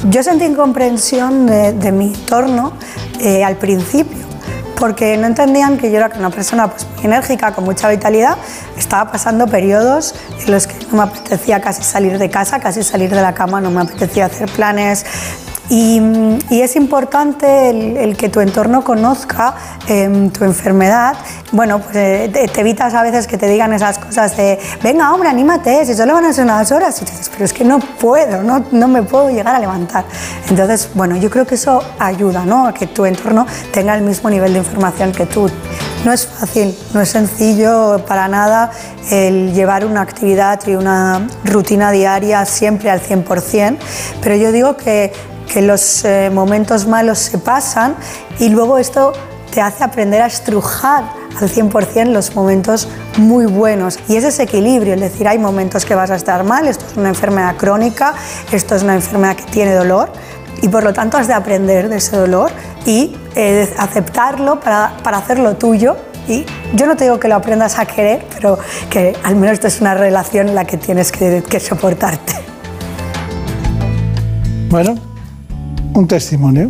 Yo 0.09 0.23
sentí 0.23 0.45
incomprensión 0.45 1.45
de, 1.45 1.91
mi 1.91 2.13
entorno 2.13 2.73
eh, 3.19 3.43
al 3.43 3.55
principio, 3.57 4.25
porque 4.77 5.17
no 5.17 5.27
entendían 5.27 5.77
que 5.77 5.91
yo 5.91 5.97
era 5.97 6.09
una 6.17 6.29
persona 6.29 6.69
pues, 6.69 6.87
muy 6.95 7.05
enérgica, 7.05 7.53
con 7.53 7.65
mucha 7.65 7.89
vitalidad, 7.89 8.37
estaba 8.77 9.11
pasando 9.11 9.47
periodos 9.47 10.15
en 10.45 10.51
los 10.51 10.67
que 10.67 10.75
no 10.87 10.97
me 10.97 11.03
apetecía 11.03 11.59
casi 11.59 11.83
salir 11.83 12.17
de 12.17 12.29
casa, 12.29 12.59
casi 12.59 12.83
salir 12.83 13.09
de 13.09 13.21
la 13.21 13.33
cama, 13.33 13.59
no 13.59 13.71
me 13.71 13.81
apetecía 13.81 14.25
hacer 14.25 14.49
planes. 14.49 15.05
Y, 15.69 16.01
y 16.49 16.61
es 16.61 16.75
importante 16.75 17.69
el, 17.69 17.97
el 17.97 18.17
que 18.17 18.29
tu 18.29 18.39
entorno 18.39 18.83
conozca 18.83 19.53
em, 19.87 20.31
tu 20.31 20.43
enfermedad. 20.43 21.15
Bueno, 21.51 21.79
pues 21.79 21.95
eh, 21.95 22.49
te, 22.51 22.59
evitas 22.59 22.93
a 22.95 23.03
veces 23.03 23.27
que 23.27 23.37
te 23.37 23.47
digan 23.47 23.71
esas 23.73 23.99
cosas 23.99 24.35
de, 24.35 24.59
venga, 24.81 25.13
hombre, 25.13 25.29
anímate, 25.29 25.85
si 25.85 25.93
solo 25.93 26.13
van 26.13 26.25
a 26.25 26.33
ser 26.33 26.45
unas 26.45 26.71
horas. 26.71 26.99
Y 27.01 27.05
dices, 27.05 27.29
pero 27.29 27.45
es 27.45 27.53
que 27.53 27.63
no 27.63 27.79
puedo, 27.79 28.41
no, 28.41 28.65
no 28.71 28.87
me 28.87 29.03
puedo 29.03 29.29
llegar 29.29 29.55
a 29.55 29.59
levantar. 29.59 30.05
Entonces, 30.49 30.89
bueno, 30.95 31.17
yo 31.17 31.29
creo 31.29 31.45
que 31.45 31.55
eso 31.55 31.83
ayuda, 31.99 32.45
¿no? 32.45 32.67
A 32.67 32.73
que 32.73 32.87
tu 32.87 33.05
entorno 33.05 33.45
tenga 33.71 33.95
el 33.95 34.01
mismo 34.01 34.29
nivel 34.29 34.53
de 34.53 34.59
información 34.59 35.11
que 35.11 35.27
tú. 35.27 35.49
No 36.03 36.13
es 36.13 36.25
fácil, 36.25 36.75
no 36.93 37.01
es 37.01 37.09
sencillo 37.09 38.03
para 38.07 38.27
nada 38.27 38.71
el 39.11 39.53
llevar 39.53 39.85
una 39.85 40.01
actividad 40.01 40.59
y 40.65 40.75
una 40.75 41.27
rutina 41.43 41.91
diaria 41.91 42.45
siempre 42.45 42.89
al 42.89 43.01
100%, 43.01 43.77
pero 44.21 44.35
yo 44.35 44.51
digo 44.51 44.77
que, 44.77 45.11
que 45.51 45.61
los 45.61 46.05
eh, 46.05 46.29
momentos 46.31 46.87
malos 46.87 47.19
se 47.19 47.37
pasan 47.37 47.95
y 48.39 48.49
luego 48.49 48.77
esto 48.77 49.13
te 49.51 49.61
hace 49.61 49.83
aprender 49.83 50.21
a 50.21 50.27
estrujar 50.27 51.03
al 51.39 51.49
100% 51.49 52.05
los 52.07 52.35
momentos 52.35 52.87
muy 53.17 53.45
buenos. 53.45 53.99
Y 54.07 54.15
es 54.15 54.23
ese 54.23 54.43
equilibrio, 54.43 54.93
es 54.93 55.01
decir, 55.01 55.27
hay 55.27 55.39
momentos 55.39 55.85
que 55.85 55.95
vas 55.95 56.11
a 56.11 56.15
estar 56.15 56.43
mal, 56.43 56.67
esto 56.67 56.85
es 56.89 56.97
una 56.97 57.09
enfermedad 57.09 57.55
crónica, 57.57 58.13
esto 58.51 58.75
es 58.75 58.83
una 58.83 58.95
enfermedad 58.95 59.35
que 59.35 59.43
tiene 59.43 59.73
dolor, 59.73 60.11
y 60.61 60.67
por 60.67 60.83
lo 60.83 60.93
tanto 60.93 61.17
has 61.17 61.27
de 61.27 61.33
aprender 61.33 61.89
de 61.89 61.97
ese 61.97 62.17
dolor 62.17 62.51
y 62.85 63.15
eh, 63.35 63.73
aceptarlo 63.77 64.59
para, 64.59 64.97
para 65.03 65.17
hacerlo 65.17 65.55
tuyo. 65.55 65.95
Y 66.27 66.45
yo 66.75 66.85
no 66.85 66.95
te 66.95 67.05
digo 67.05 67.19
que 67.19 67.27
lo 67.27 67.35
aprendas 67.35 67.79
a 67.79 67.85
querer, 67.85 68.23
pero 68.35 68.59
que 68.89 69.17
al 69.23 69.35
menos 69.35 69.53
esto 69.53 69.67
es 69.67 69.81
una 69.81 69.95
relación 69.95 70.49
en 70.49 70.55
la 70.55 70.65
que 70.65 70.77
tienes 70.77 71.11
que, 71.11 71.43
que 71.49 71.59
soportarte. 71.59 72.33
Bueno, 74.69 74.95
un 75.93 76.07
testimonio. 76.07 76.67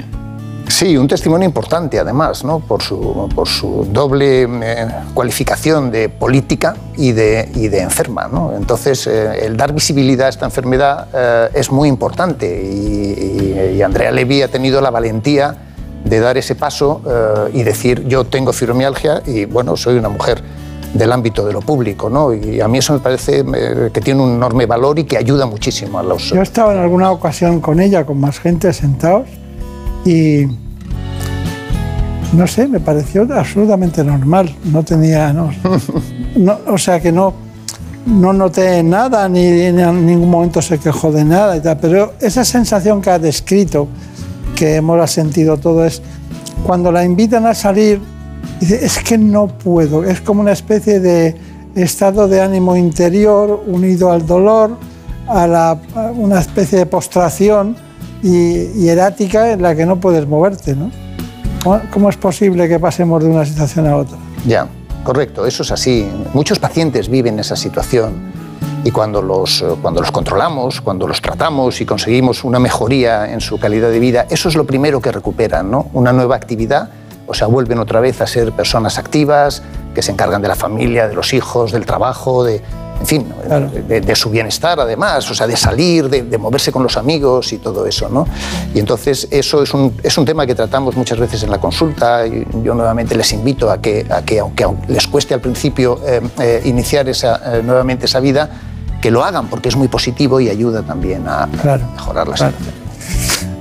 Sí, 0.67 0.95
un 0.95 1.07
testimonio 1.07 1.47
importante 1.47 1.99
además, 1.99 2.43
¿no? 2.43 2.59
por, 2.59 2.83
su, 2.83 3.27
por 3.33 3.47
su 3.47 3.87
doble 3.91 4.43
eh, 4.43 4.87
cualificación 5.15 5.89
de 5.89 6.09
política 6.09 6.75
y 6.95 7.11
de, 7.11 7.49
y 7.55 7.69
de 7.69 7.81
enferma. 7.81 8.27
¿no? 8.31 8.53
Entonces, 8.55 9.07
eh, 9.07 9.45
el 9.47 9.57
dar 9.57 9.73
visibilidad 9.73 10.27
a 10.27 10.29
esta 10.29 10.45
enfermedad 10.45 11.07
eh, 11.13 11.49
es 11.55 11.71
muy 11.71 11.89
importante 11.89 12.61
y, 12.63 13.75
y- 13.77 13.81
Andrea 13.81 14.11
Levy 14.11 14.41
ha 14.43 14.47
tenido 14.49 14.79
la 14.81 14.91
valentía 14.91 15.55
de 16.03 16.19
dar 16.19 16.37
ese 16.37 16.53
paso 16.55 17.01
y 17.53 17.63
decir 17.63 18.05
yo 18.07 18.23
tengo 18.25 18.53
fibromialgia 18.53 19.21
y 19.25 19.45
bueno, 19.45 19.75
soy 19.77 19.97
una 19.97 20.09
mujer 20.09 20.41
del 20.93 21.11
ámbito 21.11 21.45
de 21.45 21.53
lo 21.53 21.61
público. 21.61 22.09
¿no? 22.09 22.33
Y 22.33 22.61
a 22.61 22.67
mí 22.67 22.77
eso 22.79 22.93
me 22.93 22.99
parece 22.99 23.43
eh, 23.55 23.89
que 23.93 24.01
tiene 24.01 24.21
un 24.21 24.31
enorme 24.33 24.65
valor 24.65 24.99
y 24.99 25.03
que 25.03 25.17
ayuda 25.17 25.45
muchísimo 25.45 25.99
a 25.99 26.03
los... 26.03 26.29
Yo 26.31 26.39
he 26.39 26.43
estado 26.43 26.71
en 26.71 26.79
alguna 26.79 27.11
ocasión 27.11 27.59
con 27.61 27.79
ella, 27.79 28.05
con 28.05 28.19
más 28.19 28.39
gente 28.39 28.71
sentados, 28.73 29.27
y 30.05 30.45
no 32.33 32.47
sé, 32.47 32.67
me 32.67 32.79
pareció 32.79 33.27
absolutamente 33.33 34.03
normal. 34.03 34.55
No 34.65 34.83
tenía, 34.83 35.33
no, 35.33 35.51
no- 36.35 36.59
o 36.67 36.77
sea 36.77 36.99
que 36.99 37.11
no, 37.11 37.33
no 38.05 38.33
noté 38.33 38.81
nada, 38.83 39.27
ni, 39.27 39.41
ni 39.41 39.81
en 39.81 40.05
ningún 40.05 40.29
momento 40.29 40.61
se 40.61 40.77
quejó 40.77 41.11
de 41.11 41.23
nada 41.25 41.57
y 41.57 41.61
tal. 41.61 41.77
Pero 41.79 42.13
esa 42.19 42.45
sensación 42.45 43.01
que 43.01 43.09
ha 43.09 43.19
descrito, 43.19 43.87
que 44.55 44.75
hemos 44.75 45.09
sentido 45.11 45.57
todo, 45.57 45.85
es 45.85 46.01
cuando 46.65 46.91
la 46.91 47.03
invitan 47.03 47.45
a 47.45 47.53
salir, 47.53 47.99
dice, 48.59 48.85
es 48.85 48.99
que 48.99 49.17
no 49.17 49.47
puedo. 49.47 50.03
Es 50.03 50.21
como 50.21 50.41
una 50.41 50.51
especie 50.51 50.99
de 50.99 51.35
estado 51.75 52.27
de 52.27 52.41
ánimo 52.41 52.75
interior 52.75 53.63
unido 53.67 54.11
al 54.11 54.25
dolor, 54.25 54.77
a, 55.27 55.77
una 56.15 56.39
especie 56.39 56.79
de 56.79 56.85
postración 56.85 57.75
y, 58.23 58.83
y 58.83 58.89
erática 58.89 59.51
en 59.51 59.61
la 59.61 59.75
que 59.75 59.85
no 59.85 59.99
puedes 59.99 60.27
moverte. 60.27 60.75
¿no? 60.75 60.91
¿Cómo, 61.63 61.81
cómo 61.91 62.09
es 62.09 62.17
posible 62.17 62.67
que 62.67 62.79
pasemos 62.79 63.23
de 63.23 63.29
una 63.29 63.45
situación 63.45 63.87
a 63.87 63.95
otra? 63.95 64.17
Ya, 64.45 64.67
correcto, 65.03 65.45
eso 65.45 65.63
es 65.63 65.71
así. 65.71 66.09
Muchos 66.33 66.59
pacientes 66.59 67.09
viven 67.09 67.39
esa 67.39 67.55
situación 67.55 68.31
y 68.83 68.91
cuando 68.91 69.21
los, 69.21 69.61
eh, 69.61 69.65
cuando 69.81 70.01
los 70.01 70.11
controlamos, 70.11 70.81
cuando 70.81 71.07
los 71.07 71.21
tratamos 71.21 71.81
y 71.81 71.85
conseguimos 71.85 72.43
una 72.43 72.59
mejoría 72.59 73.31
en 73.31 73.41
su 73.41 73.59
calidad 73.59 73.89
de 73.89 73.99
vida, 73.99 74.25
eso 74.29 74.49
es 74.49 74.55
lo 74.55 74.65
primero 74.65 75.01
que 75.01 75.11
recuperan, 75.11 75.69
¿no? 75.69 75.87
Una 75.93 76.13
nueva 76.13 76.35
actividad, 76.35 76.89
o 77.29 77.33
sea, 77.33 77.47
vuelven 77.47 77.79
otra 77.79 77.99
vez 77.99 78.19
a 78.21 78.27
ser 78.27 78.51
personas 78.51 78.97
activas, 78.97 79.61
que 79.93 80.01
se 80.01 80.11
encargan 80.11 80.41
de 80.41 80.47
la 80.47 80.55
familia, 80.55 81.07
de 81.07 81.13
los 81.13 81.33
hijos, 81.33 81.71
del 81.71 81.85
trabajo, 81.85 82.43
de, 82.43 82.61
en 82.99 83.05
fin, 83.05 83.33
de, 83.87 84.01
de 84.01 84.15
su 84.15 84.29
bienestar 84.29 84.79
además, 84.79 85.29
o 85.31 85.33
sea, 85.33 85.47
de 85.47 85.55
salir, 85.55 86.09
de, 86.09 86.23
de 86.23 86.37
moverse 86.37 86.71
con 86.71 86.83
los 86.83 86.97
amigos 86.97 87.53
y 87.53 87.57
todo 87.57 87.85
eso, 87.85 88.09
¿no? 88.09 88.27
Y 88.73 88.79
entonces 88.79 89.27
eso 89.31 89.63
es 89.63 89.73
un, 89.73 89.95
es 90.03 90.17
un 90.17 90.25
tema 90.25 90.45
que 90.45 90.55
tratamos 90.55 90.95
muchas 90.97 91.17
veces 91.17 91.43
en 91.43 91.49
la 91.51 91.59
consulta. 91.59 92.27
y 92.27 92.45
Yo 92.63 92.73
nuevamente 92.75 93.15
les 93.15 93.31
invito 93.31 93.71
a 93.71 93.79
que, 93.79 94.05
a 94.09 94.21
que 94.21 94.39
aunque 94.39 94.63
aunque 94.63 94.91
les 94.91 95.07
cueste 95.07 95.33
al 95.33 95.39
principio 95.39 95.99
eh, 96.05 96.21
eh, 96.39 96.61
iniciar 96.65 97.07
esa, 97.07 97.57
eh, 97.57 97.63
nuevamente 97.63 98.05
esa 98.05 98.19
vida, 98.19 98.49
que 99.01 99.11
lo 99.11 99.23
hagan 99.23 99.47
porque 99.47 99.69
es 99.69 99.77
muy 99.77 99.87
positivo 99.87 100.41
y 100.41 100.49
ayuda 100.49 100.81
también 100.83 101.25
a, 101.27 101.43
a 101.43 101.47
mejorar 101.47 102.27
la 102.27 102.35
salud. 102.37 102.55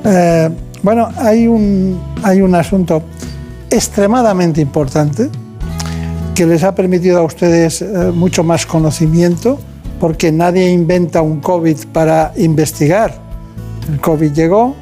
Eh, 0.04 0.50
bueno, 0.82 1.08
hay 1.16 1.46
un, 1.46 2.00
hay 2.22 2.40
un 2.40 2.54
asunto 2.54 3.02
extremadamente 3.70 4.60
importante 4.60 5.30
que 6.34 6.46
les 6.46 6.62
ha 6.62 6.74
permitido 6.74 7.18
a 7.18 7.22
ustedes 7.22 7.82
eh, 7.82 8.12
mucho 8.14 8.44
más 8.44 8.64
conocimiento, 8.64 9.58
porque 9.98 10.30
nadie 10.30 10.70
inventa 10.70 11.20
un 11.20 11.40
COVID 11.40 11.76
para 11.92 12.32
investigar. 12.36 13.12
El 13.90 14.00
COVID 14.00 14.32
llegó, 14.32 14.76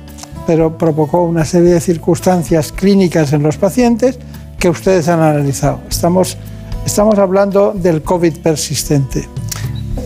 pero 0.46 0.76
provocó 0.76 1.22
una 1.22 1.44
serie 1.44 1.70
de 1.70 1.80
circunstancias 1.80 2.72
clínicas 2.72 3.32
en 3.32 3.42
los 3.42 3.56
pacientes 3.56 4.18
que 4.58 4.68
ustedes 4.68 5.08
han 5.08 5.20
analizado. 5.20 5.80
Estamos, 5.88 6.36
estamos 6.84 7.18
hablando 7.18 7.72
del 7.72 8.02
COVID 8.02 8.38
persistente. 8.38 9.26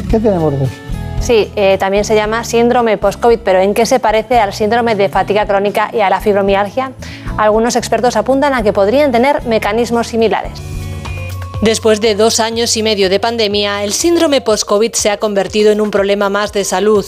¿Qué 0.08 0.20
tenemos 0.20 0.52
de 0.52 0.64
eso? 0.64 0.89
Sí, 1.20 1.52
eh, 1.54 1.76
también 1.78 2.04
se 2.04 2.14
llama 2.14 2.44
síndrome 2.44 2.96
post-COVID, 2.96 3.40
pero 3.44 3.60
¿en 3.60 3.74
qué 3.74 3.86
se 3.86 4.00
parece 4.00 4.38
al 4.38 4.52
síndrome 4.54 4.94
de 4.94 5.08
fatiga 5.08 5.46
crónica 5.46 5.90
y 5.92 6.00
a 6.00 6.10
la 6.10 6.20
fibromialgia? 6.20 6.92
Algunos 7.36 7.76
expertos 7.76 8.16
apuntan 8.16 8.54
a 8.54 8.62
que 8.62 8.72
podrían 8.72 9.12
tener 9.12 9.44
mecanismos 9.44 10.08
similares. 10.08 10.52
Después 11.62 12.00
de 12.00 12.14
dos 12.14 12.40
años 12.40 12.74
y 12.78 12.82
medio 12.82 13.10
de 13.10 13.20
pandemia, 13.20 13.84
el 13.84 13.92
síndrome 13.92 14.40
post-COVID 14.40 14.94
se 14.94 15.10
ha 15.10 15.18
convertido 15.18 15.70
en 15.72 15.82
un 15.82 15.90
problema 15.90 16.30
más 16.30 16.54
de 16.54 16.64
salud. 16.64 17.04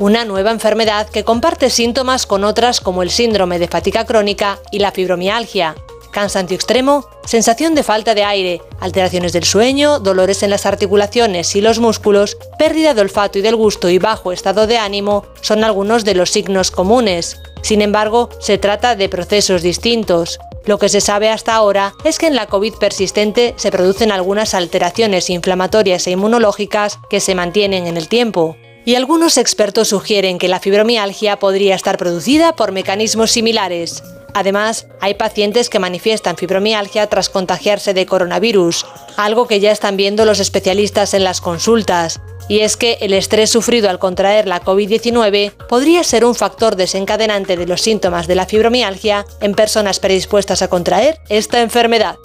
Una 0.00 0.24
nueva 0.24 0.50
enfermedad 0.50 1.08
que 1.08 1.22
comparte 1.22 1.70
síntomas 1.70 2.26
con 2.26 2.42
otras 2.42 2.80
como 2.80 3.04
el 3.04 3.10
síndrome 3.10 3.60
de 3.60 3.68
fatiga 3.68 4.04
crónica 4.04 4.58
y 4.72 4.80
la 4.80 4.90
fibromialgia. 4.90 5.76
Cansancio 6.12 6.54
extremo, 6.54 7.08
sensación 7.24 7.74
de 7.74 7.82
falta 7.82 8.14
de 8.14 8.22
aire, 8.22 8.60
alteraciones 8.80 9.32
del 9.32 9.44
sueño, 9.44 9.98
dolores 9.98 10.42
en 10.42 10.50
las 10.50 10.66
articulaciones 10.66 11.56
y 11.56 11.62
los 11.62 11.78
músculos, 11.78 12.36
pérdida 12.58 12.92
de 12.92 13.00
olfato 13.00 13.38
y 13.38 13.42
del 13.42 13.56
gusto 13.56 13.88
y 13.88 13.98
bajo 13.98 14.30
estado 14.30 14.66
de 14.66 14.76
ánimo 14.76 15.24
son 15.40 15.64
algunos 15.64 16.04
de 16.04 16.14
los 16.14 16.30
signos 16.30 16.70
comunes. 16.70 17.40
Sin 17.62 17.80
embargo, 17.80 18.28
se 18.40 18.58
trata 18.58 18.94
de 18.94 19.08
procesos 19.08 19.62
distintos. 19.62 20.38
Lo 20.66 20.78
que 20.78 20.90
se 20.90 21.00
sabe 21.00 21.30
hasta 21.30 21.54
ahora 21.54 21.94
es 22.04 22.18
que 22.18 22.26
en 22.26 22.36
la 22.36 22.46
COVID 22.46 22.74
persistente 22.74 23.54
se 23.56 23.70
producen 23.70 24.12
algunas 24.12 24.52
alteraciones 24.52 25.30
inflamatorias 25.30 26.06
e 26.06 26.10
inmunológicas 26.10 26.98
que 27.08 27.20
se 27.20 27.34
mantienen 27.34 27.86
en 27.86 27.96
el 27.96 28.08
tiempo. 28.08 28.58
Y 28.84 28.96
algunos 28.96 29.38
expertos 29.38 29.88
sugieren 29.88 30.38
que 30.38 30.48
la 30.48 30.60
fibromialgia 30.60 31.38
podría 31.38 31.74
estar 31.74 31.96
producida 31.96 32.54
por 32.54 32.72
mecanismos 32.72 33.30
similares. 33.30 34.02
Además, 34.34 34.86
hay 35.00 35.14
pacientes 35.14 35.68
que 35.68 35.78
manifiestan 35.78 36.36
fibromialgia 36.36 37.06
tras 37.08 37.28
contagiarse 37.28 37.92
de 37.92 38.06
coronavirus, 38.06 38.86
algo 39.16 39.46
que 39.46 39.60
ya 39.60 39.72
están 39.72 39.96
viendo 39.96 40.24
los 40.24 40.40
especialistas 40.40 41.14
en 41.14 41.24
las 41.24 41.40
consultas. 41.40 42.20
Y 42.48 42.60
es 42.60 42.76
que 42.76 42.98
el 43.00 43.12
estrés 43.12 43.50
sufrido 43.50 43.88
al 43.88 43.98
contraer 43.98 44.46
la 44.46 44.62
COVID-19 44.62 45.52
podría 45.68 46.02
ser 46.02 46.24
un 46.24 46.34
factor 46.34 46.76
desencadenante 46.76 47.56
de 47.56 47.66
los 47.66 47.82
síntomas 47.82 48.26
de 48.26 48.34
la 48.34 48.46
fibromialgia 48.46 49.24
en 49.40 49.54
personas 49.54 50.00
predispuestas 50.00 50.62
a 50.62 50.68
contraer 50.68 51.18
esta 51.28 51.60
enfermedad. 51.60 52.16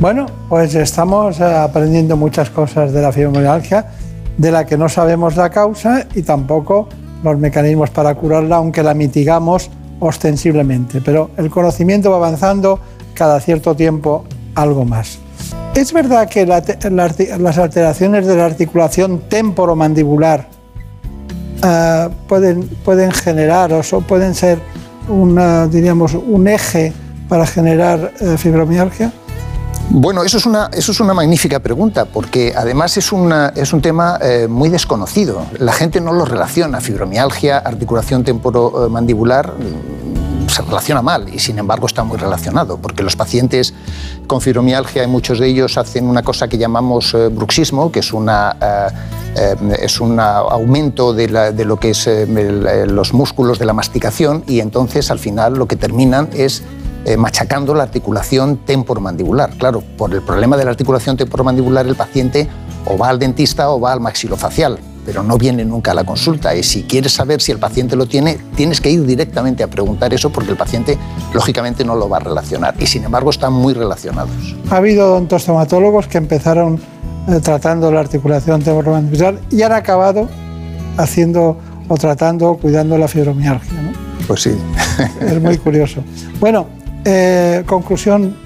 Bueno, 0.00 0.26
pues 0.48 0.74
estamos 0.74 1.40
eh, 1.40 1.44
aprendiendo 1.44 2.16
muchas 2.16 2.50
cosas 2.50 2.92
de 2.92 3.00
la 3.00 3.12
fibromialgia, 3.12 3.86
de 4.36 4.50
la 4.50 4.66
que 4.66 4.76
no 4.76 4.88
sabemos 4.88 5.36
la 5.36 5.50
causa 5.50 6.06
y 6.14 6.22
tampoco 6.22 6.88
los 7.24 7.38
mecanismos 7.38 7.90
para 7.90 8.14
curarla, 8.14 8.56
aunque 8.56 8.82
la 8.84 8.94
mitigamos 8.94 9.70
ostensiblemente. 9.98 11.00
Pero 11.00 11.30
el 11.36 11.50
conocimiento 11.50 12.10
va 12.10 12.16
avanzando 12.18 12.78
cada 13.14 13.40
cierto 13.40 13.74
tiempo 13.74 14.24
algo 14.54 14.84
más. 14.84 15.18
¿Es 15.74 15.92
verdad 15.92 16.28
que 16.28 16.46
las 16.46 17.58
alteraciones 17.58 18.26
de 18.26 18.36
la 18.36 18.44
articulación 18.46 19.22
temporomandibular 19.28 20.46
eh, 21.64 22.08
pueden, 22.28 22.68
pueden 22.84 23.10
generar 23.10 23.72
o 23.72 23.82
so- 23.82 24.00
pueden 24.02 24.34
ser 24.34 24.58
diríamos, 25.70 26.14
un 26.14 26.46
eje 26.48 26.92
para 27.28 27.46
generar 27.46 28.12
eh, 28.20 28.36
fibromialgia? 28.38 29.12
Bueno, 29.90 30.24
eso 30.24 30.38
es 30.38 30.46
una, 30.46 30.70
eso 30.72 30.90
es 30.92 31.00
una 31.00 31.14
magnífica 31.14 31.60
pregunta, 31.60 32.04
porque 32.04 32.52
además 32.56 32.96
es, 32.96 33.12
una- 33.12 33.52
es 33.54 33.72
un 33.72 33.80
tema 33.80 34.18
eh, 34.20 34.48
muy 34.48 34.68
desconocido. 34.68 35.46
La 35.58 35.72
gente 35.72 36.00
no 36.00 36.12
lo 36.12 36.24
relaciona. 36.24 36.80
Fibromialgia, 36.80 37.58
articulación 37.58 38.24
temporomandibular, 38.24 39.52
mm, 39.52 40.48
se 40.48 40.62
relaciona 40.62 41.00
mal 41.00 41.32
y 41.32 41.38
sin 41.38 41.58
embargo 41.58 41.86
está 41.86 42.02
muy 42.04 42.16
relacionado, 42.18 42.78
porque 42.78 43.02
los 43.02 43.14
pacientes 43.16 43.72
con 44.26 44.40
fibromialgia, 44.40 45.04
y 45.04 45.06
muchos 45.06 45.38
de 45.38 45.46
ellos 45.48 45.78
hacen 45.78 46.06
una 46.06 46.22
cosa 46.22 46.48
que 46.48 46.58
llamamos 46.58 47.14
eh, 47.14 47.28
bruxismo, 47.28 47.92
que 47.92 48.00
es 48.00 48.12
una... 48.12 48.56
eh, 48.60 48.88
eh, 49.36 49.56
es 49.82 50.00
un 50.00 50.20
aumento 50.20 51.12
de, 51.12 51.26
lo 51.64 51.76
que 51.80 51.90
es 51.90 52.06
eh, 52.06 52.22
eh, 52.22 52.86
los 52.88 53.12
músculos 53.12 53.58
de 53.58 53.64
la 53.64 53.72
masticación 53.72 54.44
y 54.46 54.60
entonces 54.60 55.10
al 55.10 55.18
final 55.18 55.54
lo 55.54 55.66
que 55.66 55.74
terminan 55.74 56.28
es 56.34 56.62
eh, 57.04 57.16
machacando 57.16 57.74
la 57.74 57.82
articulación 57.82 58.58
temporomandibular. 58.64 59.50
Claro, 59.58 59.82
por 59.98 60.14
el 60.14 60.22
problema 60.22 60.56
de 60.56 60.64
la 60.64 60.70
articulación 60.70 61.16
temporomandibular 61.16 61.86
el 61.86 61.96
paciente 61.96 62.48
o 62.86 62.96
va 62.96 63.08
al 63.08 63.18
dentista 63.18 63.68
o 63.70 63.78
va 63.78 63.92
al 63.92 64.00
maxilofacial, 64.00 64.78
pero 65.04 65.22
no 65.22 65.36
viene 65.36 65.64
nunca 65.64 65.90
a 65.90 65.94
la 65.94 66.04
consulta. 66.04 66.54
Y 66.54 66.62
si 66.62 66.84
quieres 66.84 67.12
saber 67.12 67.42
si 67.42 67.52
el 67.52 67.58
paciente 67.58 67.94
lo 67.94 68.06
tiene, 68.06 68.38
tienes 68.56 68.80
que 68.80 68.90
ir 68.90 69.04
directamente 69.04 69.62
a 69.62 69.68
preguntar 69.68 70.14
eso 70.14 70.30
porque 70.30 70.52
el 70.52 70.56
paciente 70.56 70.98
lógicamente 71.34 71.84
no 71.84 71.94
lo 71.94 72.08
va 72.08 72.16
a 72.16 72.20
relacionar. 72.20 72.74
Y 72.78 72.86
sin 72.86 73.04
embargo 73.04 73.30
están 73.30 73.52
muy 73.52 73.74
relacionados. 73.74 74.56
Ha 74.70 74.76
habido 74.76 75.12
odontostomatólogos 75.12 76.08
que 76.08 76.18
empezaron 76.18 76.80
eh, 77.28 77.40
tratando 77.40 77.92
la 77.92 78.00
articulación 78.00 78.62
temporomandibular 78.62 79.40
y 79.50 79.60
han 79.60 79.72
acabado 79.72 80.28
haciendo 80.96 81.58
o 81.88 81.96
tratando 81.96 82.50
o 82.50 82.56
cuidando 82.56 82.96
la 82.96 83.08
fibromialgia. 83.08 83.82
¿no? 83.82 83.92
Pues 84.26 84.42
sí. 84.42 84.56
Es 85.20 85.40
muy 85.40 85.58
curioso. 85.58 86.02
Bueno, 86.40 86.66
eh, 87.04 87.62
conclusión 87.66 88.36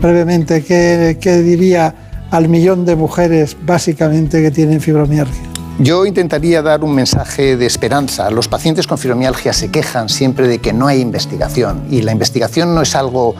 brevemente, 0.00 0.62
¿qué, 0.62 1.42
diría 1.42 1.94
al 2.30 2.48
millón 2.48 2.84
de 2.84 2.96
mujeres 2.96 3.56
básicamente 3.62 4.42
que 4.42 4.50
tienen 4.50 4.80
fibromialgia? 4.80 5.42
Yo 5.78 6.06
intentaría 6.06 6.62
dar 6.62 6.84
un 6.84 6.94
mensaje 6.94 7.56
de 7.56 7.66
esperanza. 7.66 8.30
Los 8.30 8.48
pacientes 8.48 8.86
con 8.86 8.96
fibromialgia 8.96 9.52
se 9.52 9.70
quejan 9.70 10.08
siempre 10.08 10.48
de 10.48 10.58
que 10.58 10.72
no 10.72 10.86
hay 10.86 11.00
investigación 11.00 11.84
y 11.90 12.02
la 12.02 12.12
investigación 12.12 12.74
no 12.74 12.80
es 12.80 12.94
algo, 12.94 13.34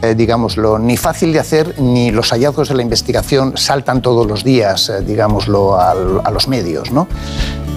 eh, 0.00 0.14
digámoslo, 0.14 0.78
ni 0.78 0.96
fácil 0.96 1.32
de 1.32 1.40
hacer 1.40 1.78
ni 1.80 2.10
los 2.10 2.30
hallazgos 2.30 2.68
de 2.68 2.76
la 2.76 2.82
investigación 2.82 3.56
saltan 3.56 4.00
todos 4.00 4.26
los 4.26 4.42
días, 4.42 4.88
eh, 4.88 5.02
digámoslo, 5.02 5.78
a 5.78 6.30
los 6.30 6.48
medios, 6.48 6.92
¿no? 6.92 7.08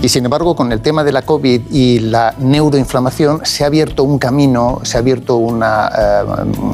Y 0.06 0.10
sin 0.10 0.24
embargo, 0.24 0.56
con 0.56 0.72
el 0.72 0.82
tema 0.82 1.04
de 1.04 1.12
la 1.12 1.24
COVID 1.24 1.62
y 1.72 1.98
la 1.98 2.36
neuroinflamación, 2.38 3.44
se 3.44 3.64
ha 3.64 3.68
abierto 3.68 4.04
un 4.04 4.20
camino, 4.20 4.82
se 4.84 4.98
ha 4.98 5.00
abierto 5.00 5.38
una, 5.38 5.90
eh, 5.98 6.24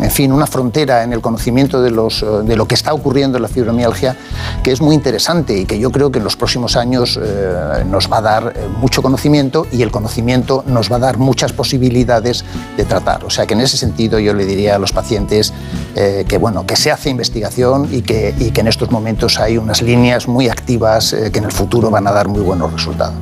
en 0.02 0.12
fin, 0.12 0.34
una 0.34 0.45
frontera 0.48 1.03
en 1.03 1.14
el 1.14 1.22
conocimiento 1.22 1.78
eh, 1.78 2.44
de 2.44 2.56
lo 2.58 2.68
que 2.68 2.76
está 2.76 2.94
ocurriendo 2.94 3.38
en 3.38 3.44
la 3.44 3.48
fibromialgia, 3.48 4.18
que 4.62 4.74
es 4.74 4.82
muy 4.82 4.95
interesante 4.95 5.58
y 5.58 5.66
que 5.66 5.80
yo 5.80 5.91
creo 5.91 6.12
que 6.12 6.18
en 6.18 6.26
los 6.26 6.36
próximos 6.36 6.76
años 6.76 7.18
eh, 7.24 7.86
nos 7.86 8.12
va 8.12 8.18
a 8.18 8.22
dar 8.22 8.53
mucho 8.82 9.02
conocimiento 9.02 9.66
y 9.72 9.82
el 9.82 9.91
conocimiento 9.91 10.66
nos 10.68 10.91
va 10.91 10.98
a 10.98 10.99
dar 10.99 11.18
muchas 11.18 11.53
posibilidades 11.53 12.44
de 12.76 12.84
tratar. 12.84 13.24
O 13.24 13.30
sea 13.30 13.48
que 13.48 13.53
en 13.53 13.62
ese 13.62 13.78
sentido 13.78 14.20
yo 14.20 14.34
le 14.34 14.45
diría 14.45 14.76
a 14.76 14.78
los 14.78 14.91
pacientes 14.91 15.53
que, 15.94 16.38
bueno, 16.38 16.66
que 16.66 16.76
se 16.76 16.91
hace 16.91 17.10
investigación 17.10 17.88
y 17.91 18.02
que, 18.02 18.36
en 18.38 18.68
estos 18.68 18.91
momentos 18.91 19.40
hay 19.40 19.58
unas 19.58 19.82
líneas 19.82 20.28
muy 20.28 20.49
activas 20.49 21.16
que 21.32 21.40
en 21.40 21.45
el 21.45 21.52
futuro 21.52 21.90
van 21.90 22.08
a 22.08 22.12
dar 22.12 22.28
muy 22.28 22.41
buenos 22.41 22.72
resultados. 22.74 23.20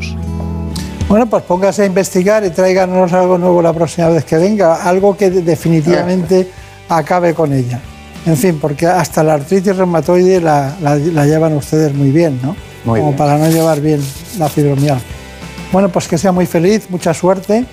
Bueno, 1.08 1.26
pues 1.28 1.44
póngase 1.44 1.84
a 1.84 1.86
investigar 1.86 2.44
y 2.46 2.52
tráiganos 2.52 3.12
algo 3.14 3.38
nuevo 3.38 3.62
la 3.62 3.74
próxima 3.74 4.10
vez 4.10 4.24
que 4.26 4.38
venga, 4.38 4.84
algo 4.84 5.18
que 5.18 5.30
de- 5.32 5.42
definitivamente 5.42 6.48
acabe 6.88 7.34
con 7.34 7.52
ella. 7.52 7.80
En 8.26 8.38
fin, 8.38 8.60
porque 8.62 8.86
hasta 8.86 9.24
la 9.24 9.36
artritis 9.36 9.76
reumatoide 9.76 10.40
la, 10.40 10.76
la- 10.82 10.98
la 10.98 11.26
llevan 11.26 11.54
ustedes 11.54 11.94
muy 11.96 12.12
bien, 12.12 12.40
¿no? 12.44 12.56
Muy 12.86 13.00
Como 13.00 13.12
bien. 13.12 13.18
para 13.18 13.38
no 13.38 13.50
llevar 13.50 13.82
bien 13.82 14.02
la 14.38 14.50
fibromialgia. 14.50 15.04
Bueno, 15.72 15.90
pues 15.90 16.08
que 16.08 16.18
sea 16.18 16.32
muy 16.32 16.46
feliz, 16.46 16.88
mucha 16.90 17.14
suerte. 17.14 17.66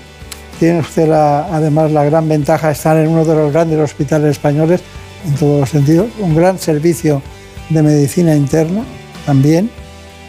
Tiene 0.59 0.81
usted 0.81 1.07
la- 1.09 1.47
además 1.55 1.93
la 1.93 2.05
gran 2.05 2.27
ventaja 2.29 2.69
de 2.69 2.73
estar 2.73 2.97
en 2.97 3.09
uno 3.09 3.25
de 3.25 3.35
los 3.35 3.53
grandes 3.53 3.79
hospitales 3.79 4.31
españoles, 4.31 4.81
en 5.27 5.35
todos 5.35 5.61
los 5.61 5.69
sentidos, 5.69 6.07
un 6.21 6.35
gran 6.35 6.59
servicio 6.59 7.21
de 7.69 7.83
medicina 7.83 8.35
interna 8.35 8.83
también. 9.27 9.71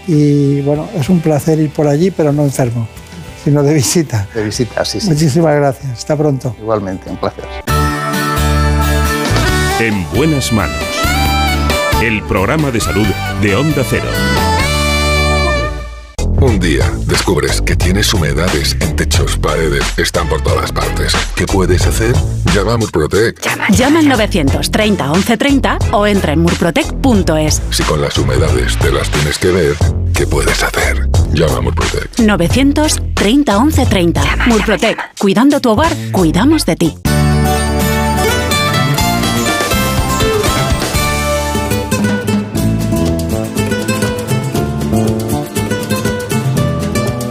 Y 0.07 0.61
bueno, 0.61 0.87
es 0.95 1.09
un 1.09 1.19
placer 1.19 1.59
ir 1.59 1.69
por 1.69 1.87
allí, 1.87 2.11
pero 2.11 2.31
no 2.31 2.43
enfermo, 2.43 2.87
sino 3.43 3.61
de 3.61 3.73
visita. 3.73 4.27
De 4.33 4.43
visita, 4.43 4.85
sí, 4.85 5.01
sí. 5.01 5.09
Muchísimas 5.09 5.55
gracias. 5.55 5.91
Hasta 5.91 6.15
pronto. 6.15 6.55
Igualmente, 6.59 7.09
un 7.09 7.17
placer. 7.17 7.43
En 9.79 10.09
buenas 10.11 10.51
manos. 10.53 10.83
El 12.01 12.23
programa 12.23 12.71
de 12.71 12.79
salud 12.79 13.07
de 13.41 13.55
Onda 13.55 13.83
Cero. 13.87 14.07
Un 16.39 16.59
día 16.59 16.85
descubres 17.07 17.61
que 17.63 17.75
tienes 17.75 18.13
humedades 18.13 18.77
en 18.79 18.95
techos, 18.95 19.37
paredes, 19.37 19.83
están 19.97 20.29
por 20.29 20.41
todas 20.41 20.71
partes. 20.71 21.13
¿Qué 21.35 21.47
puedes 21.47 21.87
hacer? 21.87 22.13
Llama 22.53 22.73
a 22.73 22.77
Murprotec. 22.77 23.41
Llama 23.71 23.99
al 23.99 24.07
930 24.07 25.03
1130 25.13 25.79
o 25.93 26.05
entra 26.05 26.33
en 26.33 26.41
murprotec.es. 26.41 27.61
Si 27.71 27.81
con 27.83 28.01
las 28.01 28.17
humedades 28.19 28.77
te 28.77 28.91
las 28.91 29.09
tienes 29.09 29.39
que 29.39 29.47
ver, 29.47 29.75
¿qué 30.17 30.25
puedes 30.25 30.63
hacer? 30.63 31.07
Llama 31.31 31.57
a 31.57 31.61
Murprotec. 31.61 32.19
930 32.19 33.59
1130. 33.59 34.21
Murprotec. 34.47 34.97
Cuidando 35.19 35.61
tu 35.61 35.69
hogar, 35.69 35.91
cuidamos 36.11 36.65
de 36.65 36.75
ti. 36.75 36.97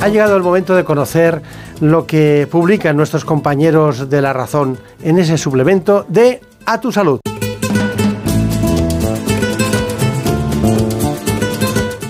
Ha 0.01 0.09
llegado 0.09 0.37
el 0.37 0.45
momento 0.45 0.77
de 0.77 0.85
conocer 0.85 1.43
lo 1.81 2.07
que 2.07 2.47
publican 2.49 2.97
nuestros 2.97 3.25
compañeros 3.25 4.09
de 4.09 4.23
La 4.23 4.33
Razón 4.33 4.79
en 5.03 5.19
ese 5.19 5.37
suplemento 5.37 6.07
de 6.09 6.41
A 6.65 6.81
tu 6.81 6.93
Salud. 6.93 7.19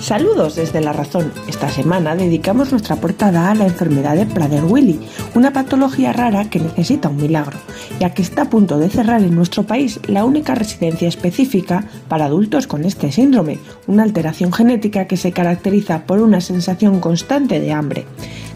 Saludos 0.07 0.55
desde 0.55 0.79
La 0.79 0.93
Razón. 0.93 1.33
Esta 1.49 1.67
semana 1.67 2.15
dedicamos 2.15 2.71
nuestra 2.71 2.95
portada 2.95 3.51
a 3.51 3.55
la 3.55 3.65
enfermedad 3.65 4.15
de 4.15 4.25
Prader-Willi, 4.25 5.01
una 5.35 5.51
patología 5.51 6.13
rara 6.13 6.49
que 6.49 6.61
necesita 6.61 7.09
un 7.09 7.17
milagro, 7.17 7.57
ya 7.99 8.13
que 8.13 8.21
está 8.21 8.43
a 8.43 8.49
punto 8.49 8.79
de 8.79 8.87
cerrar 8.87 9.21
en 9.21 9.35
nuestro 9.35 9.63
país 9.63 9.99
la 10.07 10.23
única 10.23 10.55
residencia 10.55 11.09
específica 11.09 11.83
para 12.07 12.23
adultos 12.23 12.67
con 12.67 12.85
este 12.85 13.11
síndrome, 13.11 13.59
una 13.85 14.03
alteración 14.03 14.53
genética 14.53 15.07
que 15.07 15.17
se 15.17 15.33
caracteriza 15.33 16.05
por 16.05 16.21
una 16.21 16.39
sensación 16.39 17.01
constante 17.01 17.59
de 17.59 17.73
hambre. 17.73 18.05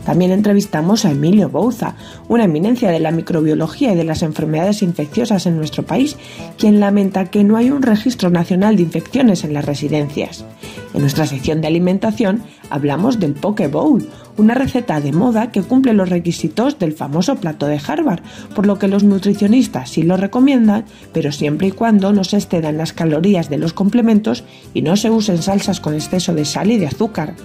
También 0.06 0.32
entrevistamos 0.32 1.06
a 1.06 1.12
Emilio 1.12 1.50
Bouza, 1.50 1.96
una 2.28 2.46
eminencia 2.46 2.90
de 2.90 3.00
la 3.00 3.12
microbiología 3.12 3.94
y 3.94 3.96
de 3.96 4.04
las 4.04 4.24
enfermedades 4.24 4.82
infecciosas 4.82 5.46
en 5.46 5.58
nuestro 5.58 5.84
país, 5.84 6.18
quien 6.58 6.80
lamenta 6.80 7.26
que 7.26 7.44
no 7.44 7.58
hay 7.58 7.70
un 7.70 7.82
registro 7.82 8.30
nacional 8.30 8.76
de 8.76 8.84
infecciones 8.84 9.44
en 9.44 9.54
las 9.54 9.66
residencias. 9.66 10.46
En 10.94 11.02
nuestra 11.02 11.26
sección 11.26 11.62
de 11.62 11.68
alimentación 11.68 12.44
hablamos 12.70 13.20
del 13.20 13.34
Poke 13.34 13.68
Bowl, 13.68 14.08
una 14.38 14.54
receta 14.54 15.02
de 15.02 15.12
moda 15.12 15.52
que 15.52 15.62
cumple 15.62 15.94
los 15.94 16.10
requisitos 16.10 16.80
del 16.80 16.94
famoso 16.94 17.36
plato 17.36 17.68
de 17.68 17.80
Harvard, 17.86 18.22
por 18.56 18.66
lo 18.66 18.80
que 18.80 18.88
los 18.88 19.04
nutricionistas 19.04 19.90
sí 19.90 20.04
lo 20.04 20.18
recomiendan, 20.18 20.86
pero 21.14 21.32
siempre 21.32 21.68
y 21.68 21.72
cuando 21.72 22.14
no 22.14 22.24
se 22.24 22.38
excedan 22.38 22.78
las 22.78 22.94
calorías 22.94 23.50
de 23.50 23.58
los 23.58 23.74
complementos 23.74 24.44
y 24.74 24.82
no 24.82 24.96
se 24.96 25.10
usen 25.10 25.42
salsas 25.42 25.80
con 25.80 25.94
exceso 25.94 26.34
de 26.34 26.46
sal 26.46 26.72
y 26.72 26.78
de 26.78 26.88
azúcar. 26.88 27.36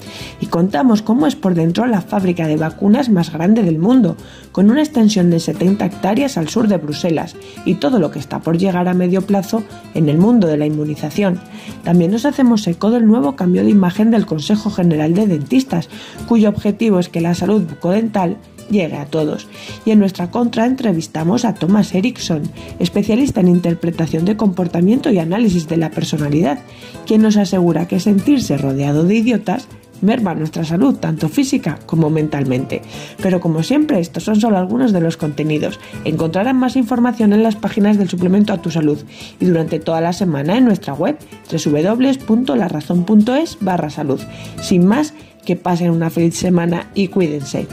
Y 0.40 0.46
contamos 0.46 1.02
cómo 1.02 1.26
es 1.26 1.36
por 1.36 1.54
dentro 1.54 1.86
la 1.86 2.00
fábrica 2.00 2.46
de 2.46 2.56
vacunas 2.56 3.08
más 3.08 3.32
grande 3.32 3.62
del 3.62 3.78
mundo, 3.78 4.16
con 4.52 4.70
una 4.70 4.82
extensión 4.82 5.30
de 5.30 5.40
70 5.40 5.84
hectáreas 5.84 6.38
al 6.38 6.48
sur 6.48 6.68
de 6.68 6.76
Bruselas 6.76 7.36
y 7.64 7.74
todo 7.74 7.98
lo 7.98 8.10
que 8.10 8.18
está 8.18 8.40
por 8.40 8.58
llegar 8.58 8.88
a 8.88 8.94
medio 8.94 9.22
plazo 9.22 9.62
en 9.94 10.08
el 10.08 10.18
mundo 10.18 10.46
de 10.46 10.56
la 10.56 10.66
inmunización. 10.66 11.40
También 11.84 12.12
nos 12.12 12.24
hacemos 12.24 12.66
eco 12.66 12.90
del 12.90 13.06
nuevo 13.06 13.36
cambio 13.36 13.64
de 13.64 13.70
imagen 13.70 14.10
del 14.10 14.26
Consejo 14.26 14.70
General 14.70 15.14
de 15.14 15.26
Dentistas, 15.26 15.88
cuyo 16.26 16.48
objetivo 16.48 16.75
es 16.80 17.08
que 17.08 17.20
la 17.20 17.34
salud 17.34 17.62
bucodental 17.62 18.36
llegue 18.70 18.96
a 18.96 19.06
todos. 19.06 19.48
Y 19.84 19.90
en 19.90 19.98
nuestra 19.98 20.30
contra 20.30 20.66
entrevistamos 20.66 21.44
a 21.44 21.54
Thomas 21.54 21.94
Erickson, 21.94 22.42
especialista 22.78 23.40
en 23.40 23.48
interpretación 23.48 24.24
de 24.24 24.36
comportamiento 24.36 25.10
y 25.10 25.18
análisis 25.18 25.68
de 25.68 25.76
la 25.76 25.90
personalidad, 25.90 26.58
quien 27.06 27.22
nos 27.22 27.36
asegura 27.36 27.88
que 27.88 28.00
sentirse 28.00 28.58
rodeado 28.58 29.04
de 29.04 29.16
idiotas 29.16 29.68
merma 30.02 30.34
nuestra 30.34 30.64
salud, 30.64 30.96
tanto 30.96 31.28
física 31.28 31.78
como 31.86 32.10
mentalmente. 32.10 32.82
Pero 33.22 33.40
como 33.40 33.62
siempre, 33.62 34.00
estos 34.00 34.24
son 34.24 34.40
solo 34.40 34.58
algunos 34.58 34.92
de 34.92 35.00
los 35.00 35.16
contenidos. 35.16 35.78
Encontrarán 36.04 36.58
más 36.58 36.76
información 36.76 37.32
en 37.32 37.42
las 37.42 37.56
páginas 37.56 37.96
del 37.98 38.10
suplemento 38.10 38.52
a 38.52 38.60
tu 38.60 38.70
salud 38.70 38.98
y 39.40 39.46
durante 39.46 39.80
toda 39.80 40.00
la 40.00 40.12
semana 40.12 40.56
en 40.56 40.64
nuestra 40.64 40.94
web 40.94 41.18
www.larazón.es 41.50 43.58
barra 43.60 43.90
salud. 43.90 44.20
Sin 44.60 44.86
más, 44.86 45.14
que 45.46 45.56
pasen 45.56 45.90
una 45.90 46.10
feliz 46.10 46.36
semana 46.36 46.90
y 46.94 47.08
cuídense. 47.08 47.66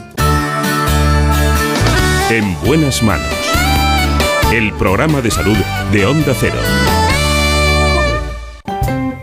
En 2.30 2.56
buenas 2.64 3.02
manos. 3.02 3.26
El 4.52 4.72
programa 4.74 5.20
de 5.20 5.30
salud 5.30 5.56
de 5.92 6.06
Onda 6.06 6.32
Cero. 6.38 6.56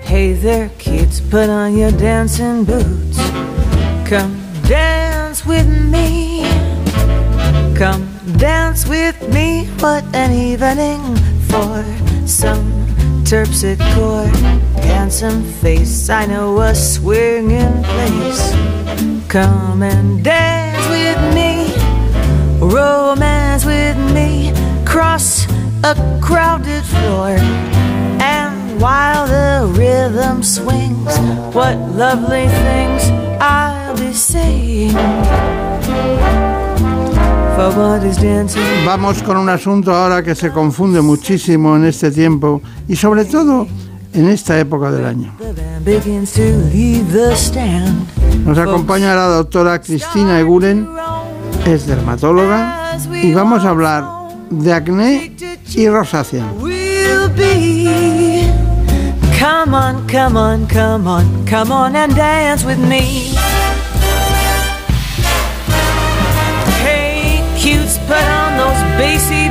Hey 0.05 0.37
there, 0.39 0.69
kids, 0.77 1.21
put 1.21 1.49
on 1.49 1.77
your 1.77 1.91
dancing 1.93 2.65
boots. 2.65 3.17
Come 4.07 4.35
dance 4.67 5.47
with 5.47 5.65
me. 5.89 6.43
Come 7.75 8.05
dance 8.37 8.87
with 8.87 9.15
me. 9.33 9.67
What 9.79 10.03
an 10.13 10.33
evening 10.33 10.99
for 11.47 11.83
some 12.27 12.81
terpsichore. 13.31 14.27
Handsome 14.83 15.41
face, 15.61 16.09
I 16.09 16.25
know 16.25 16.59
a 16.59 16.75
swinging 16.75 17.81
place. 17.81 18.51
Come 19.29 19.83
and 19.83 20.21
dance 20.21 20.85
with 20.89 21.21
me. 21.33 21.71
Romance 22.59 23.63
with 23.63 23.97
me. 24.13 24.51
Cross 24.85 25.47
a 25.85 25.95
crowded 26.21 26.83
floor. 26.83 27.37
And 28.19 28.81
while 28.81 29.25
the 29.27 29.79
rhythm 29.79 30.43
swings, 30.43 31.17
what 31.55 31.77
lovely 31.95 32.49
things 32.49 33.03
I'll 33.39 33.95
be 33.95 34.11
saying. 34.11 35.50
Vamos 38.85 39.21
con 39.21 39.37
un 39.37 39.49
asunto 39.49 39.93
ahora 39.93 40.23
que 40.23 40.33
se 40.33 40.51
confunde 40.51 41.01
muchísimo 41.01 41.75
en 41.75 41.85
este 41.85 42.09
tiempo 42.09 42.61
y 42.87 42.95
sobre 42.95 43.25
todo 43.25 43.67
en 44.13 44.29
esta 44.29 44.57
época 44.59 44.91
del 44.91 45.05
año. 45.05 45.31
Nos 48.45 48.57
acompaña 48.57 49.15
la 49.15 49.27
doctora 49.27 49.79
Cristina 49.79 50.39
Eguren, 50.39 50.87
es 51.65 51.85
dermatóloga 51.85 52.97
y 53.21 53.31
vamos 53.33 53.63
a 53.63 53.69
hablar 53.69 54.05
de 54.49 54.73
acné 54.73 55.35
y 55.75 55.87
rosácea. 55.87 56.45
Come 59.39 59.75
on, 59.75 60.07
come 60.07 60.37
on, 60.37 60.67
come 60.67 61.07
on, 61.07 61.45
come 61.47 61.71
on 61.71 61.95
and 61.95 62.15
dance 62.15 62.65
with 62.65 62.77
me. 62.77 63.33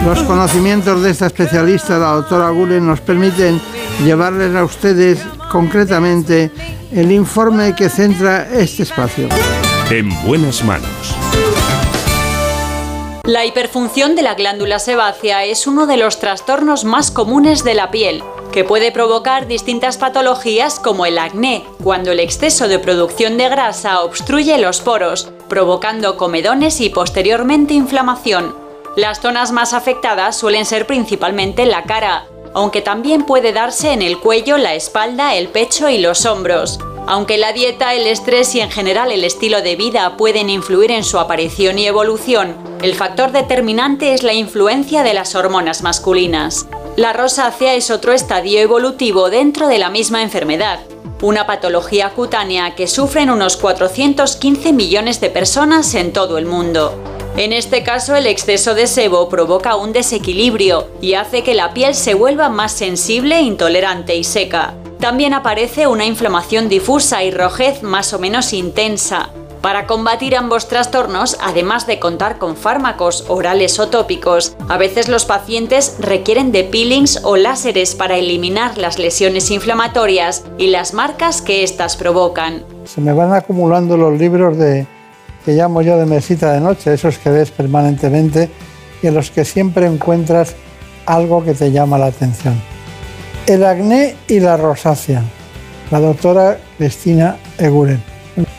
Los 0.04 0.22
conocimientos 0.22 1.02
de 1.02 1.10
esta 1.10 1.26
especialista, 1.26 1.98
la 1.98 2.12
doctora 2.12 2.50
Gulen, 2.50 2.86
nos 2.86 3.00
permiten 3.00 3.60
llevarles 4.02 4.54
a 4.56 4.64
ustedes 4.64 5.20
concretamente 5.50 6.50
el 6.92 7.12
informe 7.12 7.74
que 7.74 7.88
centra 7.88 8.48
este 8.50 8.84
espacio. 8.84 9.28
En 9.90 10.08
buenas 10.24 10.64
manos. 10.64 11.14
La 13.24 13.44
hiperfunción 13.44 14.16
de 14.16 14.22
la 14.22 14.34
glándula 14.34 14.78
sebácea 14.78 15.44
es 15.44 15.66
uno 15.66 15.86
de 15.86 15.96
los 15.96 16.18
trastornos 16.18 16.84
más 16.84 17.10
comunes 17.10 17.62
de 17.62 17.74
la 17.74 17.90
piel, 17.90 18.24
que 18.50 18.64
puede 18.64 18.90
provocar 18.90 19.46
distintas 19.46 19.98
patologías 19.98 20.80
como 20.80 21.06
el 21.06 21.18
acné, 21.18 21.64
cuando 21.84 22.10
el 22.10 22.20
exceso 22.20 22.66
de 22.66 22.78
producción 22.78 23.36
de 23.36 23.48
grasa 23.48 24.00
obstruye 24.00 24.58
los 24.58 24.80
poros, 24.80 25.30
provocando 25.50 26.16
comedones 26.16 26.80
y 26.80 26.88
posteriormente 26.88 27.74
inflamación. 27.74 28.56
Las 28.96 29.20
zonas 29.20 29.52
más 29.52 29.74
afectadas 29.74 30.36
suelen 30.36 30.64
ser 30.64 30.86
principalmente 30.86 31.66
la 31.66 31.82
cara, 31.82 32.24
aunque 32.54 32.80
también 32.80 33.24
puede 33.24 33.52
darse 33.52 33.92
en 33.92 34.00
el 34.00 34.18
cuello, 34.18 34.56
la 34.56 34.74
espalda, 34.74 35.34
el 35.34 35.48
pecho 35.48 35.90
y 35.90 35.98
los 35.98 36.24
hombros. 36.24 36.78
Aunque 37.06 37.38
la 37.38 37.52
dieta, 37.52 37.94
el 37.94 38.06
estrés 38.06 38.54
y 38.54 38.60
en 38.60 38.70
general 38.70 39.12
el 39.12 39.24
estilo 39.24 39.62
de 39.62 39.76
vida 39.76 40.16
pueden 40.16 40.48
influir 40.48 40.90
en 40.92 41.04
su 41.04 41.18
aparición 41.18 41.78
y 41.78 41.86
evolución, 41.86 42.56
el 42.82 42.94
factor 42.94 43.32
determinante 43.32 44.14
es 44.14 44.22
la 44.22 44.32
influencia 44.32 45.02
de 45.02 45.14
las 45.14 45.34
hormonas 45.34 45.82
masculinas. 45.82 46.66
La 46.96 47.12
rosácea 47.12 47.74
es 47.74 47.90
otro 47.90 48.12
estadio 48.12 48.60
evolutivo 48.60 49.30
dentro 49.30 49.68
de 49.68 49.78
la 49.78 49.90
misma 49.90 50.22
enfermedad, 50.22 50.80
una 51.22 51.46
patología 51.46 52.10
cutánea 52.10 52.74
que 52.74 52.86
sufren 52.86 53.30
unos 53.30 53.56
415 53.56 54.72
millones 54.72 55.20
de 55.20 55.30
personas 55.30 55.94
en 55.94 56.12
todo 56.12 56.38
el 56.38 56.46
mundo. 56.46 56.94
En 57.36 57.52
este 57.52 57.82
caso, 57.82 58.16
el 58.16 58.26
exceso 58.26 58.74
de 58.74 58.86
sebo 58.86 59.28
provoca 59.28 59.76
un 59.76 59.92
desequilibrio 59.92 60.88
y 61.00 61.14
hace 61.14 61.42
que 61.42 61.54
la 61.54 61.72
piel 61.72 61.94
se 61.94 62.14
vuelva 62.14 62.48
más 62.48 62.72
sensible, 62.72 63.40
intolerante 63.40 64.16
y 64.16 64.24
seca. 64.24 64.74
También 64.98 65.32
aparece 65.32 65.86
una 65.86 66.04
inflamación 66.04 66.68
difusa 66.68 67.24
y 67.24 67.30
rojez 67.30 67.82
más 67.82 68.12
o 68.12 68.18
menos 68.18 68.52
intensa. 68.52 69.30
Para 69.60 69.86
combatir 69.86 70.36
ambos 70.36 70.68
trastornos, 70.68 71.36
además 71.42 71.86
de 71.86 71.98
contar 71.98 72.38
con 72.38 72.56
fármacos 72.56 73.26
orales 73.28 73.78
o 73.78 73.88
tópicos, 73.88 74.56
a 74.70 74.78
veces 74.78 75.08
los 75.08 75.26
pacientes 75.26 75.96
requieren 76.00 76.50
de 76.50 76.64
peelings 76.64 77.20
o 77.24 77.36
láseres 77.36 77.94
para 77.94 78.16
eliminar 78.16 78.78
las 78.78 78.98
lesiones 78.98 79.50
inflamatorias 79.50 80.44
y 80.56 80.68
las 80.68 80.94
marcas 80.94 81.42
que 81.42 81.62
éstas 81.62 81.96
provocan. 81.96 82.64
Se 82.86 83.02
me 83.02 83.12
van 83.12 83.34
acumulando 83.34 83.98
los 83.98 84.18
libros 84.18 84.56
de, 84.56 84.86
que 85.44 85.52
llamo 85.52 85.82
yo 85.82 85.98
de 85.98 86.06
mesita 86.06 86.52
de 86.52 86.60
noche, 86.60 86.94
esos 86.94 87.18
que 87.18 87.28
ves 87.28 87.50
permanentemente 87.50 88.48
y 89.02 89.08
en 89.08 89.14
los 89.14 89.30
que 89.30 89.44
siempre 89.44 89.84
encuentras 89.84 90.54
algo 91.04 91.44
que 91.44 91.52
te 91.52 91.70
llama 91.70 91.98
la 91.98 92.06
atención. 92.06 92.54
El 93.46 93.66
acné 93.66 94.16
y 94.26 94.40
la 94.40 94.56
rosácea. 94.56 95.22
La 95.90 96.00
doctora 96.00 96.56
Cristina 96.78 97.36
Eguren 97.58 98.02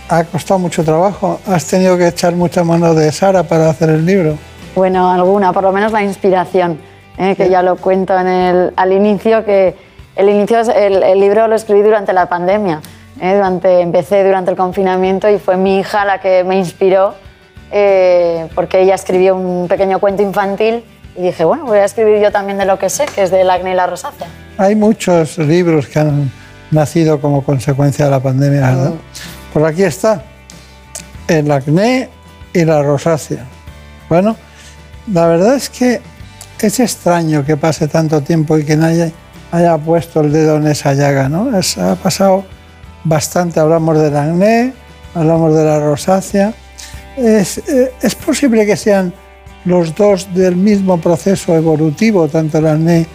ha 0.09 0.23
costado 0.23 0.59
mucho 0.59 0.83
trabajo. 0.83 1.39
¿Has 1.45 1.65
tenido 1.65 1.97
que 1.97 2.07
echar 2.07 2.33
mucha 2.33 2.63
mano 2.63 2.93
de 2.93 3.11
Sara 3.11 3.43
para 3.43 3.69
hacer 3.69 3.89
el 3.89 4.05
libro? 4.05 4.37
Bueno, 4.75 5.11
alguna, 5.11 5.53
por 5.53 5.63
lo 5.63 5.71
menos 5.71 5.91
la 5.91 6.03
inspiración, 6.03 6.79
¿eh? 7.17 7.35
que 7.35 7.49
ya 7.49 7.61
lo 7.61 7.75
cuento 7.75 8.17
en 8.17 8.27
el, 8.27 8.73
al 8.75 8.93
inicio, 8.93 9.43
que 9.43 9.75
el, 10.15 10.29
inicio 10.29 10.59
el, 10.59 11.03
el 11.03 11.19
libro 11.19 11.47
lo 11.47 11.55
escribí 11.55 11.81
durante 11.81 12.13
la 12.13 12.27
pandemia. 12.27 12.81
¿eh? 13.19 13.35
Durante, 13.35 13.81
empecé 13.81 14.23
durante 14.23 14.51
el 14.51 14.57
confinamiento 14.57 15.29
y 15.29 15.39
fue 15.39 15.57
mi 15.57 15.79
hija 15.79 16.05
la 16.05 16.19
que 16.19 16.43
me 16.43 16.57
inspiró 16.57 17.13
eh, 17.71 18.47
porque 18.53 18.81
ella 18.81 18.95
escribió 18.95 19.35
un 19.35 19.67
pequeño 19.67 19.99
cuento 19.99 20.21
infantil 20.21 20.83
y 21.15 21.21
dije, 21.23 21.45
bueno, 21.45 21.65
voy 21.65 21.77
a 21.77 21.85
escribir 21.85 22.21
yo 22.21 22.31
también 22.31 22.57
de 22.57 22.65
lo 22.65 22.77
que 22.77 22.89
sé, 22.89 23.05
que 23.05 23.23
es 23.23 23.31
del 23.31 23.49
acné 23.49 23.71
y 23.71 23.75
la 23.75 23.87
rosácea. 23.87 24.27
Hay 24.57 24.75
muchos 24.75 25.37
libros 25.37 25.87
que 25.87 25.99
han 25.99 26.31
nacido 26.69 27.19
como 27.19 27.43
consecuencia 27.43 28.05
de 28.05 28.11
la 28.11 28.19
pandemia, 28.19 28.61
¿verdad? 28.61 28.93
Por 29.53 29.65
aquí 29.65 29.83
está, 29.83 30.23
el 31.27 31.51
acné 31.51 32.09
y 32.53 32.65
la 32.65 32.81
rosácea. 32.81 33.45
Bueno, 34.09 34.35
la 35.11 35.27
verdad 35.27 35.55
es 35.55 35.69
que 35.69 36.01
es 36.61 36.79
extraño 36.79 37.43
que 37.45 37.57
pase 37.57 37.87
tanto 37.87 38.21
tiempo 38.21 38.57
y 38.57 38.63
que 38.63 38.75
nadie 38.75 39.11
haya 39.51 39.77
puesto 39.77 40.21
el 40.21 40.31
dedo 40.31 40.57
en 40.57 40.67
esa 40.67 40.93
llaga, 40.93 41.27
¿no? 41.27 41.49
Ha 41.51 41.95
pasado 41.95 42.45
bastante, 43.03 43.59
hablamos 43.59 43.99
del 43.99 44.15
acné, 44.15 44.73
hablamos 45.13 45.55
de 45.55 45.65
la 45.65 45.79
rosácea. 45.79 46.53
Es, 47.17 47.57
eh, 47.57 47.91
es 48.01 48.15
posible 48.15 48.65
que 48.65 48.77
sean 48.77 49.13
los 49.65 49.93
dos 49.95 50.33
del 50.33 50.55
mismo 50.55 50.99
proceso 50.99 51.55
evolutivo, 51.55 52.27
tanto 52.27 52.59
el 52.59 52.67
acné 52.67 53.05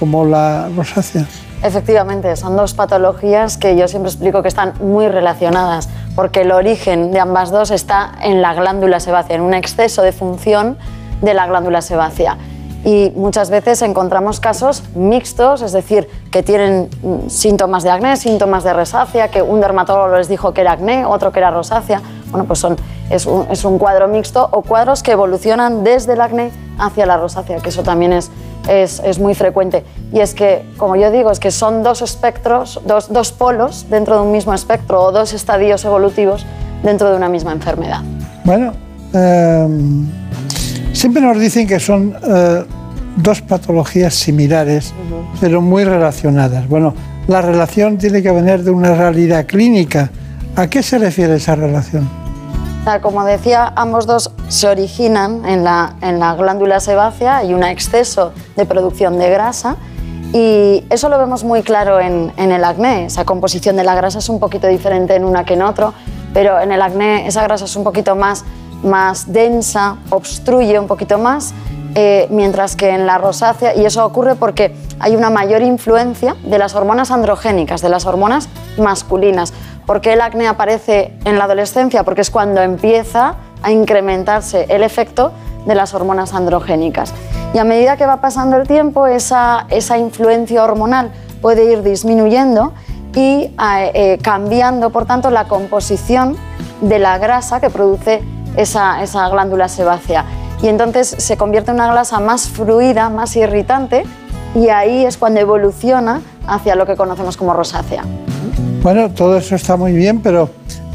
como 0.00 0.24
la 0.24 0.68
rosácea. 0.74 1.26
Efectivamente, 1.62 2.36
son 2.36 2.56
dos 2.56 2.74
patologías 2.74 3.56
que 3.56 3.76
yo 3.76 3.88
siempre 3.88 4.10
explico 4.10 4.42
que 4.42 4.48
están 4.48 4.74
muy 4.80 5.08
relacionadas, 5.08 5.88
porque 6.14 6.42
el 6.42 6.52
origen 6.52 7.12
de 7.12 7.20
ambas 7.20 7.50
dos 7.50 7.70
está 7.70 8.12
en 8.22 8.42
la 8.42 8.54
glándula 8.54 9.00
sebácea, 9.00 9.36
en 9.36 9.42
un 9.42 9.54
exceso 9.54 10.02
de 10.02 10.12
función 10.12 10.76
de 11.22 11.34
la 11.34 11.46
glándula 11.46 11.80
sebácea. 11.80 12.36
Y 12.84 13.12
muchas 13.16 13.50
veces 13.50 13.82
encontramos 13.82 14.38
casos 14.38 14.84
mixtos, 14.94 15.60
es 15.62 15.72
decir, 15.72 16.08
que 16.30 16.44
tienen 16.44 16.88
mm, 17.02 17.28
síntomas 17.28 17.82
de 17.82 17.90
acné, 17.90 18.16
síntomas 18.16 18.62
de 18.62 18.72
rosácea, 18.72 19.28
que 19.28 19.42
un 19.42 19.60
dermatólogo 19.60 20.16
les 20.16 20.28
dijo 20.28 20.52
que 20.54 20.60
era 20.60 20.72
acné, 20.72 21.04
otro 21.04 21.32
que 21.32 21.40
era 21.40 21.50
rosácea. 21.50 22.00
Bueno, 22.30 22.46
pues 22.46 22.60
son, 22.60 22.76
es, 23.10 23.26
un, 23.26 23.48
es 23.50 23.64
un 23.64 23.78
cuadro 23.78 24.06
mixto 24.06 24.48
o 24.52 24.62
cuadros 24.62 25.02
que 25.02 25.10
evolucionan 25.10 25.82
desde 25.82 26.12
el 26.12 26.20
acné 26.20 26.52
hacia 26.78 27.06
la 27.06 27.16
rosácea, 27.16 27.58
que 27.58 27.70
eso 27.70 27.82
también 27.82 28.12
es, 28.12 28.30
es, 28.68 29.00
es 29.04 29.18
muy 29.18 29.34
frecuente. 29.34 29.84
Y 30.12 30.20
es 30.20 30.34
que, 30.34 30.64
como 30.76 30.96
yo 30.96 31.10
digo, 31.10 31.30
es 31.30 31.40
que 31.40 31.50
son 31.50 31.82
dos 31.82 32.02
espectros, 32.02 32.80
dos, 32.86 33.12
dos 33.12 33.32
polos 33.32 33.86
dentro 33.90 34.16
de 34.16 34.22
un 34.22 34.32
mismo 34.32 34.54
espectro 34.54 35.02
o 35.02 35.12
dos 35.12 35.32
estadios 35.32 35.84
evolutivos 35.84 36.46
dentro 36.82 37.10
de 37.10 37.16
una 37.16 37.28
misma 37.28 37.52
enfermedad. 37.52 38.00
Bueno, 38.44 38.72
eh, 39.12 39.68
siempre 40.92 41.22
nos 41.22 41.38
dicen 41.38 41.66
que 41.66 41.80
son 41.80 42.16
eh, 42.22 42.64
dos 43.16 43.40
patologías 43.42 44.14
similares, 44.14 44.92
pero 45.40 45.60
muy 45.60 45.84
relacionadas. 45.84 46.68
Bueno, 46.68 46.94
la 47.26 47.42
relación 47.42 47.98
tiene 47.98 48.22
que 48.22 48.30
venir 48.30 48.62
de 48.62 48.70
una 48.70 48.94
realidad 48.94 49.46
clínica. 49.46 50.10
¿A 50.54 50.68
qué 50.68 50.82
se 50.82 50.98
refiere 50.98 51.36
esa 51.36 51.56
relación? 51.56 52.25
Como 53.02 53.24
decía, 53.24 53.72
ambos 53.74 54.06
dos 54.06 54.30
se 54.48 54.68
originan 54.68 55.44
en 55.44 55.64
la, 55.64 55.96
en 56.02 56.20
la 56.20 56.36
glándula 56.36 56.78
sebácea, 56.78 57.38
hay 57.38 57.52
un 57.52 57.64
exceso 57.64 58.32
de 58.54 58.64
producción 58.64 59.18
de 59.18 59.28
grasa 59.28 59.74
y 60.32 60.84
eso 60.88 61.08
lo 61.08 61.18
vemos 61.18 61.42
muy 61.42 61.62
claro 61.62 61.98
en, 61.98 62.32
en 62.36 62.52
el 62.52 62.62
acné. 62.62 63.06
Esa 63.06 63.24
composición 63.24 63.74
de 63.74 63.82
la 63.82 63.96
grasa 63.96 64.20
es 64.20 64.28
un 64.28 64.38
poquito 64.38 64.68
diferente 64.68 65.16
en 65.16 65.24
una 65.24 65.44
que 65.44 65.54
en 65.54 65.62
otro, 65.62 65.94
pero 66.32 66.60
en 66.60 66.70
el 66.70 66.80
acné 66.80 67.26
esa 67.26 67.42
grasa 67.42 67.64
es 67.64 67.74
un 67.74 67.82
poquito 67.82 68.14
más, 68.14 68.44
más 68.84 69.32
densa, 69.32 69.96
obstruye 70.10 70.78
un 70.78 70.86
poquito 70.86 71.18
más, 71.18 71.54
eh, 71.98 72.26
mientras 72.28 72.76
que 72.76 72.90
en 72.90 73.06
la 73.06 73.16
rosácea, 73.16 73.74
y 73.74 73.86
eso 73.86 74.04
ocurre 74.04 74.34
porque 74.34 74.76
hay 75.00 75.16
una 75.16 75.30
mayor 75.30 75.62
influencia 75.62 76.36
de 76.44 76.58
las 76.58 76.74
hormonas 76.74 77.10
androgénicas, 77.10 77.80
de 77.80 77.88
las 77.88 78.04
hormonas 78.04 78.50
masculinas. 78.76 79.54
¿Por 79.86 80.02
qué 80.02 80.12
el 80.12 80.20
acné 80.20 80.46
aparece 80.46 81.16
en 81.24 81.38
la 81.38 81.44
adolescencia? 81.44 82.04
Porque 82.04 82.20
es 82.20 82.30
cuando 82.30 82.60
empieza 82.60 83.36
a 83.62 83.70
incrementarse 83.70 84.66
el 84.68 84.82
efecto 84.82 85.32
de 85.64 85.74
las 85.74 85.94
hormonas 85.94 86.34
androgénicas. 86.34 87.14
Y 87.54 87.58
a 87.58 87.64
medida 87.64 87.96
que 87.96 88.04
va 88.04 88.20
pasando 88.20 88.58
el 88.58 88.68
tiempo, 88.68 89.06
esa, 89.06 89.64
esa 89.70 89.96
influencia 89.96 90.62
hormonal 90.62 91.12
puede 91.40 91.64
ir 91.64 91.82
disminuyendo 91.82 92.74
y 93.14 93.44
eh, 93.44 93.54
eh, 93.94 94.18
cambiando, 94.20 94.90
por 94.90 95.06
tanto, 95.06 95.30
la 95.30 95.48
composición 95.48 96.36
de 96.82 96.98
la 96.98 97.16
grasa 97.16 97.58
que 97.58 97.70
produce 97.70 98.22
esa, 98.58 99.02
esa 99.02 99.26
glándula 99.30 99.68
sebácea. 99.68 100.26
Y 100.62 100.68
entonces 100.68 101.14
se 101.18 101.36
convierte 101.36 101.70
en 101.70 101.76
una 101.76 101.92
grasa 101.92 102.18
más 102.20 102.48
fluida, 102.48 103.08
más 103.10 103.36
irritante, 103.36 104.04
y 104.54 104.68
ahí 104.70 105.04
es 105.04 105.16
cuando 105.18 105.40
evoluciona 105.40 106.20
hacia 106.46 106.74
lo 106.76 106.86
que 106.86 106.96
conocemos 106.96 107.36
como 107.36 107.52
rosácea. 107.52 108.04
Bueno, 108.82 109.10
todo 109.10 109.36
eso 109.36 109.54
está 109.54 109.76
muy 109.76 109.92
bien, 109.92 110.20
pero 110.20 110.48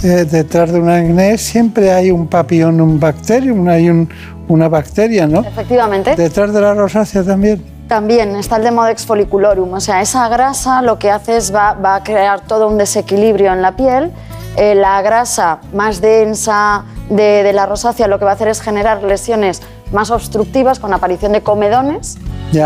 eh, 0.03 0.25
detrás 0.29 0.71
de 0.71 0.79
un 0.79 0.89
acné 0.89 1.37
siempre 1.37 1.91
hay 1.91 2.09
un 2.09 2.27
papillon, 2.27 2.79
un 2.81 2.99
bacterium, 2.99 3.67
hay 3.67 3.89
un- 3.89 4.09
una 4.47 4.67
bacteria, 4.67 5.27
¿no? 5.27 5.41
Efectivamente. 5.41 6.15
Detrás 6.15 6.51
de 6.53 6.59
la 6.61 6.73
rosácea 6.73 7.23
también. 7.23 7.63
También 7.87 8.35
está 8.37 8.55
el 8.55 8.63
Demodex 8.63 9.05
folliculorum, 9.05 9.73
o 9.73 9.79
sea, 9.81 10.01
esa 10.01 10.27
grasa 10.29 10.81
lo 10.81 10.97
que 10.97 11.11
hace 11.11 11.37
es 11.37 11.53
va, 11.53 11.73
va 11.73 11.95
a 11.95 12.03
crear 12.03 12.39
todo 12.41 12.67
un 12.67 12.77
desequilibrio 12.77 13.51
en 13.53 13.61
la 13.61 13.75
piel. 13.75 14.11
Eh, 14.57 14.75
la 14.75 15.01
grasa 15.01 15.59
más 15.73 16.01
densa 16.01 16.83
de, 17.11 17.43
de 17.43 17.53
la 17.53 17.65
rosácea 17.65 18.07
lo 18.07 18.17
que 18.17 18.25
va 18.25 18.31
a 18.31 18.33
hacer 18.33 18.47
es 18.47 18.61
generar 18.61 19.03
lesiones 19.03 19.61
más 19.91 20.09
obstructivas 20.11 20.79
con 20.79 20.93
aparición 20.93 21.33
de 21.33 21.41
comedones, 21.41 22.17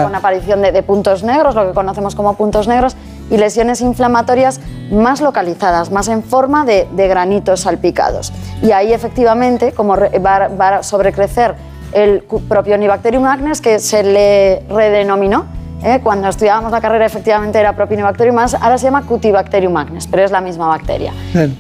con 0.03 0.15
aparición 0.15 0.61
de, 0.61 0.71
de 0.71 0.81
puntos 0.83 1.23
negros, 1.23 1.55
lo 1.55 1.67
que 1.67 1.73
conocemos 1.73 2.15
como 2.15 2.35
puntos 2.35 2.67
negros, 2.67 2.95
y 3.29 3.37
lesiones 3.37 3.81
inflamatorias 3.81 4.59
más 4.91 5.19
localizadas, 5.21 5.91
más 5.91 6.07
en 6.07 6.23
forma 6.23 6.63
de, 6.65 6.87
de 6.95 7.07
granitos 7.07 7.61
salpicados. 7.61 8.31
Y 8.61 8.71
ahí 8.71 8.93
efectivamente, 8.93 9.71
como 9.73 9.95
va, 9.95 10.47
va 10.49 10.67
a 10.77 10.83
sobrecrecer 10.83 11.55
el 11.91 12.23
cu- 12.23 12.41
Propionibacterium 12.41 13.25
acnes, 13.25 13.61
que 13.61 13.79
se 13.79 14.03
le 14.03 14.59
redenominó, 14.69 15.45
¿eh? 15.83 15.99
cuando 16.03 16.27
estudiábamos 16.27 16.71
la 16.71 16.81
carrera 16.81 17.05
efectivamente 17.05 17.59
era 17.59 17.75
Propionibacterium 17.75 18.37
acnes, 18.37 18.61
ahora 18.61 18.77
se 18.77 18.85
llama 18.85 19.03
Cutibacterium 19.03 19.75
acnes, 19.77 20.07
pero 20.07 20.23
es 20.23 20.31
la 20.31 20.41
misma 20.41 20.67
bacteria. 20.67 21.13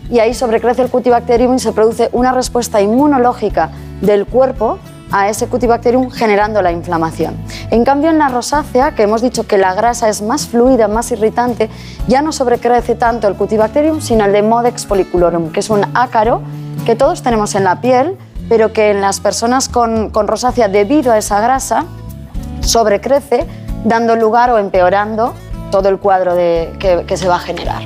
Y 0.09 0.19
ahí 0.19 0.33
sobrecrece 0.33 0.81
el 0.81 0.89
Cutibacterium 0.89 1.55
y 1.55 1.59
se 1.59 1.71
produce 1.71 2.09
una 2.11 2.31
respuesta 2.31 2.81
inmunológica 2.81 3.69
del 4.01 4.25
cuerpo 4.25 4.79
a 5.11 5.29
ese 5.29 5.47
Cutibacterium 5.47 6.09
generando 6.09 6.61
la 6.61 6.71
inflamación. 6.71 7.35
En 7.71 7.83
cambio, 7.83 8.09
en 8.09 8.17
la 8.17 8.27
rosácea, 8.27 8.95
que 8.95 9.03
hemos 9.03 9.21
dicho 9.21 9.47
que 9.47 9.57
la 9.57 9.73
grasa 9.73 10.09
es 10.09 10.21
más 10.21 10.47
fluida, 10.47 10.87
más 10.87 11.11
irritante, 11.11 11.69
ya 12.07 12.21
no 12.21 12.31
sobrecrece 12.31 12.95
tanto 12.95 13.27
el 13.27 13.35
Cutibacterium, 13.35 14.01
sino 14.01 14.25
el 14.25 14.33
Demodex 14.33 14.85
folliculorum, 14.85 15.51
que 15.51 15.59
es 15.59 15.69
un 15.69 15.85
ácaro 15.93 16.41
que 16.85 16.95
todos 16.95 17.21
tenemos 17.21 17.55
en 17.55 17.63
la 17.63 17.81
piel, 17.81 18.17
pero 18.49 18.73
que 18.73 18.91
en 18.91 19.01
las 19.01 19.19
personas 19.19 19.69
con, 19.69 20.09
con 20.09 20.27
rosácea, 20.27 20.67
debido 20.67 21.11
a 21.11 21.17
esa 21.17 21.39
grasa, 21.39 21.85
sobrecrece, 22.61 23.45
dando 23.85 24.15
lugar 24.17 24.49
o 24.49 24.57
empeorando 24.57 25.33
todo 25.71 25.87
el 25.89 25.97
cuadro 25.99 26.35
de- 26.35 26.73
que- 26.79 27.05
que 27.07 27.15
se 27.15 27.27
va 27.29 27.35
a 27.37 27.39
generar. 27.39 27.83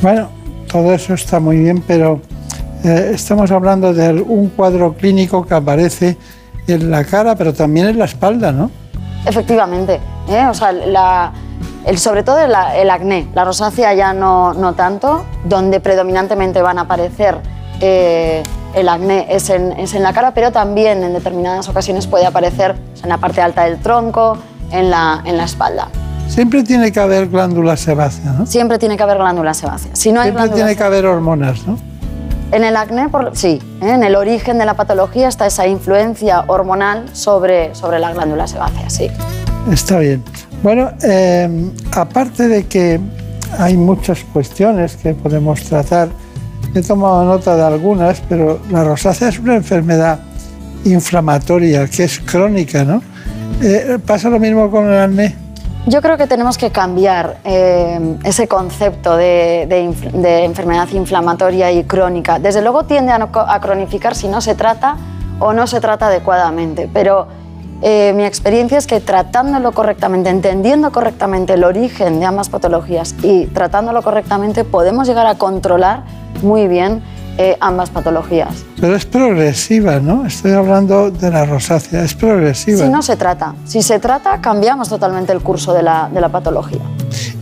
Bueno, 0.00 0.28
todo 0.70 0.92
eso 0.94 1.14
está 1.14 1.40
muy 1.40 1.58
bien, 1.58 1.82
pero 1.86 2.20
eh, 2.84 3.10
estamos 3.14 3.50
hablando 3.50 3.92
de 3.92 4.12
un 4.22 4.48
cuadro 4.50 4.94
clínico 4.94 5.44
que 5.46 5.54
aparece 5.54 6.16
en 6.66 6.90
la 6.90 7.04
cara, 7.04 7.34
pero 7.34 7.52
también 7.52 7.86
en 7.88 7.98
la 7.98 8.04
espalda, 8.06 8.52
¿no? 8.52 8.70
Efectivamente, 9.26 10.00
¿eh? 10.28 10.46
o 10.50 10.54
sea, 10.54 10.72
la- 10.72 11.32
el, 11.86 11.98
sobre 11.98 12.22
todo 12.22 12.38
el, 12.38 12.52
el 12.76 12.90
acné, 12.90 13.28
la 13.34 13.44
rosácea 13.44 13.92
ya 13.94 14.12
no, 14.12 14.52
no 14.54 14.74
tanto, 14.74 15.24
donde 15.44 15.80
predominantemente 15.80 16.60
van 16.62 16.78
a 16.78 16.82
aparecer 16.82 17.36
eh, 17.80 18.42
el 18.74 18.88
acné 18.88 19.26
es 19.28 19.50
en, 19.50 19.72
es 19.72 19.94
en 19.94 20.02
la 20.02 20.12
cara, 20.12 20.32
pero 20.34 20.50
también 20.52 21.02
en 21.02 21.12
determinadas 21.12 21.68
ocasiones 21.68 22.06
puede 22.06 22.26
aparecer 22.26 22.74
en 23.02 23.08
la 23.08 23.18
parte 23.18 23.40
alta 23.42 23.64
del 23.64 23.78
tronco, 23.78 24.38
en 24.72 24.90
la, 24.90 25.22
en 25.24 25.36
la 25.36 25.44
espalda. 25.44 25.88
Siempre 26.28 26.62
tiene 26.62 26.90
que 26.92 27.00
haber 27.00 27.28
glándula 27.28 27.76
sebácea, 27.76 28.32
¿no? 28.32 28.46
Siempre 28.46 28.78
tiene 28.78 28.96
que 28.96 29.02
haber 29.02 29.18
glándula 29.18 29.52
sebácea. 29.52 29.94
Si 29.94 30.12
no 30.12 30.20
hay 30.20 30.30
Siempre 30.30 30.54
tiene 30.54 30.76
que 30.76 30.82
haber 30.82 31.04
hormonas, 31.06 31.66
¿no? 31.66 31.78
En 32.52 32.64
el 32.64 32.76
acné, 32.76 33.08
sí, 33.32 33.60
¿eh? 33.80 33.90
en 33.90 34.02
el 34.02 34.14
origen 34.14 34.58
de 34.58 34.66
la 34.66 34.74
patología 34.74 35.28
está 35.28 35.46
esa 35.46 35.66
influencia 35.66 36.44
hormonal 36.48 37.04
sobre, 37.14 37.74
sobre 37.74 37.98
la 37.98 38.12
glándula 38.12 38.46
sebácea, 38.46 38.90
sí. 38.90 39.08
Está 39.70 39.98
bien. 39.98 40.22
Bueno, 40.62 40.90
eh, 41.02 41.70
aparte 41.92 42.48
de 42.48 42.66
que 42.66 43.00
hay 43.58 43.76
muchas 43.76 44.24
cuestiones 44.32 44.96
que 44.96 45.14
podemos 45.14 45.62
tratar, 45.62 46.08
he 46.74 46.82
tomado 46.82 47.24
nota 47.24 47.56
de 47.56 47.62
algunas, 47.62 48.20
pero 48.28 48.60
la 48.70 48.84
rosácea 48.84 49.28
es 49.28 49.38
una 49.38 49.56
enfermedad 49.56 50.20
inflamatoria 50.84 51.86
que 51.88 52.04
es 52.04 52.20
crónica, 52.20 52.84
¿no? 52.84 53.02
Eh, 53.62 54.00
¿Pasa 54.04 54.28
lo 54.28 54.40
mismo 54.40 54.68
con 54.72 54.92
el 54.92 54.98
acné? 54.98 55.36
Yo 55.86 56.02
creo 56.02 56.16
que 56.16 56.26
tenemos 56.26 56.58
que 56.58 56.70
cambiar 56.70 57.38
eh, 57.44 58.16
ese 58.24 58.48
concepto 58.48 59.16
de, 59.16 59.62
enfermedad 60.44 60.88
inflamatoria 60.92 61.70
y 61.70 61.84
crónica. 61.84 62.40
Desde 62.40 62.60
luego 62.60 62.84
tiende 62.84 63.12
a, 63.12 63.60
cronificar 63.60 64.16
si 64.16 64.26
no 64.26 64.40
se 64.40 64.56
trata 64.56 64.96
o 65.38 65.52
no 65.52 65.68
se 65.68 65.80
trata 65.80 66.06
adecuadamente, 66.06 66.88
pero 66.92 67.28
eh, 67.82 68.12
mi 68.16 68.24
experiencia 68.24 68.78
es 68.78 68.88
que 68.88 69.00
tratándolo 69.00 69.72
correctamente, 69.72 70.30
entendiendo 70.30 70.90
correctamente 70.90 71.54
el 71.54 71.62
origen 71.62 72.18
de 72.18 72.26
ambas 72.26 72.48
patologías 72.48 73.14
y 73.22 73.46
tratándolo 73.46 74.02
correctamente 74.02 74.64
podemos 74.64 75.06
llegar 75.06 75.26
a 75.26 75.36
controlar 75.36 76.02
muy 76.42 76.66
bien 76.66 77.02
eh, 77.38 77.56
ambas 77.60 77.88
patologías. 77.90 78.64
Pero 78.80 78.94
es 78.94 79.06
progresiva, 79.06 80.00
¿no? 80.00 80.26
Estoy 80.26 80.52
hablando 80.52 81.10
de 81.10 81.30
la 81.30 81.46
rosácea, 81.46 82.02
es 82.02 82.14
progresiva. 82.14 82.84
Si 82.84 82.88
no 82.88 83.00
se 83.00 83.16
trata, 83.16 83.54
si 83.64 83.82
se 83.82 83.98
trata, 83.98 84.40
cambiamos 84.40 84.88
totalmente 84.88 85.32
el 85.32 85.40
curso 85.40 85.72
de 85.72 85.82
la, 85.82 86.10
de 86.12 86.20
la 86.20 86.28
patología. 86.28 86.80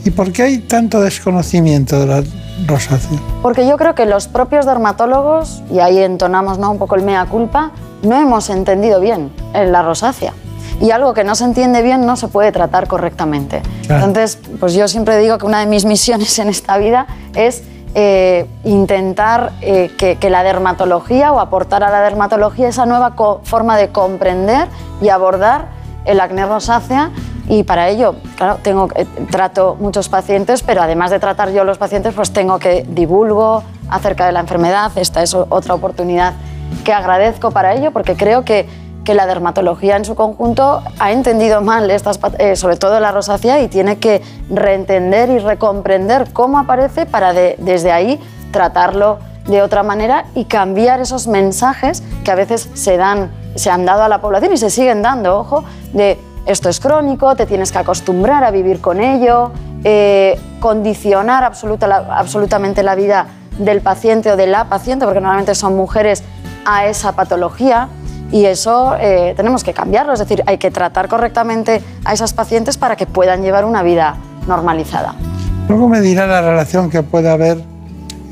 ¿Y 0.05 0.11
por 0.11 0.33
qué 0.33 0.43
hay 0.45 0.59
tanto 0.59 1.01
desconocimiento 1.01 1.99
de 1.99 2.07
la 2.07 2.23
rosácea? 2.67 3.19
Porque 3.43 3.67
yo 3.67 3.77
creo 3.77 3.95
que 3.97 4.07
los 4.07 4.29
propios 4.29 4.65
dermatólogos, 4.65 5.62
y 5.73 5.81
ahí 5.81 5.99
entonamos 5.99 6.59
¿no? 6.59 6.71
un 6.71 6.79
poco 6.79 6.95
el 6.95 7.03
mea 7.03 7.27
culpa, 7.27 7.73
no 8.03 8.17
hemos 8.17 8.49
entendido 8.49 9.01
bien 9.01 9.31
la 9.53 9.83
rosácea. 9.83 10.33
Y 10.81 10.93
algo 10.93 11.12
que 11.12 11.25
no 11.25 11.35
se 11.35 11.45
entiende 11.45 11.83
bien 11.83 12.07
no 12.07 12.17
se 12.17 12.29
puede 12.29 12.53
tratar 12.53 12.87
correctamente. 12.89 13.61
Entonces, 13.83 14.39
pues 14.59 14.73
yo 14.73 14.89
siempre 14.89 15.19
digo 15.19 15.37
que 15.37 15.45
una 15.45 15.61
de 15.61 15.67
mis 15.67 15.85
misiones 15.85 16.39
en 16.39 16.49
esta 16.49 16.79
vida 16.79 17.07
es 17.35 17.62
eh, 17.95 18.47
intentar 18.65 19.53
eh, 19.61 19.91
que, 19.99 20.31
la 20.31 20.43
dermatología 20.43 21.33
o 21.33 21.41
aportar 21.41 21.83
a 21.83 21.91
la 21.91 22.01
dermatología 22.03 22.69
esa 22.69 22.87
nueva 22.87 23.15
forma 23.43 23.77
de 23.77 23.89
comprender 23.89 24.69
y 25.03 25.09
abordar 25.09 25.69
el 26.05 26.21
acné 26.21 26.47
rosácea 26.47 27.11
y 27.49 27.65
para 27.65 27.89
ello, 27.89 28.15
claro, 28.37 28.59
tengo, 28.62 28.89
eh, 28.95 29.07
trato 29.31 29.77
muchos 29.81 30.09
pacientes, 30.09 30.62
pero 30.62 30.83
además 30.83 31.11
de 31.11 31.19
tratar 31.19 31.51
yo 31.51 31.65
los 31.65 31.79
pacientes, 31.79 32.15
pues 32.15 32.33
tengo 32.33 32.61
que 32.61 32.87
divulgo 32.89 33.65
acerca 33.89 34.25
de 34.25 34.31
la 34.31 34.39
enfermedad. 34.39 34.93
Esta 34.95 35.21
es 35.25 35.35
otra 35.35 35.75
oportunidad 35.75 36.35
que 36.85 36.93
agradezco 36.93 37.51
para 37.51 37.75
ello 37.75 37.91
porque 37.91 38.15
creo 38.15 38.45
que 38.45 38.69
que 39.05 39.14
la 39.14 39.27
dermatología 39.27 39.97
en 39.97 40.05
su 40.05 40.14
conjunto 40.14 40.82
ha 40.98 41.12
entendido 41.12 41.60
mal, 41.62 41.90
estas, 41.90 42.20
eh, 42.39 42.56
sobre 42.56 42.77
todo 42.77 43.01
la 43.01 43.12
rosácea, 43.12 43.60
y 43.62 43.68
tiene 43.68 43.98
que 43.98 44.22
reentender 44.51 45.31
y 45.31 45.39
recomprender 45.39 46.32
cómo 46.32 46.59
aparece 46.59 47.06
para 47.06 47.32
desde 47.32 47.93
ahí 47.93 48.20
tratarlo 48.51 49.18
de 49.47 49.62
otra 49.62 49.82
manera 49.82 50.27
y 50.35 50.44
cambiar 50.44 51.01
esos 51.01 51.27
mensajes 51.27 52.02
que 52.24 52.31
a 52.31 52.35
veces 52.35 52.68
se, 52.74 52.97
dan, 52.97 53.31
se 53.55 53.70
han 53.70 53.85
dado 53.85 54.02
a 54.02 54.09
la 54.09 54.20
población 54.20 54.52
y 54.52 54.56
se 54.56 54.70
siguen 54.70 55.02
dando, 55.02 55.39
ojo, 55.39 55.64
de 55.93 56.18
esto 56.47 56.68
es 56.68 56.81
crónico, 56.81 57.35
te 57.36 57.47
tienes 57.47 57.72
que 57.72 57.78
acostumbrar 57.78 58.44
a 58.44 58.51
vivir 58.51 58.81
con 58.81 59.01
ello, 59.01 59.52
eh, 59.85 60.39
condicionar 60.60 61.44
absolutamente 61.44 62.82
la 62.82 62.94
vida 62.94 63.27
del 63.59 63.81
paciente 63.81 64.31
o 64.32 64.36
de 64.36 64.47
la 64.47 64.64
paciente, 64.66 65.05
porque 65.05 65.20
normalmente 65.20 65.55
son 65.55 65.77
mujeres, 65.77 66.22
a 66.64 66.86
esa 66.86 67.12
patología 67.12 67.89
y 68.32 68.44
eso 68.44 68.97
eh, 69.01 69.35
tenemos 69.36 69.65
que 69.65 69.73
cambiarlo, 69.73 70.12
es 70.12 70.19
decir, 70.19 70.43
hay 70.47 70.59
que 70.59 70.70
tratar 70.70 71.09
correctamente 71.09 71.82
a 72.05 72.12
esas 72.12 72.32
pacientes 72.32 72.78
para 72.78 72.97
que 72.97 73.07
puedan 73.07 73.43
llevar 73.43 73.65
una 73.65 73.82
vida 73.82 74.16
normalizada. 74.47 75.15
Luego 75.69 75.89
me 75.89 76.01
dirá 76.01 76.27
la 76.27 76.40
relación 76.40 76.90
que 76.90 77.02
puede 77.02 77.31
haber 77.31 77.62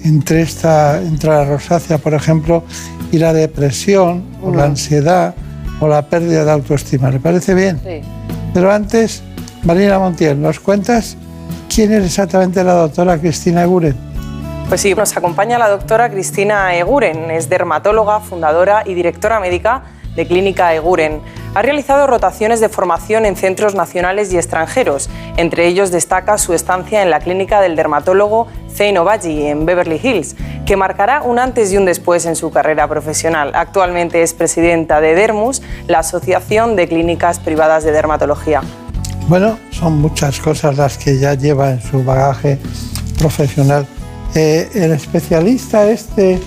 entre, 0.04 0.42
esta, 0.42 1.00
entre 1.00 1.30
la 1.30 1.44
rosácea, 1.44 1.98
por 1.98 2.14
ejemplo, 2.14 2.64
y 3.10 3.18
la 3.18 3.32
depresión, 3.32 4.24
o 4.42 4.52
la 4.52 4.64
ansiedad, 4.64 5.34
o 5.80 5.88
la 5.88 6.02
pérdida 6.02 6.44
de 6.44 6.50
autoestima. 6.50 7.10
¿Le 7.10 7.20
parece 7.20 7.54
bien? 7.54 7.80
Sí. 7.84 8.00
Pero 8.54 8.72
antes, 8.72 9.22
Marina 9.64 9.98
Montiel, 9.98 10.40
¿nos 10.40 10.60
cuentas 10.60 11.16
quién 11.72 11.92
es 11.92 12.04
exactamente 12.04 12.62
la 12.64 12.74
doctora 12.74 13.18
Cristina 13.18 13.62
Eguren? 13.62 13.96
Pues 14.68 14.82
sí, 14.82 14.94
nos 14.94 15.16
acompaña 15.16 15.56
la 15.56 15.70
doctora 15.70 16.10
Cristina 16.10 16.76
Eguren, 16.76 17.30
es 17.30 17.48
dermatóloga, 17.48 18.20
fundadora 18.20 18.82
y 18.84 18.92
directora 18.92 19.40
médica 19.40 19.84
de 20.14 20.26
Clínica 20.26 20.74
Eguren. 20.74 21.22
Ha 21.54 21.62
realizado 21.62 22.06
rotaciones 22.06 22.60
de 22.60 22.68
formación 22.68 23.24
en 23.24 23.34
centros 23.34 23.74
nacionales 23.74 24.30
y 24.30 24.36
extranjeros. 24.36 25.08
Entre 25.38 25.66
ellos 25.66 25.90
destaca 25.90 26.36
su 26.36 26.52
estancia 26.52 27.02
en 27.02 27.08
la 27.08 27.20
clínica 27.20 27.62
del 27.62 27.76
dermatólogo 27.76 28.46
Zain 28.70 28.98
Obaji 28.98 29.46
en 29.46 29.64
Beverly 29.64 30.00
Hills, 30.02 30.36
que 30.66 30.76
marcará 30.76 31.22
un 31.22 31.38
antes 31.38 31.72
y 31.72 31.78
un 31.78 31.86
después 31.86 32.26
en 32.26 32.36
su 32.36 32.50
carrera 32.50 32.86
profesional. 32.88 33.52
Actualmente 33.54 34.22
es 34.22 34.34
presidenta 34.34 35.00
de 35.00 35.14
Dermus, 35.14 35.62
la 35.86 36.00
Asociación 36.00 36.76
de 36.76 36.88
Clínicas 36.88 37.38
Privadas 37.38 37.84
de 37.84 37.92
Dermatología. 37.92 38.60
Bueno, 39.28 39.58
son 39.70 39.98
muchas 39.98 40.38
cosas 40.40 40.76
las 40.76 40.98
que 40.98 41.18
ya 41.18 41.32
lleva 41.32 41.70
en 41.70 41.80
su 41.80 42.04
bagaje 42.04 42.58
profesional. 43.18 43.86
Eh, 44.34 44.68
el 44.74 44.92
especialista 44.92 45.88
este 45.88 46.40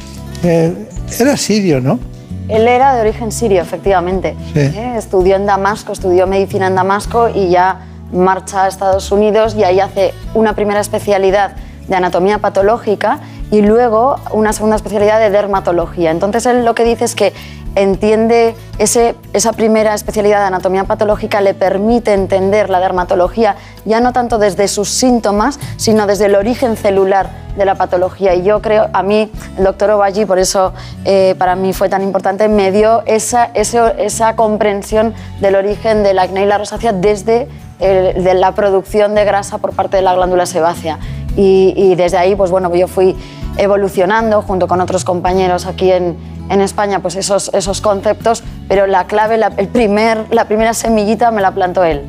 eh, 0.43 0.87
era 1.19 1.37
sirio, 1.37 1.81
¿no? 1.81 1.99
Él 2.47 2.67
era 2.67 2.93
de 2.95 3.01
origen 3.01 3.31
sirio, 3.31 3.61
efectivamente. 3.61 4.35
Eh, 4.55 4.95
estudió 4.97 5.35
en 5.35 5.45
Damasco, 5.45 5.93
estudió 5.93 6.27
medicina 6.27 6.67
en 6.67 6.75
Damasco 6.75 7.29
y 7.29 7.49
ya 7.49 7.87
marcha 8.11 8.65
a 8.65 8.67
Estados 8.67 9.11
Unidos 9.11 9.55
y 9.55 9.63
ahí 9.63 9.79
hace 9.79 10.13
una 10.33 10.53
primera 10.53 10.81
especialidad 10.81 11.55
de 11.87 11.95
anatomía 11.95 12.39
patológica 12.39 13.19
y 13.51 13.61
luego 13.61 14.17
una 14.31 14.53
segunda 14.53 14.75
especialidad 14.75 15.19
de 15.19 15.29
dermatología. 15.29 16.11
Entonces 16.11 16.45
él 16.45 16.65
lo 16.65 16.75
que 16.75 16.83
dice 16.83 17.05
es 17.05 17.15
que 17.15 17.33
entiende 17.75 18.55
ese, 18.77 19.15
esa 19.33 19.53
primera 19.53 19.93
especialidad 19.93 20.39
de 20.39 20.45
anatomía 20.45 20.83
patológica 20.83 21.41
le 21.41 21.53
permite 21.53 22.13
entender 22.13 22.69
la 22.69 22.79
dermatología 22.79 23.55
ya 23.85 24.01
no 24.01 24.13
tanto 24.13 24.37
desde 24.37 24.67
sus 24.67 24.89
síntomas, 24.89 25.59
sino 25.77 26.07
desde 26.07 26.25
el 26.25 26.35
origen 26.35 26.77
celular 26.77 27.29
de 27.57 27.65
la 27.65 27.75
patología. 27.75 28.35
Y 28.35 28.43
yo 28.43 28.61
creo, 28.61 28.89
a 28.93 29.03
mí, 29.03 29.31
el 29.57 29.63
doctor 29.63 29.91
Obaji, 29.91 30.25
por 30.25 30.39
eso 30.39 30.73
eh, 31.05 31.35
para 31.37 31.55
mí 31.55 31.73
fue 31.73 31.89
tan 31.89 32.01
importante, 32.03 32.47
me 32.47 32.71
dio 32.71 33.03
esa, 33.05 33.45
esa 33.45 34.35
comprensión 34.35 35.13
del 35.39 35.55
origen 35.55 36.03
del 36.03 36.19
acné 36.19 36.43
y 36.43 36.45
la 36.45 36.57
rosácea 36.57 36.93
desde 36.93 37.47
de 37.79 38.35
la 38.35 38.53
producción 38.53 39.15
de 39.15 39.25
grasa 39.25 39.57
por 39.57 39.73
parte 39.73 39.97
de 39.97 40.03
la 40.03 40.13
glándula 40.13 40.45
sebácea. 40.45 40.99
Y, 41.35 41.73
y 41.75 41.95
desde 41.95 42.17
ahí, 42.17 42.35
pues 42.35 42.51
bueno, 42.51 42.73
yo 42.75 42.87
fui 42.87 43.17
evolucionando 43.57 44.41
junto 44.43 44.67
con 44.67 44.81
otros 44.81 45.03
compañeros 45.03 45.65
aquí 45.65 45.91
en, 45.91 46.15
en 46.51 46.61
España 46.61 46.99
pues 46.99 47.15
esos, 47.15 47.49
esos 47.53 47.81
conceptos, 47.81 48.43
pero 48.67 48.85
la 48.85 49.07
clave, 49.07 49.37
la, 49.37 49.51
el 49.57 49.67
primer, 49.67 50.25
la 50.31 50.45
primera 50.45 50.73
semillita 50.73 51.31
me 51.31 51.41
la 51.41 51.53
plantó 51.53 51.83
él. 51.83 52.01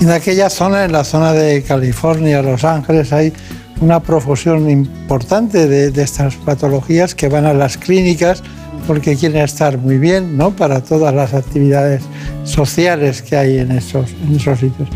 En 0.00 0.10
aquella 0.10 0.50
zona, 0.50 0.84
en 0.84 0.92
la 0.92 1.04
zona 1.04 1.32
de 1.32 1.62
California, 1.62 2.42
Los 2.42 2.64
Ángeles, 2.64 3.12
hay 3.12 3.32
una 3.80 4.00
profusión 4.00 4.68
importante 4.68 5.66
de, 5.66 5.90
de, 5.90 6.02
estas 6.02 6.34
patologías 6.36 7.14
que 7.14 7.28
van 7.28 7.46
a 7.46 7.54
las 7.54 7.76
clínicas 7.76 8.42
porque 8.86 9.16
quieren 9.16 9.42
estar 9.42 9.78
muy 9.78 9.98
bien 9.98 10.36
¿no? 10.36 10.50
para 10.50 10.80
todas 10.82 11.14
las 11.14 11.34
actividades 11.34 12.02
sociales 12.44 13.22
que 13.22 13.36
hay 13.36 13.58
en 13.58 13.72
esos, 13.72 14.10
en 14.26 14.36
esos 14.36 14.58
sitios. 14.58 14.88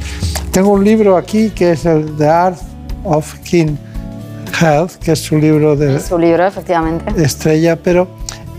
Tengo 0.51 0.71
un 0.71 0.85
libro 0.85 1.17
aquí 1.17 1.51
que 1.51 1.73
es 1.73 1.85
el 1.87 2.17
The 2.17 2.29
Art 2.29 2.59
of 3.05 3.35
King 3.41 3.77
Health, 4.61 4.97
que 4.97 5.13
es 5.13 5.21
su 5.21 5.37
libro 5.37 5.77
de... 5.77 6.01
su 6.01 6.19
libro, 6.19 6.47
efectivamente. 6.47 7.23
Estrella, 7.23 7.77
pero 7.77 8.09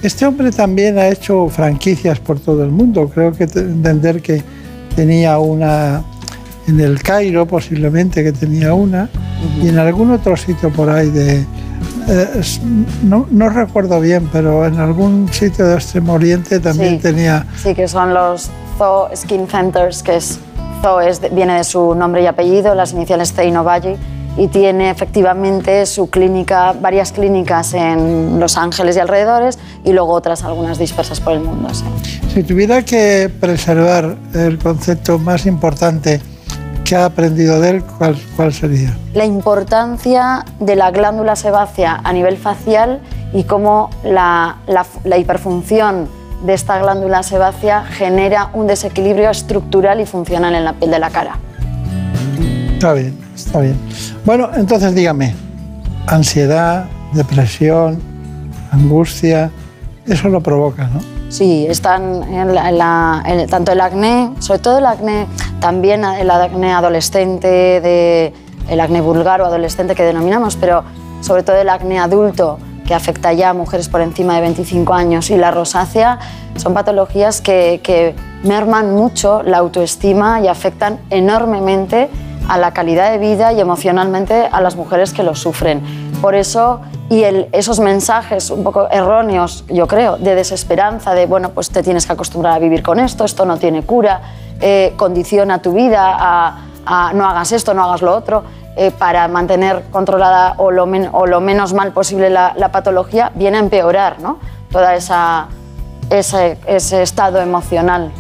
este 0.01 0.25
hombre 0.25 0.51
también 0.51 0.97
ha 0.97 1.07
hecho 1.07 1.47
franquicias 1.49 2.19
por 2.19 2.39
todo 2.39 2.63
el 2.63 2.71
mundo. 2.71 3.09
Creo 3.09 3.31
que 3.31 3.43
entender 3.43 4.21
que 4.21 4.43
tenía 4.95 5.37
una 5.39 6.03
en 6.67 6.79
el 6.79 7.01
Cairo, 7.01 7.45
posiblemente 7.45 8.23
que 8.23 8.33
tenía 8.33 8.73
una, 8.73 9.09
y 9.61 9.69
en 9.69 9.79
algún 9.79 10.11
otro 10.11 10.35
sitio 10.35 10.71
por 10.71 10.89
ahí 10.89 11.09
de... 11.09 11.45
Eh, 12.09 12.41
no, 13.03 13.25
no, 13.29 13.49
recuerdo 13.49 13.99
bien, 13.99 14.29
pero 14.31 14.65
en 14.65 14.79
algún 14.79 15.31
sitio 15.31 15.65
de 15.65 15.75
Extremo 15.75 16.13
Oriente 16.13 16.59
también 16.59 16.99
tenía... 16.99 17.45
Sí, 17.61 17.73
que 17.73 17.87
son 17.87 18.13
los 18.13 18.49
Zoo 18.77 19.09
Skin 19.15 19.47
Centers, 19.47 20.03
que 20.03 20.17
es 20.17 20.39
Zoo 20.81 20.99
es, 20.99 21.21
viene 21.33 21.55
de 21.55 21.63
su 21.63 21.95
nombre 21.95 22.21
y 22.21 22.27
apellido, 22.27 22.75
las 22.75 22.91
iniciales 22.93 23.33
Zeino 23.33 23.63
Valle 23.63 23.97
y 24.37 24.47
tiene 24.47 24.91
efectivamente 24.91 25.85
su 25.85 26.09
clínica, 26.09 26.73
varias 26.79 27.11
clínicas 27.11 27.73
en 27.73 28.39
Los 28.39 28.57
Ángeles 28.57 28.95
y 28.95 28.99
alrededores 28.99 29.56
y 29.87 29.93
luego 29.93 30.11
otras 30.13 30.43
algunas 30.43 30.77
dispersas 30.77 31.19
por 31.21 31.33
el 31.33 31.39
mundo. 31.39 31.69
Si 32.33 32.43
tuviera 32.43 32.83
que 32.83 33.31
preservar 33.39 34.15
el 34.33 34.57
concepto 34.59 35.17
más 35.17 35.45
importante 35.45 36.21
que 36.83 36.95
ha 36.95 37.05
aprendido 37.05 37.59
de 37.59 37.69
él, 37.69 37.83
¿cuál, 37.97 38.17
¿cuál 38.35 38.53
sería? 38.53 38.95
La 39.13 39.25
importancia 39.25 40.45
de 40.59 40.75
la 40.75 40.91
glándula 40.91 41.35
sebácea 41.35 42.01
a 42.03 42.13
nivel 42.13 42.37
facial 42.37 42.99
y 43.33 43.43
cómo 43.43 43.89
la, 44.03 44.57
la- 44.67 44.85
la 45.03 45.17
hiperfunción 45.17 46.07
de 46.45 46.53
esta 46.53 46.77
glándula 46.79 47.23
sebácea 47.23 47.83
genera 47.85 48.49
un 48.53 48.67
desequilibrio 48.67 49.29
estructural 49.31 49.99
y 50.01 50.05
funcional 50.05 50.53
en 50.53 50.65
la 50.65 50.73
piel 50.73 50.91
de 50.91 50.99
la 50.99 51.09
cara. 51.09 51.37
Está 52.73 52.93
bien, 52.93 53.17
está 53.35 53.59
bien. 53.61 53.75
Bueno, 54.25 54.49
entonces 54.55 54.93
dígame, 54.93 55.33
ansiedad, 56.07 56.85
depresión, 57.13 57.99
angustia, 58.71 59.49
eso 60.07 60.29
lo 60.29 60.41
provoca, 60.41 60.87
¿no? 60.87 61.01
Sí, 61.29 61.65
están 61.67 62.21
tanto 63.49 63.71
el 63.71 63.81
acné, 63.81 64.31
sobre 64.39 64.59
todo 64.59 64.77
el 64.77 64.85
acné, 64.85 65.27
también 65.59 66.05
el 66.05 66.31
acné 66.31 66.73
adolescente, 66.73 68.33
el 68.69 68.79
acné 68.79 69.01
vulgar 69.01 69.41
o 69.41 69.45
adolescente 69.45 69.93
que 69.95 70.03
denominamos, 70.03 70.55
pero 70.55 70.83
sobre 71.21 71.43
todo 71.43 71.57
el 71.57 71.69
acné 71.69 71.99
adulto 71.99 72.59
que 72.85 72.93
afecta 72.93 73.33
ya 73.33 73.49
a 73.49 73.53
mujeres 73.53 73.89
por 73.89 73.99
encima 73.99 74.35
de 74.35 74.41
25 74.41 74.93
años 74.93 75.29
y 75.29 75.35
la 75.35 75.51
rosácea 75.51 76.19
son 76.55 76.73
patologías 76.73 77.41
que, 77.41 77.81
que 77.83 78.15
merman 78.43 78.95
mucho 78.95 79.43
la 79.43 79.57
autoestima 79.57 80.39
y 80.39 80.47
afectan 80.47 80.99
enormemente 81.09 82.09
a 82.47 82.57
la 82.57 82.71
calidad 82.71 83.11
de 83.11 83.17
vida 83.17 83.51
y 83.51 83.59
emocionalmente 83.59 84.47
a 84.49 84.61
las 84.61 84.77
mujeres 84.77 85.11
que 85.11 85.23
lo 85.23 85.35
sufren. 85.35 85.81
Por 86.21 86.33
eso, 86.33 86.79
y 87.09 87.23
esos 87.53 87.79
mensajes 87.79 88.49
un 88.49 88.63
poco 88.63 88.89
erróneos, 88.89 89.63
yo 89.69 89.87
creo, 89.87 90.17
de 90.17 90.35
desesperanza, 90.35 91.13
de, 91.13 91.25
bueno, 91.25 91.51
pues 91.51 91.69
te 91.69 91.81
tienes 91.81 92.05
que 92.05 92.13
acostumbrar 92.13 92.53
a 92.55 92.59
vivir 92.59 92.83
con 92.83 92.99
esto, 92.99 93.23
esto 93.23 93.45
no 93.45 93.57
tiene 93.57 93.83
cura, 93.83 94.21
eh, 94.59 94.93
condiciona 94.97 95.61
tu 95.61 95.71
vida 95.73 96.17
a, 96.19 97.11
no 97.13 97.25
hagas 97.25 97.51
esto, 97.53 97.73
no 97.73 97.83
hagas 97.83 98.01
lo 98.01 98.13
otro, 98.13 98.43
eh, 98.75 98.91
para 98.91 99.27
mantener 99.27 99.83
controlada 99.91 100.55
o 100.57 100.71
lo, 100.71 100.85
menos 101.41 101.73
mal 101.73 101.91
posible 101.93 102.29
la, 102.29 102.69
patología, 102.71 103.31
viene 103.35 103.57
a 103.57 103.61
empeorar 103.61 104.19
¿no? 104.19 104.39
toda 104.71 104.95
esa, 104.95 105.47
ese, 106.09 106.57
estado 107.01 107.39
emocional. 107.39 108.11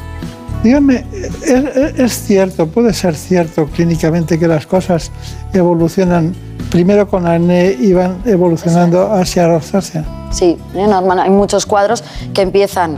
Dígame, 0.63 1.05
¿es, 1.11 1.43
es- 1.43 1.99
es 1.99 2.23
cierto, 2.23 2.67
puede 2.67 2.93
ser 2.93 3.15
cierto 3.15 3.65
clínicamente 3.67 4.39
que 4.39 4.47
las 4.47 4.65
cosas 4.65 5.11
evolucionan 5.53 6.35
primero 6.69 7.07
con 7.07 7.25
acné 7.27 7.71
y 7.79 7.93
van 7.93 8.17
evolucionando 8.25 9.11
hacia 9.13 9.47
rosácea? 9.47 10.03
Sí, 10.31 10.57
¿eh? 10.75 10.87
normal, 10.87 11.19
hay 11.19 11.29
muchos 11.29 11.65
cuadros 11.65 12.03
que 12.33 12.41
empiezan 12.41 12.97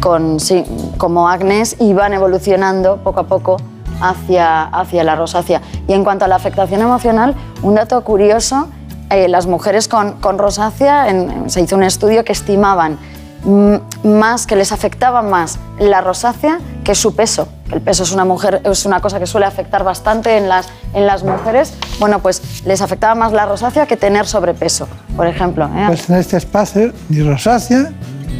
con, 0.00 0.40
sí, 0.40 0.64
como 0.98 1.28
acnés 1.28 1.76
y 1.78 1.92
van 1.92 2.12
evolucionando 2.12 2.98
poco 2.98 3.20
a 3.20 3.26
poco 3.26 3.56
hacia, 4.00 4.64
hacia 4.64 5.04
la 5.04 5.16
rosácea. 5.16 5.60
Y 5.88 5.92
en 5.92 6.04
cuanto 6.04 6.24
a 6.24 6.28
la 6.28 6.36
afectación 6.36 6.80
emocional, 6.82 7.34
un 7.62 7.74
dato 7.76 8.02
curioso, 8.04 8.68
eh, 9.10 9.28
las 9.28 9.46
mujeres 9.46 9.88
con, 9.88 10.12
con 10.14 10.38
rosácea, 10.38 11.08
en- 11.08 11.48
se 11.48 11.60
hizo 11.60 11.76
un 11.76 11.82
estudio 11.84 12.24
que 12.24 12.32
estimaban 12.32 12.98
mm, 13.44 14.08
más, 14.08 14.46
que 14.46 14.56
les 14.56 14.72
afectaba 14.72 15.22
más 15.22 15.58
la 15.78 16.00
rosácea 16.00 16.58
que 16.84 16.94
su 16.94 17.14
peso. 17.14 17.48
El 17.72 17.80
peso 17.80 18.04
es 18.04 18.12
una, 18.12 18.24
mujer, 18.24 18.60
es 18.64 18.86
una 18.86 19.00
cosa 19.00 19.18
que 19.18 19.26
suele 19.26 19.46
afectar 19.46 19.82
bastante 19.82 20.36
en 20.36 20.48
las, 20.48 20.68
en 20.94 21.06
las 21.06 21.24
mujeres. 21.24 21.74
Bueno, 21.98 22.20
pues 22.20 22.64
les 22.64 22.80
afectaba 22.80 23.14
más 23.14 23.32
la 23.32 23.46
rosácea 23.46 23.86
que 23.86 23.96
tener 23.96 24.26
sobrepeso, 24.26 24.88
por 25.16 25.26
ejemplo. 25.26 25.66
¿eh? 25.66 25.84
Pues 25.88 26.08
en 26.08 26.16
este 26.16 26.36
espacio 26.36 26.92
ni 27.08 27.22
rosácea 27.22 27.90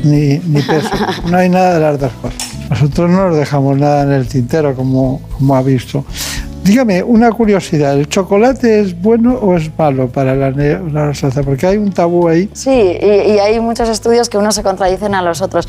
ni, 0.05 0.39
ni 0.39 0.62
peso. 0.62 0.90
No 1.31 1.39
hay 1.39 1.48
nada 1.48 1.74
de 1.74 1.81
las 1.81 1.98
dos 1.98 2.12
cosas. 2.23 2.39
Nosotros 2.70 3.11
no 3.11 3.28
nos 3.28 3.36
dejamos 3.36 3.78
nada 3.78 4.03
en 4.03 4.12
el 4.12 4.28
tintero, 4.28 4.74
como, 4.74 5.20
como 5.36 5.57
ha 5.57 5.62
visto. 5.62 6.05
Dígame, 6.65 7.01
una 7.05 7.31
curiosidad, 7.31 7.97
¿el 7.97 8.09
chocolate 8.09 8.81
es 8.81 9.01
bueno 9.01 9.35
o 9.35 9.57
es 9.57 9.70
malo 9.78 10.09
para 10.09 10.35
la 10.35 10.51
rosácea? 11.07 11.44
Porque 11.44 11.65
hay 11.65 11.77
un 11.77 11.93
tabú 11.93 12.27
ahí. 12.27 12.51
Sí, 12.55 12.70
y, 12.70 13.07
y 13.35 13.39
hay 13.39 13.61
muchos 13.61 13.89
estudios 13.89 14.28
que 14.28 14.36
unos 14.36 14.57
se 14.57 14.65
contradicen 14.65 15.15
a 15.15 15.23
los 15.23 15.43
otros. 15.43 15.69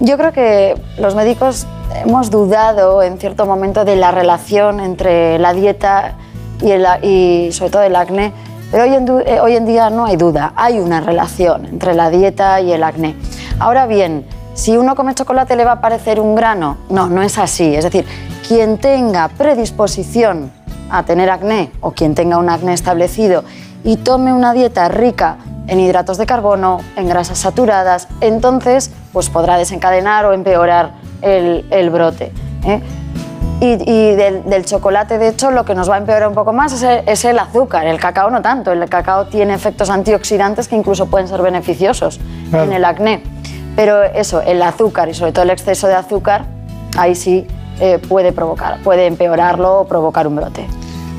Yo 0.00 0.18
creo 0.18 0.32
que 0.32 0.74
los 0.98 1.14
médicos 1.14 1.66
hemos 1.94 2.30
dudado 2.30 3.02
en 3.02 3.18
cierto 3.18 3.46
momento 3.46 3.84
de 3.84 3.94
la 3.94 4.10
relación 4.10 4.80
entre 4.80 5.38
la 5.38 5.52
dieta 5.52 6.16
y, 6.60 6.72
el, 6.72 7.52
sobre 7.52 7.70
todo 7.70 7.82
el 7.82 7.94
acné, 7.94 8.32
pero 8.72 8.84
hoy 8.84 8.94
en, 8.94 9.08
eh, 9.26 9.40
hoy 9.40 9.54
en 9.54 9.66
día 9.66 9.90
no 9.90 10.04
hay 10.04 10.16
duda, 10.16 10.52
hay 10.56 10.80
una 10.80 11.00
relación 11.00 11.66
entre 11.66 11.94
la 11.94 12.10
dieta 12.10 12.60
y 12.60 12.72
el 12.72 12.82
acné. 12.82 13.14
Ahora 13.60 13.86
bien, 13.86 14.26
si 14.54 14.76
uno 14.76 14.96
come 14.96 15.14
chocolate 15.14 15.54
le 15.54 15.64
va 15.64 15.72
a 15.72 15.80
parecer 15.80 16.18
un 16.18 16.34
grano, 16.34 16.78
no, 16.88 17.08
no 17.08 17.22
es 17.22 17.38
así. 17.38 17.74
Es 17.74 17.84
decir, 17.84 18.04
quien 18.46 18.78
tenga 18.78 19.28
predisposición 19.28 20.50
a 20.90 21.04
tener 21.04 21.30
acné 21.30 21.70
o 21.80 21.92
quien 21.92 22.14
tenga 22.14 22.38
un 22.38 22.48
acné 22.48 22.72
establecido 22.72 23.44
y 23.84 23.96
tome 23.98 24.32
una 24.32 24.52
dieta 24.52 24.88
rica 24.88 25.36
en 25.66 25.78
hidratos 25.80 26.18
de 26.18 26.26
carbono, 26.26 26.80
en 26.96 27.08
grasas 27.08 27.38
saturadas, 27.38 28.08
entonces 28.20 28.90
pues 29.12 29.30
podrá 29.30 29.56
desencadenar 29.56 30.26
o 30.26 30.32
empeorar 30.32 30.92
el, 31.22 31.66
el 31.70 31.90
brote. 31.90 32.32
¿eh? 32.66 32.80
Y, 33.60 33.90
y 33.90 34.14
del, 34.16 34.44
del 34.44 34.64
chocolate, 34.64 35.16
de 35.16 35.28
hecho, 35.28 35.50
lo 35.50 35.64
que 35.64 35.74
nos 35.74 35.88
va 35.88 35.94
a 35.94 35.98
empeorar 35.98 36.28
un 36.28 36.34
poco 36.34 36.52
más 36.52 36.72
es 36.72 36.82
el, 36.82 37.08
es 37.08 37.24
el 37.24 37.38
azúcar. 37.38 37.86
El 37.86 37.98
cacao 38.00 38.28
no 38.28 38.42
tanto. 38.42 38.72
El 38.72 38.86
cacao 38.90 39.26
tiene 39.26 39.54
efectos 39.54 39.88
antioxidantes 39.90 40.66
que 40.68 40.76
incluso 40.76 41.06
pueden 41.06 41.28
ser 41.28 41.40
beneficiosos 41.40 42.20
Claro. 42.50 42.64
en 42.64 42.72
el 42.72 42.84
acné. 42.84 43.22
Pero 43.76 44.02
eso, 44.02 44.42
el 44.42 44.60
azúcar 44.60 45.08
y 45.08 45.14
sobre 45.14 45.32
todo 45.32 45.44
el 45.44 45.50
exceso 45.50 45.86
de 45.86 45.94
azúcar, 45.94 46.44
ahí 46.98 47.14
sí 47.14 47.46
eh, 47.80 48.00
puede 48.06 48.32
provocar, 48.32 48.82
puede 48.82 49.06
empeorarlo 49.06 49.80
o 49.80 49.84
provocar 49.86 50.26
un 50.26 50.36
brote. 50.36 50.66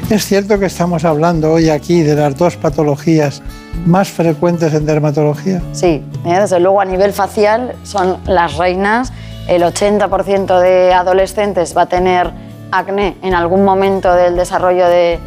Es 0.09 0.25
cierto 0.25 0.59
que 0.59 0.67
estamos 0.67 1.03
hablando 1.03 1.51
hoy 1.53 1.69
aquí 1.69 2.01
de 2.01 2.15
las 2.15 2.37
dos 2.37 2.57
patologías 2.57 3.41
más 3.87 4.09
frecuentes 4.09 4.73
en 4.73 4.85
dermatología. 4.85 5.61
Sí, 5.73 6.03
¿eh? 6.25 6.39
desde 6.39 6.59
luego 6.59 6.79
a 6.79 6.85
nivel 6.85 7.11
facial 7.11 7.75
son 7.83 8.17
las 8.27 8.55
reinas. 8.57 9.11
El 9.47 9.63
80% 9.63 10.59
de 10.59 10.93
adolescentes 10.93 11.75
va 11.75 11.83
a 11.83 11.85
tener 11.87 12.29
acné 12.71 13.17
en 13.23 13.33
algún 13.33 13.63
momento 13.65 14.13
del 14.13 14.35
desarrollo 14.35 14.87
de, 14.87 15.19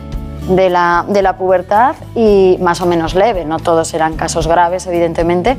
de 0.48 0.70
la, 0.70 1.04
de 1.08 1.22
la 1.22 1.36
pubertad 1.36 1.96
y 2.14 2.56
más 2.60 2.80
o 2.80 2.86
menos 2.86 3.14
leve, 3.14 3.44
no 3.44 3.58
todos 3.58 3.88
serán 3.88 4.14
casos 4.14 4.46
graves, 4.46 4.86
evidentemente. 4.86 5.56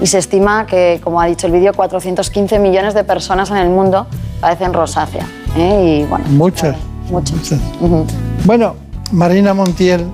Y 0.00 0.06
se 0.06 0.18
estima 0.18 0.66
que, 0.66 1.00
como 1.02 1.20
ha 1.20 1.26
dicho 1.26 1.46
el 1.46 1.52
vídeo, 1.52 1.72
415 1.72 2.58
millones 2.58 2.92
de 2.94 3.02
personas 3.02 3.50
en 3.50 3.56
el 3.56 3.70
mundo 3.70 4.06
padecen 4.40 4.72
rosácea. 4.74 5.26
¿eh? 5.56 6.02
Y 6.02 6.04
bueno, 6.04 6.26
Muchas. 6.28 6.76
muchas. 7.10 7.58
Muchas. 7.80 8.14
Bueno, 8.48 8.76
Marina 9.12 9.52
Montiel 9.52 10.06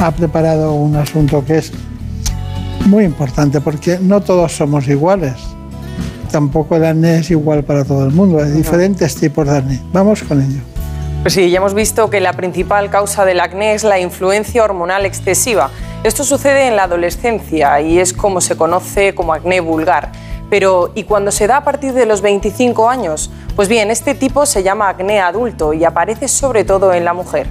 ha 0.00 0.12
preparado 0.12 0.74
un 0.74 0.94
asunto 0.94 1.44
que 1.44 1.58
es 1.58 1.72
muy 2.86 3.02
importante 3.02 3.60
porque 3.60 3.98
no 4.00 4.20
todos 4.20 4.52
somos 4.52 4.86
iguales. 4.86 5.34
Tampoco 6.30 6.76
el 6.76 6.84
acné 6.84 7.18
es 7.18 7.32
igual 7.32 7.64
para 7.64 7.84
todo 7.84 8.06
el 8.06 8.12
mundo. 8.12 8.38
Hay 8.40 8.52
diferentes 8.52 9.16
tipos 9.16 9.44
de 9.44 9.58
acné. 9.58 9.80
Vamos 9.92 10.22
con 10.22 10.40
ello. 10.40 10.60
Pues 11.22 11.34
sí, 11.34 11.50
ya 11.50 11.56
hemos 11.56 11.74
visto 11.74 12.08
que 12.10 12.20
la 12.20 12.32
principal 12.34 12.90
causa 12.90 13.24
del 13.24 13.40
acné 13.40 13.74
es 13.74 13.82
la 13.82 13.98
influencia 13.98 14.62
hormonal 14.62 15.04
excesiva. 15.04 15.72
Esto 16.04 16.22
sucede 16.22 16.68
en 16.68 16.76
la 16.76 16.84
adolescencia 16.84 17.80
y 17.80 17.98
es 17.98 18.12
como 18.12 18.40
se 18.40 18.56
conoce 18.56 19.16
como 19.16 19.32
acné 19.32 19.58
vulgar. 19.58 20.12
Pero, 20.50 20.92
¿y 20.94 21.04
cuando 21.04 21.30
se 21.30 21.46
da 21.46 21.58
a 21.58 21.64
partir 21.64 21.92
de 21.92 22.06
los 22.06 22.20
25 22.22 22.88
años? 22.88 23.30
Pues 23.54 23.68
bien, 23.68 23.90
este 23.90 24.14
tipo 24.14 24.46
se 24.46 24.62
llama 24.62 24.88
acné 24.88 25.20
adulto 25.20 25.72
y 25.72 25.84
aparece 25.84 26.28
sobre 26.28 26.64
todo 26.64 26.92
en 26.92 27.04
la 27.04 27.12
mujer. 27.12 27.46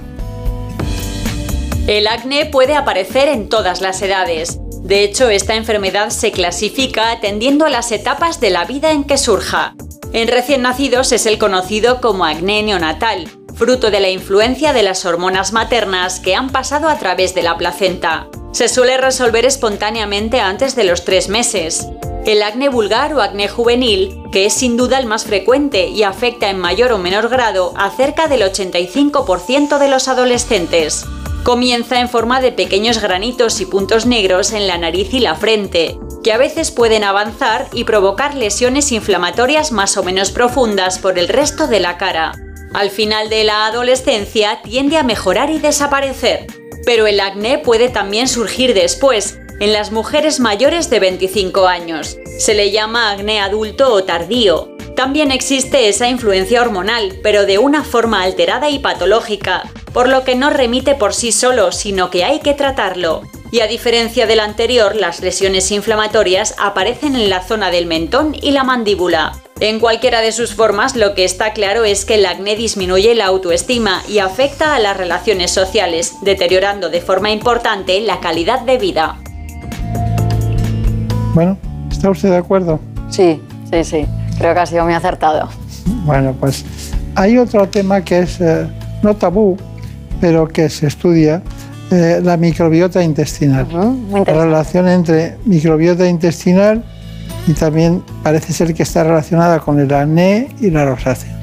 El 1.87 2.07
acné 2.07 2.45
puede 2.47 2.75
aparecer 2.75 3.29
en 3.29 3.49
todas 3.49 3.81
las 3.81 4.01
edades. 4.01 4.59
De 4.81 5.03
hecho, 5.03 5.29
esta 5.29 5.55
enfermedad 5.55 6.09
se 6.09 6.31
clasifica 6.31 7.11
atendiendo 7.11 7.65
a 7.65 7.69
las 7.69 7.91
etapas 7.91 8.39
de 8.39 8.49
la 8.49 8.65
vida 8.65 8.91
en 8.91 9.03
que 9.03 9.17
surja. 9.17 9.75
En 10.13 10.27
recién 10.27 10.61
nacidos 10.61 11.11
es 11.11 11.25
el 11.25 11.37
conocido 11.37 12.01
como 12.01 12.25
acné 12.25 12.63
neonatal, 12.63 13.29
fruto 13.57 13.89
de 13.89 13.99
la 13.99 14.09
influencia 14.09 14.71
de 14.71 14.83
las 14.83 15.03
hormonas 15.05 15.51
maternas 15.51 16.19
que 16.19 16.35
han 16.35 16.51
pasado 16.51 16.89
a 16.89 16.99
través 16.99 17.33
de 17.33 17.41
la 17.41 17.57
placenta. 17.57 18.27
Se 18.51 18.69
suele 18.69 18.97
resolver 18.97 19.45
espontáneamente 19.45 20.39
antes 20.39 20.75
de 20.75 20.83
los 20.83 21.03
tres 21.03 21.27
meses. 21.27 21.87
El 22.25 22.43
acné 22.43 22.69
vulgar 22.69 23.13
o 23.13 23.21
acné 23.21 23.47
juvenil, 23.47 24.21
que 24.31 24.45
es 24.45 24.53
sin 24.53 24.77
duda 24.77 24.99
el 24.99 25.07
más 25.07 25.25
frecuente 25.25 25.87
y 25.87 26.03
afecta 26.03 26.49
en 26.49 26.59
mayor 26.59 26.91
o 26.91 26.97
menor 26.97 27.29
grado 27.29 27.73
a 27.77 27.89
cerca 27.89 28.27
del 28.27 28.41
85% 28.41 29.79
de 29.79 29.87
los 29.87 30.07
adolescentes. 30.07 31.05
Comienza 31.43 31.99
en 31.99 32.09
forma 32.09 32.41
de 32.41 32.51
pequeños 32.51 33.01
granitos 33.01 33.61
y 33.61 33.65
puntos 33.65 34.05
negros 34.05 34.51
en 34.51 34.67
la 34.67 34.77
nariz 34.77 35.13
y 35.13 35.19
la 35.19 35.35
frente, 35.35 35.97
que 36.23 36.33
a 36.33 36.37
veces 36.37 36.71
pueden 36.71 37.03
avanzar 37.03 37.69
y 37.71 37.85
provocar 37.85 38.35
lesiones 38.35 38.91
inflamatorias 38.91 39.71
más 39.71 39.97
o 39.97 40.03
menos 40.03 40.31
profundas 40.31 40.99
por 40.99 41.17
el 41.17 41.29
resto 41.29 41.67
de 41.67 41.79
la 41.79 41.97
cara. 41.97 42.33
Al 42.73 42.89
final 42.89 43.29
de 43.29 43.43
la 43.43 43.65
adolescencia 43.65 44.61
tiende 44.63 44.97
a 44.97 45.03
mejorar 45.03 45.49
y 45.49 45.59
desaparecer. 45.59 46.47
Pero 46.85 47.07
el 47.07 47.19
acné 47.19 47.57
puede 47.57 47.89
también 47.89 48.27
surgir 48.27 48.73
después, 48.73 49.39
en 49.59 49.73
las 49.73 49.91
mujeres 49.91 50.39
mayores 50.39 50.89
de 50.89 50.99
25 50.99 51.67
años. 51.67 52.17
Se 52.39 52.53
le 52.53 52.71
llama 52.71 53.11
acné 53.11 53.39
adulto 53.39 53.91
o 53.91 54.03
tardío. 54.03 54.75
También 54.95 55.31
existe 55.31 55.89
esa 55.89 56.07
influencia 56.07 56.61
hormonal, 56.61 57.19
pero 57.23 57.45
de 57.45 57.57
una 57.57 57.83
forma 57.83 58.23
alterada 58.23 58.69
y 58.69 58.79
patológica, 58.79 59.63
por 59.93 60.09
lo 60.09 60.23
que 60.23 60.35
no 60.35 60.49
remite 60.49 60.95
por 60.95 61.13
sí 61.13 61.31
solo, 61.31 61.71
sino 61.71 62.09
que 62.09 62.23
hay 62.23 62.39
que 62.39 62.53
tratarlo. 62.53 63.23
Y 63.51 63.61
a 63.61 63.67
diferencia 63.67 64.27
del 64.27 64.39
anterior, 64.39 64.95
las 64.95 65.21
lesiones 65.21 65.71
inflamatorias 65.71 66.55
aparecen 66.57 67.15
en 67.15 67.29
la 67.29 67.41
zona 67.41 67.71
del 67.71 67.85
mentón 67.85 68.35
y 68.39 68.51
la 68.51 68.63
mandíbula. 68.63 69.33
En 69.59 69.79
cualquiera 69.79 70.21
de 70.21 70.31
sus 70.31 70.53
formas, 70.53 70.95
lo 70.95 71.15
que 71.15 71.25
está 71.25 71.51
claro 71.51 71.83
es 71.83 72.05
que 72.05 72.15
el 72.15 72.27
acné 72.27 72.55
disminuye 72.55 73.15
la 73.15 73.25
autoestima 73.25 74.03
y 74.07 74.19
afecta 74.19 74.75
a 74.75 74.79
las 74.79 74.95
relaciones 74.95 75.49
sociales, 75.49 76.13
deteriorando 76.21 76.89
de 76.89 77.01
forma 77.01 77.31
importante 77.31 77.99
la 78.01 78.19
calidad 78.19 78.61
de 78.61 78.77
vida. 78.77 79.17
Bueno, 81.33 81.57
¿está 81.89 82.11
usted 82.11 82.29
de 82.29 82.37
acuerdo? 82.37 82.79
Sí, 83.09 83.41
sí, 83.71 83.83
sí. 83.83 84.05
Creo 84.37 84.53
que 84.53 84.59
ha 84.59 84.65
sido 84.67 84.83
muy 84.83 84.93
acertado. 84.93 85.49
Bueno, 86.05 86.35
pues 86.39 86.63
hay 87.15 87.39
otro 87.39 87.67
tema 87.67 88.01
que 88.01 88.19
es 88.19 88.39
eh, 88.39 88.67
no 89.01 89.15
tabú, 89.15 89.57
pero 90.21 90.47
que 90.47 90.69
se 90.69 90.85
estudia, 90.85 91.41
eh, 91.89 92.19
la 92.21 92.37
microbiota 92.37 93.01
intestinal. 93.01 93.67
la 94.11 94.23
relación 94.23 94.87
entre 94.87 95.37
microbiota 95.45 96.07
intestinal 96.07 96.83
y 97.47 97.53
también 97.53 98.03
parece 98.21 98.53
ser 98.53 98.73
que 98.73 98.83
está 98.83 99.03
relacionada 99.03 99.59
con 99.59 99.79
el 99.79 99.91
acné 99.93 100.49
y 100.59 100.69
la 100.69 100.85
rosácea. 100.85 101.37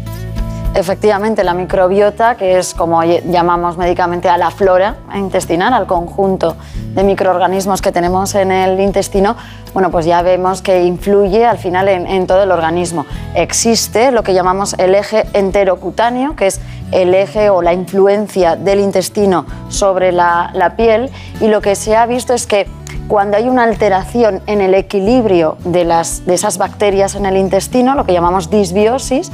Efectivamente, 0.75 1.45
la 1.45 1.55
microbiota, 1.55 2.35
que 2.35 2.59
es 2.59 2.75
como 2.75 3.05
llamamos 3.05 3.79
médicamente 3.79 4.29
a 4.29 4.37
la 4.37 4.51
flora 4.51 4.97
intestinal, 5.15 5.73
al 5.73 5.87
conjunto 5.87 6.57
de 6.95 7.05
microorganismos 7.05 7.81
que 7.81 7.93
tenemos 7.93 8.35
en 8.35 8.51
el 8.51 8.81
intestino, 8.81 9.37
bueno, 9.73 9.93
pues 9.93 10.05
ya 10.05 10.21
vemos 10.23 10.63
que 10.63 10.83
influye 10.83 11.47
al 11.47 11.59
final 11.59 11.87
en, 11.89 12.27
todo 12.27 12.43
el 12.43 12.51
organismo. 12.51 13.07
Existe 13.37 14.11
lo 14.11 14.25
que 14.25 14.35
llamamos 14.35 14.75
el 14.79 14.97
eje 14.97 15.27
enterocutáneo, 15.33 16.35
que 16.35 16.49
es 16.49 16.61
el 16.91 17.15
eje 17.15 17.51
o 17.51 17.63
la 17.63 17.73
influencia 17.73 18.57
del 18.57 18.81
intestino 18.81 19.47
sobre 19.69 20.11
la, 20.11 20.51
la 20.55 20.75
piel, 20.75 21.09
y 21.41 21.47
lo 21.47 21.61
que 21.61 21.77
se 21.77 21.95
ha 21.95 22.05
visto 22.07 22.35
es 22.35 22.49
que 22.49 22.67
cuando 23.09 23.37
hay 23.37 23.49
una 23.49 23.65
alteración 23.65 24.41
en 24.47 24.61
el 24.61 24.75
equilibrio 24.75 25.57
de, 25.65 25.85
las, 25.85 26.25
de 26.27 26.35
esas 26.35 26.59
bacterias 26.59 27.15
en 27.15 27.27
el 27.27 27.37
intestino, 27.37 27.95
lo 27.95 28.05
que 28.07 28.13
llamamos 28.13 28.51
disbiosis, 28.51 29.31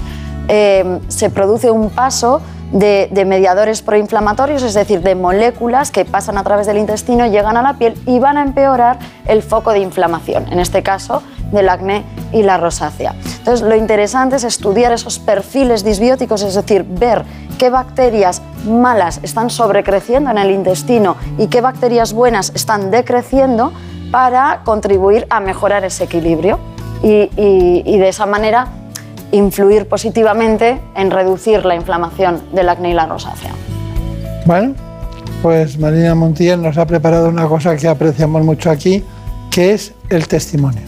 eh, 0.49 0.99
se 1.09 1.31
produce 1.31 1.71
un 1.71 1.91
paso 1.91 2.41
de, 2.73 3.25
mediadores 3.27 3.83
proinflamatorios, 3.83 4.63
es 4.63 4.75
decir, 4.75 5.03
de 5.03 5.15
moléculas 5.15 5.91
que 5.91 6.05
pasan 6.05 6.39
a 6.39 6.45
través 6.45 6.67
del 6.67 6.79
intestino, 6.79 7.27
llegan 7.27 7.57
a 7.57 7.63
la 7.63 7.75
piel 7.75 7.95
y 8.07 8.19
van 8.19 8.37
a 8.37 8.43
empeorar 8.43 8.99
el 9.27 9.43
foco 9.43 9.73
de 9.73 9.81
inflamación, 9.81 10.51
en 10.53 10.61
este 10.61 10.83
caso 10.83 11.23
del 11.53 11.69
acné 11.69 12.05
y 12.33 12.43
la 12.43 12.59
rosácea. 12.59 13.15
Entonces, 13.39 13.63
lo 13.63 13.75
interesante 13.75 14.37
es 14.37 14.45
estudiar 14.45 14.93
esos 14.93 15.19
perfiles 15.19 15.85
disbióticos, 15.85 16.43
es 16.43 16.55
decir, 16.55 16.85
ver 16.89 17.25
qué 17.59 17.71
bacterias 17.71 18.41
malas 18.67 19.21
están 19.23 19.51
sobrecreciendo 19.51 20.31
en 20.31 20.39
el 20.39 20.51
intestino 20.51 21.17
y 21.39 21.49
qué 21.49 21.61
bacterias 21.61 22.13
buenas 22.13 22.53
están 22.55 22.91
decreciendo 22.91 23.73
para 24.13 24.61
contribuir 24.65 25.27
a 25.31 25.41
mejorar 25.41 25.85
ese 25.85 26.05
equilibrio 26.05 26.59
y 27.03 27.99
de 27.99 28.09
esa 28.09 28.27
manera 28.27 28.69
influir 29.33 29.89
positivamente 29.89 30.81
en 30.95 31.11
reducir 31.11 31.65
la 31.65 31.75
inflamación 31.75 32.43
del 32.53 32.69
acné 32.69 32.91
y 32.91 32.95
la 32.95 33.07
rosácea. 33.07 33.53
Bueno, 34.47 34.75
pues 35.43 35.79
Marina 35.79 36.15
Montiel 36.15 36.61
nos 36.61 36.77
ha 36.79 36.87
preparado 36.87 37.29
una 37.29 37.47
cosa 37.47 37.77
que 37.77 37.89
apreciamos 37.89 38.45
mucho 38.45 38.71
aquí, 38.71 39.05
que 39.51 39.73
es 39.73 39.95
el 40.09 40.29
testimonio. 40.29 40.83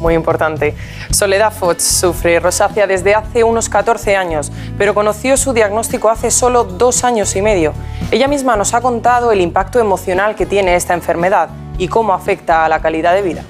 Muy 0.00 0.14
importante. 0.14 0.74
Soledad 1.10 1.52
Foch 1.52 1.78
sufre 1.78 2.38
rosácea 2.38 2.86
desde 2.86 3.14
hace 3.14 3.44
unos 3.44 3.68
14 3.68 4.14
años, 4.14 4.52
pero 4.76 4.94
conoció 4.94 5.36
su 5.36 5.52
diagnóstico 5.52 6.10
hace 6.10 6.30
solo 6.30 6.64
dos 6.64 7.02
años 7.02 7.34
y 7.34 7.42
medio. 7.42 7.72
Ella 8.10 8.28
misma 8.28 8.56
nos 8.56 8.74
ha 8.74 8.80
contado 8.80 9.32
el 9.32 9.40
impacto 9.40 9.80
emocional 9.80 10.36
que 10.36 10.46
tiene 10.46 10.76
esta 10.76 10.94
enfermedad 10.94 11.48
y 11.78 11.88
cómo 11.88 12.12
afecta 12.12 12.64
a 12.64 12.68
la 12.68 12.80
calidad 12.80 13.14
de 13.14 13.22
vida. 13.22 13.42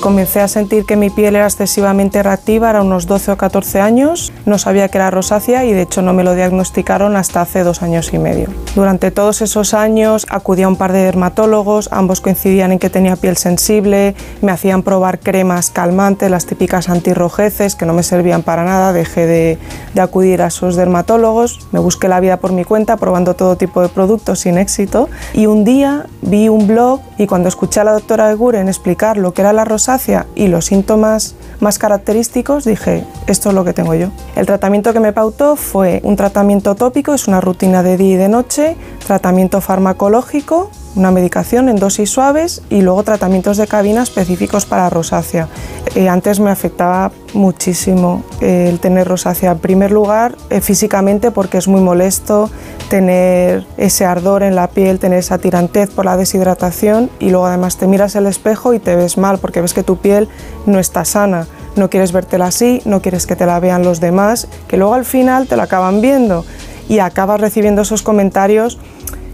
Comencé 0.00 0.40
a 0.40 0.46
sentir 0.46 0.86
que 0.86 0.94
mi 0.94 1.10
piel 1.10 1.34
era 1.34 1.46
excesivamente 1.46 2.22
reactiva, 2.22 2.70
era 2.70 2.82
unos 2.82 3.08
12 3.08 3.32
o 3.32 3.36
14 3.36 3.80
años, 3.80 4.32
no 4.46 4.56
sabía 4.56 4.88
que 4.88 4.98
era 4.98 5.10
rosácea 5.10 5.64
y 5.64 5.72
de 5.72 5.82
hecho 5.82 6.02
no 6.02 6.12
me 6.12 6.22
lo 6.22 6.36
diagnosticaron 6.36 7.16
hasta 7.16 7.40
hace 7.40 7.64
dos 7.64 7.82
años 7.82 8.12
y 8.12 8.18
medio. 8.18 8.48
Durante 8.76 9.10
todos 9.10 9.42
esos 9.42 9.74
años 9.74 10.24
acudí 10.30 10.62
a 10.62 10.68
un 10.68 10.76
par 10.76 10.92
de 10.92 11.00
dermatólogos, 11.00 11.88
ambos 11.90 12.20
coincidían 12.20 12.70
en 12.70 12.78
que 12.78 12.90
tenía 12.90 13.16
piel 13.16 13.36
sensible, 13.36 14.14
me 14.40 14.52
hacían 14.52 14.84
probar 14.84 15.18
cremas 15.18 15.70
calmantes, 15.70 16.30
las 16.30 16.46
típicas 16.46 16.88
antirrojeces 16.88 17.74
que 17.74 17.84
no 17.84 17.92
me 17.92 18.04
servían 18.04 18.44
para 18.44 18.62
nada, 18.62 18.92
dejé 18.92 19.26
de, 19.26 19.58
de 19.94 20.00
acudir 20.00 20.42
a 20.42 20.46
esos 20.46 20.76
dermatólogos, 20.76 21.66
me 21.72 21.80
busqué 21.80 22.06
la 22.06 22.20
vida 22.20 22.36
por 22.36 22.52
mi 22.52 22.64
cuenta 22.64 22.98
probando 22.98 23.34
todo 23.34 23.56
tipo 23.56 23.82
de 23.82 23.88
productos 23.88 24.38
sin 24.38 24.58
éxito 24.58 25.08
y 25.34 25.46
un 25.46 25.64
día 25.64 26.06
vi 26.22 26.48
un 26.48 26.68
blog 26.68 27.00
y 27.18 27.26
cuando 27.26 27.48
escuché 27.48 27.80
a 27.80 27.84
la 27.84 27.92
doctora 27.92 28.30
Eguren 28.30 28.68
explicar 28.68 29.16
lo 29.16 29.34
que 29.34 29.42
era 29.42 29.52
la 29.52 29.64
rosácea, 29.64 29.87
y 30.34 30.48
los 30.48 30.66
síntomas 30.66 31.34
más 31.60 31.78
característicos, 31.78 32.64
dije, 32.64 33.04
esto 33.26 33.48
es 33.48 33.54
lo 33.54 33.64
que 33.64 33.72
tengo 33.72 33.94
yo. 33.94 34.08
El 34.36 34.44
tratamiento 34.44 34.92
que 34.92 35.00
me 35.00 35.14
pautó 35.14 35.56
fue 35.56 36.00
un 36.04 36.14
tratamiento 36.14 36.74
tópico, 36.74 37.14
es 37.14 37.26
una 37.26 37.40
rutina 37.40 37.82
de 37.82 37.96
día 37.96 38.14
y 38.14 38.16
de 38.16 38.28
noche, 38.28 38.76
tratamiento 39.06 39.62
farmacológico, 39.62 40.70
una 40.96 41.10
medicación 41.10 41.68
en 41.68 41.76
dosis 41.76 42.10
suaves 42.10 42.62
y 42.70 42.82
luego 42.82 43.02
tratamientos 43.02 43.56
de 43.56 43.66
cabina 43.66 44.02
específicos 44.02 44.66
para 44.66 44.90
rosácea. 44.90 45.48
Eh, 45.94 46.08
antes 46.08 46.40
me 46.40 46.50
afectaba 46.50 47.12
muchísimo 47.34 48.24
eh, 48.40 48.68
el 48.68 48.80
tener 48.80 49.08
rosácea. 49.08 49.52
En 49.52 49.58
primer 49.58 49.90
lugar, 49.90 50.36
eh, 50.50 50.60
físicamente 50.60 51.30
porque 51.30 51.58
es 51.58 51.68
muy 51.68 51.80
molesto 51.80 52.50
tener 52.88 53.66
ese 53.76 54.04
ardor 54.04 54.42
en 54.42 54.54
la 54.54 54.68
piel, 54.68 54.98
tener 54.98 55.18
esa 55.18 55.38
tirantez 55.38 55.90
por 55.90 56.04
la 56.04 56.16
deshidratación 56.16 57.10
y 57.18 57.30
luego 57.30 57.46
además 57.46 57.76
te 57.76 57.86
miras 57.86 58.16
el 58.16 58.26
espejo 58.26 58.74
y 58.74 58.78
te 58.78 58.96
ves 58.96 59.18
mal 59.18 59.38
porque 59.38 59.60
ves 59.60 59.74
que 59.74 59.82
tu 59.82 59.98
piel 59.98 60.28
no 60.66 60.78
está 60.78 61.04
sana. 61.04 61.46
No 61.76 61.90
quieres 61.90 62.12
vértela 62.12 62.46
así, 62.46 62.82
no 62.84 63.00
quieres 63.00 63.26
que 63.26 63.36
te 63.36 63.46
la 63.46 63.60
vean 63.60 63.84
los 63.84 64.00
demás, 64.00 64.48
que 64.66 64.76
luego 64.76 64.94
al 64.94 65.04
final 65.04 65.46
te 65.46 65.56
la 65.56 65.64
acaban 65.64 66.00
viendo 66.00 66.44
y 66.88 66.98
acabas 67.00 67.40
recibiendo 67.40 67.82
esos 67.82 68.02
comentarios 68.02 68.78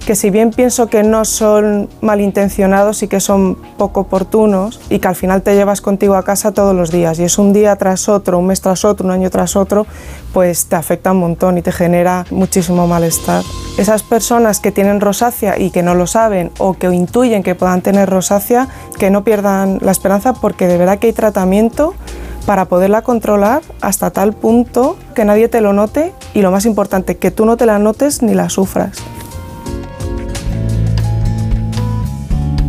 que 0.05 0.15
si 0.15 0.29
bien 0.29 0.51
pienso 0.51 0.89
que 0.89 1.03
no 1.03 1.25
son 1.25 1.89
malintencionados 2.03 3.03
y 3.03 3.09
que 3.09 3.21
son 3.21 3.57
poco 3.79 4.01
oportunos 4.01 4.81
y 4.91 4.99
que 4.99 5.09
al 5.09 5.17
final 5.17 5.43
te 5.43 5.55
llevas 5.55 5.81
contigo 5.81 6.15
a 6.15 6.23
casa 6.23 6.53
todos 6.53 6.77
los 6.77 6.91
días 6.91 7.19
y 7.19 7.25
es 7.25 7.39
un 7.39 7.55
día 7.55 7.75
tras 7.77 8.09
otro, 8.09 8.39
un 8.39 8.47
mes 8.47 8.61
tras 8.61 8.85
otro, 8.85 9.07
un 9.07 9.13
año 9.13 9.31
tras 9.31 9.57
otro, 9.57 9.87
pues 10.35 10.67
te 10.67 10.77
afecta 10.77 11.13
un 11.13 11.19
montón 11.19 11.57
y 11.57 11.63
te 11.63 11.73
genera 11.73 12.27
muchísimo 12.31 12.87
malestar. 12.87 13.43
Esas 13.79 14.03
personas 14.03 14.61
que 14.61 14.73
tienen 14.73 15.01
rosácea 15.01 15.59
y 15.59 15.71
que 15.71 15.83
no 15.83 15.95
lo 15.95 16.07
saben 16.07 16.51
o 16.59 16.75
que 16.75 16.87
intuyen 16.89 17.43
que 17.43 17.55
puedan 17.55 17.81
tener 17.81 18.11
rosácea, 18.11 18.69
que 18.99 19.11
no 19.11 19.25
pierdan 19.25 19.79
la 19.81 19.93
esperanza 19.93 20.35
porque 20.35 20.67
de 20.67 20.77
verdad 20.77 20.99
que 20.99 21.07
hay 21.09 21.13
tratamiento 21.15 21.95
para 22.45 22.67
poderla 22.67 23.01
controlar 23.01 23.63
hasta 23.81 24.11
tal 24.11 24.35
punto 24.35 24.99
que 25.15 25.25
nadie 25.25 25.49
te 25.49 25.63
lo 25.63 25.73
note 25.73 26.13
y 26.35 26.43
lo 26.43 26.51
más 26.51 26.67
importante, 26.67 27.17
que 27.17 27.31
tú 27.31 27.47
no 27.47 27.57
te 27.57 27.65
la 27.65 27.79
notes 27.79 28.23
ni 28.23 28.35
la 28.35 28.51
sufras. 28.51 29.03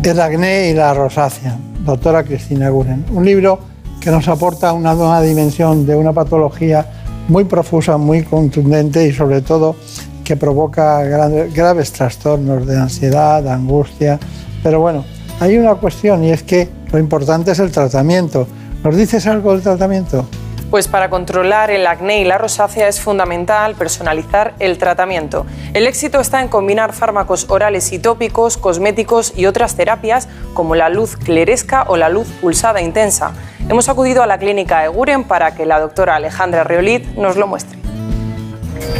El 0.06 0.20
acné 0.20 0.70
y 0.70 0.72
la 0.72 0.94
rosácea, 0.94 1.58
doctora 1.84 2.22
Cristina 2.22 2.68
Guren. 2.68 3.04
Un 3.10 3.24
libro 3.24 3.58
que 4.00 4.12
nos 4.12 4.28
aporta 4.28 4.72
una 4.72 4.94
nueva 4.94 5.20
dimensión 5.20 5.84
de 5.84 5.96
una 5.96 6.12
patología 6.12 6.86
muy 7.26 7.42
profusa, 7.42 7.96
muy 7.96 8.22
contundente 8.22 9.04
y 9.04 9.12
sobre 9.12 9.40
todo 9.40 9.74
que 10.22 10.36
provoca 10.36 11.02
graves 11.02 11.90
trastornos 11.90 12.68
de 12.68 12.78
ansiedad, 12.78 13.48
angustia. 13.48 14.20
Pero 14.62 14.78
bueno, 14.78 15.04
hay 15.40 15.58
una 15.58 15.74
cuestión 15.74 16.22
y 16.22 16.30
es 16.30 16.44
que 16.44 16.68
lo 16.92 17.00
importante 17.00 17.50
es 17.50 17.58
el 17.58 17.72
tratamiento. 17.72 18.46
¿Nos 18.84 18.94
dices 18.94 19.26
algo 19.26 19.54
del 19.54 19.62
tratamiento? 19.62 20.24
Pues 20.70 20.88
para 20.88 21.10
controlar 21.10 21.70
el 21.70 21.86
acné 21.86 22.20
y 22.20 22.24
la 22.24 22.38
rosácea 22.38 22.88
es 22.88 23.00
fundamental 23.00 23.76
personalizar 23.76 24.54
el 24.58 24.78
tratamiento. 24.78 25.46
El 25.74 25.86
éxito 25.86 26.20
está 26.20 26.42
en 26.42 26.48
combinar 26.48 26.92
fármacos 26.92 27.46
orales 27.48 27.92
y 27.92 28.00
tópicos, 28.00 28.56
cosméticos 28.56 29.32
y 29.36 29.46
otras 29.46 29.76
terapias 29.76 30.28
como 30.54 30.74
la 30.74 30.88
luz 30.88 31.16
cleresca 31.16 31.84
o 31.86 31.96
la 31.96 32.08
luz 32.08 32.26
pulsada 32.40 32.82
intensa. 32.82 33.32
Hemos 33.68 33.88
acudido 33.88 34.22
a 34.22 34.26
la 34.26 34.38
clínica 34.38 34.84
Eguren 34.84 35.24
para 35.24 35.54
que 35.54 35.66
la 35.66 35.78
doctora 35.78 36.16
Alejandra 36.16 36.64
Riolit 36.64 37.04
nos 37.16 37.36
lo 37.36 37.46
muestre. 37.46 37.75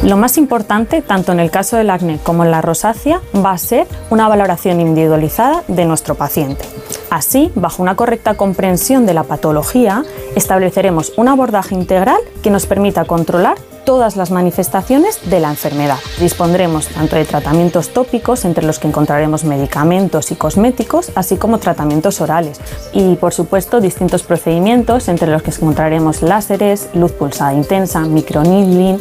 Lo 0.02 0.16
más 0.16 0.38
importante, 0.38 1.02
tanto 1.02 1.32
en 1.32 1.40
el 1.40 1.50
caso 1.50 1.76
del 1.76 1.90
acné 1.90 2.18
como 2.22 2.44
en 2.44 2.50
la 2.50 2.62
rosácea, 2.62 3.20
va 3.34 3.52
a 3.52 3.58
ser 3.58 3.86
una 4.10 4.28
valoración 4.28 4.80
individualizada 4.80 5.64
de 5.68 5.84
nuestro 5.84 6.14
paciente. 6.14 6.64
Así, 7.10 7.50
bajo 7.54 7.82
una 7.82 7.96
correcta 7.96 8.34
comprensión 8.34 9.06
de 9.06 9.14
la 9.14 9.24
patología, 9.24 10.04
estableceremos 10.34 11.12
un 11.16 11.28
abordaje 11.28 11.74
integral 11.74 12.18
que 12.42 12.50
nos 12.50 12.66
permita 12.66 13.04
controlar 13.04 13.56
todas 13.86 14.16
las 14.16 14.30
manifestaciones 14.30 15.30
de 15.30 15.40
la 15.40 15.48
enfermedad. 15.48 15.96
Dispondremos 16.20 16.88
tanto 16.88 17.16
de 17.16 17.24
tratamientos 17.24 17.94
tópicos, 17.94 18.44
entre 18.44 18.66
los 18.66 18.78
que 18.78 18.88
encontraremos 18.88 19.44
medicamentos 19.44 20.30
y 20.32 20.34
cosméticos, 20.34 21.12
así 21.14 21.38
como 21.38 21.58
tratamientos 21.58 22.20
orales. 22.20 22.60
Y, 22.92 23.14
por 23.14 23.32
supuesto, 23.32 23.80
distintos 23.80 24.24
procedimientos, 24.24 25.08
entre 25.08 25.30
los 25.30 25.42
que 25.42 25.52
encontraremos 25.52 26.20
láseres, 26.20 26.88
luz 26.92 27.12
pulsada 27.12 27.54
intensa, 27.54 28.00
microneedling, 28.00 28.98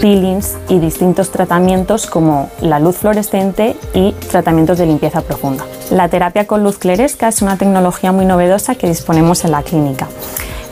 peelings 0.00 0.56
y 0.68 0.80
distintos 0.80 1.30
tratamientos 1.30 2.06
como 2.06 2.50
la 2.60 2.80
luz 2.80 2.96
fluorescente 2.96 3.76
y 3.94 4.12
tratamientos 4.30 4.78
de 4.78 4.86
limpieza 4.86 5.22
profunda. 5.22 5.64
La 5.90 6.08
terapia 6.08 6.46
con 6.46 6.64
luz 6.64 6.78
cleresca 6.78 7.28
es 7.28 7.40
una 7.40 7.56
tecnología 7.56 8.12
muy 8.12 8.26
novedosa 8.26 8.74
que 8.74 8.88
disponemos 8.88 9.44
en 9.44 9.52
la 9.52 9.62
clínica. 9.62 10.08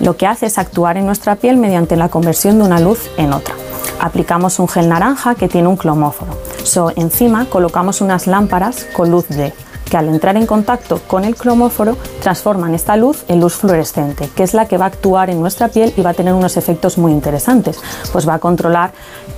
Lo 0.00 0.16
que 0.16 0.26
hace 0.26 0.46
es 0.46 0.58
actuar 0.58 0.96
en 0.96 1.06
nuestra 1.06 1.36
piel 1.36 1.56
mediante 1.56 1.96
la 1.96 2.08
conversión 2.08 2.58
de 2.58 2.64
una 2.64 2.80
luz 2.80 3.10
en 3.16 3.32
otra. 3.32 3.54
Aplicamos 4.00 4.58
un 4.58 4.68
gel 4.68 4.88
naranja 4.88 5.34
que 5.34 5.48
tiene 5.48 5.68
un 5.68 5.76
cromóforo. 5.76 6.32
So, 6.64 6.92
encima 6.96 7.46
colocamos 7.46 8.00
unas 8.00 8.26
lámparas 8.26 8.86
con 8.94 9.10
luz 9.10 9.26
D 9.28 9.52
al 9.96 10.08
entrar 10.08 10.36
en 10.36 10.46
contacto 10.46 11.00
con 11.06 11.24
el 11.24 11.36
cromóforo 11.36 11.96
transforman 12.22 12.74
esta 12.74 12.96
luz 12.96 13.24
en 13.28 13.40
luz 13.40 13.54
fluorescente, 13.54 14.28
que 14.34 14.42
es 14.42 14.54
la 14.54 14.66
que 14.66 14.78
va 14.78 14.86
a 14.86 14.88
actuar 14.88 15.30
en 15.30 15.40
nuestra 15.40 15.68
piel 15.68 15.92
y 15.96 16.02
va 16.02 16.10
a 16.10 16.14
tener 16.14 16.34
unos 16.34 16.56
efectos 16.56 16.98
muy 16.98 17.12
interesantes. 17.12 17.80
Pues 18.12 18.28
va 18.28 18.34
a 18.34 18.38
controlar 18.38 18.92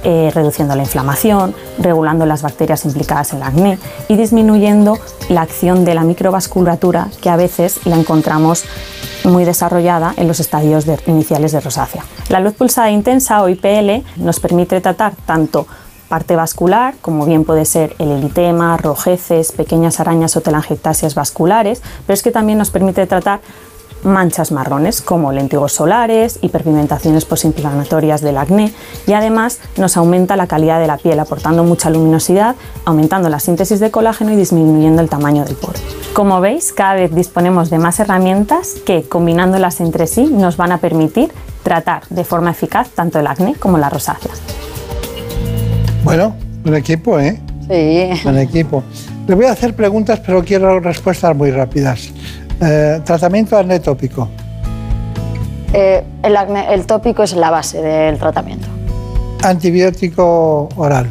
eh, 0.05 0.31
reduciendo 0.35 0.75
la 0.77 0.83
inflamación, 0.83 1.55
regulando 1.79 2.27
las 2.27 2.43
bacterias 2.43 2.85
implicadas 2.85 3.33
en 3.33 3.39
el 3.39 3.43
acné 3.45 3.79
y 4.09 4.17
disminuyendo 4.17 4.99
la 5.29 5.43
acción 5.43 5.85
de 5.85 5.95
la 5.95 6.03
microvasculatura 6.03 7.09
que 7.21 7.31
a 7.31 7.37
veces 7.37 7.87
la 7.87 7.97
encontramos 7.97 8.65
muy 9.25 9.45
desarrollada 9.45 10.15
en 10.17 10.29
los 10.29 10.41
estadios 10.41 10.87
iniciales 11.07 11.53
de 11.53 11.61
rosácea. 11.61 12.05
La 12.29 12.41
luz 12.41 12.55
pulsada 12.55 12.91
intensa 12.91 13.43
o 13.43 13.49
IPL 13.49 14.05
nos 14.17 14.41
permite 14.41 14.81
tratar 14.81 15.13
tanto 15.27 15.67
parte 16.09 16.37
vascular, 16.37 16.95
como 17.01 17.27
bien 17.27 17.45
puede 17.45 17.65
ser 17.65 17.95
el 17.99 18.11
eritema, 18.11 18.77
rojeces, 18.77 19.53
pequeñas 19.53 20.01
arañas 20.01 20.37
o 20.37 20.41
telangiectasias 20.41 21.15
vasculares, 21.15 21.83
pero 22.07 22.15
es 22.15 22.23
que 22.23 22.31
también 22.31 22.59
nos 22.59 22.71
permite 22.71 23.07
tratar 23.07 23.41
manchas 24.03 24.53
marrones 24.53 25.03
como 25.03 25.33
lentigos 25.33 25.73
solares, 25.73 26.39
hiperpigmentaciones 26.43 27.25
posinflamatorias 27.25 28.21
del 28.21 28.39
acné 28.39 28.73
y 29.07 29.13
además 29.13 29.59
nos 29.77 29.97
aumenta 29.97 30.37
la 30.37 30.47
calidad 30.47 30.81
de 30.81 30.87
la 30.87 30.99
piel 30.99 31.19
aportando 31.19 31.65
mucha 31.65 31.91
luminosidad, 31.91 32.57
aumentando 32.85 33.29
la 33.29 33.41
síntesis 33.41 33.81
de 33.81 33.91
colágeno 33.91 34.33
y 34.33 34.37
disminuyendo 34.37 35.03
el 35.03 35.09
tamaño 35.09 35.45
del 35.45 35.57
poro. 35.57 35.79
Como 36.13 36.41
veis, 36.41 36.73
cada 36.73 36.95
vez 36.95 37.15
disponemos 37.15 37.71
de 37.71 37.79
más 37.79 38.01
herramientas 38.01 38.75
que 38.85 39.09
combinándolas 39.09 39.81
entre 39.81 40.07
sí 40.07 40.27
nos 40.27 40.57
van 40.57 40.73
a 40.73 40.79
permitir 40.79 41.33
tratar 41.63 42.07
de 42.09 42.25
forma 42.25 42.51
eficaz 42.51 42.91
tanto 42.91 43.19
el 43.19 43.27
acné 43.27 43.57
como 43.57 43.79
la 43.79 43.91
rosácea. 43.91 44.33
Bueno, 46.05 46.35
buen 46.63 46.77
equipo, 46.77 47.19
¿eh? 47.19 47.41
Sí. 47.69 48.11
Buen 48.25 48.39
equipo. 48.39 48.83
Le 49.27 49.35
voy 49.35 49.47
a 49.47 49.53
hacer 49.53 49.75
preguntas, 49.75 50.21
pero 50.25 50.43
quiero 50.43 50.81
respuestas 50.81 51.37
muy 51.37 51.51
rápidas. 51.51 52.11
Eh, 52.61 53.01
tratamiento 53.05 53.57
acné 53.57 53.81
tópico. 53.81 54.29
Eh, 55.73 56.03
el, 56.23 56.37
acné, 56.37 56.73
el 56.73 56.87
tópico 56.87 57.23
es 57.23 57.35
la 57.35 57.51
base 57.51 57.83
del 57.83 58.19
tratamiento. 58.19 58.67
Antibiótico 59.43 60.69
oral. 60.77 61.07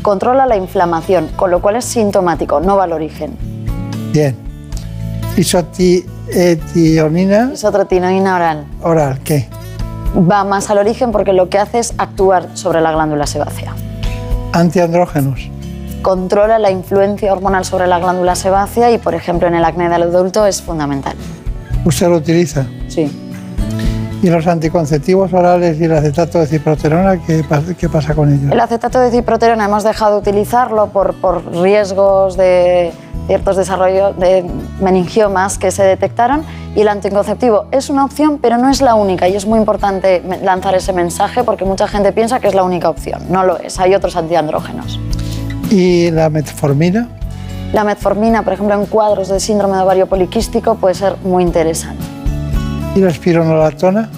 Controla 0.00 0.46
la 0.46 0.56
inflamación, 0.56 1.28
con 1.36 1.50
lo 1.50 1.60
cual 1.60 1.76
es 1.76 1.84
sintomático, 1.84 2.60
no 2.60 2.76
va 2.76 2.84
al 2.84 2.92
origen. 2.92 3.36
Bien. 4.12 4.36
Isotionina. 5.36 7.50
Isotretinoína 7.52 8.36
oral. 8.36 8.66
Oral, 8.82 9.20
¿qué? 9.24 9.48
Va 10.16 10.44
más 10.44 10.70
al 10.70 10.78
origen 10.78 11.12
porque 11.12 11.32
lo 11.32 11.48
que 11.48 11.58
hace 11.58 11.80
es 11.80 11.94
actuar 11.98 12.48
sobre 12.54 12.80
la 12.80 12.92
glándula 12.92 13.26
sebácea. 13.26 13.74
Antiandrógenos. 14.54 15.50
Controla 16.00 16.60
la 16.60 16.70
influencia 16.70 17.32
hormonal 17.32 17.64
sobre 17.64 17.88
la 17.88 17.98
glándula 17.98 18.36
sebácea 18.36 18.92
y, 18.92 18.98
por 18.98 19.14
ejemplo, 19.16 19.48
en 19.48 19.54
el 19.56 19.64
acné 19.64 19.88
del 19.88 20.04
adulto 20.04 20.46
es 20.46 20.62
fundamental. 20.62 21.16
¿Usted 21.84 22.08
lo 22.08 22.18
utiliza? 22.18 22.64
Sí. 22.86 23.10
¿Y 24.22 24.30
los 24.30 24.46
anticonceptivos 24.46 25.32
orales 25.32 25.78
y 25.80 25.84
el 25.84 25.92
acetato 25.92 26.38
de 26.38 26.46
ciproterona, 26.46 27.20
qué, 27.26 27.42
pa- 27.42 27.62
qué 27.76 27.88
pasa 27.88 28.14
con 28.14 28.32
ellos? 28.32 28.52
El 28.52 28.60
acetato 28.60 29.00
de 29.00 29.10
ciproterona 29.10 29.64
hemos 29.64 29.82
dejado 29.82 30.20
de 30.20 30.30
utilizarlo 30.30 30.86
por, 30.86 31.14
por 31.20 31.44
riesgos 31.60 32.36
de 32.36 32.92
ciertos 33.26 33.56
desarrollos 33.56 34.18
de 34.18 34.44
meningiomas 34.80 35.58
que 35.58 35.70
se 35.70 35.82
detectaron 35.82 36.42
y 36.74 36.80
el 36.80 36.88
anticonceptivo 36.88 37.66
es 37.70 37.88
una 37.88 38.04
opción, 38.04 38.38
pero 38.38 38.58
no 38.58 38.68
es 38.70 38.80
la 38.80 38.94
única 38.94 39.28
y 39.28 39.36
es 39.36 39.46
muy 39.46 39.58
importante 39.58 40.22
lanzar 40.42 40.74
ese 40.74 40.92
mensaje 40.92 41.44
porque 41.44 41.64
mucha 41.64 41.88
gente 41.88 42.12
piensa 42.12 42.40
que 42.40 42.48
es 42.48 42.54
la 42.54 42.64
única 42.64 42.88
opción. 42.88 43.22
No 43.30 43.44
lo 43.44 43.58
es, 43.58 43.78
hay 43.78 43.94
otros 43.94 44.16
antiandrógenos. 44.16 44.98
¿Y 45.70 46.10
la 46.10 46.30
metformina? 46.30 47.08
La 47.72 47.84
metformina, 47.84 48.42
por 48.42 48.52
ejemplo, 48.52 48.74
en 48.74 48.86
cuadros 48.86 49.28
de 49.28 49.40
síndrome 49.40 49.76
de 49.76 49.82
ovario 49.82 50.06
poliquístico 50.06 50.76
puede 50.76 50.94
ser 50.94 51.16
muy 51.24 51.42
interesante. 51.42 52.04
¿Y 52.94 53.00
la 53.00 53.10
espironolactona? 53.10 54.08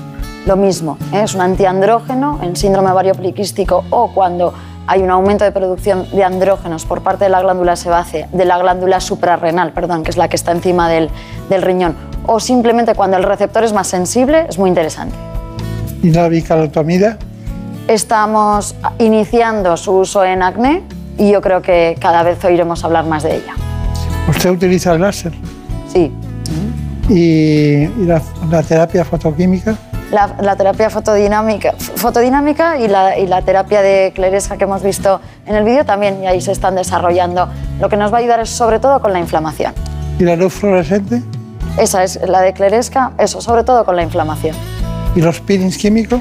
Lo 0.47 0.57
mismo, 0.57 0.99
¿eh? 1.13 1.23
es 1.25 1.35
un 1.35 1.41
antiandrógeno 1.41 2.39
en 2.43 2.55
síndrome 2.55 2.91
ovario 2.91 3.15
poliquístico 3.15 3.85
o 3.91 4.13
cuando 4.13 4.53
hay 4.87 5.03
un 5.03 5.11
aumento 5.11 5.45
de 5.45 5.53
producción 5.53 6.07
de 6.13 6.23
andrógenos 6.23 6.85
por 6.85 7.03
parte 7.03 7.25
de 7.25 7.31
la 7.31 7.43
glándula 7.43 7.77
sebácea, 7.77 8.29
de 8.33 8.45
la 8.45 8.59
glándula 8.59 9.01
suprarrenal, 9.01 9.73
perdón, 9.73 10.05
que 10.05 10.11
es 10.11 10.17
la 10.17 10.29
que 10.29 10.37
está 10.37 10.53
encima 10.53 10.89
del, 10.89 11.11
del 11.49 11.63
riñón, 11.63 11.97
o 12.27 12.41
simplemente 12.41 12.95
cuando 12.95 13.17
el 13.17 13.23
receptor 13.23 13.65
es 13.65 13.73
más 13.73 13.89
sensible, 13.89 14.47
es 14.49 14.59
muy 14.59 14.69
interesante. 14.69 15.17
¿Y 16.03 16.11
la 16.11 16.29
bicalotomida? 16.29 17.19
Estamos 17.89 18.75
iniciando 18.99 19.77
su 19.77 19.93
uso 19.93 20.25
en 20.25 20.43
acné 20.43 20.83
y 21.19 21.31
yo 21.31 21.41
creo 21.41 21.63
que 21.63 21.97
cada 22.01 22.23
vez 22.23 22.45
oiremos 22.45 22.85
hablar 22.85 23.07
más 23.07 23.23
de 23.23 23.37
ella. 23.37 23.55
¿Usted 24.29 24.51
utiliza 24.51 24.93
el 24.93 25.01
láser? 25.01 25.33
Sí. 25.93 26.13
¿Y, 27.09 27.85
y 27.85 28.05
la, 28.05 28.21
la 28.51 28.63
terapia 28.63 29.05
fotoquímica? 29.05 29.77
La, 30.11 30.37
la 30.41 30.55
terapia 30.55 30.89
fotodinámica, 30.89 31.75
fotodinámica 31.97 32.79
y, 32.79 32.87
la, 32.87 33.19
y 33.19 33.27
la 33.27 33.43
terapia 33.43 33.83
de 33.83 34.13
cleresca 34.15 34.57
que 34.57 34.65
hemos 34.65 34.83
visto 34.83 35.21
en 35.47 35.57
el 35.57 35.65
vídeo 35.65 35.85
también, 35.85 36.23
y 36.23 36.27
ahí 36.27 36.41
se 36.41 36.53
están 36.53 36.77
desarrollando. 36.77 37.49
Lo 37.81 37.89
que 37.89 37.97
nos 37.97 38.13
va 38.13 38.19
a 38.19 38.21
ayudar 38.21 38.41
es 38.41 38.51
sobre 38.51 38.79
todo 38.79 39.01
con 39.01 39.13
la 39.13 39.19
inflamación. 39.19 39.75
¿Y 40.19 40.25
la 40.25 40.37
luz 40.37 40.55
fluorescente? 40.55 41.23
Esa 41.77 42.05
es 42.05 42.21
la 42.27 42.41
de 42.41 42.53
cleresca, 42.53 43.13
eso, 43.19 43.41
sobre 43.41 43.65
todo 43.65 43.85
con 43.85 43.97
la 43.97 44.03
inflamación. 44.03 44.57
¿Y 45.15 45.21
los 45.21 45.41
peelings 45.41 45.77
químicos? 45.77 46.21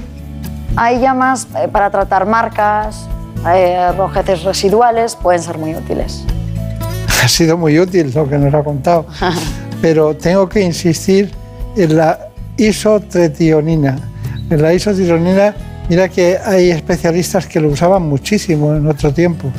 Hay 0.75 0.99
llamas 0.99 1.47
eh, 1.55 1.67
para 1.69 1.89
tratar 1.89 2.25
marcas, 2.25 3.07
eh, 3.53 3.91
rojeces 3.97 4.43
residuales, 4.43 5.15
pueden 5.15 5.41
ser 5.41 5.57
muy 5.57 5.75
útiles. 5.75 6.23
Ha 7.23 7.27
sido 7.27 7.57
muy 7.57 7.79
útil 7.79 8.11
lo 8.13 8.29
que 8.29 8.37
nos 8.37 8.53
ha 8.53 8.63
contado. 8.63 9.07
Pero 9.81 10.15
tengo 10.15 10.47
que 10.47 10.61
insistir 10.61 11.33
en 11.75 11.97
la 11.97 12.24
isotretionina. 12.57 13.97
En 14.49 14.61
la 14.61 14.73
isotretionina, 14.73 15.55
mira 15.89 16.09
que 16.09 16.37
hay 16.43 16.71
especialistas 16.71 17.47
que 17.47 17.59
lo 17.59 17.69
usaban 17.69 18.03
muchísimo 18.03 18.75
en 18.75 18.87
otro 18.87 19.13
tiempo. 19.13 19.51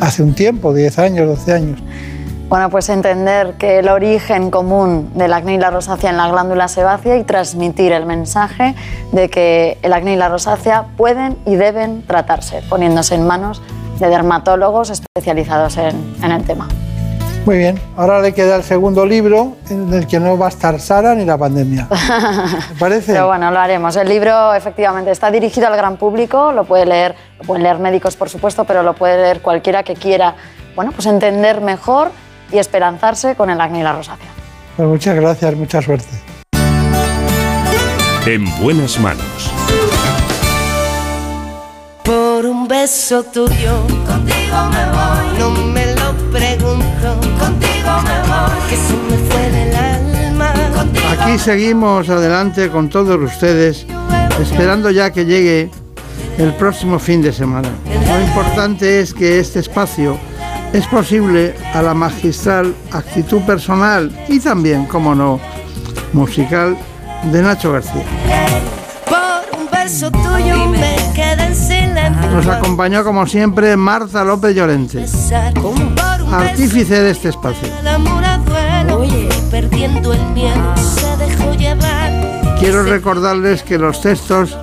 Hace 0.00 0.22
un 0.22 0.34
tiempo, 0.34 0.74
10 0.74 0.98
años, 0.98 1.26
12 1.26 1.52
años. 1.52 1.82
Bueno, 2.48 2.70
pues 2.70 2.88
entender 2.90 3.54
que 3.54 3.80
el 3.80 3.88
origen 3.88 4.52
común 4.52 5.10
del 5.14 5.32
acné 5.32 5.54
y 5.54 5.58
la 5.58 5.70
rosácea 5.70 6.10
en 6.10 6.16
la 6.16 6.28
glándula 6.28 6.68
sebácea 6.68 7.16
y 7.16 7.24
transmitir 7.24 7.90
el 7.90 8.06
mensaje 8.06 8.76
de 9.10 9.28
que 9.28 9.78
el 9.82 9.92
acné 9.92 10.12
y 10.12 10.16
la 10.16 10.28
rosácea 10.28 10.86
pueden 10.96 11.36
y 11.44 11.56
deben 11.56 12.02
tratarse, 12.06 12.62
poniéndose 12.68 13.16
en 13.16 13.26
manos 13.26 13.62
de 13.98 14.08
dermatólogos 14.08 14.90
especializados 14.90 15.76
en, 15.76 16.14
en 16.22 16.30
el 16.30 16.44
tema. 16.44 16.68
Muy 17.46 17.58
bien, 17.58 17.80
ahora 17.96 18.20
le 18.20 18.34
queda 18.34 18.56
el 18.56 18.64
segundo 18.64 19.06
libro 19.06 19.56
en 19.70 19.94
el 19.94 20.08
que 20.08 20.18
no 20.18 20.36
va 20.36 20.46
a 20.46 20.48
estar 20.48 20.80
Sara 20.80 21.14
ni 21.14 21.24
la 21.24 21.38
pandemia. 21.38 21.86
¿Me 22.72 22.76
parece? 22.76 23.12
Pero 23.12 23.28
bueno, 23.28 23.52
lo 23.52 23.60
haremos. 23.60 23.94
El 23.94 24.08
libro 24.08 24.52
efectivamente 24.52 25.12
está 25.12 25.30
dirigido 25.30 25.68
al 25.68 25.76
gran 25.76 25.96
público, 25.96 26.50
lo 26.50 26.64
puede 26.64 26.86
leer, 26.86 27.14
lo 27.38 27.44
pueden 27.44 27.62
leer 27.62 27.78
médicos 27.78 28.16
por 28.16 28.28
supuesto, 28.28 28.64
pero 28.64 28.82
lo 28.82 28.96
puede 28.96 29.16
leer 29.18 29.42
cualquiera 29.42 29.84
que 29.84 29.94
quiera, 29.94 30.34
bueno, 30.74 30.90
pues 30.90 31.06
entender 31.06 31.60
mejor 31.60 32.10
y 32.50 32.58
esperanzarse 32.58 33.36
con 33.36 33.48
el 33.48 33.60
acné 33.60 33.78
y 33.78 33.82
la 33.84 33.92
rosácea. 33.92 34.26
Pues 34.76 34.88
muchas 34.88 35.14
gracias, 35.14 35.54
mucha 35.54 35.80
suerte. 35.80 36.08
En 38.26 38.44
buenas 38.60 38.98
manos. 38.98 39.52
Por 42.02 42.44
un 42.44 42.66
beso 42.66 43.22
tuyo, 43.22 43.86
contigo 44.04 44.64
me 44.72 44.84
voy. 44.90 45.38
No 45.38 45.50
me 45.50 45.75
Que 48.68 48.76
se 48.76 48.92
me 48.94 49.18
fue 49.30 49.50
del 49.50 49.76
alma. 49.76 50.52
Contigo 50.74 51.06
Aquí 51.18 51.38
seguimos 51.38 52.08
adelante 52.08 52.68
con 52.68 52.88
todos 52.88 53.16
ustedes, 53.20 53.86
esperando 54.40 54.90
ya 54.90 55.10
que 55.12 55.24
llegue 55.24 55.70
el 56.38 56.52
próximo 56.54 56.98
fin 56.98 57.22
de 57.22 57.32
semana. 57.32 57.68
Lo 57.84 58.20
importante 58.20 59.00
es 59.00 59.14
que 59.14 59.38
este 59.38 59.60
espacio 59.60 60.18
es 60.72 60.86
posible 60.86 61.54
a 61.74 61.82
la 61.82 61.94
magistral 61.94 62.74
actitud 62.92 63.40
personal 63.42 64.10
y 64.28 64.40
también, 64.40 64.86
como 64.86 65.14
no, 65.14 65.40
musical 66.12 66.76
de 67.30 67.42
Nacho 67.42 67.72
García. 67.72 68.04
por 69.06 69.60
un 69.60 69.70
beso 69.70 70.10
tuyo 70.10 70.66
me 70.66 70.96
quedé 71.14 71.46
en 71.46 71.54
silencio. 71.54 72.30
Nos 72.30 72.46
acompañó 72.46 73.04
como 73.04 73.26
siempre 73.26 73.76
Marta 73.76 74.24
López 74.24 74.54
Llorente, 74.54 75.04
artífice 76.30 77.02
de 77.02 77.10
este 77.10 77.30
espacio. 77.30 77.68
Perdiendo 79.68 80.12
el 80.12 80.26
miedo 80.32 80.76
se 80.76 81.16
dejó 81.16 81.52
llevar. 81.54 82.56
Quiero 82.58 82.84
recordarles 82.84 83.62
que 83.62 83.78
los 83.78 84.00
textos, 84.00 84.56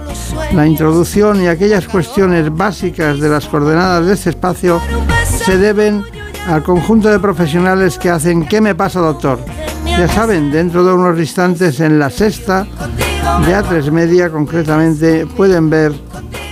la 0.53 0.65
introducción 0.65 1.41
y 1.43 1.47
aquellas 1.47 1.87
cuestiones 1.87 2.53
básicas 2.55 3.19
de 3.19 3.29
las 3.29 3.45
coordenadas 3.47 4.05
de 4.05 4.13
este 4.13 4.31
espacio 4.31 4.81
se 5.27 5.57
deben 5.57 6.03
al 6.47 6.63
conjunto 6.63 7.09
de 7.09 7.19
profesionales 7.19 7.97
que 7.97 8.09
hacen 8.09 8.45
¿Qué 8.47 8.61
me 8.61 8.75
pasa, 8.75 8.99
doctor? 8.99 9.39
Ya 9.85 10.07
saben, 10.07 10.51
dentro 10.51 10.83
de 10.83 10.93
unos 10.93 11.19
instantes 11.19 11.79
en 11.79 11.99
la 11.99 12.09
sexta 12.09 12.65
de 13.45 13.55
A3 13.55 13.91
Media 13.91 14.29
concretamente 14.29 15.25
pueden 15.25 15.69
ver 15.69 15.93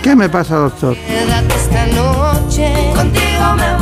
¿Qué 0.02 0.14
me 0.14 0.28
pasa, 0.28 0.56
doctor? 0.56 0.96
Quédate 0.96 1.54
esta 1.54 1.86
noche, 1.86 2.92
contigo 2.94 3.54
me 3.56 3.76
voy. 3.76 3.81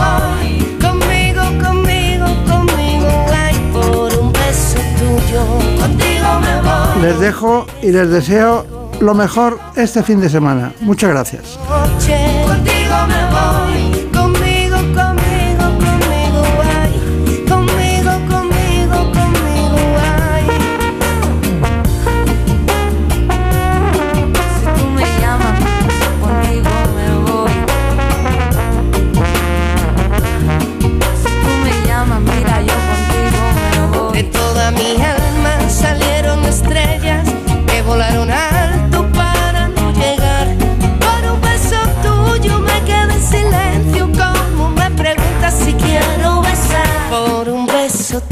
Les 7.00 7.18
dejo 7.18 7.66
y 7.82 7.92
les 7.92 8.10
deseo 8.10 8.66
lo 9.00 9.14
mejor 9.14 9.58
este 9.76 10.02
fin 10.02 10.20
de 10.20 10.28
semana. 10.28 10.72
Muchas 10.80 11.10
gracias. 11.10 11.58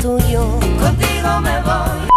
Tuyo, 0.09 0.59
contigo 0.59 0.59
me 0.59 0.69
voy. 0.69 0.78